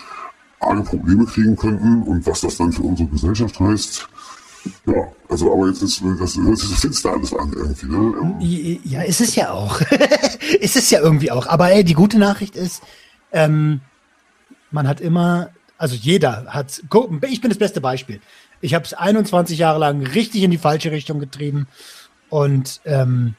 arge 0.61 0.83
Probleme 0.83 1.27
kriegen 1.27 1.57
könnten 1.57 2.03
und 2.03 2.27
was 2.27 2.41
das 2.41 2.57
dann 2.57 2.72
für 2.72 2.83
unsere 2.83 3.09
Gesellschaft 3.09 3.61
heißt. 3.61 4.09
Ja, 4.87 5.07
also 5.29 5.53
aber 5.53 5.68
jetzt 5.68 5.83
ist 5.83 6.03
das 6.18 6.33
sich 6.33 6.43
so 6.43 6.74
finster 6.74 7.12
alles 7.12 7.33
an 7.33 7.53
irgendwie, 7.55 7.87
ne? 7.87 8.81
Ja, 8.85 9.03
ist 9.03 9.20
es 9.20 9.37
ja 9.37 9.51
auch. 9.51 9.81
ist 10.61 10.77
es 10.77 10.91
ja 10.91 11.01
irgendwie 11.01 11.31
auch. 11.31 11.47
Aber 11.47 11.70
ey, 11.70 11.85
die 11.85 11.95
gute 11.95 12.18
Nachricht 12.18 12.57
ist, 12.57 12.83
ähm, 13.33 13.81
man 14.72 14.89
hat 14.89 15.01
immer 15.01 15.51
also 15.79 15.95
jeder 15.95 16.47
hat, 16.49 16.83
ich 17.29 17.41
bin 17.41 17.51
das 17.51 17.59
beste 17.59 17.81
Beispiel. 17.81 18.20
Ich 18.61 18.74
habe 18.74 18.85
es 18.85 18.95
21 18.95 19.59
Jahre 19.59 19.79
lang 19.79 20.03
richtig 20.03 20.43
in 20.43 20.51
die 20.51 20.59
falsche 20.59 20.91
Richtung 20.91 21.18
getrieben 21.18 21.68
und 22.31 22.81
ähm, 22.85 23.35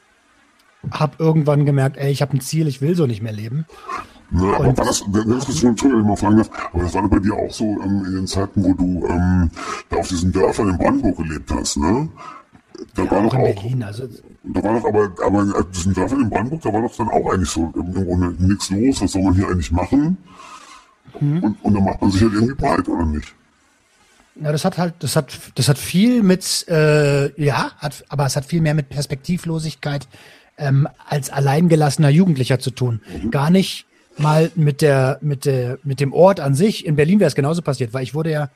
habe 0.91 1.15
irgendwann 1.19 1.65
gemerkt, 1.65 1.97
ey, 1.97 2.11
ich 2.11 2.21
habe 2.21 2.35
ein 2.35 2.41
Ziel, 2.41 2.67
ich 2.67 2.81
will 2.81 2.95
so 2.95 3.05
nicht 3.05 3.21
mehr 3.21 3.33
leben. 3.33 3.65
Ja, 4.31 4.55
aber 4.55 4.77
war 4.77 4.85
das, 4.85 5.03
wenn 5.07 5.29
das 5.29 5.45
so, 5.45 5.67
Entschuldigung, 5.67 6.05
mal 6.05 6.17
fragen 6.17 6.37
darf, 6.37 6.49
aber 6.73 6.83
das 6.83 6.93
war 6.93 7.07
bei 7.07 7.19
dir 7.19 7.33
auch 7.33 7.51
so 7.51 7.63
ähm, 7.63 8.03
in 8.05 8.13
den 8.13 8.27
Zeiten, 8.27 8.63
wo 8.63 8.73
du 8.73 9.07
ähm, 9.07 9.49
da 9.89 9.97
auf 9.97 10.07
diesen 10.09 10.33
Dörfern 10.33 10.69
in 10.69 10.77
Brandenburg 10.77 11.17
gelebt 11.17 11.49
hast, 11.51 11.77
ne? 11.77 12.09
Da 12.93 13.03
ja, 13.03 13.11
war 13.11 13.21
noch 13.21 13.33
auch, 13.33 13.41
Berlin, 13.41 13.83
also 13.83 14.07
da 14.43 14.63
war 14.63 14.79
doch 14.79 14.87
aber, 14.87 15.11
aber 15.25 15.41
in 15.43 15.71
diesen 15.71 15.93
Dörfern 15.93 16.21
in 16.21 16.29
Brandenburg, 16.29 16.61
da 16.61 16.73
war 16.73 16.81
doch 16.81 16.95
dann 16.95 17.07
auch 17.07 17.31
eigentlich 17.31 17.49
so 17.49 17.71
irgendwo 17.73 18.15
nichts 18.17 18.69
los, 18.69 19.01
was 19.01 19.11
soll 19.13 19.23
man 19.23 19.33
hier 19.33 19.47
eigentlich 19.47 19.71
machen? 19.71 20.17
Mhm. 21.19 21.43
Und, 21.43 21.63
und 21.63 21.73
dann 21.73 21.83
macht 21.85 22.01
man 22.01 22.11
sich 22.11 22.21
halt 22.21 22.33
irgendwie 22.33 22.55
breit, 22.55 22.87
oder 22.89 23.05
nicht? 23.05 23.33
Ja, 24.41 24.51
das 24.51 24.65
hat 24.65 24.77
halt, 24.77 24.95
das 24.99 25.15
hat, 25.15 25.35
das 25.55 25.67
hat 25.67 25.77
viel 25.77 26.21
mit, 26.21 26.67
äh, 26.67 27.41
ja, 27.41 27.71
hat, 27.77 28.03
aber 28.09 28.25
es 28.25 28.35
hat 28.35 28.45
viel 28.45 28.61
mehr 28.61 28.75
mit 28.75 28.89
Perspektivlosigkeit 28.89 30.07
ähm, 30.57 30.87
als 31.07 31.29
alleingelassener 31.29 32.09
Jugendlicher 32.09 32.59
zu 32.59 32.71
tun. 32.71 33.01
Mhm. 33.23 33.31
Gar 33.31 33.49
nicht 33.49 33.85
mal 34.17 34.51
mit 34.55 34.81
der, 34.81 35.19
mit 35.21 35.45
der, 35.45 35.77
mit 35.83 35.99
dem 35.99 36.13
Ort 36.13 36.39
an 36.39 36.55
sich. 36.55 36.85
In 36.85 36.95
Berlin 36.95 37.19
wäre 37.19 37.27
es 37.27 37.35
genauso 37.35 37.61
passiert, 37.61 37.93
weil 37.93 38.03
ich 38.03 38.13
wurde 38.13 38.31
ja 38.31 38.49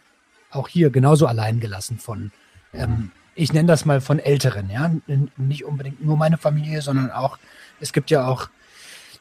auch 0.50 0.68
hier 0.68 0.90
genauso 0.90 1.28
allein 1.28 1.60
gelassen 1.60 1.98
von, 1.98 2.32
ähm, 2.74 3.12
ich 3.36 3.54
nenne 3.54 3.68
das 3.68 3.86
mal 3.86 4.02
von 4.02 4.20
Älteren, 4.20 4.70
ja, 4.70 4.92
nicht 5.38 5.64
unbedingt 5.64 6.04
nur 6.04 6.18
meine 6.18 6.38
Familie, 6.38 6.82
sondern 6.82 7.12
auch, 7.12 7.38
es 7.80 7.94
gibt 7.94 8.12
ja 8.12 8.28
auch 8.28 8.50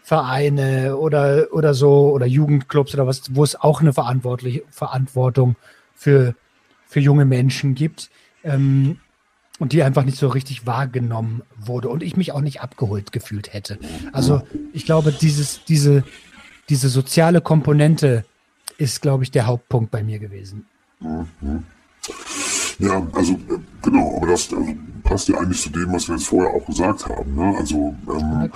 Vereine 0.02 0.96
oder, 0.96 1.48
oder 1.52 1.72
so 1.72 2.10
oder 2.10 2.26
Jugendclubs 2.26 2.94
oder 2.94 3.06
was, 3.06 3.34
wo 3.34 3.44
es 3.44 3.54
auch 3.54 3.80
eine 3.80 3.92
verantwortliche 3.92 4.62
Verantwortung 4.70 5.54
für, 5.94 6.34
für 6.86 7.00
junge 7.00 7.24
Menschen 7.24 7.74
gibt. 7.74 8.10
Ähm, 8.42 8.98
und 9.60 9.72
die 9.72 9.82
einfach 9.84 10.04
nicht 10.04 10.18
so 10.18 10.26
richtig 10.26 10.66
wahrgenommen 10.66 11.42
wurde 11.56 11.90
und 11.90 12.02
ich 12.02 12.16
mich 12.16 12.32
auch 12.32 12.40
nicht 12.40 12.62
abgeholt 12.62 13.12
gefühlt 13.12 13.52
hätte. 13.52 13.78
Also 14.12 14.42
ich 14.72 14.86
glaube, 14.86 15.12
dieses, 15.12 15.64
diese, 15.66 16.02
diese 16.70 16.88
soziale 16.88 17.42
Komponente 17.42 18.24
ist, 18.78 19.02
glaube 19.02 19.22
ich, 19.22 19.30
der 19.30 19.46
Hauptpunkt 19.46 19.90
bei 19.90 20.02
mir 20.02 20.18
gewesen. 20.18 20.66
Mhm. 20.98 21.64
Ja, 22.78 23.06
also 23.12 23.34
äh, 23.34 23.58
genau, 23.82 24.16
aber 24.16 24.28
das 24.28 24.50
also, 24.50 24.74
passt 25.04 25.28
ja 25.28 25.36
eigentlich 25.38 25.60
zu 25.60 25.68
dem, 25.68 25.92
was 25.92 26.08
wir 26.08 26.16
jetzt 26.16 26.28
vorher 26.28 26.54
auch 26.54 26.64
gesagt 26.64 27.06
haben. 27.06 27.34
Ne? 27.34 27.54
Also 27.58 27.94
ähm, 28.08 28.50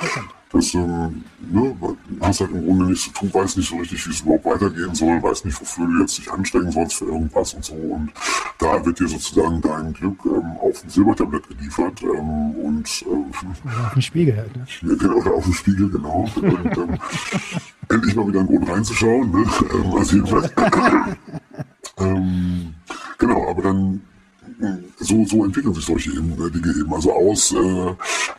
das 0.55 0.73
ähm, 0.75 1.25
ne, 1.51 1.77
hast 2.21 2.41
halt 2.41 2.53
im 2.53 2.65
Grunde 2.65 2.87
nichts 2.87 3.05
zu 3.05 3.11
tun, 3.11 3.35
weiß 3.35 3.57
nicht 3.57 3.69
so 3.69 3.77
richtig, 3.77 4.07
wie 4.07 4.11
es 4.13 4.21
überhaupt 4.21 4.45
weitergehen 4.45 4.95
soll, 4.95 5.21
weiß 5.23 5.45
nicht, 5.45 5.61
wofür 5.61 5.87
du 5.87 6.01
jetzt 6.01 6.17
dich 6.17 6.31
anstrengen 6.31 6.71
sollst 6.71 6.95
für 6.95 7.07
irgendwas 7.07 7.55
und 7.55 7.65
so. 7.65 7.75
Und 7.75 8.13
da 8.59 8.85
wird 8.87 9.01
dir 9.01 9.09
sozusagen 9.09 9.61
dein 9.61 9.93
Glück 9.93 10.19
ähm, 10.27 10.53
auf 10.61 10.85
ein 10.85 10.89
Silbertablett 10.89 11.49
geliefert 11.49 12.03
ähm, 12.03 12.53
und 12.53 13.05
ähm, 13.11 13.25
oder 13.65 13.87
auf 13.87 13.93
dem 13.95 14.03
Spiegel 14.03 14.37
halt, 14.37 14.57
ne? 14.57 14.67
Ja, 14.83 14.95
genau, 14.95 15.17
oder 15.17 15.35
auf 15.35 15.45
dem 15.45 15.53
Spiegel, 15.55 15.91
genau. 15.91 16.31
und, 16.37 16.79
ähm, 16.79 16.99
endlich 17.89 18.15
mal 18.15 18.29
wieder 18.29 18.41
einen 18.41 18.49
Grund 18.49 18.71
reinzuschauen, 18.71 19.31
ne? 19.33 19.45
Ähm, 19.73 19.95
also 19.97 20.17
jedenfalls. 20.17 20.53
genau, 23.19 23.51
aber 23.51 23.63
dann 23.63 24.01
so, 24.99 25.25
so 25.25 25.45
entwickeln 25.45 25.75
sich 25.75 25.85
solche 25.85 26.11
äh, 26.11 26.51
Dinge 26.51 26.75
eben, 26.81 26.93
also 26.93 27.13
aus, 27.13 27.53
äh, 27.53 27.95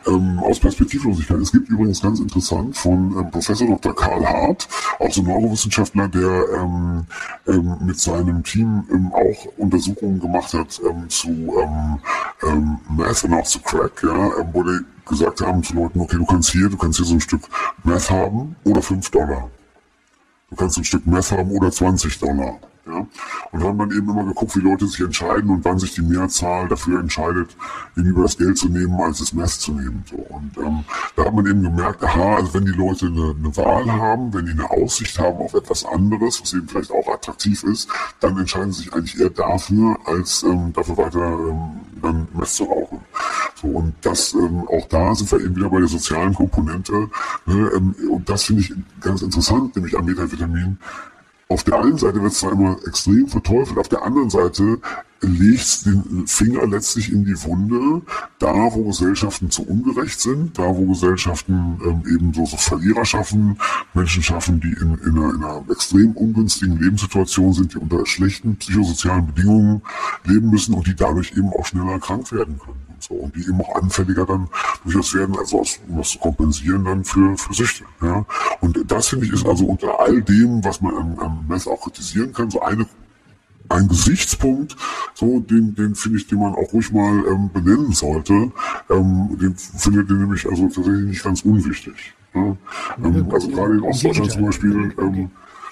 ähm, 0.07 0.39
aus 0.39 0.59
Perspektivlosigkeit. 0.59 1.39
Es 1.39 1.51
gibt 1.51 1.69
übrigens 1.69 2.01
ganz 2.01 2.19
interessant 2.19 2.77
von 2.77 3.17
ähm, 3.17 3.31
Professor 3.31 3.67
Dr. 3.67 3.95
Karl 3.95 4.25
Hart, 4.25 4.67
auch 4.99 5.11
so 5.11 5.21
ein 5.21 5.27
Neurowissenschaftler, 5.27 6.07
der 6.07 6.45
ähm, 6.57 7.05
ähm, 7.47 7.77
mit 7.81 7.99
seinem 7.99 8.43
Team 8.43 8.83
ähm, 8.91 9.11
auch 9.13 9.45
Untersuchungen 9.57 10.19
gemacht 10.19 10.53
hat 10.53 10.79
ähm, 10.87 11.09
zu 11.09 11.29
ähm, 11.29 11.99
ähm, 12.43 12.79
Math 12.89 13.23
und 13.23 13.33
auch 13.33 13.45
zu 13.45 13.59
Crack, 13.59 14.03
ja, 14.03 14.39
ähm, 14.39 14.47
wo 14.53 14.63
die 14.63 14.79
gesagt 15.05 15.41
haben 15.41 15.61
zu 15.63 15.75
Leuten, 15.75 15.99
okay, 15.99 16.17
du 16.17 16.25
kannst 16.25 16.51
hier, 16.51 16.69
du 16.69 16.77
kannst 16.77 16.97
hier 16.97 17.05
so 17.05 17.13
ein 17.13 17.21
Stück 17.21 17.43
Math 17.83 18.09
haben 18.09 18.55
oder 18.63 18.81
5 18.81 19.09
Dollar. 19.11 19.49
Du 20.49 20.55
kannst 20.55 20.77
ein 20.77 20.83
Stück 20.83 21.05
Meth 21.05 21.31
haben 21.31 21.51
oder 21.51 21.71
20 21.71 22.19
Dollar. 22.19 22.59
Ja? 22.85 23.07
Und 23.51 23.63
haben 23.63 23.77
dann 23.77 23.91
eben 23.91 24.09
immer 24.09 24.25
geguckt, 24.25 24.55
wie 24.55 24.61
Leute 24.61 24.87
sich 24.87 24.99
entscheiden 24.99 25.49
und 25.49 25.65
wann 25.65 25.79
sich 25.79 25.93
die 25.93 26.01
Mehrzahl 26.01 26.67
dafür 26.67 26.99
entscheidet, 26.99 27.55
lieber 27.95 28.23
das 28.23 28.37
Geld 28.37 28.57
zu 28.57 28.69
nehmen, 28.69 28.99
als 29.01 29.19
das 29.19 29.33
Mess 29.33 29.59
zu 29.59 29.73
nehmen. 29.73 30.03
So. 30.09 30.17
Und 30.17 30.57
ähm, 30.57 30.83
da 31.15 31.25
hat 31.25 31.33
man 31.33 31.45
eben 31.47 31.63
gemerkt, 31.63 32.03
aha, 32.03 32.35
also 32.35 32.53
wenn 32.53 32.65
die 32.65 32.71
Leute 32.71 33.07
eine, 33.07 33.35
eine 33.37 33.57
Wahl 33.57 33.91
haben, 33.91 34.33
wenn 34.33 34.45
die 34.45 34.51
eine 34.51 34.69
Aussicht 34.69 35.17
haben 35.19 35.37
auf 35.37 35.53
etwas 35.53 35.85
anderes, 35.85 36.41
was 36.41 36.53
eben 36.53 36.67
vielleicht 36.67 36.91
auch 36.91 37.07
attraktiv 37.07 37.63
ist, 37.63 37.89
dann 38.19 38.37
entscheiden 38.37 38.71
sie 38.71 38.83
sich 38.83 38.93
eigentlich 38.93 39.19
eher 39.19 39.29
dafür, 39.29 39.97
als 40.05 40.43
ähm, 40.43 40.73
dafür 40.73 40.97
weiter 40.97 41.19
ähm, 41.19 41.79
dann 42.01 42.27
Mess 42.33 42.55
zu 42.55 42.65
rauchen. 42.65 42.99
So, 43.55 43.67
und 43.67 43.95
das, 44.01 44.33
ähm, 44.33 44.67
auch 44.67 44.87
da 44.89 45.15
sind 45.15 45.31
wir 45.31 45.39
eben 45.39 45.55
wieder 45.55 45.69
bei 45.69 45.79
der 45.79 45.87
sozialen 45.87 46.33
Komponente. 46.33 47.09
Ne, 47.45 47.71
ähm, 47.75 47.95
und 48.09 48.29
das 48.29 48.43
finde 48.43 48.61
ich 48.61 48.73
ganz 49.01 49.21
interessant, 49.21 49.75
nämlich 49.75 49.97
am 49.97 50.05
Metavitamin 50.05 50.77
auf 51.47 51.63
der 51.63 51.79
einen 51.79 51.97
Seite 51.97 52.21
wird 52.21 52.33
immer 52.43 52.77
extrem 52.87 53.27
verteufelt, 53.27 53.77
auf 53.77 53.87
der 53.87 54.03
anderen 54.03 54.29
Seite 54.29 54.79
legt 55.27 55.85
den 55.85 56.27
Finger 56.27 56.67
letztlich 56.67 57.11
in 57.11 57.25
die 57.25 57.41
Wunde, 57.43 58.01
da 58.39 58.53
wo 58.53 58.85
Gesellschaften 58.85 59.49
zu 59.49 59.63
ungerecht 59.63 60.19
sind, 60.19 60.57
da 60.57 60.63
wo 60.63 60.85
Gesellschaften 60.87 61.79
ähm, 61.85 62.03
eben 62.13 62.33
so, 62.33 62.45
so 62.45 62.57
Verlierer 62.57 63.05
schaffen, 63.05 63.57
Menschen 63.93 64.23
schaffen, 64.23 64.59
die 64.59 64.73
in, 64.73 64.97
in, 65.05 65.17
einer, 65.17 65.33
in 65.33 65.43
einer 65.43 65.63
extrem 65.69 66.11
ungünstigen 66.11 66.79
Lebenssituation 66.79 67.53
sind, 67.53 67.73
die 67.73 67.77
unter 67.77 68.05
schlechten 68.05 68.55
psychosozialen 68.57 69.27
Bedingungen 69.27 69.81
leben 70.25 70.49
müssen 70.49 70.73
und 70.73 70.87
die 70.87 70.95
dadurch 70.95 71.31
eben 71.37 71.49
auch 71.49 71.65
schneller 71.65 71.99
krank 71.99 72.31
werden 72.31 72.59
können. 72.59 72.85
Und, 72.87 73.03
so, 73.03 73.13
und 73.15 73.35
die 73.35 73.41
eben 73.41 73.61
auch 73.61 73.75
anfälliger 73.75 74.25
dann 74.25 74.47
durchaus 74.83 75.13
werden, 75.13 75.37
also 75.37 75.61
aus, 75.61 75.79
um 75.87 75.97
das 75.97 76.09
zu 76.09 76.19
kompensieren 76.19 76.85
dann 76.85 77.03
für, 77.03 77.37
für 77.37 77.53
Süchte. 77.53 77.83
Ja? 78.01 78.25
Und 78.61 78.79
das 78.87 79.07
finde 79.07 79.25
ich 79.25 79.33
ist 79.33 79.45
also 79.45 79.65
unter 79.65 79.99
all 79.99 80.21
dem, 80.21 80.63
was 80.63 80.81
man 80.81 80.95
am, 80.95 81.19
am 81.19 81.45
Mess 81.47 81.67
auch 81.67 81.81
kritisieren 81.81 82.33
kann, 82.33 82.49
so 82.49 82.61
eine 82.61 82.85
ein 83.69 83.87
Gesichtspunkt, 83.87 84.75
so 85.13 85.39
den, 85.39 85.75
den 85.75 85.95
finde 85.95 86.17
ich, 86.17 86.27
den 86.27 86.39
man 86.39 86.53
auch 86.53 86.73
ruhig 86.73 86.91
mal 86.91 87.23
ähm, 87.27 87.49
benennen 87.53 87.91
sollte. 87.91 88.51
Ähm, 88.89 89.37
den 89.39 89.55
findet 89.55 90.09
ihr 90.09 90.15
nämlich 90.15 90.45
also 90.47 90.67
tatsächlich 90.67 91.05
nicht 91.05 91.23
ganz 91.23 91.41
unwichtig. 91.41 92.13
Ja? 92.33 92.55
Ähm, 93.03 93.27
also 93.31 93.49
gerade 93.49 93.73
in 93.73 93.81
Ostdeutschland 93.81 94.31
zum 94.31 94.45
Beispiel, 94.45 94.93
ähm, 94.99 95.29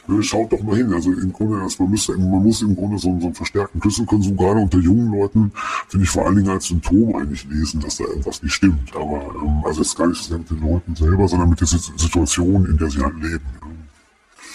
ne, 0.08 0.24
schaut 0.24 0.52
doch 0.52 0.62
mal 0.64 0.78
hin. 0.78 0.94
Also 0.94 1.12
im 1.12 1.32
Grunde, 1.32 1.62
also 1.62 1.84
man, 1.84 1.92
müsste, 1.92 2.14
man 2.14 2.44
muss 2.44 2.62
im 2.62 2.76
Grunde 2.76 2.98
so, 2.98 3.18
so 3.20 3.28
einen 3.28 3.36
verstärkten 3.36 3.82
Schlüsselkonsum 3.82 4.38
gerade 4.38 4.60
unter 4.60 4.80
jungen 4.80 5.12
Leuten, 5.12 5.52
finde 5.88 6.06
ich 6.06 6.10
vor 6.10 6.26
allen 6.26 6.38
Dingen 6.38 6.50
als 6.50 6.66
Symptom 6.66 7.16
eigentlich 7.16 7.46
lesen, 7.50 7.80
dass 7.82 7.98
da 7.98 8.06
irgendwas 8.06 8.42
nicht 8.42 8.54
stimmt. 8.54 8.96
Aber 8.96 9.22
ähm, 9.42 9.64
also 9.66 9.82
jetzt 9.82 9.98
gar 9.98 10.08
nicht 10.08 10.24
so 10.24 10.38
mit 10.38 10.50
den 10.50 10.62
Leuten 10.62 10.96
selber, 10.96 11.28
sondern 11.28 11.50
mit 11.50 11.62
der 11.62 11.68
Situation, 11.68 12.66
in 12.66 12.78
der 12.78 12.90
sie 12.90 13.02
halt 13.02 13.16
leben. 13.22 13.63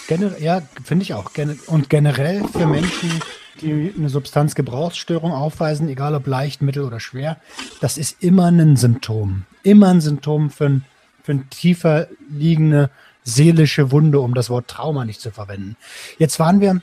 Ja? 0.09 0.17
Gener 0.17 0.39
ja, 0.39 0.61
finde 0.83 1.03
ich 1.03 1.13
auch. 1.13 1.31
Und 1.67 1.89
generell 1.89 2.43
für 2.47 2.65
Menschen, 2.65 3.21
die 3.61 3.93
eine 3.97 4.09
Substanzgebrauchsstörung 4.09 5.31
aufweisen, 5.31 5.87
egal 5.89 6.15
ob 6.15 6.27
leicht, 6.27 6.61
mittel 6.61 6.83
oder 6.83 6.99
schwer, 6.99 7.37
das 7.81 7.97
ist 7.97 8.23
immer 8.23 8.47
ein 8.47 8.77
Symptom. 8.77 9.45
Immer 9.63 9.89
ein 9.89 10.01
Symptom 10.01 10.49
für, 10.49 10.65
ein, 10.65 10.85
für 11.23 11.33
eine 11.33 11.45
tiefer 11.49 12.07
liegende 12.29 12.89
seelische 13.23 13.91
Wunde, 13.91 14.19
um 14.19 14.33
das 14.33 14.49
Wort 14.49 14.67
Trauma 14.67 15.05
nicht 15.05 15.21
zu 15.21 15.31
verwenden. 15.31 15.75
Jetzt 16.17 16.39
waren 16.39 16.61
wir, 16.61 16.81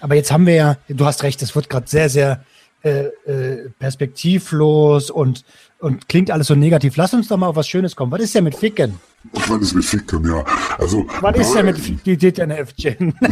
aber 0.00 0.14
jetzt 0.14 0.30
haben 0.30 0.46
wir 0.46 0.54
ja, 0.54 0.76
du 0.88 1.06
hast 1.06 1.22
recht, 1.22 1.40
es 1.42 1.54
wird 1.54 1.70
gerade 1.70 1.88
sehr, 1.88 2.08
sehr 2.08 2.44
äh, 2.82 3.06
äh, 3.26 3.70
perspektivlos 3.78 5.10
und, 5.10 5.44
und 5.78 6.08
klingt 6.08 6.30
alles 6.30 6.48
so 6.48 6.54
negativ. 6.54 6.96
Lass 6.96 7.14
uns 7.14 7.28
doch 7.28 7.36
mal 7.36 7.48
auf 7.48 7.56
was 7.56 7.68
Schönes 7.68 7.96
kommen. 7.96 8.12
Was 8.12 8.20
ist 8.20 8.34
denn 8.34 8.44
mit 8.44 8.54
Ficken? 8.54 9.00
Was 9.32 9.60
ist 9.60 9.74
mit 9.74 9.84
Ficken, 9.84 10.24
ja. 10.24 10.44
Also, 10.78 11.06
was 11.20 11.36
ist 11.36 11.54
denn 11.54 11.66
mit 11.66 12.06
die 12.06 12.16
DTNF-Gen? 12.16 13.14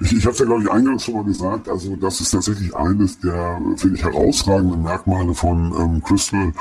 ich 0.00 0.12
ich 0.12 0.24
habe 0.24 0.32
es 0.32 0.38
ja, 0.38 0.46
glaube 0.46 0.62
ich, 0.62 0.70
eingangs 0.70 1.04
schon 1.04 1.14
mal 1.14 1.24
gesagt. 1.24 1.68
Also, 1.68 1.96
das 1.96 2.20
ist 2.20 2.30
tatsächlich 2.30 2.74
eines 2.74 3.18
der, 3.20 3.60
finde 3.76 3.96
ich, 3.96 4.04
herausragenden 4.04 4.82
Merkmale 4.82 5.34
von 5.34 5.74
ähm, 5.78 6.02
Crystal, 6.02 6.52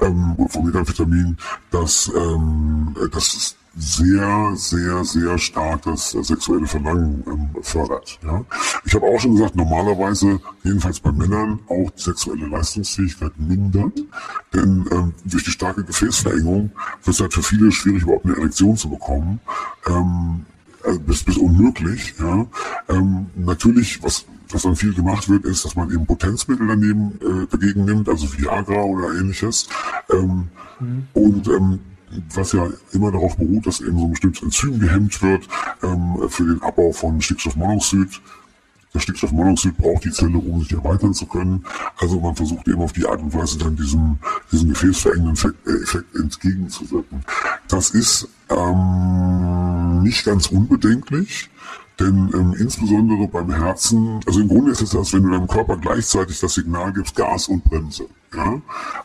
ähm, 0.00 0.36
von 0.48 0.66
Methamphetamin, 0.66 1.36
dass 1.70 2.10
ähm, 2.16 2.94
das 3.12 3.34
ist 3.34 3.59
sehr, 3.76 4.52
sehr, 4.56 5.04
sehr 5.04 5.38
stark 5.38 5.82
das 5.82 6.14
äh, 6.14 6.22
sexuelle 6.22 6.66
Verlangen 6.66 7.22
ähm, 7.26 7.62
fördert. 7.62 8.18
Ja? 8.24 8.44
Ich 8.84 8.94
habe 8.94 9.06
auch 9.06 9.20
schon 9.20 9.36
gesagt, 9.36 9.54
normalerweise, 9.54 10.40
jedenfalls 10.64 11.00
bei 11.00 11.12
Männern, 11.12 11.60
auch 11.68 11.90
die 11.90 12.02
sexuelle 12.02 12.46
Leistungsfähigkeit 12.46 13.32
mindert, 13.38 14.00
denn 14.52 14.86
ähm, 14.90 15.14
durch 15.24 15.44
die 15.44 15.50
starke 15.50 15.84
Gefäßverengung 15.84 16.72
wird 17.04 17.14
es 17.14 17.20
halt 17.20 17.32
für 17.32 17.42
viele 17.42 17.70
schwierig, 17.70 18.02
überhaupt 18.02 18.26
eine 18.26 18.36
Erektion 18.36 18.76
zu 18.76 18.90
bekommen. 18.90 19.40
Ähm, 19.86 20.44
äh, 20.84 20.98
bis, 20.98 21.22
bis 21.22 21.36
unmöglich. 21.36 22.14
Ja? 22.18 22.46
Ähm, 22.88 23.26
natürlich, 23.36 24.02
was 24.02 24.24
was 24.52 24.62
dann 24.62 24.74
viel 24.74 24.92
gemacht 24.92 25.28
wird, 25.28 25.44
ist, 25.44 25.64
dass 25.64 25.76
man 25.76 25.92
eben 25.92 26.06
Potenzmittel 26.06 26.66
daneben 26.66 27.12
äh, 27.20 27.46
dagegen 27.46 27.84
nimmt, 27.84 28.08
also 28.08 28.26
Viagra 28.36 28.82
oder 28.82 29.14
ähnliches. 29.14 29.68
Ähm, 30.12 30.48
mhm. 30.80 31.06
Und 31.12 31.46
ähm, 31.46 31.78
was 32.34 32.52
ja 32.52 32.68
immer 32.92 33.12
darauf 33.12 33.36
beruht, 33.36 33.66
dass 33.66 33.80
eben 33.80 33.98
so 33.98 34.04
ein 34.04 34.10
bestimmtes 34.10 34.42
Enzym 34.42 34.78
gehemmt 34.78 35.22
wird 35.22 35.48
ähm, 35.82 36.28
für 36.28 36.44
den 36.44 36.62
Abbau 36.62 36.92
von 36.92 37.20
Stickstoffmonoxid. 37.20 38.20
Das 38.92 39.04
Stickstoffmonoxid 39.04 39.76
braucht 39.76 40.04
die 40.04 40.10
Zelle, 40.10 40.36
um 40.36 40.62
sich 40.62 40.72
erweitern 40.72 41.14
zu 41.14 41.26
können. 41.26 41.64
Also 41.98 42.18
man 42.18 42.34
versucht 42.34 42.66
eben 42.66 42.82
auf 42.82 42.92
die 42.92 43.06
Art 43.06 43.20
und 43.20 43.32
Weise 43.32 43.58
dann 43.58 43.76
diesem, 43.76 44.18
diesem 44.50 44.70
gefäßverengenden 44.70 45.34
Effekt, 45.34 45.66
äh, 45.66 46.18
entgegenzuwirken. 46.18 47.24
Das 47.68 47.90
ist 47.90 48.28
ähm, 48.48 50.02
nicht 50.02 50.24
ganz 50.24 50.48
unbedenklich. 50.48 51.50
Denn 52.00 52.30
ähm, 52.32 52.54
insbesondere 52.58 53.28
beim 53.28 53.52
Herzen, 53.52 54.20
also 54.26 54.40
im 54.40 54.48
Grunde 54.48 54.72
ist 54.72 54.80
es 54.80 54.90
das, 54.90 55.12
wenn 55.12 55.22
du 55.22 55.30
deinem 55.30 55.46
Körper 55.46 55.76
gleichzeitig 55.76 56.40
das 56.40 56.54
Signal 56.54 56.92
gibst, 56.94 57.14
Gas 57.14 57.48
und 57.48 57.62
Bremse. 57.62 58.06
Ja? 58.34 58.60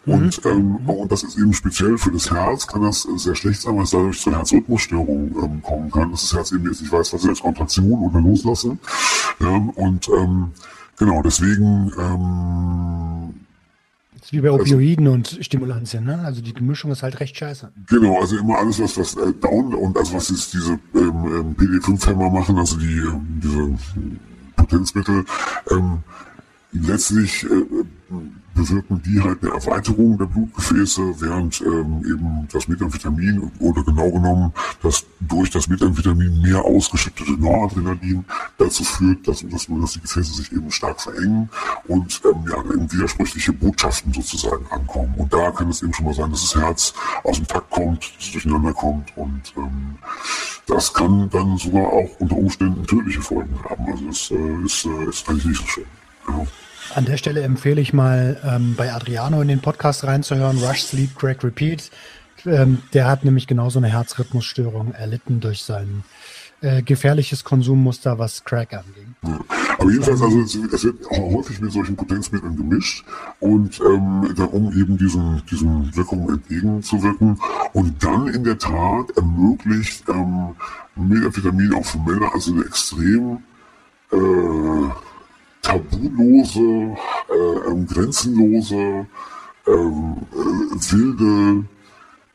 Und, 0.06 0.46
mhm. 0.46 0.52
ähm, 0.52 0.76
und 0.90 1.12
das 1.12 1.24
ist 1.24 1.38
eben 1.38 1.54
speziell 1.54 1.98
für 1.98 2.12
das 2.12 2.32
Herz, 2.32 2.66
kann 2.66 2.84
das 2.84 3.02
sehr 3.18 3.36
schlecht 3.36 3.62
sein, 3.62 3.76
weil 3.76 3.84
es 3.84 3.90
dadurch 3.92 4.22
zu 4.22 4.32
Herzrhythmusstörungen 4.32 5.36
ähm, 5.44 5.62
kommen 5.62 5.92
kann, 5.92 6.12
dass 6.12 6.22
das 6.22 6.34
Herz 6.34 6.52
eben 6.54 6.66
jetzt 6.68 6.82
nicht 6.82 6.92
weiß, 6.92 7.14
was 7.14 7.26
jetzt 7.26 7.42
Kontraktion 7.42 8.00
oder 8.00 8.22
loslassen. 8.22 8.80
Ja? 9.42 9.62
Und 9.76 10.08
ähm, 10.18 10.52
genau, 10.98 11.22
deswegen 11.22 11.92
ähm, 12.00 13.45
ist 14.26 14.34
wie 14.34 14.42
bei 14.42 14.50
also 14.50 14.62
Opioiden 14.62 15.06
also, 15.06 15.16
und 15.16 15.46
Stimulantien, 15.46 16.04
ne? 16.04 16.20
Also 16.20 16.42
die 16.42 16.54
Mischung 16.62 16.92
ist 16.92 17.04
halt 17.04 17.20
recht 17.20 17.38
scheiße. 17.38 17.72
Genau, 17.88 18.20
also 18.20 18.38
immer 18.38 18.58
alles, 18.58 18.80
was, 18.80 18.98
was 18.98 19.16
äh, 19.16 19.34
down 19.34 19.74
und 19.74 19.98
also 19.98 20.16
was 20.16 20.30
ist 20.32 20.54
diese 20.54 20.80
ähm, 20.96 21.56
ähm, 21.56 21.56
PD5-Hämmer 21.56 22.30
machen, 22.30 22.58
also 22.58 22.78
die 22.78 22.98
ähm, 22.98 23.42
diese 23.44 23.78
Potenzmittel, 24.56 25.26
ähm, 25.72 26.00
letztlich 26.72 27.44
äh, 27.44 27.66
bewirken 28.56 29.02
die 29.06 29.22
halt 29.22 29.44
eine 29.44 29.52
Erweiterung 29.52 30.18
der 30.18 30.26
Blutgefäße, 30.26 31.02
während 31.20 31.62
ähm, 31.62 32.04
eben 32.06 32.48
das 32.52 32.68
Methamphetamin 32.68 33.52
oder 33.60 33.84
genau 33.84 34.10
genommen, 34.10 34.54
dass 34.82 35.06
durch 35.20 35.52
das 35.52 35.68
Methamphetamin 35.68 36.42
mehr 36.42 36.64
ausgeschüttete 36.64 37.34
Noradrenalin 37.34 38.26
dazu 38.58 38.84
führt, 38.84 39.28
dass, 39.28 39.42
dass, 39.48 39.68
dass 39.68 39.92
die 39.92 40.02
Gefäße 40.02 40.34
sich 40.34 40.52
eben 40.52 40.72
stark 40.72 41.00
verengen 41.02 41.50
und 41.88 42.22
ähm, 42.26 42.46
ja, 42.50 42.60
eben 42.74 42.92
widersprüchliche 42.92 43.54
Botschaften 43.54 44.14
sozusagen 44.14 44.66
ankommen. 44.72 45.14
Und 45.18 45.32
da 45.32 45.52
kann 45.52 45.70
es 45.70 45.84
eben 45.84 45.94
schon 45.94 46.06
mal 46.06 46.14
sein, 46.14 46.32
dass 46.32 46.42
das 46.42 46.56
Herz 46.62 46.94
aus 47.24 47.38
dem 47.38 47.48
Takt 47.48 47.70
kommt, 47.70 48.04
dass 48.18 48.26
es 48.26 48.32
durcheinander 48.32 48.74
kommt 48.74 49.16
und 49.18 49.54
ähm, 49.58 49.98
das 50.68 50.94
kann 50.94 51.30
dann 51.30 51.58
sogar 51.58 51.86
auch 51.86 52.10
unter 52.20 52.38
Umständen 52.38 52.86
tödliche 52.88 53.22
Folgen 53.22 53.60
haben. 53.70 53.86
Also 53.86 54.06
das 54.06 54.32
äh, 54.32 54.66
ist, 54.66 54.86
äh, 54.86 55.10
ist 55.10 55.30
eigentlich 55.30 55.46
nicht 55.46 55.62
so 55.62 55.68
schön. 55.68 55.86
Ja. 56.28 56.48
An 56.94 57.06
der 57.06 57.18
Stelle 57.18 57.42
empfehle 57.42 57.82
ich 57.82 57.94
mal 57.94 58.40
ähm, 58.46 58.76
bei 58.76 58.94
Adriano 58.94 59.42
in 59.42 59.48
den 59.48 59.62
Podcast 59.62 60.04
reinzuhören, 60.04 60.58
Rush, 60.60 60.84
Sleep, 60.84 61.16
Crack, 61.18 61.44
Repeat. 61.44 61.92
Ähm, 62.46 62.84
der 62.94 63.08
hat 63.08 63.26
nämlich 63.26 63.48
genauso 63.48 63.80
eine 63.80 63.88
Herzrhythmusstörung 63.88 64.94
erlitten 64.94 65.40
durch 65.40 65.64
sein 65.64 66.04
äh, 66.62 66.82
gefährliches 66.82 67.44
Konsummuster, 67.44 68.18
was 68.18 68.44
Crack 68.44 68.74
anging. 68.74 69.16
Ja. 69.24 69.40
Aber 69.78 69.92
jedenfalls, 69.92 70.22
also 70.22 70.40
es 70.40 70.84
wird 70.84 71.10
häufig 71.10 71.60
mit 71.60 71.72
solchen 71.72 71.96
Potenzmitteln 71.96 72.56
gemischt 72.56 73.06
und 73.40 73.80
ähm, 73.82 74.34
darum 74.36 74.72
eben 74.72 74.98
diesen, 74.98 75.44
diesen 75.52 75.96
Wirkungen 75.96 76.30
entgegenzuwirken. 76.30 77.40
Und 77.74 78.04
dann 78.04 78.28
in 78.30 78.44
der 78.44 78.58
Tat 78.58 79.12
ermöglicht 79.18 80.06
ähm, 80.08 80.56
Methamphetamin 80.96 81.74
auch 81.74 81.86
für 81.86 82.00
Männer 82.00 82.34
also 82.34 82.54
eine 82.54 82.66
extrem 82.66 83.44
äh, 84.12 84.18
tabulose, 85.66 86.96
äh, 87.30 87.70
ähm, 87.70 87.88
grenzenlose, 87.88 89.08
ähm, 89.68 90.18
äh, 90.32 90.92
wilde 90.92 91.66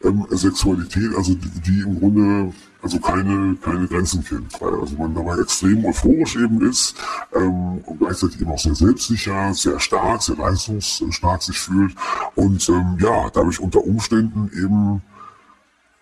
ähm, 0.02 0.27
Sexualität, 0.31 1.15
also 1.16 1.35
die, 1.35 1.61
die, 1.61 1.81
im 1.81 2.01
Grunde 2.01 2.52
also 2.82 2.98
keine, 2.98 3.57
keine 3.57 3.86
Grenzen 3.86 4.24
kennt, 4.24 4.59
weil 4.61 4.74
also 4.81 4.97
man 4.97 5.15
dabei 5.15 5.39
extrem 5.39 5.85
euphorisch 5.85 6.36
eben 6.36 6.62
ist 6.62 6.97
ähm, 7.35 7.85
gleichzeitig 7.98 8.40
eben 8.40 8.51
auch 8.51 8.59
sehr 8.59 8.74
selbstsicher, 8.74 9.52
sehr 9.52 9.78
stark, 9.78 10.23
sehr 10.23 10.36
leistungsstark 10.36 11.43
sich 11.43 11.59
fühlt. 11.59 11.94
Und 12.35 12.66
ähm, 12.70 12.97
ja, 12.98 13.28
dadurch 13.32 13.61
unter 13.61 13.85
Umständen 13.85 14.51
eben 14.57 15.02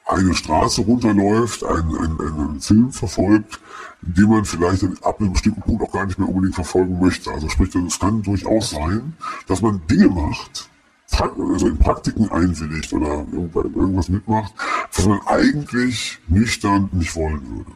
eine 0.06 0.34
Straße 0.34 0.82
runterläuft, 0.82 1.64
einen, 1.64 1.98
einen, 1.98 2.20
einen 2.20 2.60
Film 2.60 2.92
verfolgt, 2.92 3.60
den 4.00 4.28
man 4.28 4.44
vielleicht 4.44 4.84
ab 5.02 5.20
einem 5.20 5.32
bestimmten 5.32 5.60
Punkt 5.60 5.82
auch 5.82 5.92
gar 5.92 6.06
nicht 6.06 6.18
mehr 6.18 6.28
unbedingt 6.28 6.54
verfolgen 6.54 7.00
möchte. 7.00 7.30
Also 7.30 7.48
sprich, 7.48 7.74
es 7.74 7.98
kann 7.98 8.22
durchaus 8.22 8.70
sein, 8.70 9.14
dass 9.46 9.60
man 9.60 9.82
Dinge 9.88 10.08
macht, 10.08 10.68
also 11.10 11.66
in 11.66 11.78
Praktiken 11.78 12.30
einwilligt 12.30 12.92
oder 12.92 13.26
irgendwas 13.32 14.08
mitmacht, 14.08 14.52
was 14.92 15.06
man 15.06 15.20
eigentlich 15.26 16.18
nüchtern 16.28 16.88
nicht 16.92 17.14
wollen 17.16 17.56
würde. 17.56 17.72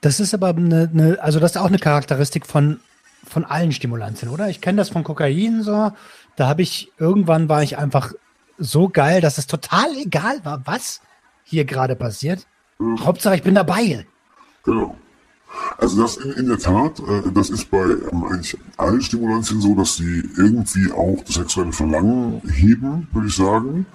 Das 0.00 0.20
ist 0.20 0.34
aber 0.34 0.48
eine, 0.48 0.90
eine, 0.92 1.22
also 1.22 1.40
das 1.40 1.52
ist 1.52 1.56
auch 1.56 1.66
eine 1.66 1.78
Charakteristik 1.78 2.46
von, 2.46 2.80
von 3.26 3.44
allen 3.44 3.72
Stimulantien, 3.72 4.30
oder? 4.30 4.48
Ich 4.48 4.60
kenne 4.60 4.78
das 4.78 4.88
von 4.88 5.04
Kokain 5.04 5.62
so. 5.62 5.92
Da 6.36 6.48
habe 6.48 6.62
ich, 6.62 6.90
irgendwann 6.98 7.48
war 7.48 7.62
ich 7.62 7.76
einfach 7.76 8.12
so 8.58 8.88
geil, 8.88 9.20
dass 9.20 9.38
es 9.38 9.46
total 9.46 9.94
egal 9.96 10.44
war, 10.44 10.62
was 10.66 11.00
hier 11.44 11.64
gerade 11.64 11.96
passiert. 11.96 12.46
Mhm. 12.78 13.04
Hauptsache, 13.04 13.36
ich 13.36 13.42
bin 13.42 13.54
dabei. 13.54 14.06
Genau. 14.64 14.96
Also 15.78 16.02
das 16.02 16.16
in, 16.16 16.32
in 16.32 16.46
der 16.46 16.58
Tat, 16.58 17.00
äh, 17.00 17.30
das 17.32 17.50
ist 17.50 17.70
bei 17.70 17.82
ähm, 17.82 18.24
eigentlich 18.24 18.56
allen 18.76 19.00
Stimulantien 19.00 19.60
so, 19.60 19.74
dass 19.74 19.96
sie 19.96 20.22
irgendwie 20.36 20.92
auch 20.92 21.22
das 21.24 21.36
sexuelle 21.36 21.72
Verlangen 21.72 22.40
heben, 22.48 23.08
würde 23.12 23.28
ich 23.28 23.34
sagen. 23.34 23.86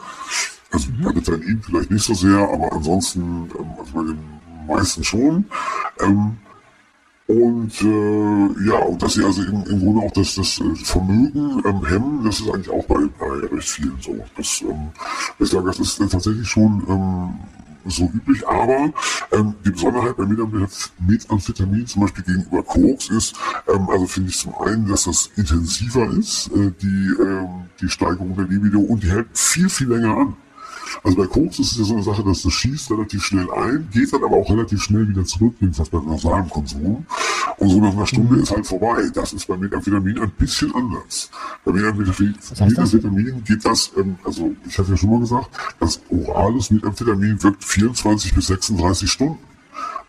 Also 0.71 0.89
mhm. 0.89 1.03
bei 1.03 1.11
Ritalin 1.11 1.61
vielleicht 1.63 1.91
nicht 1.91 2.03
so 2.03 2.13
sehr, 2.13 2.37
aber 2.37 2.73
ansonsten, 2.73 3.49
ähm, 3.57 3.67
also 3.79 3.93
bei 3.93 4.03
den 4.03 4.19
meisten 4.67 5.03
schon. 5.03 5.45
Ähm, 6.01 6.37
und 7.27 7.81
äh, 7.81 8.67
ja, 8.67 8.77
und 8.85 9.01
dass 9.01 9.15
sie 9.15 9.23
also 9.23 9.41
im, 9.41 9.63
im 9.63 9.79
Grunde 9.79 10.05
auch 10.05 10.11
das, 10.11 10.35
das 10.35 10.59
äh, 10.59 10.75
Vermögen 10.83 11.61
ähm, 11.65 11.83
hemmen, 11.85 12.23
das 12.23 12.39
ist 12.39 12.49
eigentlich 12.49 12.69
auch 12.69 12.85
bei, 12.85 12.99
bei 13.17 13.47
recht 13.47 13.69
vielen 13.69 13.97
so. 13.99 14.15
Das, 14.37 14.61
ähm, 14.61 14.89
ich 15.39 15.49
sage, 15.49 15.65
das 15.65 15.79
ist 15.79 15.97
tatsächlich 16.11 16.47
schon 16.47 16.83
ähm, 16.87 17.33
so 17.85 18.11
üblich, 18.13 18.47
aber 18.47 18.93
ähm, 19.31 19.55
die 19.65 19.71
Besonderheit 19.71 20.17
bei 20.17 20.25
Methamphetamin 20.25 21.87
zum 21.87 22.01
Beispiel 22.01 22.23
gegenüber 22.23 22.63
Koks 22.63 23.09
ist, 23.09 23.35
ähm, 23.67 23.89
also 23.89 24.07
finde 24.07 24.29
ich 24.29 24.37
zum 24.37 24.55
einen, 24.55 24.87
dass 24.87 25.03
das 25.03 25.29
intensiver 25.35 26.09
ist, 26.09 26.49
äh, 26.55 26.71
die, 26.81 27.15
ähm, 27.21 27.69
die 27.81 27.89
Steigerung 27.89 28.35
der 28.35 28.45
Libido 28.45 28.79
und 28.79 29.03
die 29.03 29.09
hält 29.09 29.27
viel, 29.33 29.69
viel 29.69 29.89
länger 29.89 30.17
an. 30.17 30.35
Also 31.03 31.17
bei 31.17 31.27
Koks 31.27 31.59
ist 31.59 31.73
es 31.73 31.77
ja 31.77 31.83
so 31.85 31.93
eine 31.93 32.03
Sache, 32.03 32.23
dass 32.23 32.43
das 32.43 32.53
schießt 32.53 32.91
relativ 32.91 33.23
schnell 33.23 33.49
ein, 33.51 33.87
geht 33.91 34.11
dann 34.13 34.23
aber 34.23 34.37
auch 34.37 34.49
relativ 34.49 34.81
schnell 34.81 35.07
wieder 35.07 35.25
zurück, 35.25 35.55
jedenfalls 35.59 35.89
bei 35.89 35.99
nasalem 35.99 36.49
Konsum. 36.49 37.05
Und 37.57 37.69
so 37.69 37.79
nach 37.79 37.93
einer 37.93 38.07
Stunde 38.07 38.37
ist 38.37 38.51
halt 38.51 38.67
vorbei. 38.67 39.09
Das 39.13 39.33
ist 39.33 39.47
bei 39.47 39.57
Methamphetamin 39.57 40.19
ein 40.19 40.31
bisschen 40.31 40.73
anders. 40.75 41.29
Bei 41.63 41.71
Methamphetamin 41.71 43.43
geht 43.43 43.65
das, 43.65 43.91
ähm, 43.97 44.15
also 44.23 44.53
ich 44.67 44.77
hatte 44.77 44.91
ja 44.91 44.97
schon 44.97 45.09
mal 45.11 45.19
gesagt, 45.19 45.49
das 45.79 46.01
orales 46.09 46.71
Methamphetamin 46.71 47.41
wirkt 47.41 47.63
24 47.63 48.33
bis 48.33 48.47
36 48.47 49.09
Stunden. 49.09 49.39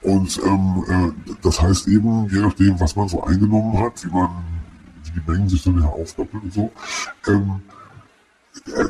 Und 0.02 0.40
ähm, 0.44 0.84
äh, 0.88 1.32
das 1.42 1.60
heißt 1.60 1.88
eben, 1.88 2.28
je 2.30 2.40
nachdem, 2.40 2.78
was 2.78 2.96
man 2.96 3.08
so 3.08 3.22
eingenommen 3.22 3.78
hat, 3.78 4.04
wie 4.04 4.10
man, 4.10 4.28
wie 5.04 5.20
die 5.20 5.30
Mengen 5.30 5.48
sich 5.48 5.62
dann 5.64 5.80
ja 5.80 5.86
aufdoppeln 5.86 6.42
und 6.44 6.52
so, 6.52 6.72
ähm, 7.28 7.60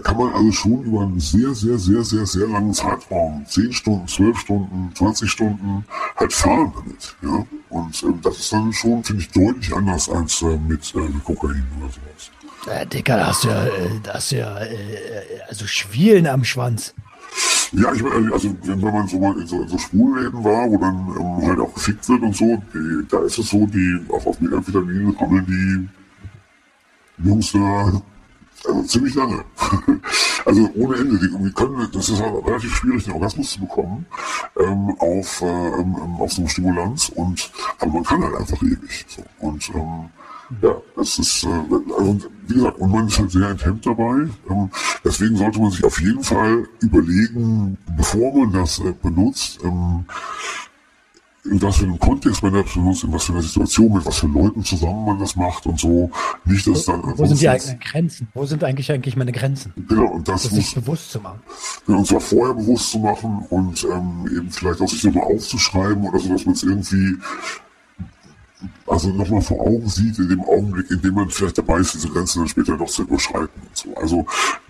kann 0.03 0.17
man 0.17 0.33
also 0.33 0.53
schon 0.53 0.85
über 0.85 1.03
einen 1.03 1.21
sehr, 1.21 1.55
sehr, 1.55 1.79
sehr, 1.79 2.03
sehr, 2.05 2.27
sehr 2.27 2.47
langen 2.47 2.73
Zeitraum, 2.73 3.45
10 3.47 3.73
Stunden, 3.73 4.09
12 4.09 4.39
Stunden, 4.39 4.93
20 4.95 5.31
Stunden, 5.31 5.85
halt 6.17 6.33
fahren 6.33 6.73
damit. 6.75 7.17
Ja? 7.23 7.47
Und 7.71 8.03
ähm, 8.03 8.21
das 8.23 8.39
ist 8.39 8.53
dann 8.53 8.73
schon, 8.73 9.05
finde 9.05 9.23
ich, 9.23 9.31
deutlich 9.31 9.75
anders 9.75 10.09
als 10.09 10.43
äh, 10.43 10.57
mit, 10.57 10.95
äh, 10.95 11.09
Kokain 11.25 11.67
oder 11.79 11.91
sowas. 11.91 12.31
Äh, 12.67 12.87
Dicker, 12.87 13.17
da 13.17 13.27
hast 13.29 13.45
du 13.45 13.49
ja, 13.49 13.65
äh, 13.67 14.01
hast 14.09 14.33
du 14.33 14.37
ja 14.37 14.59
äh, 14.59 14.75
also 15.49 15.67
Schwielen 15.67 16.27
am 16.27 16.45
Schwanz. 16.45 16.95
Ja, 17.73 17.93
ich 17.93 18.03
meine, 18.03 18.33
also 18.33 18.55
wenn 18.63 18.81
man 18.81 19.09
so 19.09 19.19
mal 19.19 19.39
in 19.39 19.47
so, 19.47 19.63
in 19.63 19.69
so 19.69 19.79
Schwulläden 19.79 20.43
war, 20.45 20.71
wo 20.71 20.79
dann 20.79 21.15
ähm, 21.19 21.49
halt 21.49 21.59
auch 21.61 21.75
gefickt 21.75 22.09
wird 22.09 22.23
und 22.23 22.37
so, 22.37 22.63
die, 22.73 23.07
da 23.09 23.19
ist 23.21 23.39
es 23.39 23.51
so, 23.51 23.67
die 23.67 24.01
auf, 24.09 24.27
auf 24.27 24.41
Methamphetamin 24.41 25.15
kommen 25.17 25.45
die 25.47 27.29
Jungs 27.29 27.53
da 27.53 28.03
also 28.67 28.83
ziemlich 28.83 29.15
lange. 29.15 29.45
also 30.45 30.71
ohne 30.75 30.97
Ende. 30.97 31.19
Die, 31.19 31.53
können, 31.53 31.89
das 31.93 32.09
ist 32.09 32.21
relativ 32.21 32.75
schwierig, 32.75 33.05
den 33.05 33.15
Orgasmus 33.15 33.53
zu 33.53 33.61
bekommen 33.61 34.07
ähm, 34.59 34.95
auf, 34.99 35.43
äh, 35.43 35.47
ähm, 35.47 35.97
ähm, 36.03 36.17
auf 36.19 36.33
so 36.33 36.43
einem 36.43 36.49
Stimulanz. 36.49 37.09
Und, 37.11 37.51
aber 37.79 37.93
man 37.93 38.05
kann 38.05 38.23
halt 38.23 38.37
einfach 38.37 38.63
ewig. 38.63 39.07
So. 39.09 39.23
Und 39.41 39.69
ähm, 39.75 40.11
ja, 40.63 40.77
das 40.95 41.19
ist, 41.19 41.45
äh, 41.45 41.49
also, 41.99 42.19
wie 42.47 42.55
gesagt, 42.55 42.79
und 42.79 42.93
man 42.93 43.09
ist 43.09 43.19
halt 43.19 43.31
sehr 43.31 43.51
enthemmt 43.51 43.85
dabei. 43.85 44.29
Ähm, 44.51 44.71
deswegen 45.05 45.37
sollte 45.37 45.61
man 45.61 45.71
sich 45.71 45.85
auf 45.85 46.01
jeden 46.01 46.23
Fall 46.23 46.69
überlegen, 46.81 47.77
bevor 47.97 48.33
man 48.35 48.53
das 48.53 48.79
äh, 48.79 48.95
benutzt, 49.03 49.59
ähm, 49.65 50.05
in 51.51 51.63
was 51.63 51.77
für 51.77 51.85
einem 51.85 51.99
Kontext 51.99 52.43
man 52.43 52.53
das 52.53 52.73
benutzt, 52.73 53.05
in 53.05 53.13
was 53.13 53.25
für 53.25 53.33
einer 53.33 53.43
Situation, 53.43 53.93
mit 53.93 54.07
was 54.07 54.19
für 54.19 54.27
Leuten 54.27 54.65
zusammen 54.65 55.05
man 55.05 55.19
das 55.19 55.37
macht 55.37 55.67
und 55.67 55.79
so. 55.79 56.11
Nicht, 56.45 56.67
dass 56.67 56.85
dann. 56.85 57.03
Wo 57.17 57.27
sind 57.27 57.41
die 57.41 57.49
eigenen 57.49 57.79
Grenzen? 57.81 58.29
Wo 58.35 58.45
sind 58.45 58.65
eigentlich 58.65 58.91
eigentlich 58.91 59.17
meine 59.17 59.33
Grenzen? 59.33 59.73
Genau, 59.89 60.13
und 60.13 60.29
das, 60.29 60.45
das 60.45 60.53
muss, 60.53 60.65
sich 60.65 60.75
bewusst 60.75 61.11
zu 61.11 61.21
machen. 61.21 61.41
Genau, 61.87 61.99
und 61.99 62.07
zwar 62.07 62.21
vorher 62.21 62.55
bewusst 62.55 62.91
zu 62.91 62.99
machen 62.99 63.47
und 63.51 63.85
ähm, 63.85 64.29
eben 64.37 64.51
vielleicht 64.51 64.81
auch 64.81 64.89
sich 64.89 65.05
nochmal 65.05 65.25
aufzuschreiben 65.25 66.07
oder 66.07 66.19
so, 66.19 66.29
dass 66.29 66.45
man 66.45 66.55
es 66.55 66.63
irgendwie 66.63 67.17
also 68.87 69.11
nochmal 69.11 69.43
vor 69.43 69.61
Augen 69.61 69.89
sieht 69.89 70.19
in 70.19 70.29
dem 70.29 70.41
Augenblick, 70.43 70.91
in 70.91 71.01
dem 71.01 71.15
man 71.15 71.31
vielleicht 71.31 71.59
dabei 71.59 71.79
ist, 71.79 71.95
diese 71.95 72.09
Grenze 72.09 72.39
dann 72.39 72.49
später 72.49 72.77
noch 72.77 72.89
zu 72.89 73.03
überschreiten 73.03 73.63
und 73.63 73.77
so. 73.77 73.95
Also 73.97 74.27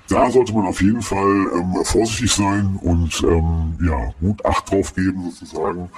da 0.09 0.31
sollte 0.31 0.53
man 0.53 0.67
auf 0.67 0.81
jeden 0.81 1.03
Fall 1.03 1.47
ähm, 1.55 1.75
vorsichtig 1.85 2.33
sein 2.33 2.79
und 2.81 3.23
ähm, 3.23 3.77
ja, 3.85 4.13
gut 4.21 4.45
Acht 4.45 4.71
drauf 4.71 4.95
geben 4.95 5.31
sozusagen, 5.31 5.91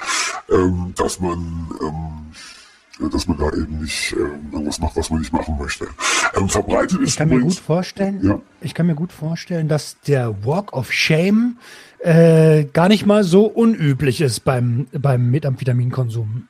ähm, 0.50 0.92
dass 0.96 1.20
man 1.20 1.68
ähm, 1.82 3.10
dass 3.10 3.28
man 3.28 3.38
da 3.38 3.46
eben 3.50 3.80
nicht 3.80 4.12
ähm, 4.18 4.50
irgendwas 4.50 4.80
macht, 4.80 4.96
was 4.96 5.10
man 5.10 5.20
nicht 5.20 5.32
machen 5.32 5.56
möchte. 5.58 5.86
Ähm, 6.34 6.48
verbreitet 6.48 7.00
ist 7.00 7.10
ich 7.10 7.16
kann 7.16 7.28
übrigens, 7.28 7.44
mir 7.44 7.50
gut 7.50 7.64
vorstellen, 7.64 8.20
ja. 8.24 8.40
ich 8.60 8.74
kann 8.74 8.86
mir 8.86 8.96
gut 8.96 9.12
vorstellen, 9.12 9.68
dass 9.68 10.00
der 10.00 10.44
Walk 10.44 10.72
of 10.72 10.92
Shame 10.92 11.58
äh, 12.00 12.64
gar 12.64 12.88
nicht 12.88 13.06
mal 13.06 13.24
so 13.24 13.44
unüblich 13.46 14.20
ist 14.20 14.40
beim 14.40 14.86
beim 14.92 15.30
Methamphitaminkonsum 15.30 16.48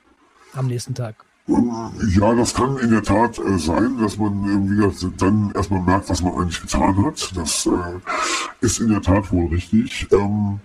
am 0.55 0.67
nächsten 0.67 0.95
Tag. 0.95 1.25
Ja, 1.49 2.35
das 2.35 2.53
kann 2.55 2.77
in 2.79 2.91
der 2.91 3.03
Tat 3.03 3.39
äh, 3.39 3.59
sein, 3.59 3.99
dass 4.01 4.19
man 4.19 4.45
äh, 4.83 5.11
dann 5.17 5.51
erstmal 5.55 5.83
merkt, 5.83 6.11
was 6.11 6.23
man 6.23 6.35
eigentlich 6.35 6.61
getan 6.61 7.05
hat. 7.05 7.33
Das 7.35 7.67
äh, 7.67 8.65
ist 8.65 8.81
in 8.81 8.91
der 8.91 9.01
Tat 9.01 9.33
wohl 9.33 9.47
richtig. 9.47 10.07
Ähm, 10.13 10.61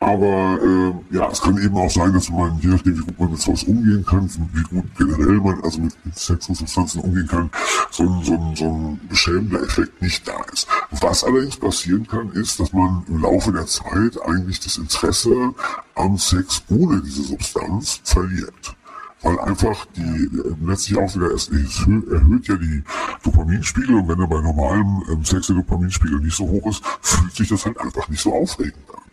Aber 0.00 0.58
äh, 0.62 1.16
ja, 1.16 1.30
es 1.30 1.40
kann 1.40 1.56
eben 1.56 1.76
auch 1.78 1.90
sein, 1.90 2.12
dass 2.12 2.28
man, 2.28 2.58
je 2.60 2.68
nachdem, 2.68 2.98
wie 2.98 3.04
gut 3.04 3.18
man 3.18 3.30
mit 3.30 3.40
sowas 3.40 3.64
umgehen 3.64 4.04
kann, 4.04 4.28
wie 4.52 4.62
gut 4.64 4.84
generell 4.98 5.40
man 5.40 5.62
also 5.62 5.80
mit, 5.80 5.94
mit 6.04 6.18
Sex 6.18 6.50
und 6.50 6.56
Substanzen 6.56 7.00
umgehen 7.00 7.26
kann, 7.26 7.50
so 7.90 8.02
ein, 8.02 8.22
so, 8.22 8.34
ein, 8.34 8.54
so 8.56 8.66
ein 8.66 9.00
beschämender 9.08 9.62
Effekt 9.62 10.02
nicht 10.02 10.28
da 10.28 10.36
ist. 10.52 10.66
Was 11.00 11.24
allerdings 11.24 11.56
passieren 11.56 12.06
kann, 12.06 12.30
ist, 12.32 12.60
dass 12.60 12.74
man 12.74 13.04
im 13.08 13.22
Laufe 13.22 13.52
der 13.52 13.66
Zeit 13.66 14.20
eigentlich 14.26 14.60
das 14.60 14.76
Interesse 14.76 15.54
am 15.94 16.18
Sex 16.18 16.62
ohne 16.68 17.00
diese 17.00 17.22
Substanz 17.22 18.00
verliert 18.04 18.76
weil 19.24 19.40
einfach 19.40 19.86
die 19.96 20.30
letztlich 20.64 20.98
auch 20.98 21.14
wieder 21.14 21.30
es 21.32 21.48
erhöht 21.48 22.46
ja 22.46 22.56
die 22.56 22.84
Dopaminspiegel 23.22 23.96
und 23.96 24.08
wenn 24.08 24.20
er 24.20 24.28
bei 24.28 24.40
normalem 24.40 25.02
ähm, 25.10 25.24
Sex 25.24 25.46
der 25.46 25.56
Dopaminspiegel 25.56 26.20
nicht 26.20 26.36
so 26.36 26.46
hoch 26.46 26.66
ist, 26.66 26.84
fühlt 27.00 27.34
sich 27.34 27.48
das 27.48 27.64
halt 27.64 27.80
einfach 27.80 28.08
nicht 28.08 28.22
so 28.22 28.32
aufregend 28.34 28.84
an. 28.94 29.03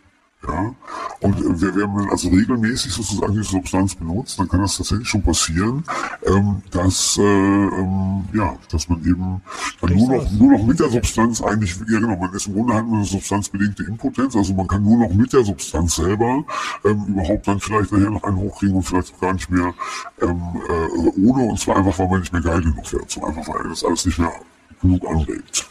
Ja? 0.46 0.74
Und 1.20 1.38
äh, 1.38 1.76
wenn 1.76 1.92
man 1.92 2.10
also 2.10 2.28
regelmäßig 2.28 2.92
sozusagen 2.92 3.32
diese 3.32 3.50
Substanz 3.50 3.94
benutzt, 3.94 4.38
dann 4.38 4.48
kann 4.48 4.60
das 4.60 4.76
tatsächlich 4.76 5.08
schon 5.08 5.22
passieren, 5.22 5.84
ähm, 6.26 6.62
dass, 6.70 7.16
äh, 7.16 7.22
ähm, 7.22 8.24
ja, 8.32 8.56
dass 8.70 8.88
man 8.88 9.00
eben 9.04 9.40
dann 9.80 9.96
nur 9.96 10.16
noch, 10.16 10.30
nur 10.32 10.52
noch 10.52 10.66
mit 10.66 10.80
der 10.80 10.90
Substanz 10.90 11.40
eigentlich, 11.42 11.76
ja 11.88 12.00
genau, 12.00 12.16
man 12.16 12.32
ist 12.34 12.46
im 12.46 12.54
Grunde 12.54 12.74
hat 12.74 12.86
man 12.86 12.96
eine 12.96 13.04
substanzbedingte 13.04 13.84
Impotenz, 13.84 14.34
also 14.34 14.54
man 14.54 14.66
kann 14.66 14.82
nur 14.82 14.98
noch 14.98 15.14
mit 15.14 15.32
der 15.32 15.44
Substanz 15.44 15.96
selber 15.96 16.44
ähm, 16.84 17.04
überhaupt 17.06 17.46
dann 17.46 17.60
vielleicht 17.60 17.92
nachher 17.92 18.10
noch 18.10 18.24
einen 18.24 18.38
hochkriegen 18.38 18.76
und 18.76 18.82
vielleicht 18.82 19.14
auch 19.14 19.20
gar 19.20 19.34
nicht 19.34 19.50
mehr 19.50 19.72
ähm, 20.20 20.42
äh, 20.68 21.20
ohne, 21.24 21.44
und 21.44 21.60
zwar 21.60 21.76
einfach, 21.76 21.98
weil 21.98 22.08
man 22.08 22.20
nicht 22.20 22.32
mehr 22.32 22.42
geil 22.42 22.62
genug 22.62 22.92
wird, 22.92 23.10
so 23.10 23.24
einfach, 23.24 23.46
weil 23.48 23.68
das 23.68 23.84
alles 23.84 24.06
nicht 24.06 24.18
mehr 24.18 24.32
genug 24.80 25.06
anregt. 25.06 25.66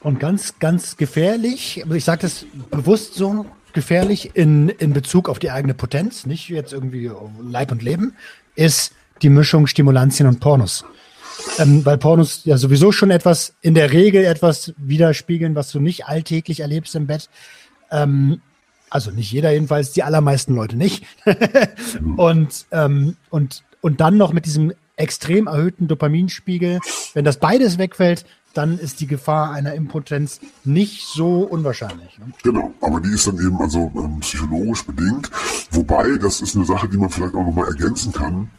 Und 0.00 0.18
ganz, 0.18 0.58
ganz 0.58 0.96
gefährlich, 0.96 1.84
ich 1.88 2.04
sage 2.04 2.22
das 2.22 2.44
bewusst 2.70 3.14
so, 3.14 3.46
gefährlich 3.72 4.30
in, 4.34 4.68
in 4.68 4.92
Bezug 4.92 5.28
auf 5.28 5.38
die 5.38 5.50
eigene 5.50 5.74
Potenz, 5.74 6.26
nicht 6.26 6.48
jetzt 6.48 6.72
irgendwie 6.72 7.10
Leib 7.42 7.72
und 7.72 7.82
Leben, 7.82 8.14
ist 8.54 8.92
die 9.22 9.30
Mischung 9.30 9.66
Stimulantien 9.66 10.28
und 10.28 10.40
Pornos. 10.40 10.84
Ähm, 11.58 11.84
weil 11.84 11.98
Pornos 11.98 12.44
ja 12.44 12.56
sowieso 12.56 12.92
schon 12.92 13.10
etwas, 13.10 13.54
in 13.62 13.74
der 13.74 13.92
Regel 13.92 14.24
etwas 14.24 14.74
widerspiegeln, 14.76 15.54
was 15.54 15.70
du 15.70 15.80
nicht 15.80 16.06
alltäglich 16.06 16.60
erlebst 16.60 16.94
im 16.94 17.06
Bett. 17.06 17.28
Ähm, 17.90 18.40
also 18.90 19.10
nicht 19.10 19.32
jeder 19.32 19.52
jedenfalls, 19.52 19.92
die 19.92 20.02
allermeisten 20.02 20.54
Leute 20.54 20.76
nicht. 20.76 21.04
und, 22.16 22.66
ähm, 22.70 23.16
und, 23.30 23.64
und 23.80 24.00
dann 24.00 24.16
noch 24.18 24.32
mit 24.32 24.44
diesem 24.44 24.72
extrem 24.96 25.46
erhöhten 25.46 25.88
Dopaminspiegel, 25.88 26.78
wenn 27.14 27.24
das 27.24 27.38
beides 27.38 27.78
wegfällt, 27.78 28.26
dann 28.54 28.78
ist 28.78 29.00
die 29.00 29.06
Gefahr 29.06 29.52
einer 29.52 29.74
Impotenz 29.74 30.40
nicht 30.64 31.06
so 31.06 31.40
unwahrscheinlich. 31.40 32.18
Ne? 32.18 32.32
Genau, 32.42 32.74
aber 32.80 33.00
die 33.00 33.10
ist 33.10 33.26
dann 33.26 33.38
eben 33.38 33.60
also 33.60 33.90
ähm, 33.96 34.20
psychologisch 34.20 34.84
bedingt. 34.84 35.30
Wobei, 35.70 36.16
das 36.18 36.40
ist 36.40 36.56
eine 36.56 36.64
Sache, 36.64 36.88
die 36.88 36.96
man 36.96 37.10
vielleicht 37.10 37.34
auch 37.34 37.44
nochmal 37.44 37.68
ergänzen 37.68 38.12
kann. 38.12 38.50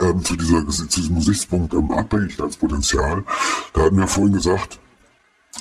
Ähm, 0.00 0.22
zu, 0.22 0.36
dieser, 0.36 0.66
zu 0.68 0.86
diesem 0.86 1.16
Gesichtspunkt 1.16 1.72
ähm, 1.72 1.90
Abhängigkeitspotenzial. 1.90 3.24
Da 3.72 3.82
hatten 3.82 3.96
wir 3.96 4.06
vorhin 4.06 4.34
gesagt, 4.34 4.78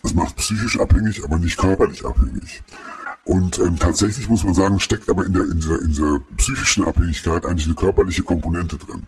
es 0.03 0.13
macht 0.13 0.35
psychisch 0.35 0.79
abhängig, 0.79 1.23
aber 1.23 1.39
nicht 1.39 1.57
körperlich 1.57 2.05
abhängig. 2.05 2.61
Und 3.23 3.59
ähm, 3.59 3.77
tatsächlich 3.77 4.29
muss 4.29 4.43
man 4.43 4.53
sagen, 4.53 4.79
steckt 4.79 5.09
aber 5.09 5.25
in 5.25 5.33
der, 5.33 5.43
in, 5.43 5.59
dieser, 5.59 5.81
in 5.81 5.87
dieser 5.89 6.19
psychischen 6.37 6.85
Abhängigkeit 6.85 7.45
eigentlich 7.45 7.65
eine 7.65 7.75
körperliche 7.75 8.23
Komponente 8.23 8.77
drin. 8.77 9.03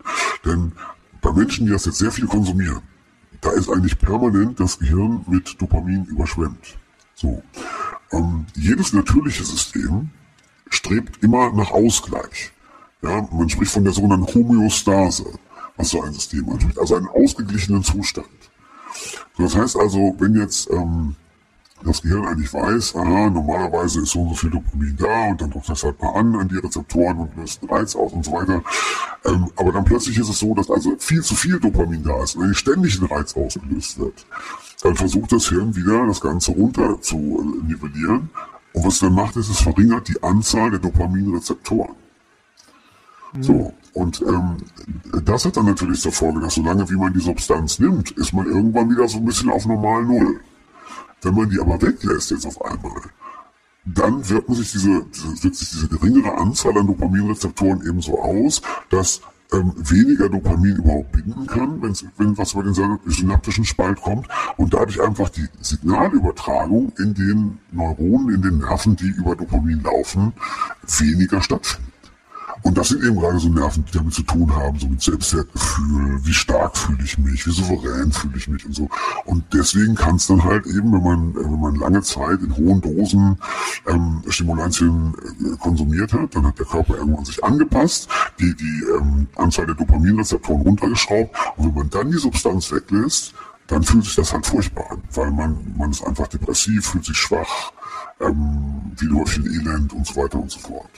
Denn 0.46 0.74
bei 1.22 1.32
Menschen, 1.32 1.66
die 1.66 1.72
das 1.72 1.86
jetzt 1.86 2.00
sehr 2.00 2.12
viel 2.12 2.26
konsumieren, 2.26 2.82
da 3.42 3.52
ist 3.52 3.70
eigentlich 3.70 3.98
permanent 4.00 4.60
das 4.60 4.80
Gehirn 4.80 5.24
mit 5.28 5.62
Dopamin 5.62 6.06
überschwemmt. 6.06 6.78
So. 7.16 7.42
Ähm, 8.12 8.46
jedes 8.56 8.94
natürliche 8.94 9.44
System 9.44 10.10
strebt 10.70 11.24
immer 11.24 11.52
nach 11.54 11.72
Ausgleich. 11.72 12.52
Ja, 13.02 13.28
man 13.32 13.50
spricht 13.50 13.72
von 13.72 13.84
der 13.84 13.94
sogenannten 13.94 14.34
Homöostase, 14.34 15.26
was 15.78 15.90
so 15.90 16.02
ein 16.02 16.14
System 16.14 16.50
anspricht, 16.50 16.80
also 16.80 16.96
einen 16.96 17.08
ausgeglichenen 17.08 17.84
Zustand. 17.84 18.28
So, 19.38 19.44
das 19.44 19.56
heißt 19.56 19.78
also, 19.78 20.16
wenn 20.20 20.36
jetzt 20.36 20.70
ähm, 20.72 21.16
das 21.84 22.02
Gehirn 22.02 22.26
eigentlich 22.26 22.54
weiß, 22.54 22.96
aha, 22.96 23.30
normalerweise 23.30 24.02
ist 24.02 24.12
so 24.12 24.22
und 24.22 24.30
so 24.30 24.36
viel 24.36 24.50
Dopamin 24.50 24.98
da 24.98 25.30
und 25.30 25.42
dann 25.42 25.50
drückt 25.50 25.70
das 25.70 25.84
halt 25.84 26.02
mal 26.02 26.10
an 26.10 26.36
an 26.36 26.48
die 26.48 26.58
Rezeptoren 26.58 27.18
und 27.18 27.36
löst 27.38 27.62
einen 27.62 27.72
Reiz 27.72 27.96
aus 27.96 28.12
und 28.12 28.26
so 28.26 28.34
weiter. 28.34 28.62
Ähm, 29.26 29.50
aber 29.56 29.72
dann 29.72 29.86
plötzlich 29.86 30.18
ist 30.18 30.30
es 30.30 30.40
so, 30.40 30.54
dass 30.54 30.70
also 30.70 30.96
viel 31.00 31.22
zu 31.22 31.36
viel 31.36 31.60
Dopamin 31.60 32.04
da 32.04 32.22
ist 32.24 32.36
und 32.36 32.44
eigentlich 32.44 32.60
ständig 32.60 33.02
ein 33.02 33.08
Reiz 33.08 33.36
ausgelöst 33.36 34.00
wird. 34.00 34.26
Dann 34.82 34.96
versucht 34.96 35.32
das 35.32 35.48
Hirn 35.48 35.76
wieder, 35.76 36.06
das 36.06 36.22
Ganze 36.22 36.52
runter 36.52 37.02
zu 37.02 37.18
äh, 37.18 37.68
nivellieren. 37.68 38.30
Und 38.74 38.86
was 38.86 38.96
es 38.96 39.00
dann 39.00 39.14
macht, 39.14 39.36
ist, 39.36 39.50
es 39.50 39.62
verringert 39.62 40.08
die 40.08 40.22
Anzahl 40.22 40.72
der 40.72 40.80
Dopaminrezeptoren. 40.80 41.96
Mhm. 43.34 43.44
So, 43.44 43.74
und 43.94 44.22
ähm, 44.22 44.58
das 45.26 45.46
hat 45.46 45.58
dann 45.58 45.66
natürlich 45.66 46.02
zur 46.02 46.12
Folge, 46.12 46.40
dass 46.40 46.56
solange 46.56 46.90
wie 46.90 46.96
man 46.96 47.14
die 47.14 47.20
Substanz 47.20 47.80
nimmt, 47.80 48.12
ist 48.12 48.34
man 48.34 48.46
irgendwann 48.46 48.90
wieder 48.90 49.08
so 49.08 49.18
ein 49.18 49.26
bisschen 49.26 49.50
auf 49.50 49.66
normal 49.66 50.04
Null. 50.04 50.40
Wenn 51.22 51.36
man 51.36 51.50
die 51.50 51.60
aber 51.60 51.82
weglässt 51.82 52.32
jetzt 52.32 52.46
auf 52.46 52.62
einmal, 52.64 53.02
dann 53.86 54.28
wirkt 54.30 54.54
sich 54.56 54.72
diese, 54.72 55.06
diese, 55.14 55.44
wirkt 55.44 55.56
sich 55.56 55.70
diese 55.70 55.88
geringere 55.88 56.38
Anzahl 56.38 56.78
an 56.78 56.88
Dopaminrezeptoren 56.88 57.82
eben 57.88 58.02
so 58.02 58.20
aus, 58.20 58.62
dass 58.90 59.22
ähm, 59.52 59.74
weniger 59.78 60.30
Dopamin 60.30 60.76
überhaupt 60.76 61.12
binden 61.12 61.48
kann, 61.48 61.82
wenn's, 61.82 62.06
wenn 62.18 62.38
was 62.38 62.54
über 62.54 62.64
den 62.64 63.00
synaptischen 63.08 63.66
Spalt 63.66 64.00
kommt 64.00 64.28
und 64.58 64.74
dadurch 64.74 65.02
einfach 65.02 65.30
die 65.30 65.48
Signalübertragung 65.60 66.94
in 67.00 67.14
den 67.16 67.58
Neuronen, 67.72 68.36
in 68.36 68.42
den 68.42 68.58
Nerven, 68.60 68.96
die 68.96 69.08
über 69.10 69.36
Dopamin 69.36 69.82
laufen, 69.82 70.34
weniger 71.00 71.42
stattfindet. 71.42 71.89
Und 72.64 72.78
das 72.78 72.90
sind 72.90 73.04
eben 73.04 73.16
gerade 73.16 73.40
so 73.40 73.50
Nerven, 73.50 73.86
die 73.86 73.98
damit 73.98 74.14
zu 74.14 74.24
tun 74.24 74.54
haben, 74.56 74.78
so 74.80 74.88
mit 74.88 75.02
Selbstwertgefühl, 75.02 76.20
wie 76.24 76.34
stark 76.34 76.78
fühle 76.78 77.04
ich 77.04 77.18
mich, 77.18 77.46
wie 77.46 77.52
souverän 77.52 78.12
fühle 78.12 78.38
ich 78.38 78.48
mich 78.48 78.66
und 78.66 78.76
so. 78.76 78.90
Und 79.26 79.44
deswegen 79.54 79.96
kann 79.96 80.16
es 80.16 80.28
dann 80.28 80.44
halt 80.44 80.66
eben, 80.66 80.92
wenn 80.92 81.04
man, 81.04 81.32
äh, 81.32 81.44
wenn 81.46 81.60
man 81.60 81.76
lange 81.76 82.02
Zeit 82.02 82.42
in 82.42 82.56
hohen 82.56 82.82
Dosen 82.82 83.38
ähm, 83.88 84.22
Stimulantien 84.28 85.14
äh, 85.42 85.58
konsumiert 85.58 86.14
hat, 86.14 86.36
dann 86.36 86.46
hat 86.46 86.60
der 86.60 86.66
Körper 86.66 86.98
irgendwann 86.98 87.26
sich 87.26 87.44
angepasst, 87.44 88.10
die, 88.40 88.54
die 88.56 88.84
ähm, 88.98 89.28
Anzahl 89.36 89.66
der 89.66 89.76
Dopaminrezeptoren 89.76 90.62
runtergeschraubt. 90.62 91.36
Und 91.58 91.68
wenn 91.68 91.74
man 91.74 91.90
dann 91.90 92.12
die 92.12 92.18
Substanz 92.18 92.72
weglässt, 92.72 93.34
dann 93.68 93.84
fühlt 93.84 94.04
sich 94.04 94.16
das 94.16 94.34
halt 94.34 94.46
furchtbar 94.46 94.92
an, 94.92 95.02
weil 95.14 95.32
man, 95.32 95.58
man 95.78 95.92
ist 95.92 96.04
einfach 96.04 96.28
depressiv, 96.28 96.88
fühlt 96.88 97.06
sich 97.06 97.18
schwach, 97.18 97.72
ähm, 98.20 98.92
wieder 98.98 99.26
viel 99.28 99.46
Elend 99.46 99.94
und 99.94 100.08
so 100.08 100.16
weiter 100.16 100.40
und 100.40 100.52
so 100.52 100.60
fort. 100.60 100.90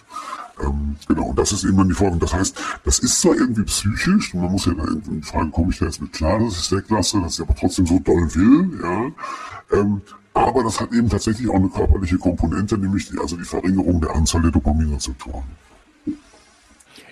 Ähm, 0.61 0.95
genau, 1.07 1.27
und 1.29 1.39
das 1.39 1.51
ist 1.51 1.63
eben 1.63 1.77
dann 1.77 1.89
die 1.89 1.95
Folge. 1.95 2.17
Das 2.17 2.33
heißt, 2.33 2.59
das 2.83 2.99
ist 2.99 3.21
zwar 3.21 3.35
irgendwie 3.35 3.63
psychisch, 3.63 4.33
man 4.33 4.51
muss 4.51 4.65
ja 4.65 4.73
da 4.73 4.83
irgendwie 4.83 5.21
fragen, 5.21 5.51
komme 5.51 5.71
ich 5.71 5.79
da 5.79 5.85
jetzt 5.85 6.01
mit 6.01 6.13
klar, 6.13 6.39
dass 6.39 6.53
ich 6.53 6.59
es 6.59 6.71
weglasse, 6.71 7.21
dass 7.21 7.35
ich 7.35 7.41
aber 7.41 7.55
trotzdem 7.55 7.85
so 7.85 7.99
doll 7.99 8.33
will, 8.35 8.79
ja. 8.81 9.79
Ähm, 9.79 10.01
aber 10.33 10.63
das 10.63 10.79
hat 10.79 10.93
eben 10.93 11.09
tatsächlich 11.09 11.49
auch 11.49 11.55
eine 11.55 11.69
körperliche 11.69 12.17
Komponente, 12.17 12.77
nämlich 12.77 13.09
die, 13.09 13.19
also 13.19 13.35
die 13.35 13.43
Verringerung 13.43 13.99
der 13.99 14.15
Anzahl 14.15 14.41
der 14.41 14.51
Dopaminrezeptoren. 14.51 15.43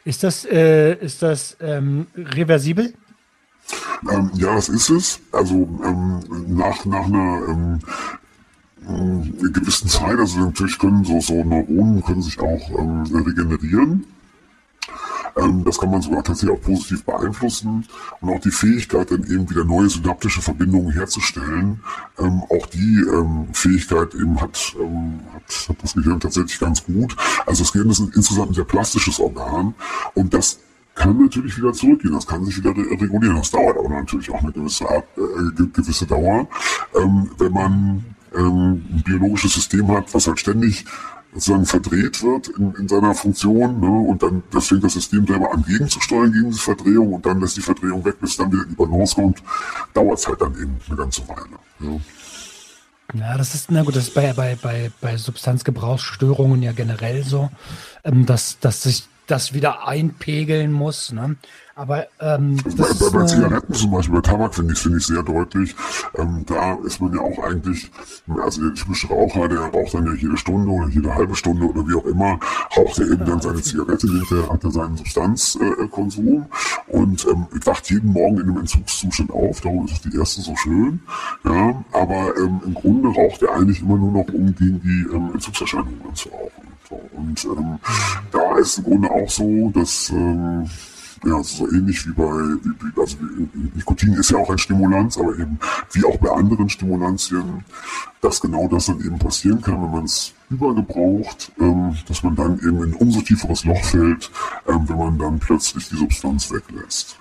Ist 0.06 0.24
das, 0.24 0.46
äh, 0.46 0.96
ist 1.04 1.22
das 1.22 1.58
ähm, 1.60 2.08
reversibel? 2.16 2.94
Ähm, 4.10 4.32
ja, 4.36 4.56
das 4.56 4.70
ist 4.70 4.90
es. 4.90 5.20
Also 5.32 5.68
ähm, 5.84 6.20
nach, 6.48 6.86
nach 6.86 7.06
einer 7.06 7.80
ähm, 8.88 9.34
äh, 9.40 9.52
gewissen 9.52 9.88
Zeit, 9.88 10.20
also 10.20 10.40
natürlich 10.40 10.78
können 10.78 11.04
so, 11.04 11.20
so 11.20 11.44
Neuronen 11.44 12.04
können 12.04 12.22
sich 12.22 12.40
auch 12.40 12.70
ähm, 12.80 13.04
regenerieren. 13.14 14.06
Ähm, 15.36 15.64
das 15.64 15.78
kann 15.78 15.92
man 15.92 16.02
sogar 16.02 16.24
tatsächlich 16.24 16.58
auch 16.58 16.62
positiv 16.62 17.04
beeinflussen 17.04 17.86
und 18.22 18.30
auch 18.30 18.40
die 18.40 18.52
Fähigkeit, 18.52 19.12
dann 19.12 19.24
eben 19.24 19.50
wieder 19.50 19.64
neue 19.64 19.90
synaptische 19.90 20.42
Verbindungen 20.42 20.92
herzustellen. 20.92 21.82
Ähm, 22.18 22.44
auch 22.50 22.66
die 22.68 23.06
ähm, 23.12 23.48
Fähigkeit 23.54 24.14
eben 24.16 24.40
hat, 24.42 24.76
ähm, 24.80 25.20
hat, 25.34 25.70
hat 25.70 25.78
das 25.84 25.94
Gehirn 25.94 26.20
tatsächlich 26.20 26.60
ganz 26.60 26.84
gut. 26.84 27.16
Also 27.46 27.64
das 27.64 27.72
Gehirn 27.72 27.90
ist 27.90 28.00
insgesamt 28.00 28.52
ein 28.52 28.56
sehr 28.56 28.64
plastisches 28.64 29.20
Organ 29.20 29.74
und 30.16 30.34
das 30.34 30.60
kann 30.96 31.18
natürlich 31.18 31.58
wieder 31.58 31.72
zurückgehen, 31.72 32.14
das 32.14 32.28
kann 32.28 32.44
sich 32.44 32.58
wieder 32.58 32.72
regulieren. 32.72 33.38
Das 33.38 33.52
dauert 33.52 33.78
aber 33.78 33.88
natürlich 33.88 34.30
auch 34.32 34.42
eine 34.42 34.52
gewisse, 34.52 34.90
Art, 34.90 35.06
äh, 35.18 35.64
gewisse 35.72 36.06
Dauer, 36.06 36.48
ähm, 36.94 37.30
wenn 37.38 37.54
man 37.54 38.04
ähm, 38.36 38.86
ein 38.92 39.04
biologisches 39.06 39.54
System 39.54 39.88
hat, 39.92 40.14
was 40.14 40.28
halt 40.28 40.40
ständig 40.40 40.86
sozusagen 41.34 41.66
verdreht 41.66 42.24
wird 42.24 42.48
in, 42.50 42.74
in 42.76 42.88
seiner 42.88 43.14
Funktion, 43.14 43.80
ne? 43.80 44.10
und 44.10 44.24
dann 44.24 44.42
das 44.52 44.68
fängt 44.68 44.84
das 44.84 44.94
System 44.94 45.28
selber 45.28 45.54
an 45.54 45.64
gegenzusteuern 45.64 46.32
gegen 46.32 46.50
diese 46.50 46.62
Verdrehung 46.62 47.14
und 47.14 47.26
dann 47.26 47.40
lässt 47.40 47.58
die 47.58 47.62
Verdrehung 47.62 48.04
weg, 48.04 48.20
bis 48.20 48.38
dann 48.38 48.52
wieder 48.52 48.66
die 48.66 48.76
Balance 48.76 49.16
kommt, 49.16 49.44
dauert 49.94 50.18
es 50.18 50.28
halt 50.28 50.42
dann 50.42 50.54
eben 50.54 50.78
eine 50.88 50.96
ganze 50.98 51.28
Weile. 51.28 51.60
Ja. 51.80 52.00
Ja, 53.16 53.38
das 53.38 53.56
ist, 53.56 53.72
na 53.72 53.82
gut, 53.82 53.96
das 53.96 54.10
ist 54.10 54.14
bei, 54.14 54.34
bei, 54.34 54.56
bei, 54.62 54.92
bei 55.02 55.18
Substanzgebrauchsstörungen 55.18 56.62
ja 56.62 56.74
generell 56.74 57.24
so, 57.24 57.50
ähm, 58.04 58.28
dass, 58.28 58.60
dass 58.60 58.84
sich 58.84 59.08
das 59.26 59.54
wieder 59.54 59.88
einpegeln 59.88 60.72
muss. 60.72 61.12
Ne? 61.12 61.36
Aber 61.80 62.08
ähm, 62.20 62.58
bei, 62.76 62.84
bei, 62.84 63.10
bei 63.10 63.26
Zigaretten 63.26 63.74
zum 63.74 63.92
Beispiel, 63.92 64.16
bei 64.16 64.22
Tabak 64.22 64.54
finde 64.54 64.74
ich, 64.74 64.80
finde 64.80 64.98
ich 64.98 65.06
sehr 65.06 65.24
deutlich. 65.24 65.74
Ähm, 66.18 66.44
da 66.46 66.74
ist 66.84 67.00
man 67.00 67.14
ja 67.14 67.22
auch 67.22 67.42
eigentlich, 67.42 67.90
also 68.44 68.64
der 68.64 68.74
typische 68.74 69.08
Raucher, 69.08 69.48
der 69.48 69.62
raucht 69.62 69.94
dann 69.94 70.06
ja 70.06 70.12
jede 70.12 70.36
Stunde 70.36 70.70
oder 70.70 70.90
jede 70.90 71.16
halbe 71.16 71.38
Stunde 71.38 71.66
oder 71.66 71.88
wie 71.88 71.96
auch 71.96 72.04
immer, 72.04 72.38
raucht 72.76 73.00
er 73.00 73.06
eben 73.10 73.26
dann 73.26 73.40
seine 73.40 73.62
Zigarette, 73.62 74.08
hinterher 74.08 74.52
hat 74.52 74.62
er 74.66 74.72
seinen 74.72 74.98
Substanzkonsum 74.98 76.48
äh, 76.90 76.98
und 76.98 77.26
ähm, 77.32 77.48
wacht 77.64 77.90
jeden 77.90 78.12
Morgen 78.12 78.42
in 78.42 78.50
einem 78.50 78.58
Entzugszustand 78.58 79.32
auf. 79.32 79.62
Darum 79.62 79.86
ist 79.86 79.94
es 79.94 80.02
die 80.02 80.18
erste 80.18 80.42
so 80.42 80.58
schön. 80.58 81.00
Ja, 81.46 81.82
aber 81.94 82.36
ähm, 82.40 82.60
im 82.66 82.74
Grunde 82.74 83.08
raucht 83.08 83.42
er 83.42 83.56
eigentlich 83.56 83.82
immer 83.82 83.96
nur 83.96 84.12
noch, 84.12 84.34
um 84.34 84.54
gegen 84.54 84.82
die 84.82 85.16
ähm, 85.16 85.32
Entzugserscheinungen 85.34 86.14
zu 86.14 86.28
rauchen. 86.28 86.68
So, 86.90 87.00
und 87.16 87.46
ähm, 87.46 87.80
da 88.34 88.58
ist 88.58 88.80
im 88.80 88.84
Grunde 88.84 89.12
auch 89.12 89.30
so, 89.30 89.72
dass 89.74 90.10
ähm, 90.10 90.70
ja, 91.26 91.44
so 91.44 91.70
ähnlich 91.72 92.06
wie 92.08 92.12
bei, 92.12 92.24
wie, 92.24 93.02
also 93.02 93.18
Nikotin 93.76 94.14
ist 94.14 94.32
ja 94.32 94.38
auch 94.38 94.50
ein 94.50 94.58
Stimulanz, 94.58 95.18
aber 95.18 95.38
eben 95.38 95.60
wie 95.92 96.06
auch 96.06 96.18
bei 96.18 96.30
anderen 96.32 96.70
Stimulantien, 96.70 97.64
dass 98.22 98.42
genau 98.42 98.68
das 98.68 98.88
dann 98.88 99.00
eben 99.00 99.20
passieren 99.20 99.62
kann, 99.62 99.82
wenn 99.82 99.92
man 99.92 100.06
es 100.06 100.34
übergebraucht, 100.50 101.52
ähm, 101.60 101.96
dass 102.08 102.24
man 102.24 102.36
dann 102.36 102.60
eben 102.60 102.84
in 102.84 102.94
umso 102.94 103.22
tieferes 103.22 103.66
Loch 103.66 103.84
fällt, 103.84 104.32
ähm, 104.68 104.88
wenn 104.88 104.98
man 104.98 105.18
dann 105.18 105.40
plötzlich 105.40 105.90
die 105.90 105.98
Substanz 105.98 106.52
weglässt. 106.52 107.18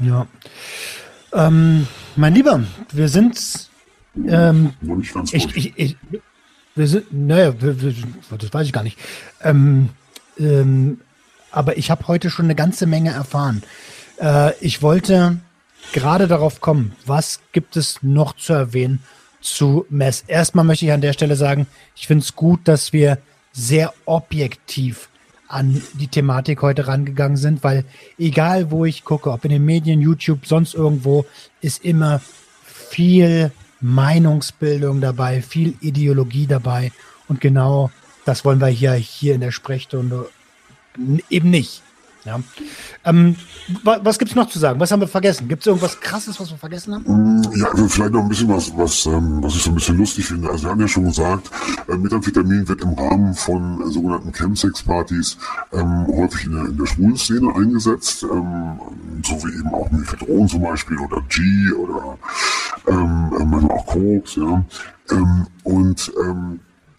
Ja. 0.00 0.26
Ähm, 1.32 1.86
mein 2.16 2.34
Lieber, 2.34 2.64
wir 2.92 3.08
sind 3.08 3.68
ähm, 4.28 4.72
Noch 4.80 4.96
nicht 4.96 5.12
ganz 5.12 5.32
ich, 5.32 5.54
ich, 5.56 5.72
ich, 5.76 5.96
wir 6.74 6.88
sind, 6.88 7.12
naja, 7.12 7.54
wir, 7.60 7.80
wir, 7.80 7.94
das 8.38 8.52
weiß 8.52 8.66
ich 8.66 8.72
gar 8.72 8.82
nicht. 8.82 8.98
Ähm, 9.42 9.90
ähm, 10.38 11.00
aber 11.56 11.78
ich 11.78 11.90
habe 11.90 12.06
heute 12.06 12.28
schon 12.28 12.46
eine 12.46 12.54
ganze 12.54 12.86
Menge 12.86 13.10
erfahren. 13.10 13.62
Äh, 14.20 14.52
ich 14.60 14.82
wollte 14.82 15.38
gerade 15.92 16.28
darauf 16.28 16.60
kommen, 16.60 16.94
was 17.06 17.40
gibt 17.52 17.76
es 17.76 18.02
noch 18.02 18.36
zu 18.36 18.52
erwähnen 18.52 19.02
zu 19.40 19.86
Mess? 19.88 20.22
Erstmal 20.26 20.66
möchte 20.66 20.84
ich 20.84 20.92
an 20.92 21.00
der 21.00 21.14
Stelle 21.14 21.34
sagen, 21.34 21.66
ich 21.96 22.06
finde 22.06 22.24
es 22.24 22.36
gut, 22.36 22.60
dass 22.64 22.92
wir 22.92 23.18
sehr 23.52 23.94
objektiv 24.04 25.08
an 25.48 25.80
die 25.94 26.08
Thematik 26.08 26.60
heute 26.60 26.88
rangegangen 26.88 27.38
sind, 27.38 27.64
weil 27.64 27.84
egal 28.18 28.70
wo 28.70 28.84
ich 28.84 29.04
gucke, 29.04 29.30
ob 29.30 29.44
in 29.44 29.50
den 29.50 29.64
Medien, 29.64 30.02
YouTube, 30.02 30.44
sonst 30.44 30.74
irgendwo, 30.74 31.24
ist 31.62 31.82
immer 31.84 32.20
viel 32.64 33.50
Meinungsbildung 33.80 35.00
dabei, 35.00 35.40
viel 35.40 35.74
Ideologie 35.80 36.46
dabei 36.46 36.92
und 37.28 37.40
genau 37.40 37.90
das 38.26 38.44
wollen 38.44 38.60
wir 38.60 38.66
hier, 38.66 38.92
hier 38.92 39.36
in 39.36 39.40
der 39.40 39.52
Sprechstunde 39.52 40.28
eben 41.30 41.50
nicht. 41.50 41.82
Ja. 42.26 42.40
Ähm, 43.04 43.36
was 43.84 44.18
gibt 44.18 44.32
es 44.32 44.36
noch 44.36 44.48
zu 44.48 44.58
sagen? 44.58 44.80
Was 44.80 44.90
haben 44.90 44.98
wir 44.98 45.06
vergessen? 45.06 45.46
Gibt 45.46 45.62
es 45.62 45.66
irgendwas 45.68 46.00
Krasses, 46.00 46.40
was 46.40 46.50
wir 46.50 46.58
vergessen 46.58 46.94
haben? 46.94 47.42
Ja, 47.54 47.68
also 47.68 47.86
vielleicht 47.86 48.12
noch 48.12 48.22
ein 48.22 48.28
bisschen 48.28 48.48
was, 48.48 48.76
was, 48.76 49.06
ähm, 49.06 49.40
was 49.42 49.54
ich 49.54 49.62
so 49.62 49.70
ein 49.70 49.76
bisschen 49.76 49.96
lustig 49.96 50.26
finde. 50.26 50.50
Also 50.50 50.64
wir 50.64 50.70
haben 50.70 50.80
ja 50.80 50.88
schon 50.88 51.04
gesagt, 51.04 51.50
äh, 51.88 51.96
Methamphetamin 51.96 52.66
wird 52.68 52.82
im 52.82 52.94
Rahmen 52.94 53.32
von 53.32 53.80
äh, 53.80 53.92
sogenannten 53.92 54.32
Chemsex-Partys 54.32 55.38
ähm, 55.72 56.06
häufig 56.08 56.46
in 56.46 56.52
der, 56.52 56.64
in 56.64 56.76
der 56.76 56.86
schwulen 56.86 57.16
Szene 57.16 57.54
eingesetzt, 57.54 58.24
ähm, 58.24 58.80
so 59.24 59.34
wie 59.44 59.56
eben 59.56 59.72
auch 59.72 59.88
Mephedron 59.92 60.48
zum 60.48 60.62
Beispiel 60.62 60.98
oder 60.98 61.22
G 61.28 61.72
oder 61.74 62.18
ähm, 62.88 63.32
äh, 63.38 63.44
manchmal 63.44 63.78
auch 63.78 63.86
Koks, 63.86 64.34
ja. 64.34 64.64
Ähm, 65.12 65.46
und 65.62 66.12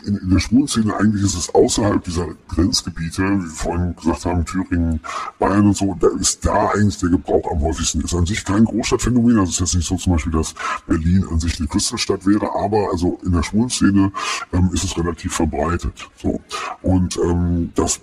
in, 0.07 0.17
in 0.17 0.29
der 0.29 0.39
Schwulenszene 0.39 0.95
eigentlich 0.95 1.23
ist 1.23 1.35
es 1.35 1.53
außerhalb 1.53 2.03
dieser 2.03 2.27
Grenzgebiete, 2.47 3.23
wie 3.23 3.43
wir 3.43 3.49
vorhin 3.49 3.95
gesagt 3.95 4.25
haben, 4.25 4.45
Thüringen, 4.45 5.01
Bayern 5.37 5.67
und 5.67 5.77
so, 5.77 5.95
da 5.99 6.07
ist 6.19 6.45
da 6.45 6.69
eigentlich 6.69 6.97
der 6.97 7.09
Gebrauch 7.09 7.51
am 7.51 7.61
häufigsten. 7.61 8.01
Ist 8.01 8.15
an 8.15 8.25
sich 8.25 8.43
kein 8.45 8.65
Großstadtphänomen, 8.65 9.37
also 9.39 9.51
ist 9.51 9.59
jetzt 9.59 9.75
nicht 9.75 9.87
so 9.87 9.97
zum 9.97 10.13
Beispiel, 10.13 10.31
dass 10.31 10.55
Berlin 10.87 11.25
an 11.29 11.39
sich 11.39 11.59
eine 11.59 11.67
Küstenstadt 11.67 12.25
wäre, 12.25 12.49
aber 12.55 12.89
also 12.91 13.19
in 13.23 13.33
der 13.33 13.43
Schwulenszene 13.43 14.11
ähm, 14.53 14.69
ist 14.73 14.83
es 14.83 14.97
relativ 14.97 15.33
verbreitet. 15.33 16.09
So. 16.21 16.39
Und 16.81 17.17
ähm, 17.17 17.71
das 17.75 17.99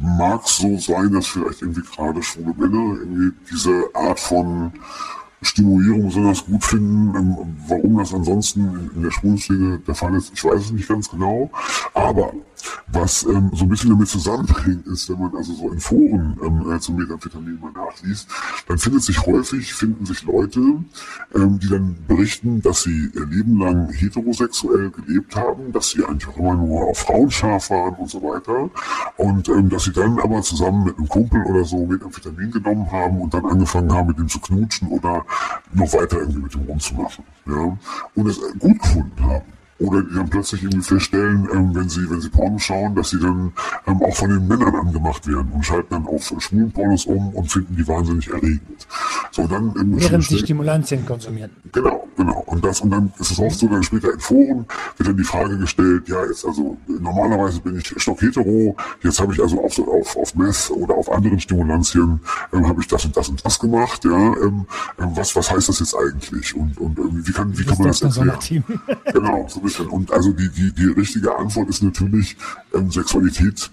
mag 0.00 0.46
so 0.46 0.78
sein, 0.78 1.12
dass 1.12 1.26
vielleicht 1.26 1.62
irgendwie 1.62 1.82
gerade 1.82 2.22
schwule 2.22 2.54
Männer 2.56 3.00
irgendwie 3.00 3.32
diese 3.50 3.84
Art 3.94 4.20
von 4.20 4.72
Stimulierung 5.42 6.06
besonders 6.06 6.44
gut 6.44 6.64
finden. 6.64 7.14
Ähm, 7.16 7.56
warum 7.68 7.98
das 7.98 8.14
ansonsten 8.14 8.90
in 8.94 9.02
der 9.02 9.10
Schwulenszene 9.10 9.78
der 9.80 9.94
Fall 9.94 10.14
ist, 10.14 10.32
ich 10.34 10.44
weiß 10.44 10.60
es 10.60 10.72
nicht 10.72 10.88
ganz 10.88 11.10
genau. 11.10 11.50
Aber 11.92 12.32
was 12.88 13.24
ähm, 13.24 13.50
so 13.54 13.64
ein 13.64 13.68
bisschen 13.68 13.90
damit 13.90 14.08
zusammenhängt, 14.08 14.86
ist, 14.86 15.08
wenn 15.10 15.18
man 15.18 15.34
also 15.36 15.52
so 15.54 15.70
in 15.70 15.80
Foren 15.80 16.36
ähm, 16.44 16.70
äh, 16.70 16.78
zum 16.80 16.96
Methamphetamin 16.96 17.58
mal 17.60 17.72
nachliest, 17.72 18.28
dann 18.68 18.78
findet 18.78 19.02
sich 19.02 19.24
häufig, 19.26 19.74
finden 19.74 20.06
sich 20.06 20.22
Leute, 20.24 20.60
ähm, 21.34 21.58
die 21.58 21.68
dann 21.68 21.96
berichten, 22.06 22.62
dass 22.62 22.82
sie 22.82 23.10
ihr 23.14 23.26
Leben 23.26 23.58
lang 23.58 23.92
heterosexuell 23.92 24.90
gelebt 24.90 25.36
haben, 25.36 25.72
dass 25.72 25.90
sie 25.90 26.04
eigentlich 26.04 26.28
auch 26.28 26.36
immer 26.36 26.54
nur 26.54 26.88
auf 26.88 26.98
Frauen 26.98 27.30
scharf 27.30 27.70
waren 27.70 27.94
und 27.94 28.10
so 28.10 28.22
weiter. 28.22 28.70
Und 29.16 29.48
ähm, 29.48 29.68
dass 29.68 29.84
sie 29.84 29.92
dann 29.92 30.18
aber 30.18 30.42
zusammen 30.42 30.84
mit 30.84 30.98
einem 30.98 31.08
Kumpel 31.08 31.42
oder 31.44 31.64
so 31.64 31.86
Methamphetamin 31.86 32.50
genommen 32.50 32.90
haben 32.90 33.20
und 33.20 33.34
dann 33.34 33.44
angefangen 33.46 33.92
haben, 33.92 34.08
mit 34.08 34.18
ihm 34.18 34.28
zu 34.28 34.40
knutschen 34.40 34.88
oder 34.88 35.24
noch 35.72 35.92
weiter 35.92 36.18
irgendwie 36.18 36.40
mit 36.40 36.54
ihm 36.54 36.62
rumzumachen. 36.62 37.24
Ja? 37.46 37.76
Und 38.14 38.26
es 38.26 38.40
gut 38.58 38.80
gefunden 38.80 39.24
haben. 39.24 39.54
Oder 39.84 40.02
die 40.02 40.14
dann 40.14 40.30
plötzlich 40.30 40.62
irgendwie 40.62 40.82
feststellen, 40.82 41.48
ähm, 41.52 41.74
wenn 41.74 41.88
sie, 41.88 42.08
wenn 42.10 42.20
sie 42.20 42.30
Porno 42.30 42.58
schauen, 42.58 42.94
dass 42.94 43.10
sie 43.10 43.20
dann 43.20 43.52
ähm, 43.86 44.02
auch 44.02 44.16
von 44.16 44.30
den 44.30 44.46
Männern 44.48 44.74
angemacht 44.74 45.26
werden 45.26 45.50
und 45.52 45.64
schalten 45.64 45.88
dann 45.90 46.06
auf 46.06 46.32
schwulen 46.38 46.72
Pornos 46.72 47.04
um 47.06 47.34
und 47.34 47.50
finden 47.50 47.76
die 47.76 47.86
wahnsinnig 47.86 48.28
erregend. 48.28 48.86
So, 49.30 49.46
dann, 49.46 49.74
ähm, 49.78 50.00
Während 50.00 50.24
sie 50.24 50.38
Stimulantien 50.38 51.04
konsumieren. 51.04 51.50
Genau, 51.72 52.08
genau. 52.16 52.42
Und 52.46 52.64
das, 52.64 52.80
und 52.80 52.90
dann 52.90 53.12
ist 53.18 53.32
es 53.32 53.38
oft 53.38 53.58
so, 53.58 53.68
dann 53.68 53.82
später 53.82 54.12
in 54.12 54.20
Foren 54.20 54.66
wird 54.96 55.08
dann 55.08 55.16
die 55.16 55.24
Frage 55.24 55.58
gestellt, 55.58 56.08
ja, 56.08 56.24
jetzt 56.24 56.46
also 56.46 56.76
normalerweise 56.86 57.60
bin 57.60 57.78
ich 57.78 57.92
stockhetero, 57.96 58.76
jetzt 59.02 59.20
habe 59.20 59.32
ich 59.34 59.40
also 59.40 59.62
auf, 59.62 59.78
auf, 59.78 60.16
auf 60.16 60.34
Meth 60.34 60.70
oder 60.70 60.94
auf 60.94 61.10
anderen 61.10 61.40
Stimulantien 61.40 62.20
ähm, 62.52 62.66
habe 62.66 62.80
ich 62.80 62.88
das 62.88 63.04
und 63.04 63.16
das 63.16 63.28
und 63.28 63.44
das 63.44 63.58
gemacht, 63.58 64.04
ja, 64.04 64.10
ähm, 64.10 64.66
ähm 64.98 65.10
was, 65.14 65.34
was 65.36 65.50
heißt 65.50 65.68
das 65.68 65.80
jetzt 65.80 65.94
eigentlich? 65.94 66.54
Und, 66.54 66.78
und 66.78 67.26
wie 67.26 67.32
kann, 67.32 67.56
wie 67.58 67.64
kann 67.64 67.78
man 67.78 67.88
das 67.88 68.02
erklären? 68.02 68.64
genau, 69.12 69.46
so 69.48 69.60
bisschen. 69.74 69.90
Und 69.90 70.12
also 70.12 70.32
die, 70.32 70.48
die, 70.48 70.72
die 70.72 70.86
richtige 70.86 71.36
Antwort 71.36 71.68
ist 71.68 71.82
natürlich, 71.82 72.36
ähm, 72.74 72.90
Sexualität 72.90 73.70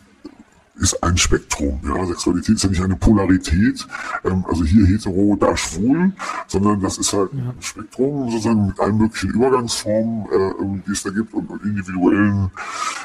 ist 0.75 1.03
ein 1.03 1.17
Spektrum. 1.17 1.79
Ja, 1.83 2.05
Sexualität 2.05 2.55
ist 2.55 2.63
ja 2.63 2.69
nicht 2.69 2.81
eine 2.81 2.95
Polarität, 2.95 3.85
ähm, 4.23 4.43
also 4.47 4.63
hier 4.63 4.87
hetero, 4.87 5.37
da 5.39 5.55
schwul, 5.55 6.13
sondern 6.47 6.81
das 6.81 6.97
ist 6.97 7.13
halt 7.13 7.33
ein 7.33 7.53
Spektrum 7.59 8.31
sozusagen 8.31 8.67
mit 8.67 8.79
allen 8.79 8.97
möglichen 8.97 9.29
Übergangsformen, 9.31 10.25
äh, 10.25 10.81
die 10.87 10.91
es 10.91 11.03
da 11.03 11.11
gibt 11.11 11.33
und, 11.33 11.49
und 11.49 11.63
individuellen 11.63 12.49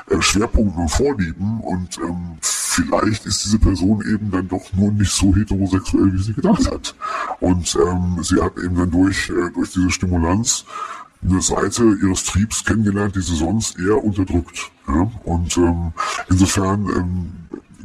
äh, 0.09 0.21
Schwerpunkten 0.23 0.83
und 0.83 0.91
Vorlieben. 0.91 1.61
Und 1.61 1.99
ähm, 1.99 2.39
vielleicht 2.41 3.27
ist 3.27 3.45
diese 3.45 3.59
Person 3.59 4.03
eben 4.11 4.31
dann 4.31 4.49
doch 4.49 4.73
nur 4.73 4.93
nicht 4.93 5.13
so 5.13 5.35
heterosexuell, 5.35 6.15
wie 6.15 6.23
sie 6.23 6.35
gedacht 6.35 6.71
hat. 6.71 6.95
Und 7.41 7.77
ähm, 7.87 8.23
sie 8.23 8.41
hat 8.41 8.57
eben 8.57 8.77
dann 8.77 8.91
durch, 8.91 9.29
äh, 9.29 9.51
durch 9.53 9.73
diese 9.73 9.91
Stimulanz 9.91 10.65
eine 11.29 11.43
Seite 11.43 11.97
ihres 12.03 12.25
Triebs 12.25 12.65
kennengelernt, 12.65 13.17
die 13.17 13.21
sie 13.21 13.37
sonst 13.37 13.79
eher 13.79 14.03
unterdrückt. 14.03 14.71
Ja? 14.89 15.11
Und 15.25 15.57
ähm, 15.57 15.93
insofern 16.29 16.89
ähm, 16.89 17.33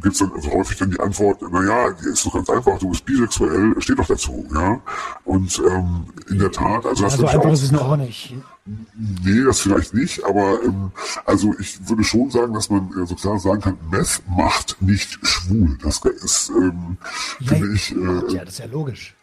gibt 0.02 0.14
es 0.14 0.20
dann 0.20 0.32
also 0.34 0.52
häufig 0.52 0.78
dann 0.78 0.92
die 0.92 1.00
Antwort, 1.00 1.42
naja, 1.52 1.92
die 1.92 2.10
ist 2.10 2.26
doch 2.26 2.34
ganz 2.34 2.50
einfach, 2.50 2.78
du 2.80 2.90
bist 2.90 3.06
bisexuell, 3.06 3.80
steht 3.80 4.00
doch 4.00 4.08
dazu, 4.08 4.46
ja. 4.54 4.82
Und 5.26 5.62
ähm, 5.68 6.06
in 6.30 6.40
der 6.40 6.52
Tat, 6.52 6.86
also 6.86 7.04
das 7.04 7.14
also 7.14 7.28
einfach 7.28 7.46
auch, 7.46 7.54
ist 7.54 7.64
es 7.64 7.72
noch 7.72 7.96
nicht. 7.98 8.36
Nee, 8.66 9.44
das 9.44 9.60
vielleicht 9.60 9.94
nicht, 9.94 10.24
aber 10.24 10.64
ähm, 10.64 10.92
also 11.26 11.54
ich 11.60 11.88
würde 11.88 12.04
schon 12.04 12.30
sagen, 12.30 12.54
dass 12.54 12.70
man 12.70 12.90
äh, 12.92 13.06
so 13.06 13.16
klar 13.16 13.40
sagen 13.40 13.62
kann, 13.62 13.78
Meth 13.90 14.22
macht 14.30 14.82
nicht 14.82 15.18
schwul. 15.26 15.78
Das 15.82 16.02
ist, 16.24 16.50
ähm, 16.50 16.98
ja, 17.40 17.56
finde 17.56 17.74
ich. 17.74 17.92
Äh, 17.92 18.34
ja, 18.34 18.46
das 18.46 18.54
ist 18.56 18.60
ja 18.60 18.66
logisch. 18.68 19.16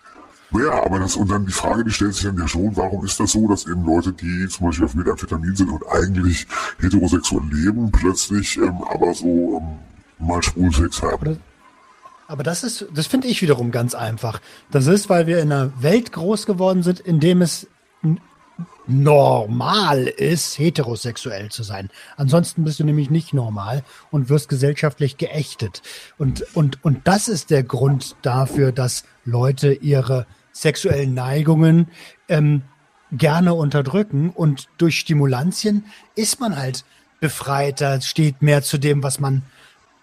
Ja, 0.51 0.83
aber 0.85 0.99
das, 0.99 1.17
und 1.17 1.31
dann 1.31 1.45
die 1.45 1.53
Frage, 1.53 1.85
die 1.85 1.91
stellt 1.91 2.15
sich 2.15 2.25
dann 2.25 2.39
ja 2.39 2.49
schon, 2.49 2.75
warum 2.75 3.05
ist 3.05 3.21
das 3.21 3.33
so, 3.33 3.47
dass 3.49 3.67
eben 3.67 3.85
Leute, 3.85 4.13
die 4.13 4.49
zum 4.49 4.67
Beispiel 4.67 4.87
auf 4.87 4.95
Methamphetamin 4.95 5.55
sind 5.55 5.69
und 5.69 5.87
eigentlich 5.89 6.47
heterosexuell 6.81 7.43
leben, 7.51 7.91
plötzlich 7.93 8.57
ähm, 8.57 8.83
aber 8.89 9.13
so 9.13 9.61
ähm, 9.61 10.27
mal 10.27 10.43
Schwulsex 10.43 11.03
haben? 11.03 11.13
Aber 11.13 11.25
das, 11.27 11.39
aber 12.29 12.43
das 12.43 12.65
ist, 12.65 12.87
das 12.95 13.07
finde 13.07 13.29
ich 13.29 13.43
wiederum 13.43 13.71
ganz 13.71 13.95
einfach. 13.95 14.41
Das 14.71 14.87
ist, 14.87 15.11
weil 15.11 15.27
wir 15.27 15.41
in 15.41 15.53
einer 15.53 15.71
Welt 15.83 16.13
groß 16.13 16.47
geworden 16.47 16.83
sind, 16.83 17.01
in 17.01 17.21
dem 17.21 17.43
es 17.43 17.67
normal 18.87 20.07
ist, 20.07 20.59
heterosexuell 20.59 21.51
zu 21.51 21.63
sein. 21.63 21.91
Ansonsten 22.17 22.65
bist 22.65 22.81
du 22.81 22.85
nämlich 22.85 23.11
nicht 23.11 23.35
normal 23.35 23.85
und 24.11 24.31
wirst 24.31 24.49
gesellschaftlich 24.49 25.19
geächtet. 25.19 25.83
Und, 26.17 26.45
und, 26.55 26.83
und 26.85 27.07
das 27.07 27.29
ist 27.29 27.51
der 27.51 27.63
Grund 27.63 28.17
dafür, 28.23 28.73
dass 28.73 29.05
Leute 29.27 29.75
ihre 29.75 30.27
sexuellen 30.61 31.15
Neigungen 31.15 31.89
ähm, 32.29 32.63
gerne 33.13 33.55
unterdrücken 33.55 34.31
und 34.31 34.69
durch 34.79 34.99
Stimulantien 34.99 35.85
ist 36.15 36.41
man 36.41 36.57
halt 36.57 36.85
befreiter, 37.21 38.01
steht 38.01 38.43
mehr 38.43 38.63
zu 38.63 38.79
dem, 38.79 39.03
was 39.03 39.19
man 39.19 39.43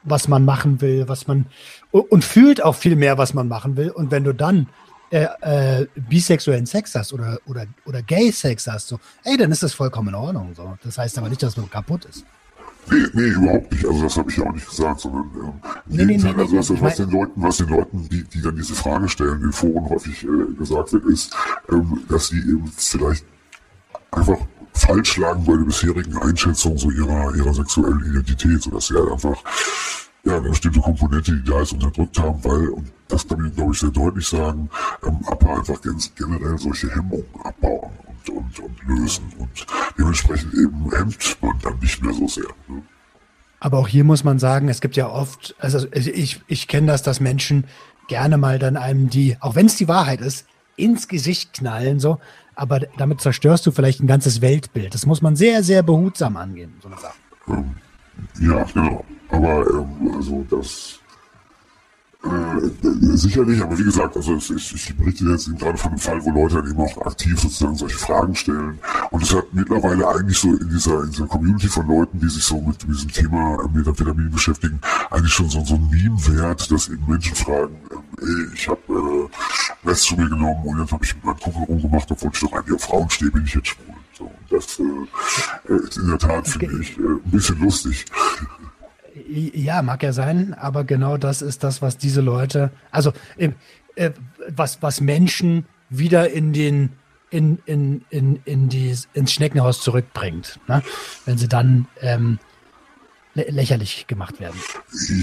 was 0.06 0.28
man 0.28 0.46
machen 0.46 0.82
will, 0.82 1.08
was 1.08 1.28
man 1.28 1.48
und 1.92 2.24
fühlt 2.24 2.64
auch 2.64 2.76
viel 2.76 2.96
mehr, 2.96 3.18
was 3.18 3.34
man 3.34 3.48
machen 3.48 3.76
will. 3.76 3.90
Und 3.90 4.12
wenn 4.12 4.24
du 4.24 4.34
dann 4.34 4.68
äh, 5.10 5.28
äh, 5.42 5.88
bisexuellen 5.96 6.66
Sex 6.66 6.94
hast 6.96 7.12
oder, 7.12 7.40
oder, 7.46 7.66
oder 7.86 8.02
Gay-Sex 8.02 8.68
hast, 8.68 8.88
so, 8.88 9.00
ey, 9.24 9.38
dann 9.38 9.52
ist 9.52 9.64
das 9.64 9.74
vollkommen 9.74 10.10
in 10.10 10.16
Ordnung. 10.16 10.54
So. 10.56 10.78
Das 10.84 10.98
heißt 10.98 11.18
aber 11.18 11.30
nicht, 11.30 11.42
dass 11.42 11.58
man 11.58 11.70
kaputt 11.70 12.06
ist. 12.06 12.24
Nee, 12.90 13.08
nee, 13.14 13.28
überhaupt 13.30 13.72
nicht. 13.72 13.86
Also 13.86 14.04
das 14.04 14.18
habe 14.18 14.30
ich 14.30 14.38
ja 14.38 14.46
auch 14.46 14.54
nicht 14.54 14.70
gesagt, 14.70 15.00
sondern 15.02 15.30
ähm, 15.36 15.54
nee, 15.88 16.06
nee, 16.06 16.18
nee, 16.18 16.34
also 16.38 16.58
was, 16.58 16.82
was 16.82 16.96
den 16.98 17.10
Leuten, 17.10 17.42
was 17.42 17.58
den 17.58 17.70
Leuten, 17.70 18.08
die, 18.10 18.24
die 18.24 18.42
dann 18.42 18.56
diese 18.56 18.76
Frage 18.76 19.10
stellen, 19.10 19.42
in 19.42 19.52
Foren 19.52 19.90
häufig 19.90 20.24
äh, 20.24 20.54
gesagt 20.58 20.94
wird, 20.94 21.06
ist, 21.06 21.36
ähm, 21.72 22.04
dass 22.10 22.28
sie 22.28 22.40
eben 22.40 22.72
vielleicht 22.76 23.26
einfach 24.12 24.38
falsch 24.74 25.18
lagen 25.18 25.46
bei 25.46 25.54
der 25.54 25.64
bisherigen 25.64 26.18
Einschätzung 26.18 26.78
so 26.78 26.92
ihrer, 26.92 27.34
ihrer 27.36 27.54
sexuellen 27.54 28.06
Identität, 28.06 28.62
sodass 28.62 28.88
sie 28.88 28.96
halt 28.96 29.12
einfach 29.12 29.38
ja, 30.24 30.38
eine 30.38 30.50
bestimmte 30.50 30.82
Komponente, 30.82 31.32
die 31.32 31.44
da 31.44 31.62
ist, 31.62 31.74
unterdrückt 31.74 32.20
haben, 32.20 32.44
weil, 32.44 32.70
und 32.70 32.92
das 33.08 33.28
kann 33.28 33.46
ich, 33.46 33.56
glaube 33.56 33.74
ich, 33.74 33.80
sehr 33.80 33.92
deutlich 33.92 34.28
sagen, 34.28 34.70
ähm, 35.06 35.20
aber 35.28 35.58
einfach 35.58 35.82
ganz 35.82 36.12
generell 36.16 36.58
solche 36.58 36.90
Hemmungen 36.94 37.26
abbauen 37.44 37.92
und, 38.30 38.60
und, 38.60 38.60
und 38.60 38.84
lösen. 38.84 39.26
Und 39.38 39.66
dementsprechend 39.98 40.54
eben 40.54 40.92
hemmt 40.96 41.38
man 41.42 41.60
dann 41.62 41.80
nicht 41.80 42.02
mehr 42.04 42.14
so 42.14 42.28
sehr. 42.28 42.46
Ne? 42.68 42.82
Aber 43.60 43.80
auch 43.80 43.88
hier 43.88 44.04
muss 44.04 44.24
man 44.24 44.38
sagen, 44.40 44.70
es 44.70 44.82
gibt 44.82 44.96
ja 44.96 45.10
oft, 45.10 45.56
also 45.60 45.88
ich, 45.92 46.42
ich 46.48 46.68
kenne 46.68 46.88
das, 46.88 47.04
dass 47.04 47.20
Menschen 47.20 47.66
gerne 48.08 48.38
mal 48.38 48.60
dann 48.60 48.78
einem 48.78 49.10
die, 49.10 49.38
auch 49.40 49.56
wenn 49.56 49.66
es 49.66 49.76
die 49.76 49.88
Wahrheit 49.88 50.22
ist, 50.22 50.46
ins 50.76 51.08
Gesicht 51.08 51.54
knallen, 51.54 52.00
so, 52.00 52.20
aber 52.56 52.82
damit 52.98 53.22
zerstörst 53.22 53.66
du 53.66 53.72
vielleicht 53.72 54.02
ein 54.02 54.08
ganzes 54.08 54.42
Weltbild. 54.42 54.94
Das 54.94 55.06
muss 55.06 55.22
man 55.22 55.36
sehr, 55.36 55.64
sehr 55.64 55.84
behutsam 55.84 56.38
angehen, 56.38 56.74
so 56.82 56.90
eine 56.90 56.98
Sache. 56.98 57.14
Ähm, 57.48 57.76
ja, 58.40 58.64
genau. 58.64 59.06
Aber 59.30 59.66
ähm, 59.68 60.14
also 60.16 60.46
das 60.50 61.00
äh, 62.26 63.18
sicherlich, 63.18 63.62
aber 63.62 63.78
wie 63.78 63.84
gesagt, 63.84 64.16
also 64.16 64.36
ich, 64.36 64.74
ich 64.74 64.98
berichte 64.98 65.26
jetzt 65.26 65.50
gerade 65.58 65.78
von 65.78 65.92
einem 65.92 66.00
Fall, 66.00 66.24
wo 66.26 66.32
Leute 66.32 66.56
dann 66.56 66.72
eben 66.72 66.80
auch 66.80 67.06
aktiv 67.06 67.40
sozusagen 67.40 67.76
solche 67.76 67.98
Fragen 67.98 68.36
stellen. 68.36 68.80
Und 69.12 69.24
es 69.24 69.34
hat 69.34 69.46
mittlerweile 69.54 70.08
eigentlich 70.08 70.40
so 70.40 70.54
in 70.56 70.70
dieser, 70.70 71.04
in 71.04 71.12
dieser 71.12 71.28
Community 71.28 71.68
von 71.68 71.88
Leuten, 71.88 72.20
die 72.20 72.30
sich 72.30 72.44
so 72.44 72.60
mit 72.62 72.82
diesem 72.88 73.12
Thema 73.12 73.60
äh, 73.64 73.78
Methamphetamin 73.78 74.32
beschäftigen, 74.32 74.80
eigentlich 75.12 75.34
schon 75.34 75.50
so, 75.50 75.64
so 75.64 75.76
ein 75.76 75.90
Meme-Wert, 75.90 76.72
dass 76.72 76.90
eben 76.90 77.06
Menschen 77.08 77.36
fragen, 77.36 77.76
äh, 77.92 78.26
ey, 78.26 78.48
ich 78.54 78.68
habe 78.68 79.30
äh, 79.84 79.88
Rest 79.88 80.04
zu 80.04 80.16
mir 80.16 80.30
genommen 80.30 80.64
und 80.66 80.80
jetzt 80.80 80.92
habe 80.92 81.06
ich 81.06 81.16
mit 81.16 81.26
meinem 81.26 81.40
Kumpel 81.40 81.64
rumgemacht, 81.64 82.12
obwohl 82.12 82.32
ich 82.34 82.40
doch 82.40 82.54
eigentlich 82.54 82.76
auf 82.76 82.84
Frauen 82.84 83.10
stehe, 83.10 83.32
bin 83.32 83.44
ich 83.46 83.54
jetzt 83.54 83.68
schwul. 83.68 83.86
So, 84.18 84.32
das 84.50 84.80
äh, 84.80 85.76
ist 85.76 85.98
in 85.98 86.08
der 86.08 86.18
Tat, 86.18 86.48
finde 86.48 86.80
ich, 86.82 86.98
äh, 86.98 87.02
ein 87.02 87.22
bisschen 87.32 87.60
lustig. 87.60 88.06
Ja, 89.28 89.82
mag 89.82 90.04
ja 90.04 90.14
sein, 90.14 90.54
aber 90.54 90.84
genau 90.84 91.18
das 91.18 91.42
ist 91.42 91.64
das, 91.64 91.82
was 91.82 91.98
diese 91.98 92.22
Leute, 92.22 92.72
also 92.92 93.14
äh, 93.38 93.52
äh, 93.96 94.12
was, 94.50 94.82
was 94.82 95.02
Menschen 95.02 95.66
wieder 95.90 96.30
in 96.30 96.54
den 96.54 96.90
in, 97.30 97.60
in, 97.66 98.06
in, 98.10 98.40
in 98.46 98.70
die, 98.70 98.96
ins 99.14 99.34
Schneckenhaus 99.34 99.82
zurückbringt, 99.82 100.60
ne? 100.68 100.84
wenn 101.26 101.38
sie 101.38 101.48
dann 101.50 101.88
ähm, 102.00 102.40
lä 103.34 103.50
lächerlich 103.50 104.08
gemacht 104.08 104.40
werden. 104.40 104.60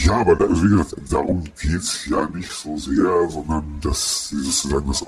Ja, 0.05 0.17
aber 0.17 0.37
da, 0.37 0.47
wie 0.49 0.69
gesagt, 0.69 0.95
darum 1.11 1.45
geht 1.45 1.81
es 1.81 2.07
ja 2.07 2.29
nicht 2.29 2.51
so 2.51 2.77
sehr, 2.77 3.31
sondern 3.31 3.81
dass 3.81 4.29
dieses 4.31 4.63
sozusagen 4.63 4.89
das 4.89 5.03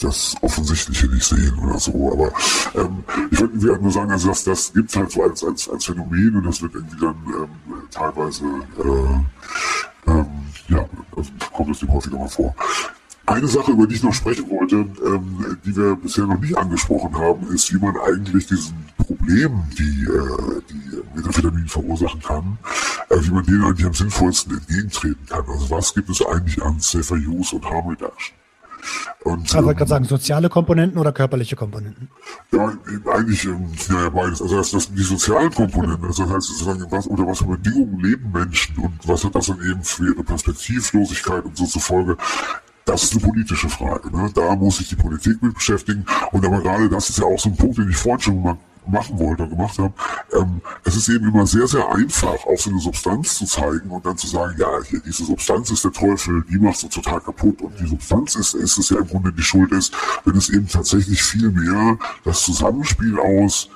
das 0.00 0.34
Offensichtliche 0.40 1.06
nicht 1.06 1.24
sehen 1.24 1.58
oder 1.58 1.78
so. 1.78 2.12
Aber 2.12 2.32
ähm, 2.74 3.04
ich 3.30 3.40
würde 3.40 3.54
irgendwie 3.54 3.82
nur 3.82 3.92
sagen, 3.92 4.10
also 4.10 4.28
das, 4.28 4.44
das 4.44 4.72
gibt 4.72 4.90
es 4.90 4.96
halt 4.96 5.10
so 5.10 5.22
als, 5.22 5.44
als, 5.44 5.68
als 5.68 5.84
Phänomen 5.84 6.36
und 6.36 6.46
das 6.46 6.62
wird 6.62 6.74
irgendwie 6.74 7.00
dann 7.00 7.16
ähm, 7.26 7.48
teilweise, 7.90 8.44
äh, 8.78 10.10
ähm, 10.10 10.26
ja, 10.68 10.84
also 11.16 11.30
kommt 11.52 11.70
es 11.70 11.80
dem 11.80 11.92
häufiger 11.92 12.18
mal 12.18 12.28
vor. 12.28 12.54
Eine 13.26 13.46
Sache, 13.46 13.70
über 13.70 13.86
die 13.86 13.94
ich 13.94 14.02
noch 14.02 14.14
sprechen 14.14 14.50
wollte, 14.50 14.74
ähm, 14.76 15.56
die 15.64 15.76
wir 15.76 15.94
bisher 15.94 16.26
noch 16.26 16.40
nicht 16.40 16.56
angesprochen 16.56 17.16
haben, 17.16 17.46
ist, 17.54 17.72
wie 17.72 17.78
man 17.78 17.96
eigentlich 17.98 18.46
diesen 18.46 18.74
Problemen, 18.96 19.70
die, 19.78 20.02
äh, 20.02 20.62
die 20.68 20.98
Methamphetamin 21.14 21.68
verursachen 21.68 22.20
kann, 22.20 22.58
äh, 23.08 23.18
wie 23.20 23.30
man 23.30 23.44
denen 23.46 23.62
eigentlich 23.62 23.86
am 23.86 23.94
sinnvollsten 23.94 24.58
entgegentreten 24.58 25.26
kann. 25.28 25.44
Also 25.46 25.70
was 25.70 25.94
gibt 25.94 26.10
es 26.10 26.26
eigentlich 26.26 26.60
an 26.60 26.80
Safer 26.80 27.14
Use 27.14 27.54
und 27.54 27.64
Harm 27.64 27.88
Reduction? 27.88 28.39
Und, 29.24 29.46
ich 29.46 29.54
wollte 29.54 29.74
gerade 29.74 29.88
sagen, 29.88 30.04
soziale 30.04 30.48
Komponenten 30.48 30.98
oder 30.98 31.12
körperliche 31.12 31.56
Komponenten? 31.56 32.08
Ja, 32.52 32.72
eigentlich 33.12 33.44
ähm, 33.44 33.68
ja, 33.88 34.08
beides. 34.08 34.40
Also 34.40 34.56
das, 34.56 34.70
das 34.70 34.84
sind 34.84 34.98
die 34.98 35.02
sozialen 35.02 35.52
Komponenten. 35.52 36.04
Also 36.06 36.24
das 36.24 36.32
heißt 36.32 36.46
sozusagen, 36.48 36.86
was, 36.90 37.06
unter 37.06 37.26
was 37.26 37.38
für 37.38 37.46
Bedingungen 37.46 38.00
leben 38.00 38.32
Menschen 38.32 38.76
und 38.78 38.96
was 39.04 39.24
hat 39.24 39.34
das 39.34 39.46
dann 39.46 39.60
eben 39.60 39.82
für 39.82 40.12
ihre 40.12 40.24
Perspektivlosigkeit 40.24 41.44
und 41.44 41.56
so 41.56 41.66
zur 41.66 41.82
Folge. 41.82 42.16
Das 42.84 43.02
ist 43.04 43.12
eine 43.12 43.20
politische 43.20 43.68
Frage. 43.68 44.10
Ne? 44.10 44.30
Da 44.34 44.56
muss 44.56 44.78
sich 44.78 44.88
die 44.88 44.96
Politik 44.96 45.42
mit 45.42 45.54
beschäftigen. 45.54 46.06
Und 46.32 46.44
aber 46.44 46.60
gerade 46.60 46.88
das 46.88 47.10
ist 47.10 47.18
ja 47.18 47.24
auch 47.24 47.38
so 47.38 47.50
ein 47.50 47.56
Punkt, 47.56 47.78
den 47.78 47.90
ich 47.90 47.96
vorhin 47.96 48.20
schon 48.20 48.42
mal 48.42 48.56
machen 48.86 49.18
wollte 49.18 49.44
und 49.44 49.50
gemacht 49.50 49.78
habe, 49.78 49.92
ähm, 50.32 50.60
es 50.84 50.96
ist 50.96 51.08
eben 51.08 51.28
immer 51.28 51.46
sehr, 51.46 51.66
sehr 51.66 51.88
einfach, 51.92 52.46
auf 52.46 52.60
so 52.60 52.70
eine 52.70 52.80
Substanz 52.80 53.38
zu 53.38 53.46
zeigen 53.46 53.90
und 53.90 54.04
dann 54.04 54.16
zu 54.16 54.26
sagen, 54.26 54.54
ja, 54.58 54.68
hier, 54.88 55.00
diese 55.00 55.24
Substanz 55.24 55.70
ist 55.70 55.84
der 55.84 55.92
Teufel, 55.92 56.44
die 56.50 56.58
macht 56.58 56.76
so 56.76 56.88
total 56.88 57.20
kaputt. 57.20 57.60
Und 57.60 57.78
die 57.78 57.86
Substanz 57.86 58.34
ist, 58.36 58.54
ist 58.54 58.78
es 58.78 58.90
ja 58.90 58.98
im 58.98 59.06
Grunde 59.06 59.32
die 59.32 59.42
Schuld 59.42 59.72
ist, 59.72 59.92
wenn 60.24 60.36
es 60.36 60.48
eben 60.48 60.68
tatsächlich 60.68 61.22
viel 61.22 61.50
mehr 61.50 61.98
das 62.24 62.42
Zusammenspiel 62.42 63.18
aus 63.18 63.68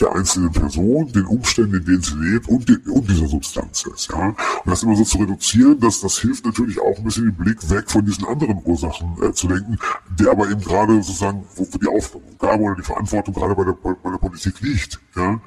der 0.00 0.14
einzelnen 0.14 0.50
Person, 0.50 1.12
den 1.12 1.26
Umständen, 1.26 1.76
in 1.76 1.84
denen 1.84 2.02
sie 2.02 2.16
lebt 2.16 2.48
und, 2.48 2.68
die, 2.68 2.78
und 2.90 3.08
dieser 3.08 3.26
Substanz 3.26 3.84
ist. 3.86 4.10
Ja? 4.10 4.28
Und 4.28 4.36
das 4.64 4.82
immer 4.82 4.96
so 4.96 5.04
zu 5.04 5.18
reduzieren, 5.18 5.78
dass 5.80 6.00
das 6.00 6.18
hilft 6.18 6.46
natürlich 6.46 6.80
auch 6.80 6.96
ein 6.96 7.04
bisschen 7.04 7.26
den 7.26 7.34
Blick 7.34 7.70
weg 7.70 7.90
von 7.90 8.04
diesen 8.04 8.26
anderen 8.26 8.60
Ursachen 8.64 9.16
äh, 9.22 9.32
zu 9.32 9.48
lenken, 9.48 9.78
der 10.18 10.30
aber 10.30 10.50
eben 10.50 10.60
gerade 10.60 11.02
sozusagen, 11.02 11.44
wo, 11.56 11.66
die 11.78 11.88
Aufgabe 11.88 12.62
oder 12.62 12.76
die 12.76 12.82
Verantwortung 12.82 13.34
gerade 13.34 13.54
bei 13.54 13.64
der, 13.64 13.72
bei, 13.72 13.94
bei 14.02 14.10
der 14.10 14.18
Politik 14.18 14.60
liegt. 14.60 15.00
Ja? 15.16 15.40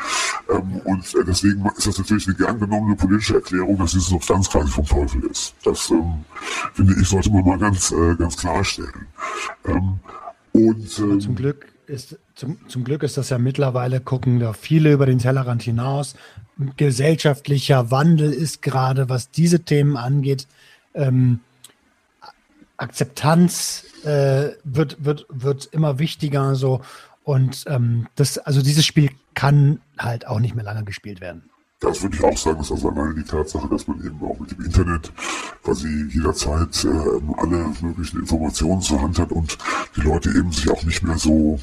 Ähm, 0.49 0.81
und 0.85 1.15
äh, 1.15 1.23
deswegen 1.25 1.65
ist 1.75 1.87
das 1.87 1.97
natürlich 1.97 2.27
eine 2.27 2.35
gern 2.35 2.59
genommene 2.59 2.95
politische 2.95 3.35
Erklärung, 3.35 3.77
dass 3.77 3.91
diese 3.91 4.09
Substanz 4.09 4.49
quasi 4.49 4.71
vom 4.71 4.85
Teufel 4.85 5.23
ist. 5.25 5.55
Das 5.63 5.89
ähm, 5.89 6.25
finde 6.73 6.95
ich, 6.99 7.07
sollte 7.07 7.31
man 7.31 7.43
mal 7.43 7.57
ganz, 7.57 7.91
äh, 7.91 8.15
ganz 8.15 8.37
klarstellen. 8.37 9.07
Ähm, 9.65 9.99
und, 10.51 10.99
ähm, 10.99 11.19
zum 11.19 11.35
Glück 11.35 11.72
ist, 11.87 12.17
zum, 12.35 12.57
zum 12.67 12.83
Glück 12.83 13.03
ist 13.03 13.17
das 13.17 13.29
ja 13.29 13.37
mittlerweile, 13.37 13.99
gucken 14.01 14.39
da 14.39 14.53
viele 14.53 14.93
über 14.93 15.05
den 15.05 15.19
Tellerrand 15.19 15.63
hinaus. 15.63 16.15
Gesellschaftlicher 16.77 17.91
Wandel 17.91 18.31
ist 18.31 18.61
gerade, 18.61 19.09
was 19.09 19.31
diese 19.31 19.61
Themen 19.61 19.97
angeht, 19.97 20.47
ähm, 20.93 21.39
Akzeptanz 22.77 23.85
äh, 24.03 24.51
wird, 24.63 25.03
wird, 25.03 25.25
wird 25.29 25.69
immer 25.71 25.99
wichtiger 25.99 26.55
so. 26.55 26.81
Und 27.23 27.63
ähm, 27.67 28.07
das, 28.15 28.37
also 28.37 28.61
dieses 28.61 28.85
Spiel 28.85 29.09
kann 29.33 29.79
halt 29.97 30.27
auch 30.27 30.39
nicht 30.39 30.55
mehr 30.55 30.65
lange 30.65 30.83
gespielt 30.83 31.21
werden. 31.21 31.49
Das 31.79 32.01
würde 32.01 32.15
ich 32.15 32.23
auch 32.23 32.37
sagen, 32.37 32.61
ist 32.61 32.71
also 32.71 32.89
alleine 32.89 33.13
die 33.13 33.23
Tatsache, 33.23 33.67
dass 33.67 33.87
man 33.87 33.99
eben 34.05 34.21
auch 34.23 34.39
mit 34.39 34.51
dem 34.51 34.63
Internet 34.63 35.11
quasi 35.63 36.07
jederzeit 36.13 36.85
äh, 36.85 36.87
alle 37.37 37.73
möglichen 37.81 38.19
Informationen 38.19 38.81
zur 38.81 39.01
Hand 39.01 39.19
hat 39.19 39.31
und 39.31 39.57
die 39.97 40.01
Leute 40.01 40.29
eben 40.29 40.51
sich 40.51 40.69
auch 40.71 40.83
nicht 40.83 41.03
mehr 41.03 41.17
so 41.17 41.59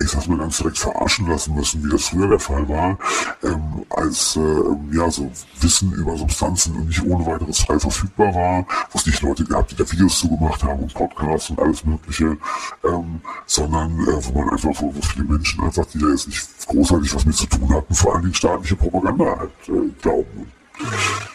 ich 0.00 0.10
sag 0.10 0.26
mal 0.28 0.38
ganz 0.38 0.58
direkt 0.58 0.78
verarschen 0.78 1.28
lassen 1.28 1.54
müssen, 1.54 1.84
wie 1.84 1.90
das 1.90 2.08
früher 2.08 2.28
der 2.28 2.38
Fall 2.38 2.68
war, 2.68 2.98
ähm, 3.42 3.84
als 3.90 4.36
äh, 4.36 4.96
ja 4.96 5.10
so 5.10 5.30
Wissen 5.60 5.92
über 5.92 6.16
Substanzen 6.16 6.86
nicht 6.86 7.02
ohne 7.04 7.24
weiteres 7.26 7.60
frei 7.60 7.78
verfügbar 7.78 8.34
war, 8.34 8.66
wo 8.90 8.98
es 8.98 9.06
nicht 9.06 9.22
Leute 9.22 9.44
gab, 9.44 9.68
die 9.68 9.76
da 9.76 9.90
Videos 9.90 10.18
zugemacht 10.18 10.62
haben 10.62 10.82
und 10.82 10.94
Podcasts 10.94 11.50
und 11.50 11.60
alles 11.60 11.84
mögliche, 11.84 12.36
ähm, 12.84 13.20
sondern 13.46 14.00
äh, 14.00 14.26
wo 14.26 14.40
man 14.40 14.50
einfach, 14.50 14.70
wo, 14.80 14.94
wo 14.94 15.02
viele 15.02 15.24
Menschen 15.24 15.62
einfach, 15.62 15.86
die 15.86 15.98
da 15.98 16.08
jetzt 16.08 16.26
nicht 16.26 16.46
großartig 16.66 17.14
was 17.14 17.24
mit 17.24 17.36
zu 17.36 17.46
tun 17.46 17.72
hatten, 17.72 17.94
vor 17.94 18.14
allen 18.14 18.22
Dingen 18.22 18.34
staatliche 18.34 18.76
Propaganda 18.76 19.38
halt 19.38 19.68
äh, 19.68 19.90
glauben. 20.02 20.52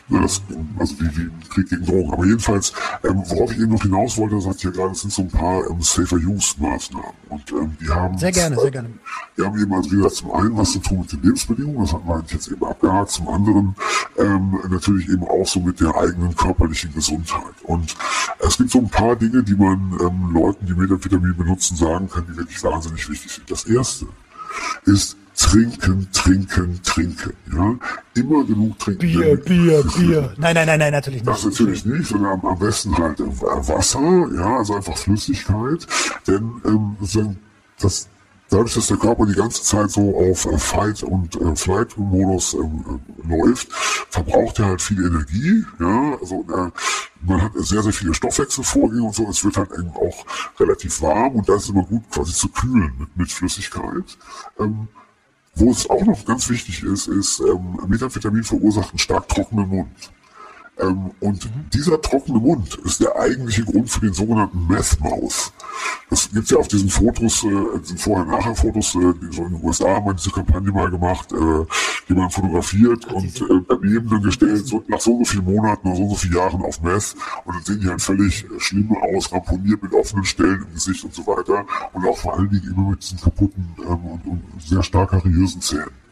Das, 0.10 0.42
also 0.78 1.00
wie, 1.00 1.18
wie 1.18 1.30
Krieg 1.50 1.70
gegen 1.70 1.86
Drogen. 1.86 2.12
Aber 2.12 2.26
jedenfalls, 2.26 2.74
ähm, 3.04 3.24
worauf 3.28 3.52
ich 3.52 3.60
eben 3.60 3.72
noch 3.72 3.84
hinaus 3.84 4.18
wollte, 4.18 4.36
das 4.36 4.46
sagt 4.46 4.64
ja 4.64 4.72
gerade, 4.72 4.92
es 4.92 5.02
sind 5.02 5.14
so 5.14 5.22
ein 5.22 5.30
paar 5.30 5.70
ähm, 5.70 5.82
Safer-Use-Maßnahmen. 5.82 7.14
Und 7.30 7.52
ähm, 7.52 7.78
die 7.80 7.90
haben... 7.90 8.18
Sehr 8.18 8.32
gerne, 8.32 8.60
sehr 8.60 8.72
gerne. 8.72 8.90
Die 9.38 9.44
haben 9.44 9.62
eben, 9.62 9.74
also 9.74 9.92
wie 9.92 9.98
gesagt, 9.98 10.16
zum 10.16 10.32
einen 10.32 10.58
was 10.58 10.72
zu 10.72 10.80
tun 10.80 11.02
mit 11.02 11.12
den 11.12 11.22
Lebensbedingungen, 11.22 11.82
das 11.82 11.94
hat 11.94 12.06
man 12.06 12.24
jetzt 12.28 12.48
eben 12.48 12.66
abgehakt. 12.66 13.12
Zum 13.12 13.30
anderen 13.30 13.76
ähm, 14.18 14.60
natürlich 14.70 15.08
eben 15.10 15.24
auch 15.24 15.46
so 15.46 15.60
mit 15.60 15.80
der 15.80 15.96
eigenen 15.96 16.36
körperlichen 16.36 16.94
Gesundheit. 16.94 17.54
Und 17.64 17.96
es 18.40 18.58
gibt 18.58 18.72
so 18.72 18.80
ein 18.80 18.90
paar 18.90 19.16
Dinge, 19.16 19.44
die 19.44 19.56
man 19.56 19.98
ähm, 20.02 20.32
Leuten, 20.34 20.66
die 20.66 20.74
Methamphetamin 20.74 21.38
benutzen, 21.38 21.78
sagen 21.78 22.10
kann, 22.10 22.26
die 22.28 22.36
wirklich 22.36 22.62
wahnsinnig 22.64 23.08
wichtig 23.10 23.32
sind. 23.32 23.50
Das 23.50 23.66
erste 23.66 24.08
ist, 24.86 25.16
trinken, 25.40 26.08
trinken, 26.12 26.80
trinken. 26.84 27.34
Ja? 27.54 27.76
Immer 28.14 28.44
genug 28.44 28.78
trinken. 28.78 29.00
Bier, 29.00 29.38
Bier, 29.38 29.84
Bier. 29.84 30.34
Nein, 30.38 30.54
nein, 30.54 30.68
nein, 30.68 30.80
nein, 30.80 30.92
natürlich 30.92 31.22
nicht. 31.22 31.28
Das 31.28 31.46
natürlich 31.46 31.86
nicht, 31.86 32.08
sondern 32.08 32.42
am 32.42 32.60
besten 32.60 32.96
halt 32.98 33.20
äh, 33.20 33.24
Wasser, 33.24 34.28
ja, 34.36 34.58
also 34.58 34.76
einfach 34.76 34.98
Flüssigkeit. 34.98 35.88
Denn 36.28 36.62
ähm, 36.66 37.38
das 37.80 38.10
dadurch, 38.50 38.74
dass 38.74 38.88
der 38.88 38.98
Körper 38.98 39.26
die 39.26 39.34
ganze 39.34 39.64
Zeit 39.64 39.92
so 39.92 40.16
auf 40.18 40.46
äh, 40.46 40.58
Fight- 40.58 41.04
und 41.04 41.36
äh, 41.40 41.56
Flight-Modus 41.56 42.56
ähm, 42.56 43.02
äh, 43.24 43.38
läuft, 43.38 43.72
verbraucht 43.72 44.60
er 44.60 44.66
halt 44.66 44.82
viel 44.82 45.06
Energie. 45.06 45.64
Ja, 45.80 46.18
also 46.20 46.46
äh, 46.50 46.72
man 47.22 47.42
hat 47.42 47.52
sehr, 47.56 47.84
sehr 47.84 47.94
viele 47.94 48.14
Stoffwechselvorgänge 48.14 49.04
und 49.04 49.16
so. 49.16 49.28
Es 49.30 49.44
wird 49.44 49.58
halt 49.58 49.72
eben 49.72 49.92
auch 49.92 50.26
relativ 50.60 51.02
warm 51.02 51.36
und 51.36 51.48
da 51.48 51.56
ist 51.56 51.64
es 51.64 51.70
immer 51.70 51.84
gut, 51.84 52.04
quasi 52.12 52.34
zu 52.34 52.50
kühlen 52.50 52.94
mit, 52.98 53.16
mit 53.16 53.32
Flüssigkeit. 53.32 54.18
Ähm, 54.60 54.88
wo 55.60 55.72
es 55.72 55.90
auch 55.90 56.06
noch 56.06 56.26
ganz 56.26 56.50
wichtig 56.50 56.84
ist, 56.84 57.08
ist, 57.08 57.42
ähm, 57.42 57.78
Methamphetamin 57.88 58.44
verursacht 58.44 58.92
einen 58.92 59.00
stark 59.00 59.28
trockenen 59.28 59.68
Mund. 59.68 60.12
Ähm, 60.80 61.12
und 61.20 61.46
mhm. 61.46 61.70
dieser 61.74 62.02
trockene 62.02 62.40
Mund 62.40 62.76
ist 62.86 63.02
der 63.02 63.16
eigentliche 63.16 63.66
Grund 63.66 63.90
für 63.90 64.00
den 64.00 64.14
sogenannten 64.14 64.68
Meth 64.68 65.00
Mouth. 65.02 65.52
Das 66.10 66.30
gibt's 66.32 66.50
ja 66.50 66.58
auf 66.58 66.68
diesen 66.68 66.90
Fotos, 66.90 67.44
äh, 67.44 67.80
diesen 67.82 67.98
Vorher-Nachher-Fotos, 67.98 68.96
äh, 68.96 69.14
die 69.22 69.36
so 69.36 69.44
in 69.44 69.54
den 69.54 69.64
USA 69.64 69.96
haben 69.96 70.08
wir 70.08 70.14
diese 70.14 70.32
Kampagne 70.32 70.72
mal 70.72 70.90
gemacht, 70.90 71.32
äh, 71.32 71.66
die 72.08 72.14
man 72.14 72.30
fotografiert 72.30 73.06
Ach, 73.10 73.14
und 73.14 73.42
äh, 73.42 73.62
daneben 73.68 74.10
dann 74.10 74.24
gestellt, 74.24 74.66
so, 74.66 74.84
nach 74.88 75.00
so, 75.00 75.20
so 75.20 75.26
vielen 75.26 75.46
Monaten 75.46 75.88
oder 75.88 75.98
so, 75.98 76.10
so 76.10 76.16
vielen 76.16 76.36
Jahren 76.36 76.62
auf 76.64 76.82
Meth 76.82 77.16
und 77.46 77.56
dann 77.56 77.64
sehen 77.64 77.80
die 77.82 77.88
halt 77.88 78.02
völlig 78.02 78.46
schlimm 78.58 78.96
aus, 79.14 79.32
ramponiert 79.32 79.84
mit 79.84 79.94
offenen 79.94 80.26
Stellen 80.26 80.64
im 80.68 80.74
Gesicht 80.74 81.04
und 81.04 81.14
so 81.14 81.26
weiter 81.28 81.66
und 81.94 82.08
auch 82.08 82.18
vor 82.18 82.38
allen 82.38 82.50
Dingen 82.50 82.74
immer 82.74 82.90
mit 82.92 83.04
diesen 83.04 83.20
kaputten 83.20 83.76
ähm, 83.80 84.06
und, 84.06 84.26
und 84.26 84.44
sehr 84.60 84.84
stark 84.84 85.12
kariösen 85.12 85.62
Zähnen. 85.62 86.09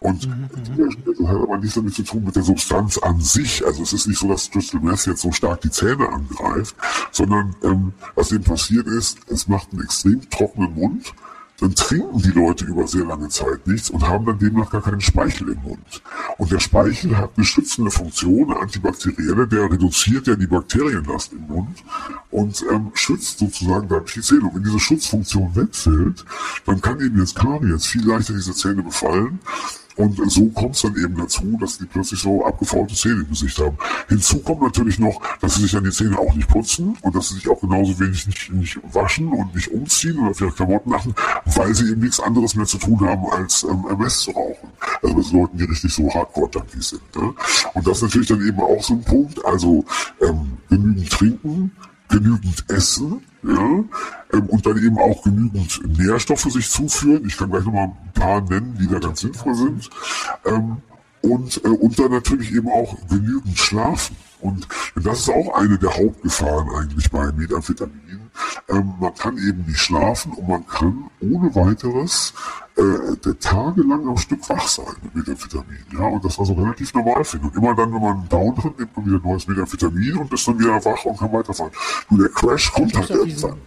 Und 0.00 0.26
mhm, 0.26 0.48
mhm. 0.76 0.96
das 1.04 1.28
hat 1.28 1.36
aber 1.36 1.58
nichts 1.58 1.74
damit 1.74 1.94
zu 1.94 2.02
tun 2.02 2.24
mit 2.24 2.34
der 2.34 2.42
Substanz 2.42 2.98
an 2.98 3.20
sich. 3.20 3.64
Also 3.64 3.82
es 3.82 3.92
ist 3.92 4.06
nicht 4.06 4.18
so, 4.18 4.28
dass 4.28 4.50
Crystal 4.50 4.80
Meth 4.80 5.06
jetzt 5.06 5.20
so 5.20 5.30
stark 5.30 5.60
die 5.60 5.70
Zähne 5.70 6.08
angreift, 6.08 6.74
sondern 7.12 7.54
ähm, 7.62 7.92
was 8.14 8.32
eben 8.32 8.44
passiert 8.44 8.86
ist, 8.86 9.18
es 9.28 9.46
macht 9.46 9.72
einen 9.72 9.82
extrem 9.82 10.28
trockenen 10.30 10.74
Mund 10.74 11.14
dann 11.60 11.74
trinken 11.74 12.22
die 12.22 12.30
Leute 12.30 12.64
über 12.64 12.86
sehr 12.86 13.04
lange 13.04 13.28
Zeit 13.28 13.66
nichts 13.66 13.90
und 13.90 14.08
haben 14.08 14.24
dann 14.24 14.38
demnach 14.38 14.70
gar 14.70 14.80
keinen 14.80 15.02
Speichel 15.02 15.50
im 15.50 15.62
Mund. 15.62 16.02
Und 16.38 16.50
der 16.50 16.58
Speichel 16.58 17.18
hat 17.18 17.32
eine 17.36 17.44
schützende 17.44 17.90
Funktion, 17.90 18.50
eine 18.50 18.60
antibakterielle, 18.60 19.46
der 19.46 19.70
reduziert 19.70 20.26
ja 20.26 20.36
die 20.36 20.46
Bakterienlast 20.46 21.34
im 21.34 21.46
Mund 21.48 21.84
und 22.30 22.64
ähm, 22.72 22.92
schützt 22.94 23.38
sozusagen 23.38 23.88
die 23.88 24.20
Zähne. 24.22 24.44
Und 24.44 24.54
wenn 24.54 24.64
diese 24.64 24.80
Schutzfunktion 24.80 25.54
wegfällt, 25.54 26.24
dann 26.64 26.80
kann 26.80 26.98
eben 27.00 27.18
jetzt 27.18 27.36
Karies 27.36 27.84
viel 27.84 28.06
leichter 28.06 28.32
diese 28.32 28.54
Zähne 28.54 28.82
befallen 28.82 29.38
und 30.00 30.30
so 30.30 30.46
kommt 30.48 30.74
es 30.74 30.82
dann 30.82 30.96
eben 30.96 31.16
dazu, 31.16 31.56
dass 31.60 31.78
die 31.78 31.84
plötzlich 31.84 32.20
so 32.20 32.44
abgefaulte 32.44 32.94
Zähne 32.94 33.22
im 33.22 33.28
Gesicht 33.28 33.58
haben. 33.58 33.76
Hinzu 34.08 34.38
kommt 34.40 34.62
natürlich 34.62 34.98
noch, 34.98 35.20
dass 35.40 35.56
sie 35.56 35.62
sich 35.62 35.72
dann 35.72 35.84
die 35.84 35.90
Zähne 35.90 36.18
auch 36.18 36.34
nicht 36.34 36.48
putzen 36.48 36.96
und 37.02 37.14
dass 37.14 37.28
sie 37.28 37.34
sich 37.36 37.48
auch 37.48 37.60
genauso 37.60 37.98
wenig 38.00 38.26
nicht, 38.26 38.52
nicht 38.52 38.78
waschen 38.92 39.28
und 39.28 39.54
nicht 39.54 39.70
umziehen 39.70 40.18
oder 40.18 40.34
vielleicht 40.34 40.56
Klamotten 40.56 40.90
machen, 40.90 41.14
weil 41.44 41.74
sie 41.74 41.90
eben 41.90 42.00
nichts 42.00 42.20
anderes 42.20 42.54
mehr 42.54 42.66
zu 42.66 42.78
tun 42.78 43.00
haben, 43.00 43.26
als 43.30 43.62
ähm, 43.64 43.84
MS 43.90 44.20
zu 44.20 44.30
rauchen. 44.32 44.68
Also 45.02 45.16
mit 45.16 45.32
Leuten, 45.32 45.58
die 45.58 45.64
richtig 45.64 45.92
so 45.92 46.08
hardcore-junkies 46.12 46.90
sind. 46.90 47.16
Ne? 47.16 47.34
Und 47.74 47.86
das 47.86 47.98
ist 47.98 48.02
natürlich 48.02 48.28
dann 48.28 48.46
eben 48.46 48.60
auch 48.60 48.82
so 48.82 48.94
ein 48.94 49.04
Punkt. 49.04 49.44
Also 49.44 49.84
ähm, 50.20 50.58
genügend 50.68 51.10
trinken, 51.10 51.72
genügend 52.10 52.64
essen, 52.68 53.22
ja, 53.42 53.84
ähm, 54.32 54.46
und 54.48 54.66
dann 54.66 54.76
eben 54.76 54.98
auch 54.98 55.22
genügend 55.22 55.80
Nährstoffe 55.98 56.42
sich 56.42 56.70
zuführen. 56.70 57.24
Ich 57.26 57.36
kann 57.36 57.50
gleich 57.50 57.64
nochmal 57.64 57.86
ein 57.86 58.12
paar 58.12 58.40
nennen, 58.42 58.76
die 58.78 58.86
da 58.86 58.98
ganz 58.98 59.20
sinnvoll 59.20 59.54
sind. 59.54 59.90
Ähm, 60.44 60.78
und, 61.22 61.64
äh, 61.64 61.68
und 61.68 61.98
dann 61.98 62.10
natürlich 62.10 62.52
eben 62.52 62.68
auch 62.68 62.96
genügend 63.08 63.58
schlafen. 63.58 64.16
Und 64.40 64.66
das 64.94 65.20
ist 65.20 65.30
auch 65.30 65.54
eine 65.54 65.78
der 65.78 65.94
Hauptgefahren 65.96 66.70
eigentlich 66.70 67.10
bei 67.10 67.30
Methamphetamin. 67.32 68.30
Ähm, 68.68 68.94
man 68.98 69.14
kann 69.14 69.36
eben 69.36 69.64
nicht 69.66 69.80
schlafen 69.80 70.32
und 70.32 70.48
man 70.48 70.66
kann 70.66 71.10
ohne 71.20 71.54
weiteres 71.54 72.32
äh, 72.80 73.34
tagelang 73.34 74.08
am 74.08 74.16
Stück 74.16 74.48
wach 74.48 74.66
sein 74.66 74.86
mit 75.02 75.14
Methamphetamin. 75.14 75.84
Ja, 75.92 76.06
und 76.06 76.24
das 76.24 76.38
war 76.38 76.46
so 76.46 76.54
relativ 76.54 76.94
normal 76.94 77.24
finde. 77.24 77.48
Und 77.48 77.56
immer 77.56 77.74
dann, 77.74 77.92
wenn 77.92 78.00
man 78.00 78.18
einen 78.18 78.28
Down 78.28 78.56
hat, 78.64 78.78
nimmt 78.78 78.96
man 78.96 79.06
wieder 79.06 79.20
neues 79.20 79.46
Methamphetamin 79.46 80.16
und 80.16 80.32
ist 80.32 80.48
dann 80.48 80.58
wieder 80.58 80.84
wach 80.84 81.04
und 81.04 81.18
kann 81.18 81.32
weiterfahren. 81.32 81.72
Nur 82.08 82.20
der 82.20 82.28
Crash 82.30 82.72
kommt 82.72 82.96
halt 82.96 83.10
irgendwann. 83.10 83.58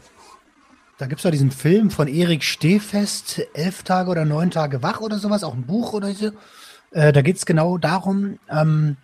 Da 0.98 1.08
gibt 1.08 1.20
es 1.20 1.24
doch 1.24 1.32
diesen 1.32 1.52
Film 1.52 1.90
von 1.90 2.08
Erik 2.08 2.44
Stehfest, 2.44 3.42
elf 3.54 3.84
Tage 3.84 4.10
oder 4.10 4.26
neun 4.26 4.52
Tage 4.52 4.84
wach 4.84 5.02
oder 5.02 5.18
sowas, 5.18 5.44
auch 5.44 5.54
ein 5.54 5.66
Buch 5.66 5.94
oder 5.94 6.14
so. 6.14 6.32
Äh, 6.92 7.12
da 7.12 7.22
geht 7.22 7.38
es 7.38 7.46
genau 7.46 7.78
darum, 7.78 8.40
ähm, 8.50 8.98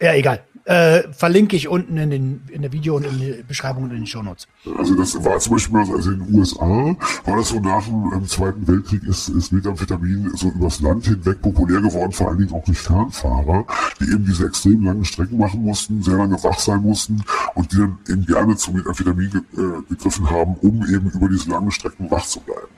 ja, 0.00 0.14
egal. 0.14 0.44
Äh, 0.66 1.12
verlinke 1.12 1.56
ich 1.56 1.68
unten 1.68 1.98
in, 1.98 2.10
den, 2.10 2.42
in 2.48 2.62
der 2.62 2.72
Video 2.72 2.96
und 2.96 3.04
in 3.04 3.18
der 3.20 3.42
Beschreibung 3.42 3.84
und 3.84 3.90
in 3.90 3.96
den 3.96 4.06
Shownotes. 4.06 4.48
Also 4.78 4.94
das 4.94 5.22
war 5.22 5.38
zum 5.38 5.52
Beispiel 5.52 5.78
also 5.78 6.10
in 6.10 6.24
den 6.24 6.34
USA, 6.34 6.96
war 7.26 7.36
das 7.36 7.50
so 7.50 7.60
nach 7.60 7.84
dem 7.84 8.10
ähm, 8.14 8.26
Zweiten 8.26 8.66
Weltkrieg 8.66 9.02
ist, 9.02 9.28
ist 9.28 9.52
Methamphetamin 9.52 10.32
so 10.34 10.48
übers 10.48 10.80
Land 10.80 11.04
hinweg 11.04 11.42
populär 11.42 11.82
geworden, 11.82 12.12
vor 12.12 12.28
allen 12.28 12.38
Dingen 12.38 12.52
auch 12.54 12.64
durch 12.64 12.78
Fernfahrer, 12.78 13.66
die 14.00 14.04
eben 14.04 14.24
diese 14.24 14.46
extrem 14.46 14.82
langen 14.86 15.04
Strecken 15.04 15.36
machen 15.36 15.62
mussten, 15.62 16.02
sehr 16.02 16.16
lange 16.16 16.42
wach 16.42 16.58
sein 16.58 16.80
mussten 16.80 17.22
und 17.54 17.70
die 17.70 17.76
dann 17.76 17.98
eben 18.08 18.24
gerne 18.24 18.56
zu 18.56 18.72
Methamphetamin 18.72 19.30
ge 19.30 19.40
äh, 19.62 19.82
gegriffen 19.90 20.30
haben, 20.30 20.54
um 20.62 20.82
eben 20.84 21.10
über 21.10 21.28
diese 21.28 21.50
langen 21.50 21.72
Strecken 21.72 22.10
wach 22.10 22.24
zu 22.24 22.40
bleiben. 22.40 22.72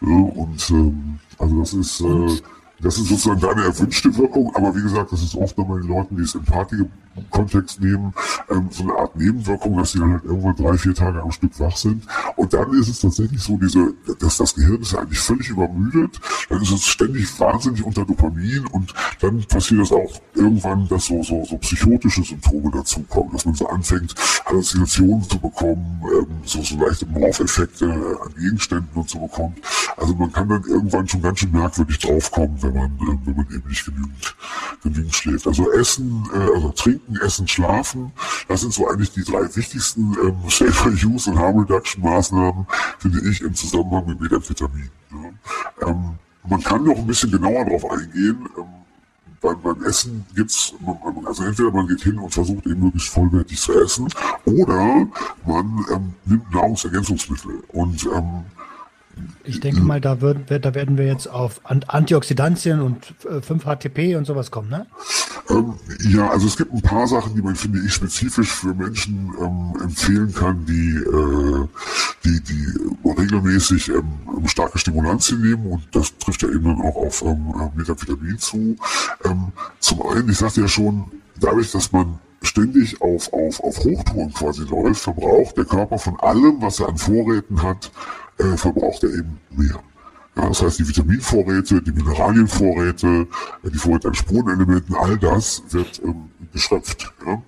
Ja, 0.00 0.16
und 0.16 0.70
ähm, 0.70 1.20
also 1.38 1.60
das 1.60 1.74
ist 1.74 2.00
äh, 2.00 2.42
das 2.80 2.98
ist 2.98 3.08
sozusagen 3.08 3.40
deine 3.40 3.62
erwünschte 3.62 4.14
Wirkung, 4.16 4.54
aber 4.54 4.74
wie 4.74 4.82
gesagt, 4.82 5.12
das 5.12 5.22
ist 5.22 5.36
oft 5.36 5.56
bei 5.56 5.62
den 5.62 5.88
Leuten, 5.88 6.16
die 6.16 6.22
es 6.22 6.34
im 6.34 6.44
Party-Kontext 7.14 7.80
nehmen, 7.80 8.12
ähm, 8.50 8.68
so 8.70 8.84
eine 8.84 8.94
Art 8.94 9.16
Nebenwirkung, 9.16 9.76
dass 9.76 9.92
sie 9.92 9.98
dann 9.98 10.12
halt 10.12 10.24
irgendwann 10.24 10.56
drei, 10.56 10.76
vier 10.76 10.94
Tage 10.94 11.22
am 11.22 11.30
Stück 11.30 11.58
wach 11.60 11.76
sind. 11.76 12.04
Und 12.36 12.52
dann 12.52 12.72
ist 12.74 12.88
es 12.88 13.00
tatsächlich 13.00 13.40
so, 13.42 13.56
diese, 13.56 13.94
dass 14.18 14.38
das 14.38 14.54
Gehirn 14.54 14.80
ist 14.80 14.92
ja 14.92 15.00
eigentlich 15.00 15.20
völlig 15.20 15.48
übermüdet, 15.48 16.20
dann 16.48 16.62
ist 16.62 16.72
es 16.72 16.84
ständig 16.84 17.38
wahnsinnig 17.38 17.82
unter 17.84 18.04
Dopamin 18.04 18.66
und 18.72 18.92
dann 19.20 19.44
passiert 19.44 19.80
das 19.80 19.92
auch 19.92 20.12
irgendwann, 20.34 20.88
dass 20.88 21.06
so, 21.06 21.22
so, 21.22 21.44
so 21.44 21.56
psychotische 21.58 22.22
Symptome 22.22 22.70
dazukommen, 22.70 23.32
dass 23.32 23.44
man 23.44 23.54
so 23.54 23.68
anfängt, 23.68 24.14
Halluzinationen 24.46 25.28
zu 25.28 25.38
bekommen, 25.38 26.02
ähm, 26.04 26.26
so, 26.44 26.62
so 26.62 26.76
leichte 26.76 27.06
Morpheffekte 27.06 27.86
an 27.86 28.34
Gegenständen 28.34 28.88
und 28.94 29.08
so 29.08 29.20
bekommt. 29.20 29.58
Also 29.96 30.14
man 30.14 30.32
kann 30.32 30.48
dann 30.48 30.64
irgendwann 30.64 31.06
schon 31.08 31.22
ganz 31.22 31.38
schön 31.38 31.52
merkwürdig 31.52 31.98
draufkommen, 31.98 32.62
wenn 32.62 32.74
man, 32.74 32.90
äh, 32.92 33.18
wenn 33.24 33.36
man 33.36 33.46
eben 33.54 33.68
nicht 33.68 33.84
genügend, 33.84 34.36
genügend 34.82 35.14
schläft. 35.14 35.46
Also 35.46 35.70
Essen, 35.72 36.28
äh, 36.32 36.54
also 36.54 36.70
Trinken, 36.70 37.03
Essen, 37.20 37.48
Schlafen, 37.48 38.12
das 38.48 38.62
sind 38.62 38.72
so 38.72 38.88
eigentlich 38.88 39.12
die 39.12 39.24
drei 39.24 39.44
wichtigsten 39.54 40.16
ähm, 40.22 40.36
Safer 40.48 40.90
Use 40.90 41.30
und 41.30 41.38
Harm 41.38 41.58
Reduction 41.58 42.02
Maßnahmen, 42.02 42.66
finde 42.98 43.28
ich, 43.28 43.40
im 43.42 43.54
Zusammenhang 43.54 44.06
mit 44.06 44.20
Methamphetamin. 44.20 44.90
Ja. 45.12 45.88
Ähm, 45.88 46.18
man 46.46 46.62
kann 46.62 46.84
noch 46.84 46.96
ein 46.96 47.06
bisschen 47.06 47.30
genauer 47.30 47.64
darauf 47.64 47.90
eingehen. 47.90 48.48
Ähm, 48.58 48.64
beim, 49.40 49.60
beim 49.60 49.84
Essen 49.84 50.24
gibt's, 50.34 50.74
also 51.26 51.44
entweder 51.44 51.70
man 51.70 51.86
geht 51.86 52.00
hin 52.02 52.18
und 52.18 52.32
versucht 52.32 52.66
eben 52.66 52.80
möglichst 52.84 53.10
vollwertig 53.10 53.60
zu 53.60 53.78
essen, 53.78 54.08
oder 54.46 55.06
man 55.46 55.84
ähm, 55.92 56.14
nimmt 56.24 56.50
Nahrungsergänzungsmittel. 56.52 57.62
Und 57.68 58.04
ähm, 58.06 58.44
ich 59.44 59.60
denke 59.60 59.80
mal, 59.80 60.00
da, 60.00 60.20
wird, 60.20 60.50
da 60.50 60.74
werden 60.74 60.96
wir 60.98 61.06
jetzt 61.06 61.26
auf 61.26 61.60
Antioxidantien 61.64 62.80
und 62.80 63.14
5-HTP 63.24 63.98
äh, 63.98 64.16
und 64.16 64.24
sowas 64.24 64.50
kommen, 64.50 64.70
ne? 64.70 64.86
Ähm, 65.50 65.74
ja, 66.08 66.30
also 66.30 66.46
es 66.46 66.56
gibt 66.56 66.72
ein 66.72 66.80
paar 66.80 67.06
Sachen, 67.06 67.34
die 67.34 67.42
man, 67.42 67.54
finde 67.54 67.80
ich, 67.84 67.92
spezifisch 67.92 68.50
für 68.50 68.74
Menschen 68.74 69.32
ähm, 69.40 69.74
empfehlen 69.82 70.32
kann, 70.32 70.64
die, 70.64 70.96
äh, 70.96 71.68
die, 72.24 72.40
die 72.42 73.10
regelmäßig 73.10 73.90
ähm, 73.90 74.46
starke 74.46 74.78
Stimulantien 74.78 75.42
nehmen 75.42 75.66
und 75.66 75.82
das 75.92 76.16
trifft 76.18 76.42
ja 76.42 76.48
eben 76.48 76.64
dann 76.64 76.80
auch 76.80 76.96
auf 76.96 77.22
ähm, 77.22 77.54
Methamphetamin 77.74 78.38
zu. 78.38 78.76
Ähm, 79.24 79.52
zum 79.80 80.02
einen, 80.06 80.30
ich 80.30 80.38
sagte 80.38 80.62
ja 80.62 80.68
schon, 80.68 81.04
dadurch, 81.38 81.70
dass 81.72 81.92
man 81.92 82.18
ständig 82.42 83.00
auf, 83.02 83.32
auf, 83.32 83.60
auf 83.60 83.78
Hochtouren 83.78 84.32
quasi 84.32 84.64
läuft, 84.64 85.00
verbraucht 85.00 85.56
der 85.56 85.64
Körper 85.64 85.98
von 85.98 86.18
allem, 86.20 86.60
was 86.60 86.80
er 86.80 86.88
an 86.88 86.98
Vorräten 86.98 87.62
hat, 87.62 87.90
äh, 88.38 88.56
verbraucht 88.56 89.02
er 89.04 89.10
eben 89.10 89.40
mehr. 89.50 89.82
Ja, 90.36 90.48
das 90.48 90.62
heißt, 90.62 90.78
die 90.80 90.88
Vitaminvorräte, 90.88 91.80
die 91.80 91.92
Mineralienvorräte, 91.92 93.28
äh, 93.62 93.70
die 93.70 93.78
Vorräte 93.78 94.08
an 94.08 94.14
Spurenelementen, 94.14 94.94
all 94.94 95.16
das 95.18 95.62
wird 95.70 96.02
ähm, 96.04 96.30
geschöpft. 96.52 97.12
Ja. 97.24 97.40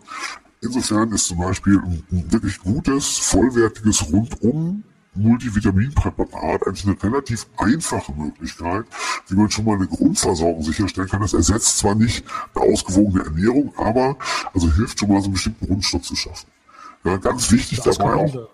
Insofern 0.60 1.12
ist 1.12 1.26
zum 1.26 1.38
Beispiel 1.38 1.78
ein, 1.78 2.02
ein 2.10 2.32
wirklich 2.32 2.60
gutes, 2.60 3.18
vollwertiges 3.18 4.10
Rundum 4.12 4.84
Multivitaminpräparat 5.16 6.66
eigentlich 6.66 6.86
eine 6.86 7.02
relativ 7.02 7.46
einfache 7.56 8.12
Möglichkeit, 8.12 8.84
wie 9.28 9.34
man 9.34 9.50
schon 9.50 9.64
mal 9.64 9.76
eine 9.76 9.86
Grundversorgung 9.86 10.62
sicherstellen 10.62 11.08
kann. 11.08 11.22
Das 11.22 11.32
ersetzt 11.32 11.78
zwar 11.78 11.94
nicht 11.94 12.24
eine 12.54 12.64
ausgewogene 12.64 13.24
Ernährung, 13.24 13.72
aber 13.76 14.16
also 14.54 14.70
hilft 14.72 15.00
schon 15.00 15.08
mal 15.08 15.20
so 15.20 15.26
einen 15.26 15.34
bestimmten 15.34 15.66
Grundstoff 15.66 16.02
zu 16.02 16.16
schaffen. 16.16 16.48
Ja, 17.04 17.16
ganz 17.16 17.50
wichtig 17.50 17.80
dabei 17.80 18.14
auch. 18.14 18.48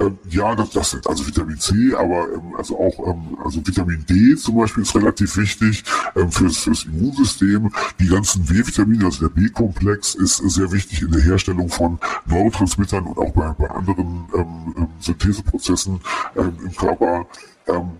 Ähm, 0.00 0.18
ja, 0.30 0.54
das, 0.54 0.70
das 0.70 0.90
sind 0.90 1.06
also 1.06 1.26
Vitamin 1.26 1.58
C, 1.58 1.94
aber 1.94 2.26
ähm, 2.32 2.54
also 2.56 2.78
auch 2.78 3.06
ähm, 3.06 3.36
also 3.44 3.64
Vitamin 3.66 4.04
D 4.08 4.34
zum 4.36 4.56
Beispiel 4.56 4.82
ist 4.82 4.94
relativ 4.96 5.36
wichtig 5.36 5.84
ähm, 6.16 6.32
fürs, 6.32 6.58
fürs 6.58 6.84
Immunsystem. 6.84 7.70
Die 7.98 8.08
ganzen 8.08 8.44
B-Vitamine, 8.44 9.04
also 9.04 9.28
der 9.28 9.34
B-Komplex, 9.34 10.14
ist 10.14 10.38
sehr 10.38 10.72
wichtig 10.72 11.02
in 11.02 11.10
der 11.10 11.20
Herstellung 11.20 11.68
von 11.68 11.98
Neurotransmittern 12.26 13.04
und 13.04 13.18
auch 13.18 13.32
bei, 13.32 13.52
bei 13.52 13.70
anderen 13.70 14.24
ähm, 14.34 14.74
ähm 14.76 14.88
Syntheseprozessen 15.00 16.00
ähm, 16.36 16.52
im 16.64 16.74
Körper. 16.74 17.26
Ähm, 17.66 17.90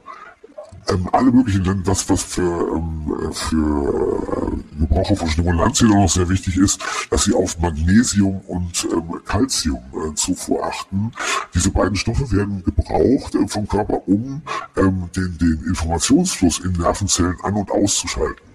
ähm, 0.89 1.09
alle 1.13 1.31
möglichen, 1.31 1.87
was, 1.87 2.09
was 2.09 2.23
für, 2.23 2.43
ähm, 2.43 3.33
für 3.33 4.53
äh, 4.53 4.81
Gebraucher 4.81 5.17
von 5.17 5.29
Stimulantien 5.29 5.93
auch 5.93 6.03
noch 6.03 6.09
sehr 6.09 6.29
wichtig 6.29 6.57
ist, 6.57 6.81
dass 7.11 7.25
sie 7.25 7.35
auf 7.35 7.59
Magnesium 7.59 8.41
und 8.47 8.87
ähm, 8.93 9.21
Calcium 9.25 9.83
äh, 9.93 10.15
Zufuhr 10.15 10.65
achten. 10.65 11.13
Diese 11.55 11.71
beiden 11.71 11.97
Stoffe 11.97 12.31
werden 12.33 12.63
gebraucht 12.65 13.35
äh, 13.35 13.47
vom 13.47 13.69
Körper, 13.69 14.07
um 14.07 14.43
ähm, 14.77 15.11
den, 15.15 15.37
den 15.39 15.65
Informationsfluss 15.69 16.61
in 16.61 16.73
Nervenzellen 16.73 17.37
an- 17.43 17.55
und 17.55 17.71
auszuschalten. 17.71 18.51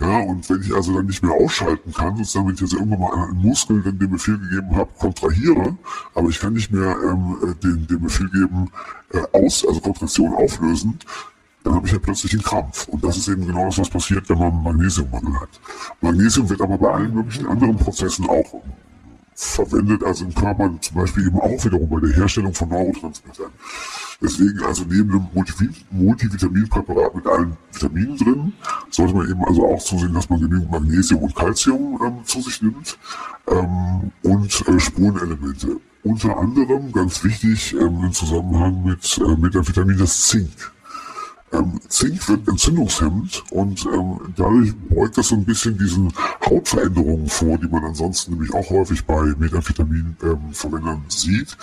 Ja, 0.00 0.18
und 0.20 0.48
wenn 0.48 0.62
ich 0.62 0.74
also 0.74 0.94
dann 0.94 1.06
nicht 1.06 1.22
mehr 1.22 1.32
ausschalten 1.32 1.92
kann, 1.92 2.16
sozusagen, 2.16 2.48
wenn 2.48 2.54
ich 2.54 2.62
also 2.62 2.78
irgendwann 2.78 3.00
mal 3.00 3.28
einen 3.28 3.42
Muskel 3.42 3.82
dann 3.82 3.98
den 3.98 4.10
Befehl 4.10 4.38
gegeben 4.38 4.74
habe, 4.74 4.90
kontrahiere, 4.98 5.76
aber 6.14 6.28
ich 6.28 6.40
kann 6.40 6.54
nicht 6.54 6.72
mehr 6.72 6.96
ähm, 7.04 7.36
äh, 7.42 7.54
den, 7.62 7.86
den 7.86 8.00
Befehl 8.00 8.28
geben, 8.30 8.70
äh, 9.12 9.20
aus, 9.32 9.64
also 9.66 9.80
Kontraktion 9.80 10.34
auflösen, 10.34 10.98
dann 11.62 11.74
habe 11.74 11.86
ich 11.86 11.92
ja 11.92 11.98
plötzlich 11.98 12.32
einen 12.32 12.42
Krampf. 12.42 12.88
Und 12.88 13.04
das 13.04 13.16
ist 13.16 13.28
eben 13.28 13.46
genau 13.46 13.66
das, 13.66 13.78
was 13.78 13.90
passiert, 13.90 14.28
wenn 14.28 14.38
man 14.38 14.62
Magnesiummangel 14.62 15.40
hat. 15.40 15.60
Magnesium 16.00 16.48
wird 16.48 16.60
aber 16.60 16.78
bei 16.78 16.90
allen 16.90 17.14
möglichen 17.14 17.46
anderen 17.46 17.76
Prozessen 17.76 18.28
auch 18.28 18.62
verwendet, 19.34 20.04
also 20.04 20.24
im 20.24 20.34
Körper 20.34 20.70
zum 20.80 20.96
Beispiel 20.96 21.26
eben 21.26 21.40
auch 21.40 21.64
wiederum 21.64 21.88
bei 21.88 22.00
der 22.00 22.14
Herstellung 22.14 22.52
von 22.52 22.68
Neurotransmittern. 22.68 23.50
Deswegen 24.22 24.62
also 24.64 24.84
neben 24.86 25.10
einem 25.12 25.28
Multivitaminpräparat 25.90 27.14
mit 27.14 27.26
allen 27.26 27.56
Vitaminen 27.72 28.18
drin, 28.18 28.52
sollte 28.90 29.14
man 29.14 29.30
eben 29.30 29.42
also 29.44 29.66
auch 29.66 29.82
zusehen, 29.82 30.12
dass 30.12 30.28
man 30.28 30.40
genügend 30.40 30.70
Magnesium 30.70 31.22
und 31.22 31.34
Calcium 31.34 31.98
ähm, 32.04 32.24
zu 32.24 32.42
sich 32.42 32.60
nimmt 32.60 32.98
ähm, 33.48 34.12
und 34.22 34.68
äh, 34.68 34.78
Spurenelemente. 34.78 35.80
Unter 36.02 36.36
anderem, 36.36 36.92
ganz 36.92 37.24
wichtig 37.24 37.74
ähm, 37.74 38.04
im 38.04 38.12
Zusammenhang 38.12 38.84
mit, 38.84 39.18
äh, 39.18 39.36
mit 39.36 39.54
dem 39.54 39.66
Vitamin 39.66 39.96
das 39.96 40.28
Zink. 40.28 40.50
Ähm, 41.52 41.80
Zink 41.88 42.28
wird 42.28 42.46
entzündungshemmend 42.46 43.42
und 43.50 43.84
ähm, 43.86 44.20
dadurch 44.36 44.72
beugt 44.88 45.18
das 45.18 45.28
so 45.28 45.34
ein 45.34 45.44
bisschen 45.44 45.76
diesen 45.76 46.12
Hautveränderungen 46.46 47.28
vor, 47.28 47.58
die 47.58 47.66
man 47.66 47.84
ansonsten 47.84 48.32
nämlich 48.32 48.54
auch 48.54 48.70
häufig 48.70 49.04
bei 49.04 49.34
Methamphetamin-Verwendern 49.36 51.02
ähm, 51.04 51.10
sieht. 51.10 51.56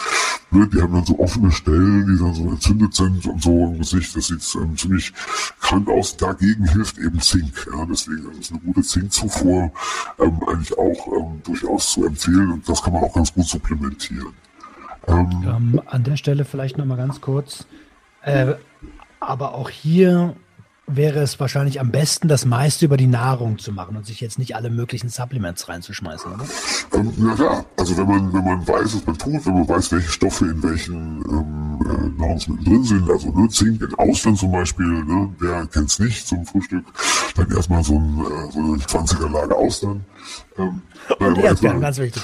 Ne, 0.51 0.68
die 0.68 0.81
haben 0.81 0.93
dann 0.93 1.05
so 1.05 1.18
offene 1.19 1.51
Stellen, 1.51 2.05
die 2.05 2.22
dann 2.22 2.34
so 2.34 2.49
entzündet 2.49 2.93
sind 2.95 3.26
und 3.27 3.41
so 3.41 3.65
im 3.65 3.77
Gesicht. 3.80 4.15
Das 4.15 4.27
sieht 4.27 4.43
ähm, 4.61 4.76
ziemlich 4.76 5.14
krank 5.61 5.88
aus. 5.89 6.18
Dagegen 6.18 6.65
hilft 6.65 6.97
eben 6.97 7.22
Zink. 7.22 7.68
Ja, 7.73 7.85
deswegen 7.85 8.30
ist 8.39 8.51
eine 8.51 8.59
gute 8.59 8.81
Zinkzufuhr 8.81 9.72
ähm, 10.19 10.39
eigentlich 10.47 10.77
auch 10.77 11.07
ähm, 11.18 11.41
durchaus 11.45 11.93
zu 11.93 12.05
empfehlen 12.05 12.51
und 12.51 12.68
das 12.68 12.84
kann 12.84 12.91
man 12.91 13.03
auch 13.03 13.14
ganz 13.14 13.34
gut 13.34 13.45
supplementieren. 13.45 14.34
Ähm, 15.07 15.81
an 15.85 16.03
der 16.03 16.18
Stelle 16.18 16.43
vielleicht 16.43 16.77
nochmal 16.77 16.97
ganz 16.97 17.22
kurz. 17.22 17.65
Äh, 18.22 18.55
aber 19.28 19.54
auch 19.54 19.70
hier 19.70 20.36
wäre 20.88 21.20
es 21.20 21.38
wahrscheinlich 21.38 21.82
am 21.82 21.91
besten, 21.91 22.30
das 22.30 22.45
meiste 22.45 22.86
über 22.86 22.95
die 22.95 23.08
Nahrung 23.08 23.60
zu 23.60 23.74
machen 23.74 23.98
und 23.98 24.06
sich 24.06 24.22
jetzt 24.22 24.40
nicht 24.40 24.56
alle 24.56 24.70
möglichen 24.70 25.10
Supplements 25.10 25.68
reinzuschmeißen, 25.68 26.32
oder? 26.32 26.45
Ähm, 26.94 27.12
na 27.18 27.36
klar, 27.36 27.66
also 27.76 27.98
wenn 27.98 28.08
man, 28.08 28.34
wenn 28.34 28.45
man 28.45 28.66
weiß, 28.66 28.95
was 28.95 29.06
man 29.06 29.18
tut, 29.18 29.45
wenn 29.45 29.54
man 29.54 29.68
weiß, 29.68 29.91
welche 29.91 30.10
Stoffe 30.10 30.45
in 30.45 30.64
welchen 30.64 31.22
ähm, 31.30 31.80
äh, 31.86 32.22
Nahrungsmitteln 32.22 32.66
drin 32.66 32.84
sind, 32.86 33.10
also 33.10 33.32
ne, 33.32 33.49
Zink 33.49 33.82
in 33.82 33.94
Ausland 33.95 34.38
zum 34.38 34.54
Beispiel, 34.54 34.86
ne, 34.86 35.36
wer 35.40 35.68
kennt's 35.68 35.99
nicht 35.99 36.26
zum 36.26 36.45
Frühstück, 36.45 36.86
dann 37.36 37.52
erstmal 37.52 37.84
so 37.84 37.95
ein 37.95 38.20
äh, 38.20 38.52
so 38.54 38.60
eine 38.60 38.78
20er 38.78 39.30
Lage 39.30 39.56
Ausland. 39.56 40.02
Ähm, 40.58 40.82
und 41.20 41.38
Erdbeeren, 41.38 41.82
ganz 41.82 41.98
wichtig. 41.98 42.24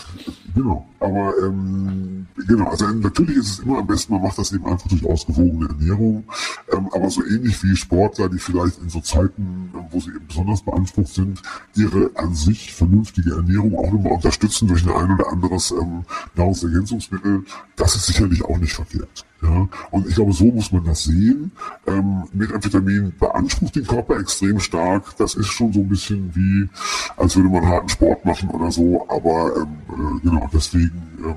Genau, 0.55 0.87
aber 0.99 1.33
ähm, 1.43 2.27
genau, 2.47 2.67
also 2.69 2.87
natürlich 2.87 3.37
ist 3.37 3.49
es 3.49 3.59
immer 3.59 3.79
am 3.79 3.87
besten, 3.87 4.13
man 4.13 4.21
macht 4.21 4.37
das 4.37 4.51
eben 4.51 4.65
einfach 4.67 4.87
durch 4.87 5.03
ausgewogene 5.05 5.69
Ernährung, 5.69 6.25
ähm, 6.71 6.89
aber 6.93 7.09
so 7.09 7.23
ähnlich 7.25 7.63
wie 7.63 7.75
Sportler, 7.75 8.29
die 8.29 8.37
vielleicht 8.37 8.79
in 8.79 8.89
so 8.89 8.99
Zeiten, 8.99 9.71
ähm, 9.73 9.85
wo 9.89 9.99
sie 9.99 10.11
eben 10.11 10.27
besonders 10.27 10.61
beansprucht 10.61 11.13
sind, 11.13 11.41
ihre 11.75 12.11
an 12.15 12.35
sich 12.35 12.73
vernünftige 12.73 13.31
Ernährung 13.31 13.75
auch 13.75 13.91
nochmal 13.91 14.13
unterstützen 14.13 14.67
durch 14.67 14.83
ein, 14.83 14.91
ein 14.91 15.15
oder 15.15 15.31
anderes 15.31 15.71
ähm, 15.71 16.03
Nahrungsergänzungsmittel, 16.35 17.45
das 17.75 17.95
ist 17.95 18.05
sicherlich 18.05 18.43
auch 18.45 18.57
nicht 18.57 18.73
verkehrt. 18.73 19.25
Ja, 19.43 19.67
und 19.91 20.07
ich 20.07 20.15
glaube, 20.15 20.31
so 20.31 20.45
muss 20.45 20.71
man 20.71 20.85
das 20.85 21.03
sehen. 21.03 21.51
Ähm, 21.85 22.23
Methamphetamin 22.31 23.13
beansprucht 23.19 23.75
den 23.75 23.85
Körper 23.85 24.17
extrem 24.19 24.59
stark. 24.59 25.17
Das 25.17 25.35
ist 25.35 25.47
schon 25.47 25.73
so 25.73 25.81
ein 25.81 25.89
bisschen 25.89 26.33
wie, 26.33 26.69
als 27.17 27.35
würde 27.35 27.49
man 27.49 27.67
harten 27.67 27.89
Sport 27.89 28.23
machen 28.23 28.49
oder 28.49 28.71
so. 28.71 29.05
Aber 29.09 29.51
ähm, 29.57 29.77
äh, 29.89 30.19
genau, 30.21 30.49
deswegen 30.53 31.01
ähm, 31.25 31.35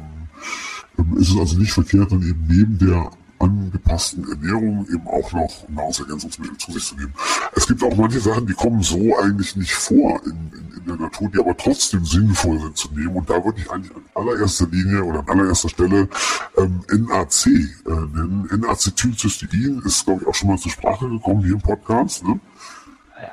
ähm 0.99 1.19
ist 1.19 1.31
es 1.31 1.39
also 1.39 1.59
nicht 1.59 1.73
verkehrt, 1.73 2.13
dann 2.13 2.23
eben 2.23 2.47
neben 2.49 2.79
der 2.79 3.11
angepassten 3.39 4.29
Ernährung 4.31 4.87
eben 4.89 5.07
auch 5.07 5.33
noch 5.33 5.69
Nahrungsergänzungsmittel 5.69 6.57
zu 6.59 6.73
sich 6.73 6.87
zu 6.87 6.97
nehmen. 6.97 7.13
Es 7.55 7.67
gibt 7.67 7.83
auch 7.83 7.97
manche 7.97 8.21
Sachen, 8.21 8.47
die 8.47 8.55
kommen 8.55 8.83
so 8.83 9.19
eigentlich 9.19 9.57
nicht 9.57 9.75
vor 9.75 10.21
in, 10.25 10.31
in, 10.31 10.66
in 10.66 10.66
der 10.87 10.97
Natur, 10.97 11.29
die 11.29 11.39
aber 11.39 11.57
trotzdem 11.57 12.05
sinnvoll 12.05 12.59
sind 12.61 12.77
zu 12.77 12.89
nehmen. 12.93 13.17
Und 13.17 13.31
da 13.31 13.45
würde 13.45 13.61
ich 13.61 13.71
eigentlich 13.71 13.95
an 13.95 14.03
allererster 14.15 14.67
Linie 14.67 15.03
oder 15.05 15.21
an 15.21 15.29
allererster 15.29 15.69
Stelle 15.69 16.09
ähm, 16.57 16.81
NAC 16.91 17.47
äh, 17.47 17.91
nennen. 17.91 18.49
N-Acetylcystein 18.51 19.83
ist, 19.85 20.05
glaube 20.05 20.23
ich, 20.23 20.29
auch 20.29 20.35
schon 20.35 20.49
mal 20.49 20.59
zur 20.59 20.71
Sprache 20.71 21.09
gekommen 21.09 21.43
hier 21.43 21.55
im 21.55 21.61
Podcast. 21.61 22.25
Ne? 22.25 22.41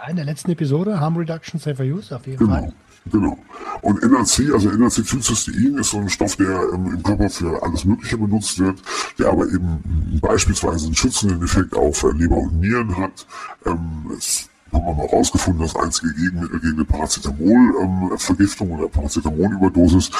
In 0.10 0.16
der 0.16 0.26
letzten 0.26 0.52
Episode, 0.52 1.00
Harm 1.00 1.18
Reduction 1.18 1.60
Safer 1.60 1.84
Use, 1.84 2.16
auf 2.16 2.26
jeden 2.26 2.40
genau. 2.40 2.54
Fall. 2.54 2.74
Genau. 3.12 3.38
Und 3.82 4.02
NAC, 4.02 4.54
also 4.54 4.70
NAC-Cystein, 4.70 5.78
ist 5.78 5.90
so 5.90 5.98
ein 5.98 6.10
Stoff, 6.10 6.38
der 6.38 6.70
ähm, 6.74 6.94
im 6.94 7.04
Körper 7.04 7.30
für 7.30 7.62
alles 7.62 7.84
Mögliche 7.84 8.18
benutzt 8.18 8.60
wird, 8.60 8.82
der 9.20 9.30
aber 9.30 9.46
eben 9.48 10.20
beispielsweise 10.22 10.86
einen 10.86 10.96
schützenden 10.96 11.44
Effekt 11.44 11.76
auf 11.76 12.04
äh, 12.04 12.12
Leber 12.12 12.38
und 12.38 12.62
Nieren 12.62 12.96
hat. 12.96 13.28
Ähm, 13.66 14.10
es 14.18 14.50
haben 14.74 14.86
wir 14.86 14.94
mal 14.94 15.06
rausgefunden, 15.06 15.62
das 15.62 15.76
einzige 15.76 16.14
Gegenmittel 16.14 16.60
gegen 16.60 16.74
eine 16.74 16.86
Paracetamol-Vergiftung 16.86 18.70
ähm, 18.70 18.80
oder 18.80 18.90
Paracetamol-Überdosis, 18.90 20.12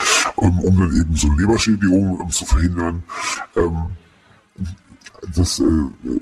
ähm, 0.42 0.60
um 0.60 0.80
dann 0.80 0.96
eben 0.96 1.16
so 1.16 1.32
Leberschädigungen 1.34 2.22
ähm, 2.22 2.30
zu 2.30 2.46
verhindern. 2.46 3.04
Das 5.32 5.60
äh, 5.60 5.64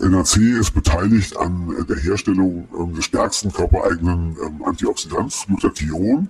NAC 0.08 0.38
ist 0.38 0.74
beteiligt 0.74 1.36
an 1.38 1.76
äh, 1.80 1.86
der 1.86 1.98
Herstellung 1.98 2.68
ähm, 2.78 2.94
des 2.94 3.06
stärksten 3.06 3.52
körpereigenen 3.52 4.38
ähm, 4.44 4.64
Antioxidants, 4.64 5.46
Glutathion. 5.48 6.28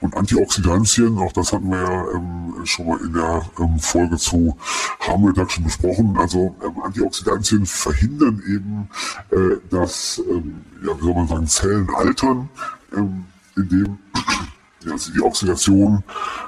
Und 0.00 0.16
Antioxidantien, 0.16 1.18
auch 1.18 1.32
das 1.32 1.52
hatten 1.52 1.70
wir 1.70 1.82
ja 1.82 2.10
ähm, 2.14 2.54
schon 2.64 2.86
mal 2.86 3.00
in 3.00 3.12
der 3.12 3.42
ähm, 3.58 3.78
Folge 3.78 4.16
zu 4.16 4.56
Harm 5.00 5.24
Reduction 5.24 5.64
besprochen. 5.64 6.16
Also 6.16 6.56
ähm, 6.64 6.82
Antioxidantien 6.82 7.66
verhindern 7.66 8.42
eben, 8.46 8.88
äh, 9.30 9.56
dass, 9.70 10.22
ähm, 10.30 10.62
ja, 10.84 10.98
wie 10.98 11.04
soll 11.04 11.14
man 11.14 11.28
sagen, 11.28 11.46
Zellen 11.46 11.88
altern, 11.94 12.48
ähm, 12.96 13.24
indem 13.56 13.98
ja, 14.84 14.96
sie 14.96 15.12
die 15.12 15.22
Oxidation 15.22 16.02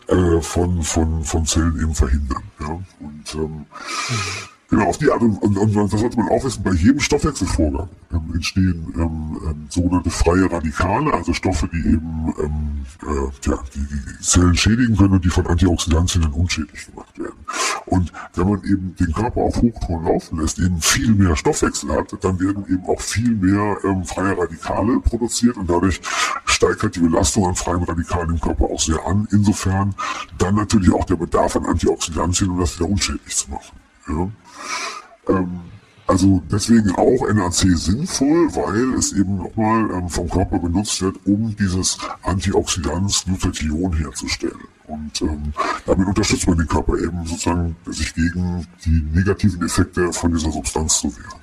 äh, 0.06 0.40
von, 0.40 0.82
von, 0.82 1.24
von 1.24 1.44
Zellen 1.44 1.78
eben 1.80 1.94
verhindern. 1.94 2.42
Ja? 2.60 2.80
Und 3.00 3.34
ähm, 3.34 3.66
mhm 3.66 4.48
Genau, 4.70 4.84
auf 4.84 4.98
die 4.98 5.10
Art 5.10 5.22
und, 5.22 5.38
und, 5.38 5.56
und 5.56 5.74
das 5.74 5.98
sollte 5.98 6.18
man 6.18 6.28
auch 6.28 6.44
wissen, 6.44 6.62
bei 6.62 6.72
jedem 6.72 7.00
Stoffwechselvorgang 7.00 7.88
ähm, 8.12 8.34
entstehen 8.34 8.92
ähm, 8.96 9.40
ähm, 9.46 9.66
sogenannte 9.70 10.10
freie 10.10 10.50
Radikale, 10.50 11.10
also 11.14 11.32
Stoffe, 11.32 11.70
die 11.72 11.78
eben 11.78 12.34
ähm, 12.38 12.84
äh, 13.02 13.48
ja, 13.48 13.58
die, 13.74 13.80
die 13.80 14.20
Zellen 14.20 14.54
schädigen 14.54 14.94
können 14.94 15.14
und 15.14 15.24
die 15.24 15.30
von 15.30 15.46
Antioxidantien 15.46 16.22
dann 16.22 16.34
unschädlich 16.34 16.84
gemacht 16.84 17.18
werden. 17.18 17.38
Und 17.86 18.12
wenn 18.34 18.46
man 18.46 18.62
eben 18.64 18.94
den 18.96 19.10
Körper 19.14 19.40
auf 19.40 19.56
Hochtouren 19.56 20.04
laufen 20.04 20.38
lässt, 20.38 20.58
eben 20.58 20.82
viel 20.82 21.14
mehr 21.14 21.34
Stoffwechsel 21.34 21.90
hat, 21.90 22.12
dann 22.22 22.38
werden 22.38 22.66
eben 22.68 22.84
auch 22.88 23.00
viel 23.00 23.36
mehr 23.36 23.78
ähm, 23.84 24.04
freie 24.04 24.36
Radikale 24.36 25.00
produziert 25.00 25.56
und 25.56 25.70
dadurch 25.70 25.98
steigt 26.44 26.82
halt 26.82 26.94
die 26.94 27.00
Belastung 27.00 27.46
an 27.46 27.54
freien 27.54 27.84
Radikalen 27.84 28.30
im 28.30 28.40
Körper 28.40 28.66
auch 28.66 28.80
sehr 28.80 29.02
an. 29.06 29.26
Insofern 29.30 29.94
dann 30.36 30.56
natürlich 30.56 30.92
auch 30.92 31.06
der 31.06 31.16
Bedarf 31.16 31.56
an 31.56 31.64
Antioxidantien, 31.64 32.50
um 32.50 32.60
das 32.60 32.78
wieder 32.78 32.90
unschädlich 32.90 33.34
zu 33.34 33.50
machen. 33.50 33.78
Ja. 34.08 34.30
Ähm, 35.28 35.60
also 36.08 36.42
deswegen 36.50 36.90
auch 36.92 37.28
NAC 37.32 37.76
sinnvoll, 37.76 38.48
weil 38.54 38.98
es 38.98 39.12
eben 39.12 39.36
nochmal 39.36 39.90
ähm, 39.90 40.08
vom 40.08 40.28
Körper 40.30 40.58
benutzt 40.58 41.02
wird, 41.02 41.16
um 41.26 41.54
dieses 41.54 41.98
Antioxidans 42.22 43.26
Glutathion 43.26 43.92
herzustellen. 43.92 44.56
Und 44.86 45.20
ähm, 45.20 45.52
damit 45.84 46.08
unterstützt 46.08 46.48
man 46.48 46.56
den 46.56 46.66
Körper 46.66 46.98
eben 46.98 47.26
sozusagen, 47.26 47.76
sich 47.86 48.14
gegen 48.14 48.66
die 48.86 49.04
negativen 49.12 49.62
Effekte 49.66 50.10
von 50.14 50.32
dieser 50.32 50.50
Substanz 50.50 51.00
zu 51.00 51.14
wehren. 51.14 51.42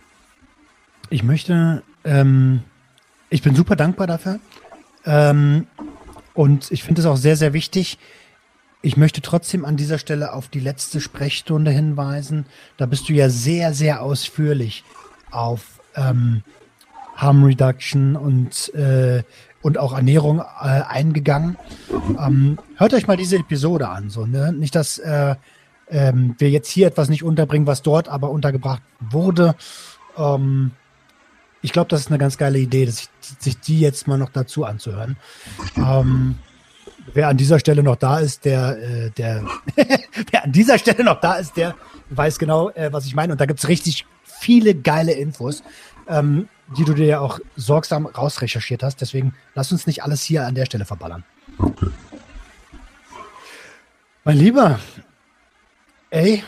Ich 1.11 1.21
möchte, 1.21 1.83
ähm, 2.03 2.61
ich 3.29 3.43
bin 3.43 3.55
super 3.55 3.75
dankbar 3.75 4.07
dafür. 4.07 4.39
Ähm, 5.05 5.67
und 6.33 6.71
ich 6.71 6.83
finde 6.83 7.01
es 7.01 7.05
auch 7.05 7.17
sehr, 7.17 7.37
sehr 7.37 7.53
wichtig, 7.53 7.99
ich 8.85 8.97
möchte 8.97 9.21
trotzdem 9.21 9.65
an 9.65 9.77
dieser 9.77 9.97
Stelle 9.97 10.31
auf 10.31 10.47
die 10.47 10.59
letzte 10.59 11.01
Sprechstunde 11.01 11.71
hinweisen. 11.71 12.45
Da 12.77 12.85
bist 12.85 13.09
du 13.09 13.13
ja 13.13 13.29
sehr, 13.29 13.73
sehr 13.73 14.03
ausführlich 14.03 14.83
auf 15.31 15.81
ähm, 15.95 16.43
Harm 17.15 17.43
Reduction 17.43 18.15
und, 18.15 18.71
äh, 18.75 19.23
und 19.63 19.79
auch 19.79 19.93
Ernährung 19.93 20.39
äh, 20.39 20.81
eingegangen. 20.87 21.57
Ähm, 22.19 22.59
hört 22.75 22.93
euch 22.93 23.07
mal 23.07 23.17
diese 23.17 23.37
Episode 23.37 23.89
an. 23.89 24.11
So, 24.11 24.27
ne? 24.27 24.53
Nicht, 24.53 24.75
dass 24.75 24.99
äh, 24.99 25.33
ähm, 25.89 26.35
wir 26.37 26.51
jetzt 26.51 26.69
hier 26.69 26.85
etwas 26.85 27.09
nicht 27.09 27.23
unterbringen, 27.23 27.65
was 27.65 27.81
dort 27.81 28.07
aber 28.07 28.29
untergebracht 28.29 28.83
wurde. 28.99 29.55
Ähm, 30.15 30.69
ich 31.63 31.71
glaube, 31.71 31.89
das 31.89 32.01
ist 32.01 32.09
eine 32.09 32.19
ganz 32.19 32.37
geile 32.37 32.59
Idee, 32.59 32.85
sich, 32.85 33.09
sich 33.39 33.59
die 33.59 33.79
jetzt 33.79 34.07
mal 34.07 34.19
noch 34.19 34.29
dazu 34.29 34.63
anzuhören. 34.63 35.17
Ähm, 35.75 36.35
wer 37.13 37.27
an 37.27 37.37
dieser 37.37 37.59
Stelle 37.59 37.83
noch 37.83 37.95
da 37.95 38.19
ist, 38.19 38.45
der, 38.45 38.77
äh, 38.77 39.09
der, 39.11 39.43
wer 40.31 40.43
an 40.43 40.51
dieser 40.51 40.77
Stelle 40.77 41.03
noch 41.03 41.19
da 41.19 41.35
ist, 41.35 41.57
der 41.57 41.75
weiß 42.09 42.39
genau, 42.39 42.69
äh, 42.71 42.91
was 42.91 43.05
ich 43.05 43.15
meine. 43.15 43.33
Und 43.33 43.41
da 43.41 43.45
gibt 43.45 43.59
es 43.59 43.67
richtig 43.67 44.05
viele 44.23 44.75
geile 44.75 45.13
Infos, 45.13 45.63
ähm, 46.07 46.49
die 46.77 46.83
du 46.83 46.93
dir 46.93 47.05
ja 47.05 47.19
auch 47.19 47.39
sorgsam 47.55 48.05
rausrecherchiert 48.05 48.83
hast. 48.83 49.01
Deswegen 49.01 49.33
lass 49.53 49.71
uns 49.71 49.87
nicht 49.87 50.03
alles 50.03 50.23
hier 50.23 50.45
an 50.45 50.55
der 50.55 50.65
Stelle 50.65 50.85
verballern. 50.85 51.23
Okay. 51.57 51.87
Mein 54.23 54.37
Lieber, 54.37 54.79
ey, 56.09 56.43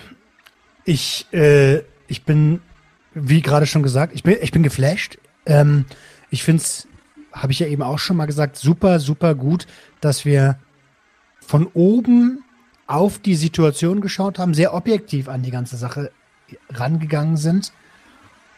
ich, 0.83 1.27
äh, 1.31 1.83
ich 2.07 2.23
bin, 2.23 2.61
wie 3.13 3.41
gerade 3.41 3.67
schon 3.67 3.83
gesagt, 3.83 4.13
ich 4.15 4.23
bin, 4.23 4.37
ich 4.41 4.51
bin 4.51 4.63
geflasht. 4.63 5.19
Ähm, 5.45 5.85
ich 6.31 6.43
finde 6.43 6.63
es, 6.63 6.87
habe 7.31 7.51
ich 7.51 7.59
ja 7.59 7.67
eben 7.67 7.83
auch 7.83 7.99
schon 7.99 8.17
mal 8.17 8.25
gesagt, 8.25 8.57
super, 8.57 8.99
super 8.99 9.35
gut, 9.35 9.67
dass 10.01 10.25
wir 10.25 10.57
von 11.39 11.67
oben 11.73 12.43
auf 12.87 13.19
die 13.19 13.35
Situation 13.35 14.01
geschaut 14.01 14.39
haben, 14.39 14.53
sehr 14.53 14.73
objektiv 14.73 15.27
an 15.27 15.43
die 15.43 15.51
ganze 15.51 15.77
Sache 15.77 16.11
rangegangen 16.69 17.37
sind 17.37 17.73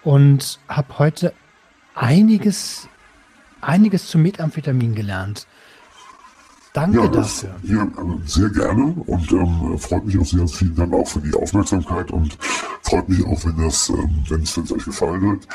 und 0.04 0.60
habe 0.68 1.00
heute 1.00 1.34
einiges, 1.96 2.88
einiges 3.62 4.08
zu 4.08 4.18
Methamphetamin 4.18 4.96
gelernt. 4.96 5.48
Danke 6.74 7.00
ja, 7.00 7.08
das, 7.08 7.42
dafür. 7.42 7.76
Ja, 7.76 7.88
also 7.98 8.22
sehr 8.26 8.50
gerne 8.50 8.94
und 9.08 9.32
ähm, 9.32 9.80
freut 9.80 10.06
mich 10.06 10.20
auch 10.20 10.26
sehr. 10.26 10.48
Vielen 10.48 10.76
Dank 10.76 10.94
auch 10.94 11.08
für 11.08 11.20
die 11.20 11.34
Aufmerksamkeit 11.34 12.12
und 12.12 12.38
freut 12.84 13.10
mich 13.10 13.26
auch, 13.26 13.44
wenn 13.44 13.58
das, 13.58 13.90
ähm, 13.90 14.24
wenn 14.30 14.44
es 14.44 14.72
euch 14.72 14.86
gefallen 14.86 15.32
hat. 15.32 15.48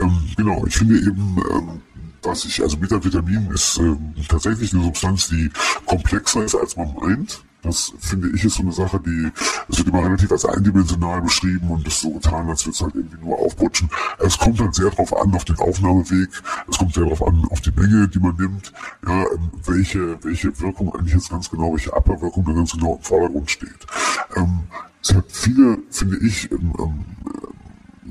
Ähm, 0.00 0.18
genau, 0.34 0.64
ich 0.66 0.76
finde 0.76 0.96
eben, 0.96 1.36
ähm, 1.52 1.82
was 2.22 2.44
ich, 2.44 2.62
also 2.62 2.76
Metavitamin 2.76 3.50
ist 3.50 3.78
ähm, 3.78 4.14
tatsächlich 4.28 4.72
eine 4.72 4.84
Substanz, 4.84 5.28
die 5.28 5.50
komplexer 5.86 6.44
ist, 6.44 6.54
als 6.54 6.76
man 6.76 6.94
meint. 6.94 7.42
Das 7.62 7.92
finde 8.00 8.28
ich 8.34 8.44
ist 8.44 8.56
so 8.56 8.62
eine 8.62 8.72
Sache, 8.72 9.00
die, 9.06 9.30
es 9.68 9.78
wird 9.78 9.88
immer 9.88 10.04
relativ 10.04 10.32
als 10.32 10.44
eindimensional 10.44 11.22
beschrieben 11.22 11.70
und 11.70 11.86
es 11.86 12.00
so 12.00 12.10
getan, 12.10 12.48
als 12.48 12.66
würde 12.66 12.74
es 12.74 12.82
halt 12.82 12.94
irgendwie 12.96 13.24
nur 13.24 13.38
aufputschen. 13.38 13.88
Es 14.18 14.36
kommt 14.36 14.58
dann 14.58 14.72
sehr 14.72 14.90
darauf 14.90 15.16
an, 15.16 15.32
auf 15.32 15.44
den 15.44 15.56
Aufnahmeweg, 15.58 16.28
es 16.68 16.78
kommt 16.78 16.94
sehr 16.94 17.04
darauf 17.04 17.24
an, 17.24 17.44
auf 17.50 17.60
die 17.60 17.70
Menge, 17.70 18.08
die 18.08 18.18
man 18.18 18.34
nimmt, 18.34 18.72
ja, 19.06 19.22
ähm, 19.22 19.50
welche, 19.64 20.18
welche 20.24 20.58
Wirkung 20.60 20.92
eigentlich 20.92 21.14
jetzt 21.14 21.30
ganz 21.30 21.48
genau, 21.48 21.72
welche 21.72 21.94
Abwehrwirkung 21.94 22.44
da 22.46 22.52
ganz 22.52 22.72
genau 22.72 22.96
im 22.96 23.02
Vordergrund 23.02 23.48
steht. 23.48 23.86
Ähm, 24.34 24.62
es 25.00 25.14
hat 25.14 25.24
viele, 25.28 25.78
finde 25.90 26.18
ich, 26.18 26.50
ähm, 26.50 26.74
ähm, 26.80 27.04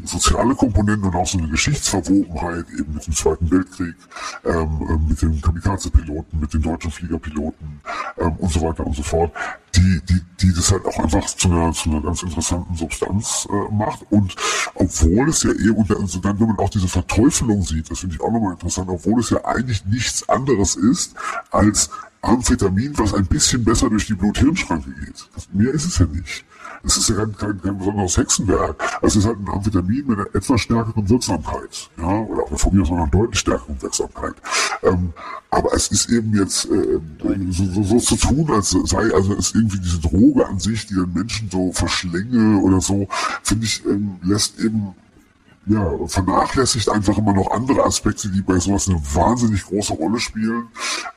soziale 0.06 0.56
Komponenten 0.56 1.10
und 1.10 1.16
auch 1.16 1.28
so 1.28 1.38
eine 1.38 1.48
Geschichtsverwobenheit 1.48 2.66
eben 2.78 2.94
mit 2.94 3.06
dem 3.06 3.14
Zweiten 3.14 3.50
Weltkrieg, 3.52 3.96
ähm, 4.46 4.88
ähm, 4.90 5.06
mit 5.08 5.22
den 5.22 5.42
Kamikaze-Piloten, 5.42 6.40
mit 6.40 6.54
den 6.54 6.62
deutschen 6.62 6.92
Fliegerpiloten 6.92 7.82
ähm, 8.18 8.36
und 8.38 8.52
so 8.52 8.62
weiter 8.62 8.86
und 8.86 8.96
so 8.96 9.04
fort, 9.04 9.32
die, 9.76 10.02
die, 10.10 10.22
die 10.42 10.54
das 10.54 10.72
halt 10.72 10.86
auch 10.86 11.00
einfach 11.00 11.26
zu 11.26 11.50
einer, 11.50 11.72
zu 11.74 11.90
einer 11.90 12.02
ganz 12.02 12.24
interessanten 12.24 12.76
Substanz 12.76 13.48
äh, 13.50 13.74
macht. 13.74 14.06
Und 14.10 14.36
obwohl 14.76 15.30
es 15.30 15.44
ja 15.44 15.52
eben, 15.52 15.76
und 15.76 15.90
dann, 15.90 16.40
wenn 16.40 16.48
man 16.48 16.60
auch 16.60 16.70
diese 16.70 16.88
Verteufelung 16.88 17.62
sieht, 17.62 17.90
das 17.90 18.00
finde 18.00 18.16
ich 18.16 18.22
auch 18.22 18.32
nochmal 18.32 18.54
interessant, 18.54 18.90
obwohl 18.90 19.20
es 19.20 19.30
ja 19.30 19.44
eigentlich 19.46 19.86
nichts 19.86 20.28
anderes 20.28 20.76
ist 20.76 21.16
als 21.52 21.90
Amphetamin, 22.22 22.98
was 22.98 23.14
ein 23.14 23.26
bisschen 23.26 23.64
besser 23.64 23.90
durch 23.90 24.06
die 24.06 24.14
Blut-Hirn-Schranke 24.14 24.92
geht. 24.92 25.28
Mehr 25.54 25.74
ist 25.74 25.86
es 25.86 25.98
ja 25.98 26.06
nicht. 26.06 26.46
Es 26.84 26.98
ist 26.98 27.10
ja 27.10 27.16
kein, 27.16 27.36
kein, 27.36 27.62
kein 27.62 27.78
besonderes 27.78 28.18
Hexenwerk. 28.18 28.84
Es 29.02 29.16
ist 29.16 29.26
halt 29.26 29.38
ein 29.40 29.50
Amphetamin 29.50 30.08
mit 30.08 30.20
einer 30.20 30.36
etwas 30.36 30.62
stärkeren 30.62 31.10
Wirksamkeit. 31.10 31.90
Ja, 31.98 32.20
oder 32.22 32.58
von 32.58 32.76
mir 32.76 32.82
aus 32.82 32.90
noch 32.90 33.10
deutlich 33.10 33.40
stärkeren 33.40 33.82
Wirksamkeit. 33.82 34.34
Ähm, 34.84 35.14
aber 35.50 35.74
es 35.74 35.88
ist 35.90 36.10
eben 36.10 36.34
jetzt 36.36 36.66
äh, 36.66 37.00
so, 37.50 37.66
so, 37.66 37.84
so 37.84 38.00
zu 38.00 38.16
tun, 38.16 38.50
als 38.52 38.72
sei 38.72 39.14
also 39.14 39.34
es 39.36 39.54
irgendwie 39.54 39.80
diese 39.80 40.00
Droge 40.00 40.48
an 40.48 40.60
sich, 40.60 40.88
die 40.88 40.96
den 40.96 41.14
Menschen 41.14 41.50
so 41.52 41.72
verschlänge 41.72 42.60
oder 42.62 42.82
so, 42.82 43.08
finde 43.44 43.66
ich, 43.66 43.86
ähm, 43.86 44.18
lässt 44.24 44.60
eben 44.60 44.96
ja, 45.68 45.92
vernachlässigt 46.08 46.90
einfach 46.90 47.18
immer 47.18 47.34
noch 47.34 47.52
andere 47.52 47.84
Aspekte, 47.84 48.30
die 48.30 48.42
bei 48.42 48.58
sowas 48.58 48.88
eine 48.90 49.00
wahnsinnig 49.14 49.64
große 49.64 49.94
Rolle 49.94 50.20
spielen. 50.20 50.68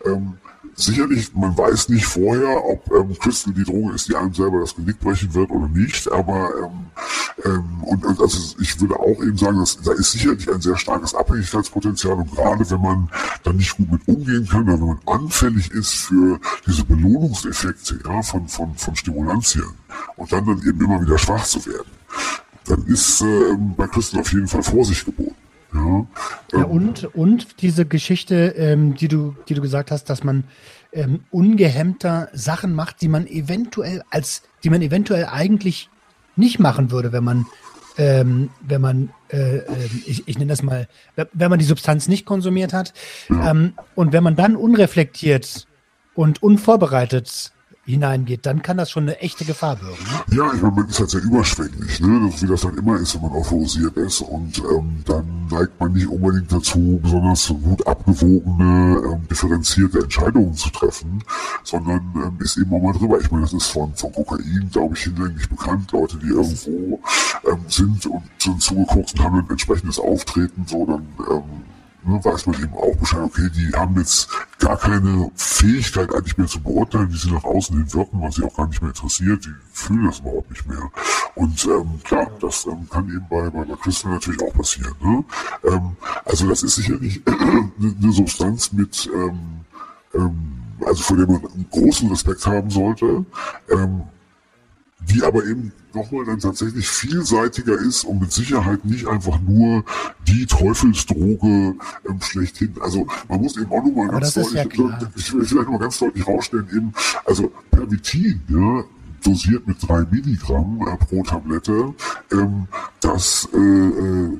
Ähm, 0.05 0.35
sicherlich, 0.74 1.34
man 1.34 1.56
weiß 1.56 1.88
nicht 1.88 2.06
vorher, 2.06 2.64
ob 2.64 2.90
ähm, 2.92 3.16
Crystal 3.18 3.52
die 3.52 3.64
Droge 3.64 3.94
ist, 3.94 4.09
die 4.09 4.16
einem 4.16 4.34
selber 4.34 4.60
das 4.60 4.74
Genick 4.74 5.01
brechen 5.01 5.32
wird 5.34 5.51
oder 5.51 5.68
nicht, 5.68 6.10
aber 6.10 6.51
ähm, 6.62 6.86
ähm, 7.44 7.82
und, 7.82 8.05
und 8.05 8.20
also 8.20 8.56
ich 8.60 8.80
würde 8.80 8.98
auch 8.98 9.22
eben 9.22 9.36
sagen, 9.36 9.59
dass 9.59 9.80
da 9.80 9.92
ist 9.92 10.12
sicherlich 10.12 10.51
ein 10.51 10.60
sehr 10.60 10.76
starkes 10.76 11.14
Abhängigkeitspotenzial 11.14 12.14
und 12.14 12.30
gerade 12.30 12.68
wenn 12.70 12.80
man 12.80 13.10
dann 13.42 13.56
nicht 13.56 13.76
gut 13.76 13.90
mit 13.90 14.09
umgehen 14.09 14.48
kann, 14.48 14.64
oder 14.64 14.80
wenn 14.80 14.86
man 14.86 15.01
anfällig 15.06 15.70
ist 15.70 15.92
für 15.92 16.40
diese 16.66 16.84
Belohnungseffekte 16.84 18.01
ja, 18.05 18.22
von, 18.22 18.48
von, 18.48 18.74
von 18.76 18.96
Stimulantien 18.96 19.74
und 20.16 20.32
dann 20.32 20.46
dann 20.46 20.59
eben 20.66 20.80
immer 20.80 21.01
wieder 21.01 21.18
schwach 21.18 21.44
zu 21.44 21.64
werden, 21.66 21.90
dann 22.66 22.84
ist 22.86 23.20
äh, 23.20 23.56
bei 23.76 23.86
Crystal 23.86 24.20
auf 24.20 24.32
jeden 24.32 24.48
Fall 24.48 24.62
Vorsicht 24.62 25.05
geboten. 25.05 25.36
Ja, 25.74 26.06
ja 26.52 26.59
ähm, 26.59 26.64
und, 26.64 27.05
und 27.14 27.62
diese 27.62 27.86
Geschichte, 27.86 28.55
ähm, 28.56 28.94
die, 28.94 29.09
du, 29.09 29.34
die 29.48 29.55
du 29.55 29.60
gesagt 29.60 29.90
hast, 29.90 30.09
dass 30.09 30.24
man 30.24 30.44
ähm, 30.92 31.24
ungehemmter 31.30 32.28
Sachen 32.32 32.74
macht, 32.74 33.02
die 33.02 33.09
man 33.09 33.26
eventuell 33.26 34.02
als, 34.10 34.42
die 34.62 34.70
man 34.70 34.82
eventuell 34.82 35.26
eigentlich 35.26 35.90
nicht 36.36 36.59
machen 36.59 36.90
würde, 36.90 37.12
wenn 37.12 37.24
man, 37.24 37.46
ähm, 37.98 38.51
wenn 38.60 38.80
man, 38.80 39.10
äh, 39.30 39.59
äh, 39.59 39.64
ich, 40.06 40.26
ich 40.26 40.38
nenne 40.38 40.51
das 40.51 40.62
mal, 40.62 40.88
wenn 41.32 41.51
man 41.51 41.59
die 41.59 41.64
Substanz 41.64 42.09
nicht 42.09 42.26
konsumiert 42.26 42.72
hat. 42.72 42.92
Ja. 43.28 43.51
Ähm, 43.51 43.74
und 43.94 44.12
wenn 44.12 44.24
man 44.24 44.36
dann 44.36 44.56
unreflektiert 44.56 45.66
und 46.14 46.42
unvorbereitet 46.42 47.52
hineingeht, 47.86 48.47
dann 48.47 48.62
kann 48.62 48.77
das 48.77 48.90
schon 48.90 49.05
eine 49.05 49.20
echte 49.20 49.44
Gefahr 49.44 49.81
wirken. 49.81 50.05
Ne? 50.05 50.36
Ja, 50.36 50.52
ich 50.55 50.62
meine, 50.62 50.74
man 50.74 50.89
ist 50.89 50.98
halt 50.98 51.11
sehr 51.11 51.23
überschwänglich, 51.23 52.01
ne? 52.01 52.31
Wie 52.39 52.47
das 52.47 52.65
halt 52.65 52.77
immer 52.77 52.98
ist, 52.98 53.15
wenn 53.15 53.23
man 53.23 53.32
autorisiert 53.32 53.97
ist. 53.97 54.20
Und 54.23 54.59
ähm, 54.59 55.02
dann 55.05 55.47
neigt 55.51 55.78
man 55.78 55.93
nicht 55.93 56.09
unbedingt 56.09 56.51
dazu, 56.51 56.98
besonders 57.02 57.48
gut 57.48 57.86
abgewogene, 57.86 59.02
ähm, 59.05 59.28
differenzierte 59.28 60.01
Entscheidungen 60.01 60.55
zu 60.55 60.70
treffen, 60.70 61.23
sondern 61.62 62.01
ähm, 62.16 62.36
ist 62.40 62.56
eben 62.56 62.73
auch 62.73 62.82
mal 62.82 62.93
drüber. 62.93 63.20
Ich 63.20 63.31
meine, 63.31 63.43
das 63.43 63.52
ist 63.52 63.66
von, 63.66 63.94
von 63.94 64.12
Kokain, 64.12 64.69
glaube 64.73 64.94
ich, 64.94 65.02
hinlänglich 65.02 65.48
bekannt. 65.48 65.93
Leute, 65.93 66.16
die 66.19 66.28
irgendwo 66.28 67.01
ähm, 67.47 67.61
sind 67.69 68.06
und 68.06 68.23
sind 68.39 68.62
zugeguckt 68.62 69.12
und 69.15 69.23
haben 69.23 69.39
ein 69.39 69.51
entsprechendes 69.51 69.98
Auftreten, 69.98 70.65
so 70.66 70.86
dann 70.86 71.06
ähm, 71.31 71.73
ne, 72.06 72.24
weiß 72.24 72.47
man 72.47 72.62
eben 72.62 72.74
auch 72.74 72.97
Bescheid, 72.97 73.22
okay, 73.22 73.48
die 73.55 73.72
haben 73.76 73.98
jetzt 73.98 74.28
gar 74.59 74.76
keine 74.76 75.31
Fähigkeit 75.35 76.14
eigentlich 76.14 76.39
mehr 76.39 76.47
zu 76.47 76.60
beurteilen, 76.60 77.12
wie 77.12 77.16
sie 77.16 77.31
nach 77.31 77.44
außen 77.44 77.76
hin 77.76 77.93
wirken, 77.93 78.20
was 78.20 78.36
sie 78.36 78.44
auch 78.44 78.56
gar 78.56 78.66
nicht 78.68 78.81
mehr 78.82 78.90
interessiert, 78.90 79.44
die 79.44 79.55
fühlen 79.72 80.06
das 80.06 80.20
überhaupt 80.20 80.51
nicht 80.51 80.66
mehr. 80.66 80.90
Und 81.35 81.64
ähm, 81.66 82.01
klar, 82.05 82.31
das 82.40 82.66
ähm, 82.66 82.89
kann 82.89 83.09
eben 83.09 83.26
bei, 83.28 83.51
bei, 83.51 83.64
bei 83.64 83.76
Crystal 83.76 84.12
natürlich 84.12 84.43
auch 84.43 84.55
passieren. 84.55 84.94
Ne? 85.01 85.24
Ähm, 85.64 85.97
also 86.24 86.48
das 86.48 86.62
ist 86.62 86.76
sicherlich 86.76 87.22
eine, 87.26 87.70
eine 88.01 88.12
Substanz 88.12 88.72
mit, 88.72 89.10
ähm, 89.14 89.60
ähm, 90.14 90.52
also 90.85 91.02
vor 91.02 91.16
der 91.16 91.26
man 91.26 91.43
großen 91.70 92.09
Respekt 92.10 92.47
haben 92.47 92.70
sollte, 92.70 93.24
ähm, 93.70 94.02
die 95.10 95.22
aber 95.22 95.44
eben 95.44 95.72
nochmal 95.93 96.24
dann 96.24 96.40
tatsächlich 96.40 96.89
vielseitiger 96.89 97.78
ist 97.78 98.05
und 98.05 98.20
mit 98.20 98.32
Sicherheit 98.32 98.85
nicht 98.85 99.06
einfach 99.06 99.40
nur 99.40 99.85
die 100.26 100.47
Teufelsdroge 100.47 101.74
ähm, 102.09 102.20
schlechthin. 102.20 102.74
Also 102.81 103.06
man 103.28 103.40
muss 103.40 103.56
eben 103.56 103.70
auch 103.70 103.85
nochmal 103.85 104.09
ganz 104.09 104.35
deutlich, 104.35 104.55
ja 104.55 104.98
ich 105.16 105.32
will 105.32 105.44
vielleicht 105.44 105.66
nochmal 105.66 105.81
ganz 105.81 105.98
deutlich 105.98 106.26
rausstellen, 106.26 106.68
eben, 106.74 106.93
also 107.24 107.52
Pervitin, 107.70 108.40
ja, 108.48 108.85
dosiert 109.24 109.66
mit 109.66 109.76
drei 109.86 110.05
Milligramm 110.10 110.86
äh, 110.86 110.97
pro 110.97 111.22
Tablette, 111.22 111.94
ähm, 112.32 112.66
das 113.01 113.48
äh, 113.52 113.59
äh, 113.59 114.39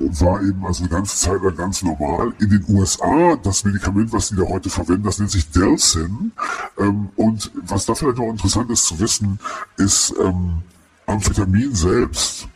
war 0.00 0.42
eben 0.42 0.64
also 0.64 0.84
eine 0.84 0.92
ganze 0.92 1.16
Zeit 1.16 1.42
lang 1.42 1.56
ganz 1.56 1.82
normal. 1.82 2.32
In 2.40 2.50
den 2.50 2.64
USA, 2.68 3.36
das 3.42 3.64
Medikament, 3.64 4.12
was 4.12 4.28
die 4.28 4.36
da 4.36 4.42
heute 4.42 4.70
verwenden, 4.70 5.04
das 5.04 5.18
nennt 5.18 5.30
sich 5.30 5.50
Delsin. 5.50 6.32
Ähm, 6.78 7.10
und 7.16 7.50
was 7.62 7.86
da 7.86 7.94
vielleicht 7.94 8.18
noch 8.18 8.30
interessant 8.30 8.70
ist 8.70 8.84
zu 8.84 8.98
wissen, 8.98 9.38
ist, 9.76 10.14
ähm, 10.20 10.62
Amphetamin 11.06 11.74
selbst 11.74 12.48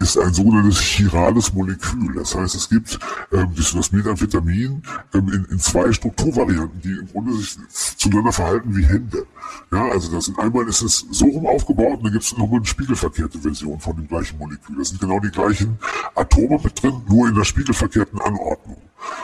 ist 0.00 0.16
ein 0.18 0.32
sogenanntes 0.32 0.80
chirales 0.80 1.52
Molekül. 1.52 2.14
Das 2.14 2.34
heißt, 2.34 2.54
es 2.54 2.68
gibt 2.68 2.98
ähm, 3.32 3.52
das 3.54 3.92
Methamphetamin 3.92 4.82
ähm, 5.12 5.28
in, 5.28 5.44
in 5.46 5.58
zwei 5.58 5.92
Strukturvarianten, 5.92 6.80
die 6.80 6.92
im 6.92 7.06
Grunde 7.08 7.34
sich 7.34 7.58
zueinander 7.96 8.32
verhalten 8.32 8.74
wie 8.74 8.86
Hände. 8.86 9.26
Ja, 9.72 9.88
also 9.88 10.10
das 10.10 10.26
sind 10.26 10.38
einmal 10.38 10.68
ist 10.68 10.82
es 10.82 11.06
so 11.10 11.26
rum 11.26 11.46
aufgebaut 11.46 11.98
und 11.98 12.04
dann 12.04 12.12
gibt 12.12 12.24
es 12.24 12.36
nochmal 12.36 12.58
eine 12.58 12.66
spiegelverkehrte 12.66 13.38
Version 13.38 13.78
von 13.80 13.96
dem 13.96 14.08
gleichen 14.08 14.38
Molekül. 14.38 14.76
Das 14.78 14.88
sind 14.88 15.00
genau 15.00 15.20
die 15.20 15.30
gleichen 15.30 15.78
Atome 16.14 16.60
mit 16.62 16.82
drin, 16.82 17.02
nur 17.08 17.28
in 17.28 17.34
der 17.34 17.44
spiegelverkehrten 17.44 18.20
Anordnung. 18.20 18.82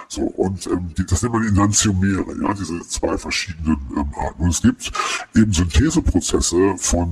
So, 0.09 0.23
und 0.23 0.67
ähm, 0.69 0.95
die, 0.97 1.05
das 1.05 1.23
nennt 1.23 1.35
man 1.35 1.47
Enantiomere, 1.47 2.35
ja, 2.41 2.55
diese 2.55 2.81
zwei 2.89 3.19
verschiedenen 3.19 3.79
ähm, 3.97 4.11
Arten. 4.17 4.43
Und 4.43 4.51
es 4.51 4.63
gibt 4.63 4.93
eben 5.35 5.53
Syntheseprozesse 5.53 6.75
von, 6.79 7.09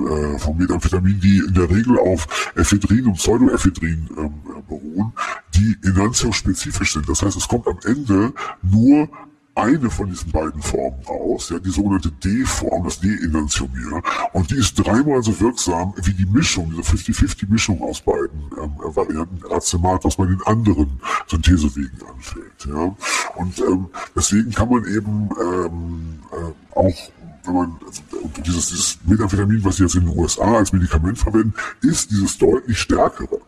ähm, 0.00 0.06
äh, 0.06 0.38
von 0.38 0.56
Methamphetamin, 0.56 1.20
die 1.20 1.38
in 1.38 1.54
der 1.54 1.70
Regel 1.70 1.98
auf 1.98 2.52
Ephedrin 2.56 3.06
und 3.06 3.14
Pseudoephedrin 3.14 4.08
ähm, 4.16 4.34
äh, 4.48 4.62
beruhen, 4.68 5.12
die 5.54 5.76
enantiospezifisch 5.84 6.94
sind. 6.94 7.08
Das 7.08 7.22
heißt, 7.22 7.36
es 7.36 7.48
kommt 7.48 7.66
am 7.68 7.78
Ende 7.84 8.32
nur 8.62 9.08
eine 9.56 9.90
von 9.90 10.10
diesen 10.10 10.30
beiden 10.30 10.60
Formen 10.60 11.02
raus, 11.08 11.50
ja, 11.50 11.58
die 11.58 11.70
sogenannte 11.70 12.10
D-Form, 12.10 12.84
das 12.84 13.00
D-Enantiomer. 13.00 14.02
Und 14.32 14.50
die 14.50 14.56
ist 14.56 14.74
dreimal 14.74 15.22
so 15.22 15.38
wirksam 15.40 15.94
wie 16.02 16.12
die 16.12 16.26
Mischung, 16.26 16.70
diese 16.70 16.82
50-50-Mischung 16.82 17.82
aus 17.82 18.00
beiden 18.02 18.50
ähm, 18.62 18.72
Varianten 18.78 19.44
Racemat, 19.46 20.04
was 20.04 20.16
bei 20.16 20.26
den 20.26 20.42
anderen 20.44 21.00
Synthesewegen 21.26 21.98
anfällt. 22.14 22.66
Ja. 22.66 22.94
Und 23.36 23.58
ähm, 23.60 23.86
deswegen 24.14 24.50
kann 24.52 24.68
man 24.68 24.84
eben 24.84 25.30
ähm, 25.40 26.18
äh, 26.32 26.76
auch 26.78 27.10
wenn 27.46 27.54
man 27.54 27.76
also, 27.86 28.02
dieses, 28.44 28.68
dieses 28.68 28.98
Methamphetamin, 29.04 29.64
was 29.64 29.76
sie 29.76 29.84
jetzt 29.84 29.94
in 29.94 30.06
den 30.06 30.18
USA 30.18 30.56
als 30.56 30.72
Medikament 30.72 31.18
verwenden, 31.18 31.54
ist 31.80 32.10
dieses 32.10 32.36
deutlich 32.38 32.78
stärkere. 32.78 33.40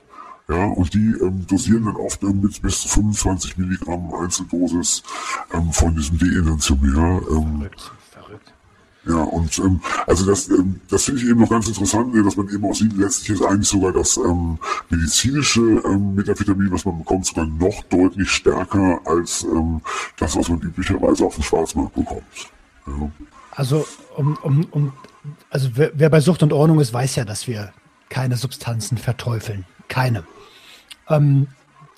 Ja, 0.51 0.65
und 0.65 0.95
die 0.95 1.15
ähm, 1.21 1.47
dosieren 1.47 1.85
dann 1.85 1.97
oft 1.97 2.23
ähm, 2.23 2.41
mit 2.41 2.63
bis 2.63 2.81
zu 2.81 2.89
25 2.89 3.59
Milligramm 3.59 4.15
Einzeldosis 4.15 5.03
ähm, 5.53 5.71
von 5.73 5.95
diesem 5.95 6.19
D-Enantiomer. 6.19 7.21
Ähm, 7.31 7.59
verrückt, 7.59 7.93
verrückt. 8.11 8.53
Ja, 9.05 9.17
und 9.17 9.59
ähm, 9.59 9.83
also 10.07 10.25
das, 10.25 10.49
ähm, 10.49 10.81
das 10.89 11.05
finde 11.05 11.21
ich 11.21 11.29
eben 11.29 11.41
noch 11.41 11.51
ganz 11.51 11.69
interessant, 11.69 12.15
dass 12.25 12.37
man 12.37 12.49
eben 12.49 12.65
auch 12.65 12.75
sieht, 12.75 12.97
letztlich 12.97 13.39
ist 13.39 13.45
eigentlich 13.45 13.69
sogar 13.69 13.93
das 13.93 14.17
ähm, 14.17 14.59
medizinische 14.89 15.61
ähm, 15.61 16.15
Metavitamin, 16.15 16.73
was 16.73 16.87
man 16.87 16.97
bekommt, 16.97 17.27
sogar 17.27 17.45
noch 17.45 17.83
deutlich 17.91 18.31
stärker 18.31 19.01
als 19.05 19.45
ähm, 19.45 19.83
das, 20.17 20.35
was 20.35 20.49
man 20.49 20.61
üblicherweise 20.61 21.27
auf 21.27 21.35
dem 21.35 21.45
Schwarzmarkt 21.45 21.95
bekommt. 21.95 22.23
Ja. 22.87 23.11
Also 23.51 23.87
um, 24.17 24.39
um, 24.43 24.65
um 24.71 24.93
also 25.51 25.69
wer, 25.75 25.91
wer 25.93 26.09
bei 26.09 26.21
Sucht 26.21 26.43
und 26.43 26.55
Ordnung 26.55 26.81
ist, 26.81 26.95
weiß 26.95 27.17
ja, 27.17 27.27
dass 27.27 27.47
wir 27.47 27.71
keine 28.09 28.39
Substanzen 28.39 28.97
verteufeln. 28.97 29.67
Keine. 29.89 30.25
Ähm, 31.09 31.49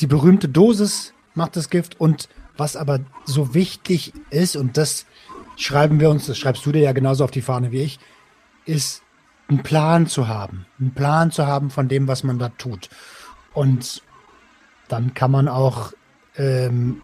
die 0.00 0.06
berühmte 0.06 0.48
Dosis 0.48 1.12
macht 1.34 1.56
das 1.56 1.70
Gift 1.70 2.00
und 2.00 2.28
was 2.56 2.76
aber 2.76 3.00
so 3.24 3.54
wichtig 3.54 4.12
ist, 4.30 4.56
und 4.56 4.76
das 4.76 5.06
schreiben 5.56 6.00
wir 6.00 6.10
uns, 6.10 6.26
das 6.26 6.38
schreibst 6.38 6.64
du 6.66 6.72
dir 6.72 6.82
ja 6.82 6.92
genauso 6.92 7.24
auf 7.24 7.30
die 7.30 7.42
Fahne 7.42 7.70
wie 7.72 7.82
ich, 7.82 7.98
ist 8.66 9.02
einen 9.48 9.62
Plan 9.62 10.06
zu 10.06 10.28
haben. 10.28 10.66
Einen 10.78 10.92
Plan 10.92 11.30
zu 11.30 11.46
haben 11.46 11.70
von 11.70 11.88
dem, 11.88 12.06
was 12.08 12.22
man 12.22 12.38
da 12.38 12.50
tut. 12.50 12.88
Und 13.52 14.02
dann 14.88 15.14
kann 15.14 15.30
man 15.30 15.48
auch 15.48 15.92
ähm, 16.36 17.02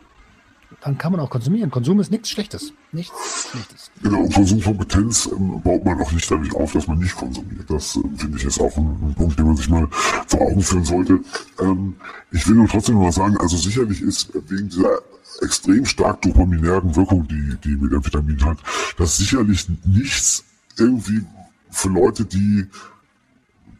dann 0.80 0.98
kann 0.98 1.12
man 1.12 1.20
auch 1.20 1.30
konsumieren. 1.30 1.70
Konsum 1.70 2.00
ist 2.00 2.10
nichts 2.10 2.30
Schlechtes. 2.30 2.72
Nichts 2.96 3.50
Schlechtes. 3.50 3.90
Genau, 4.02 4.20
und 4.22 4.32
Konsumkompetenz 4.32 5.28
ähm, 5.30 5.60
baut 5.62 5.84
man 5.84 6.00
auch 6.00 6.10
nicht 6.12 6.30
dadurch 6.30 6.54
auf, 6.54 6.72
dass 6.72 6.86
man 6.86 6.98
nicht 6.98 7.14
konsumiert. 7.14 7.68
Das 7.68 7.94
äh, 7.96 8.00
finde 8.16 8.38
ich 8.38 8.44
ist 8.44 8.58
auch 8.58 8.74
ein, 8.78 8.86
ein, 8.86 9.14
Punkt, 9.14 9.38
den 9.38 9.46
man 9.46 9.56
sich 9.56 9.68
mal 9.68 9.86
vor 10.26 10.40
Augen 10.40 10.62
führen 10.62 10.84
sollte. 10.84 11.20
Ähm, 11.60 11.96
ich 12.32 12.48
will 12.48 12.54
nur 12.54 12.68
trotzdem 12.68 12.94
noch 12.94 13.02
mal 13.02 13.12
sagen, 13.12 13.36
also 13.36 13.58
sicherlich 13.58 14.00
ist 14.00 14.30
wegen 14.48 14.70
dieser 14.70 14.98
extrem 15.42 15.84
stark 15.84 16.22
dopaminären 16.22 16.96
Wirkung, 16.96 17.28
die, 17.28 17.56
die 17.62 17.76
Methamphetamin 17.76 18.42
hat, 18.46 18.58
das 18.96 19.18
sicherlich 19.18 19.66
nichts 19.84 20.44
irgendwie 20.78 21.22
für 21.70 21.90
Leute, 21.90 22.24
die 22.24 22.64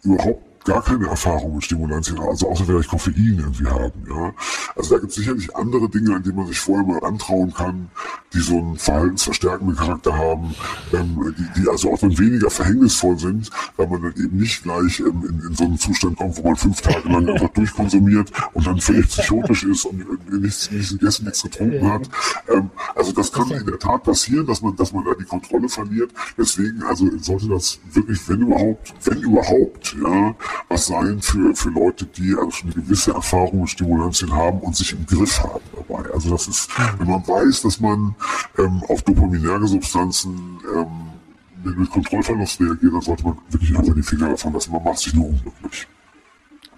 überhaupt 0.02 0.45
gar 0.66 0.82
keine 0.82 1.06
Erfahrung 1.06 1.54
mit 1.54 1.64
Stimulantien 1.64 2.18
haben, 2.18 2.28
also 2.28 2.48
außer 2.48 2.64
vielleicht 2.64 2.88
Koffein 2.88 3.14
irgendwie 3.38 3.66
haben, 3.66 4.04
ja. 4.08 4.34
Also 4.74 4.94
da 4.94 5.00
gibt 5.00 5.10
es 5.10 5.16
sicherlich 5.16 5.54
andere 5.56 5.88
Dinge, 5.88 6.14
an 6.14 6.22
denen 6.22 6.36
man 6.36 6.46
sich 6.48 6.58
vorher 6.58 6.84
mal 6.84 7.02
antrauen 7.04 7.54
kann, 7.54 7.88
die 8.34 8.40
so 8.40 8.58
einen 8.58 8.76
verhaltensverstärkenden 8.76 9.76
Charakter 9.76 10.16
haben, 10.16 10.54
ähm, 10.92 11.34
die, 11.38 11.60
die 11.60 11.68
also 11.68 11.92
auch 11.92 11.98
dann 11.98 12.18
weniger 12.18 12.50
verhängnisvoll 12.50 13.18
sind, 13.18 13.50
weil 13.76 13.86
man 13.86 14.02
dann 14.02 14.14
eben 14.16 14.36
nicht 14.36 14.64
gleich 14.64 15.00
ähm, 15.00 15.24
in, 15.28 15.48
in 15.48 15.54
so 15.54 15.64
einen 15.64 15.78
Zustand 15.78 16.16
kommt, 16.18 16.36
wo 16.36 16.42
man 16.42 16.56
fünf 16.56 16.80
Tage 16.80 17.08
lang 17.08 17.28
einfach 17.28 17.48
durchkonsumiert 17.50 18.32
und 18.52 18.66
dann 18.66 18.80
völlig 18.80 19.08
psychotisch 19.08 19.64
ist 19.64 19.84
und 19.84 20.32
nichts, 20.32 20.70
nichts 20.70 20.90
gegessen, 20.90 21.24
nichts 21.24 21.42
getrunken 21.42 21.90
hat. 21.90 22.10
Ähm, 22.48 22.70
also 22.94 23.12
das 23.12 23.32
kann 23.32 23.50
in 23.52 23.64
der 23.64 23.78
Tat 23.78 24.02
passieren, 24.02 24.46
dass 24.46 24.60
man, 24.60 24.74
dass 24.74 24.92
man 24.92 25.04
da 25.04 25.12
die 25.14 25.24
Kontrolle 25.24 25.68
verliert. 25.68 26.10
Deswegen, 26.36 26.82
also 26.82 27.08
sollte 27.18 27.48
das 27.48 27.78
wirklich, 27.92 28.28
wenn 28.28 28.42
überhaupt, 28.42 28.92
wenn 29.04 29.20
überhaupt, 29.20 29.96
ja, 30.02 30.34
was 30.68 30.86
sein 30.86 31.20
für, 31.20 31.54
für 31.54 31.70
Leute, 31.70 32.06
die 32.06 32.34
also 32.34 32.62
eine 32.62 32.72
gewisse 32.72 33.12
Erfahrung 33.12 33.60
mit 33.60 33.70
Stimulantien 33.70 34.32
haben 34.32 34.60
und 34.60 34.76
sich 34.76 34.92
im 34.92 35.06
Griff 35.06 35.42
haben 35.42 35.60
dabei. 35.74 36.10
Also 36.12 36.30
das 36.30 36.48
ist, 36.48 36.70
wenn 36.98 37.08
man 37.08 37.26
weiß, 37.26 37.62
dass 37.62 37.80
man 37.80 38.14
ähm, 38.58 38.82
auf 38.88 39.02
dopaminäre 39.02 39.66
Substanzen 39.66 40.58
ähm, 40.74 41.76
mit 41.76 41.90
Kontrollverlust 41.90 42.60
reagiert, 42.60 42.92
dann 42.92 43.00
sollte 43.00 43.24
man 43.24 43.38
wirklich 43.50 43.76
einfach 43.76 43.94
die 43.94 44.02
Finger 44.02 44.28
davon 44.30 44.52
lassen. 44.52 44.72
Man 44.72 44.84
macht 44.84 44.98
sich 44.98 45.14
nur 45.14 45.28
unglücklich. 45.28 45.86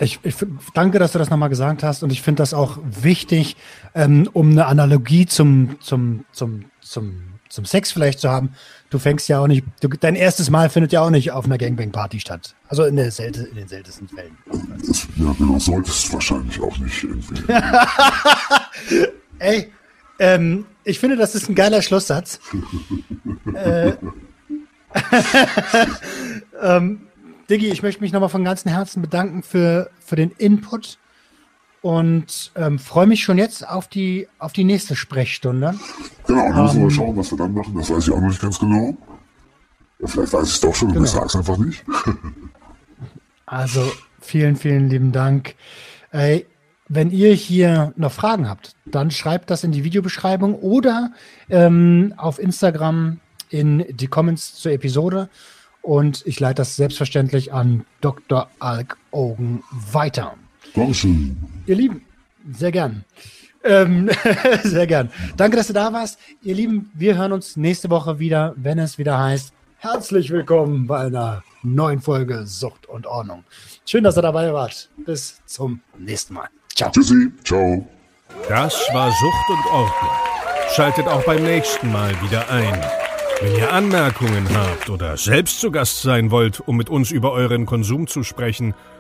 Ich, 0.01 0.21
ich 0.23 0.37
danke, 0.75 0.99
dass 1.01 1.13
du 1.13 1.19
das 1.19 1.29
nochmal 1.29 1.49
gesagt 1.49 1.83
hast 1.83 2.03
und 2.05 2.13
ich 2.13 2.23
finde 2.23 2.43
das 2.43 2.55
auch 2.55 2.79
wichtig, 2.85 3.57
ähm, 3.95 4.29
um 4.33 4.51
eine 4.51 4.67
Analogie 4.67 5.27
zum, 5.27 5.81
zum, 5.81 6.25
zum, 6.31 6.67
zum, 6.81 7.28
zum 7.49 7.65
Sex 7.65 7.93
vielleicht 7.93 8.21
zu 8.21 8.31
haben 8.31 8.55
du 8.91 8.99
fängst 8.99 9.29
ja 9.29 9.41
auch 9.41 9.47
nicht, 9.47 9.65
du, 9.81 9.89
dein 9.89 10.15
erstes 10.15 10.51
Mal 10.51 10.71
findet 10.71 10.93
ja 10.93 11.03
auch 11.03 11.11
nicht 11.11 11.33
auf 11.33 11.45
einer 11.45 11.59
Gangbang-Party 11.59 12.21
statt. 12.21 12.55
Also 12.69 12.85
in, 12.85 12.97
Selte, 13.11 13.43
in 13.45 13.57
den 13.57 13.69
seltensten 13.69 14.09
Fällen. 14.09 14.37
Ja, 15.17 15.35
genau, 15.39 15.59
solltest 15.59 16.09
du 16.09 16.15
wahrscheinlich 16.15 16.61
auch 16.61 16.77
nicht 16.79 17.05
irgendwie. 17.05 17.43
Ey, 19.39 19.73
ähm, 20.19 20.67
ich 20.85 20.99
finde, 20.99 21.17
das 21.17 21.35
ist 21.35 21.49
ein 21.49 21.55
geiler 21.55 21.83
Schlusssatz. 21.83 22.41
äh, 23.55 23.93
ähm, 26.63 27.03
Diggi, 27.51 27.69
ich 27.69 27.83
möchte 27.83 28.01
mich 28.01 28.13
nochmal 28.13 28.29
von 28.29 28.45
ganzem 28.45 28.73
Herzen 28.73 29.03
bedanken 29.03 29.43
für, 29.43 29.91
für 30.01 30.17
den 30.17 30.31
Input 30.33 30.99
und 31.83 32.53
ähm, 32.57 32.79
freue 32.79 33.07
mich 33.07 33.23
schon 33.23 33.39
jetzt 33.39 33.67
auf 33.67 33.89
die, 33.89 34.29
auf 34.39 34.53
die 34.53 34.65
nächste 34.65 34.97
Sprechstunde. 34.97 35.75
Genau, 36.27 36.49
dann 36.49 36.63
müssen 36.63 36.79
wir 36.79 36.85
ähm, 36.85 36.91
schauen, 36.91 37.17
was 37.17 37.31
wir 37.31 37.39
dann 37.39 37.55
machen. 37.55 37.75
Das 37.77 37.91
weiß 37.91 38.09
ich 38.09 38.13
auch 38.13 38.21
noch 38.21 38.29
nicht 38.29 38.43
ganz 38.43 38.59
genau. 38.59 38.97
Vielleicht 40.05 40.33
weiß 40.33 40.49
ich 40.49 40.55
es 40.55 40.61
doch 40.61 40.75
schon 40.75 40.89
genau. 40.89 41.01
und 41.01 41.07
ich 41.07 41.11
sage 41.11 41.27
es 41.27 41.37
einfach 41.37 41.57
nicht. 41.59 41.85
also 43.47 43.91
vielen, 44.21 44.57
vielen 44.57 44.89
lieben 44.89 45.13
Dank. 45.13 45.55
Ey, 46.11 46.47
wenn 46.89 47.11
ihr 47.11 47.35
hier 47.35 47.93
noch 47.97 48.13
Fragen 48.13 48.49
habt, 48.49 48.75
dann 48.87 49.11
schreibt 49.11 49.51
das 49.51 49.63
in 49.63 49.73
die 49.73 49.85
Videobeschreibung 49.85 50.55
oder 50.55 51.13
ähm, 51.51 52.15
auf 52.17 52.39
Instagram 52.39 53.21
in 53.51 53.85
die 53.91 54.07
Comments 54.07 54.55
zur 54.55 54.73
Episode. 54.73 55.29
Und 55.83 56.27
ich 56.27 56.41
leite 56.41 56.57
das 56.57 56.77
selbstverständlich 56.77 57.53
an 57.53 57.85
Dr. 58.01 58.49
Alk 58.59 58.97
Ogen 59.11 59.63
weiter. 59.71 60.35
Dankeschön. 60.75 61.37
Ihr 61.67 61.77
Lieben, 61.77 62.05
sehr 62.53 62.73
gern. 62.73 63.05
Ähm, 63.65 64.11
sehr 64.63 64.87
gern. 64.87 65.11
Danke, 65.37 65.57
dass 65.57 65.67
du 65.67 65.73
da 65.73 65.93
warst. 65.93 66.19
Ihr 66.43 66.55
Lieben, 66.55 66.91
wir 66.95 67.17
hören 67.17 67.33
uns 67.33 67.57
nächste 67.57 67.91
Woche 67.91 68.19
wieder, 68.19 68.55
wenn 68.57 68.79
es 68.79 68.99
wieder 68.99 69.19
heißt, 69.19 69.53
herzlich 69.79 70.31
willkommen 70.31 70.87
bei 70.87 71.07
einer 71.07 71.43
neuen 71.63 72.01
Folge 72.01 72.47
Sucht 72.47 72.87
und 72.87 73.07
Ordnung. 73.07 73.45
Schön, 73.85 74.05
dass 74.05 74.17
ihr 74.17 74.23
dabei 74.23 74.53
wart. 74.53 74.89
Bis 75.05 75.41
zum 75.47 75.81
nächsten 75.99 76.35
Mal. 76.35 76.49
Ciao. 76.75 76.91
Tschüssi. 76.91 77.33
Ciao. 77.45 77.87
Das 78.49 78.75
war 78.93 79.11
Sucht 79.11 79.51
und 79.51 79.73
Ordnung. 79.73 80.11
Schaltet 80.75 81.07
auch 81.07 81.25
beim 81.25 81.43
nächsten 81.43 81.91
Mal 81.91 82.13
wieder 82.23 82.49
ein. 82.51 82.81
Wenn 83.41 83.57
ihr 83.57 83.73
Anmerkungen 83.73 84.47
habt 84.55 84.91
oder 84.91 85.17
selbst 85.17 85.61
zu 85.61 85.71
Gast 85.71 86.03
sein 86.03 86.31
wollt, 86.31 86.61
um 86.61 86.77
mit 86.77 86.91
uns 86.91 87.11
über 87.11 87.33
euren 87.33 87.67
Konsum 87.67 88.07
zu 88.07 88.23
sprechen, 88.23 88.75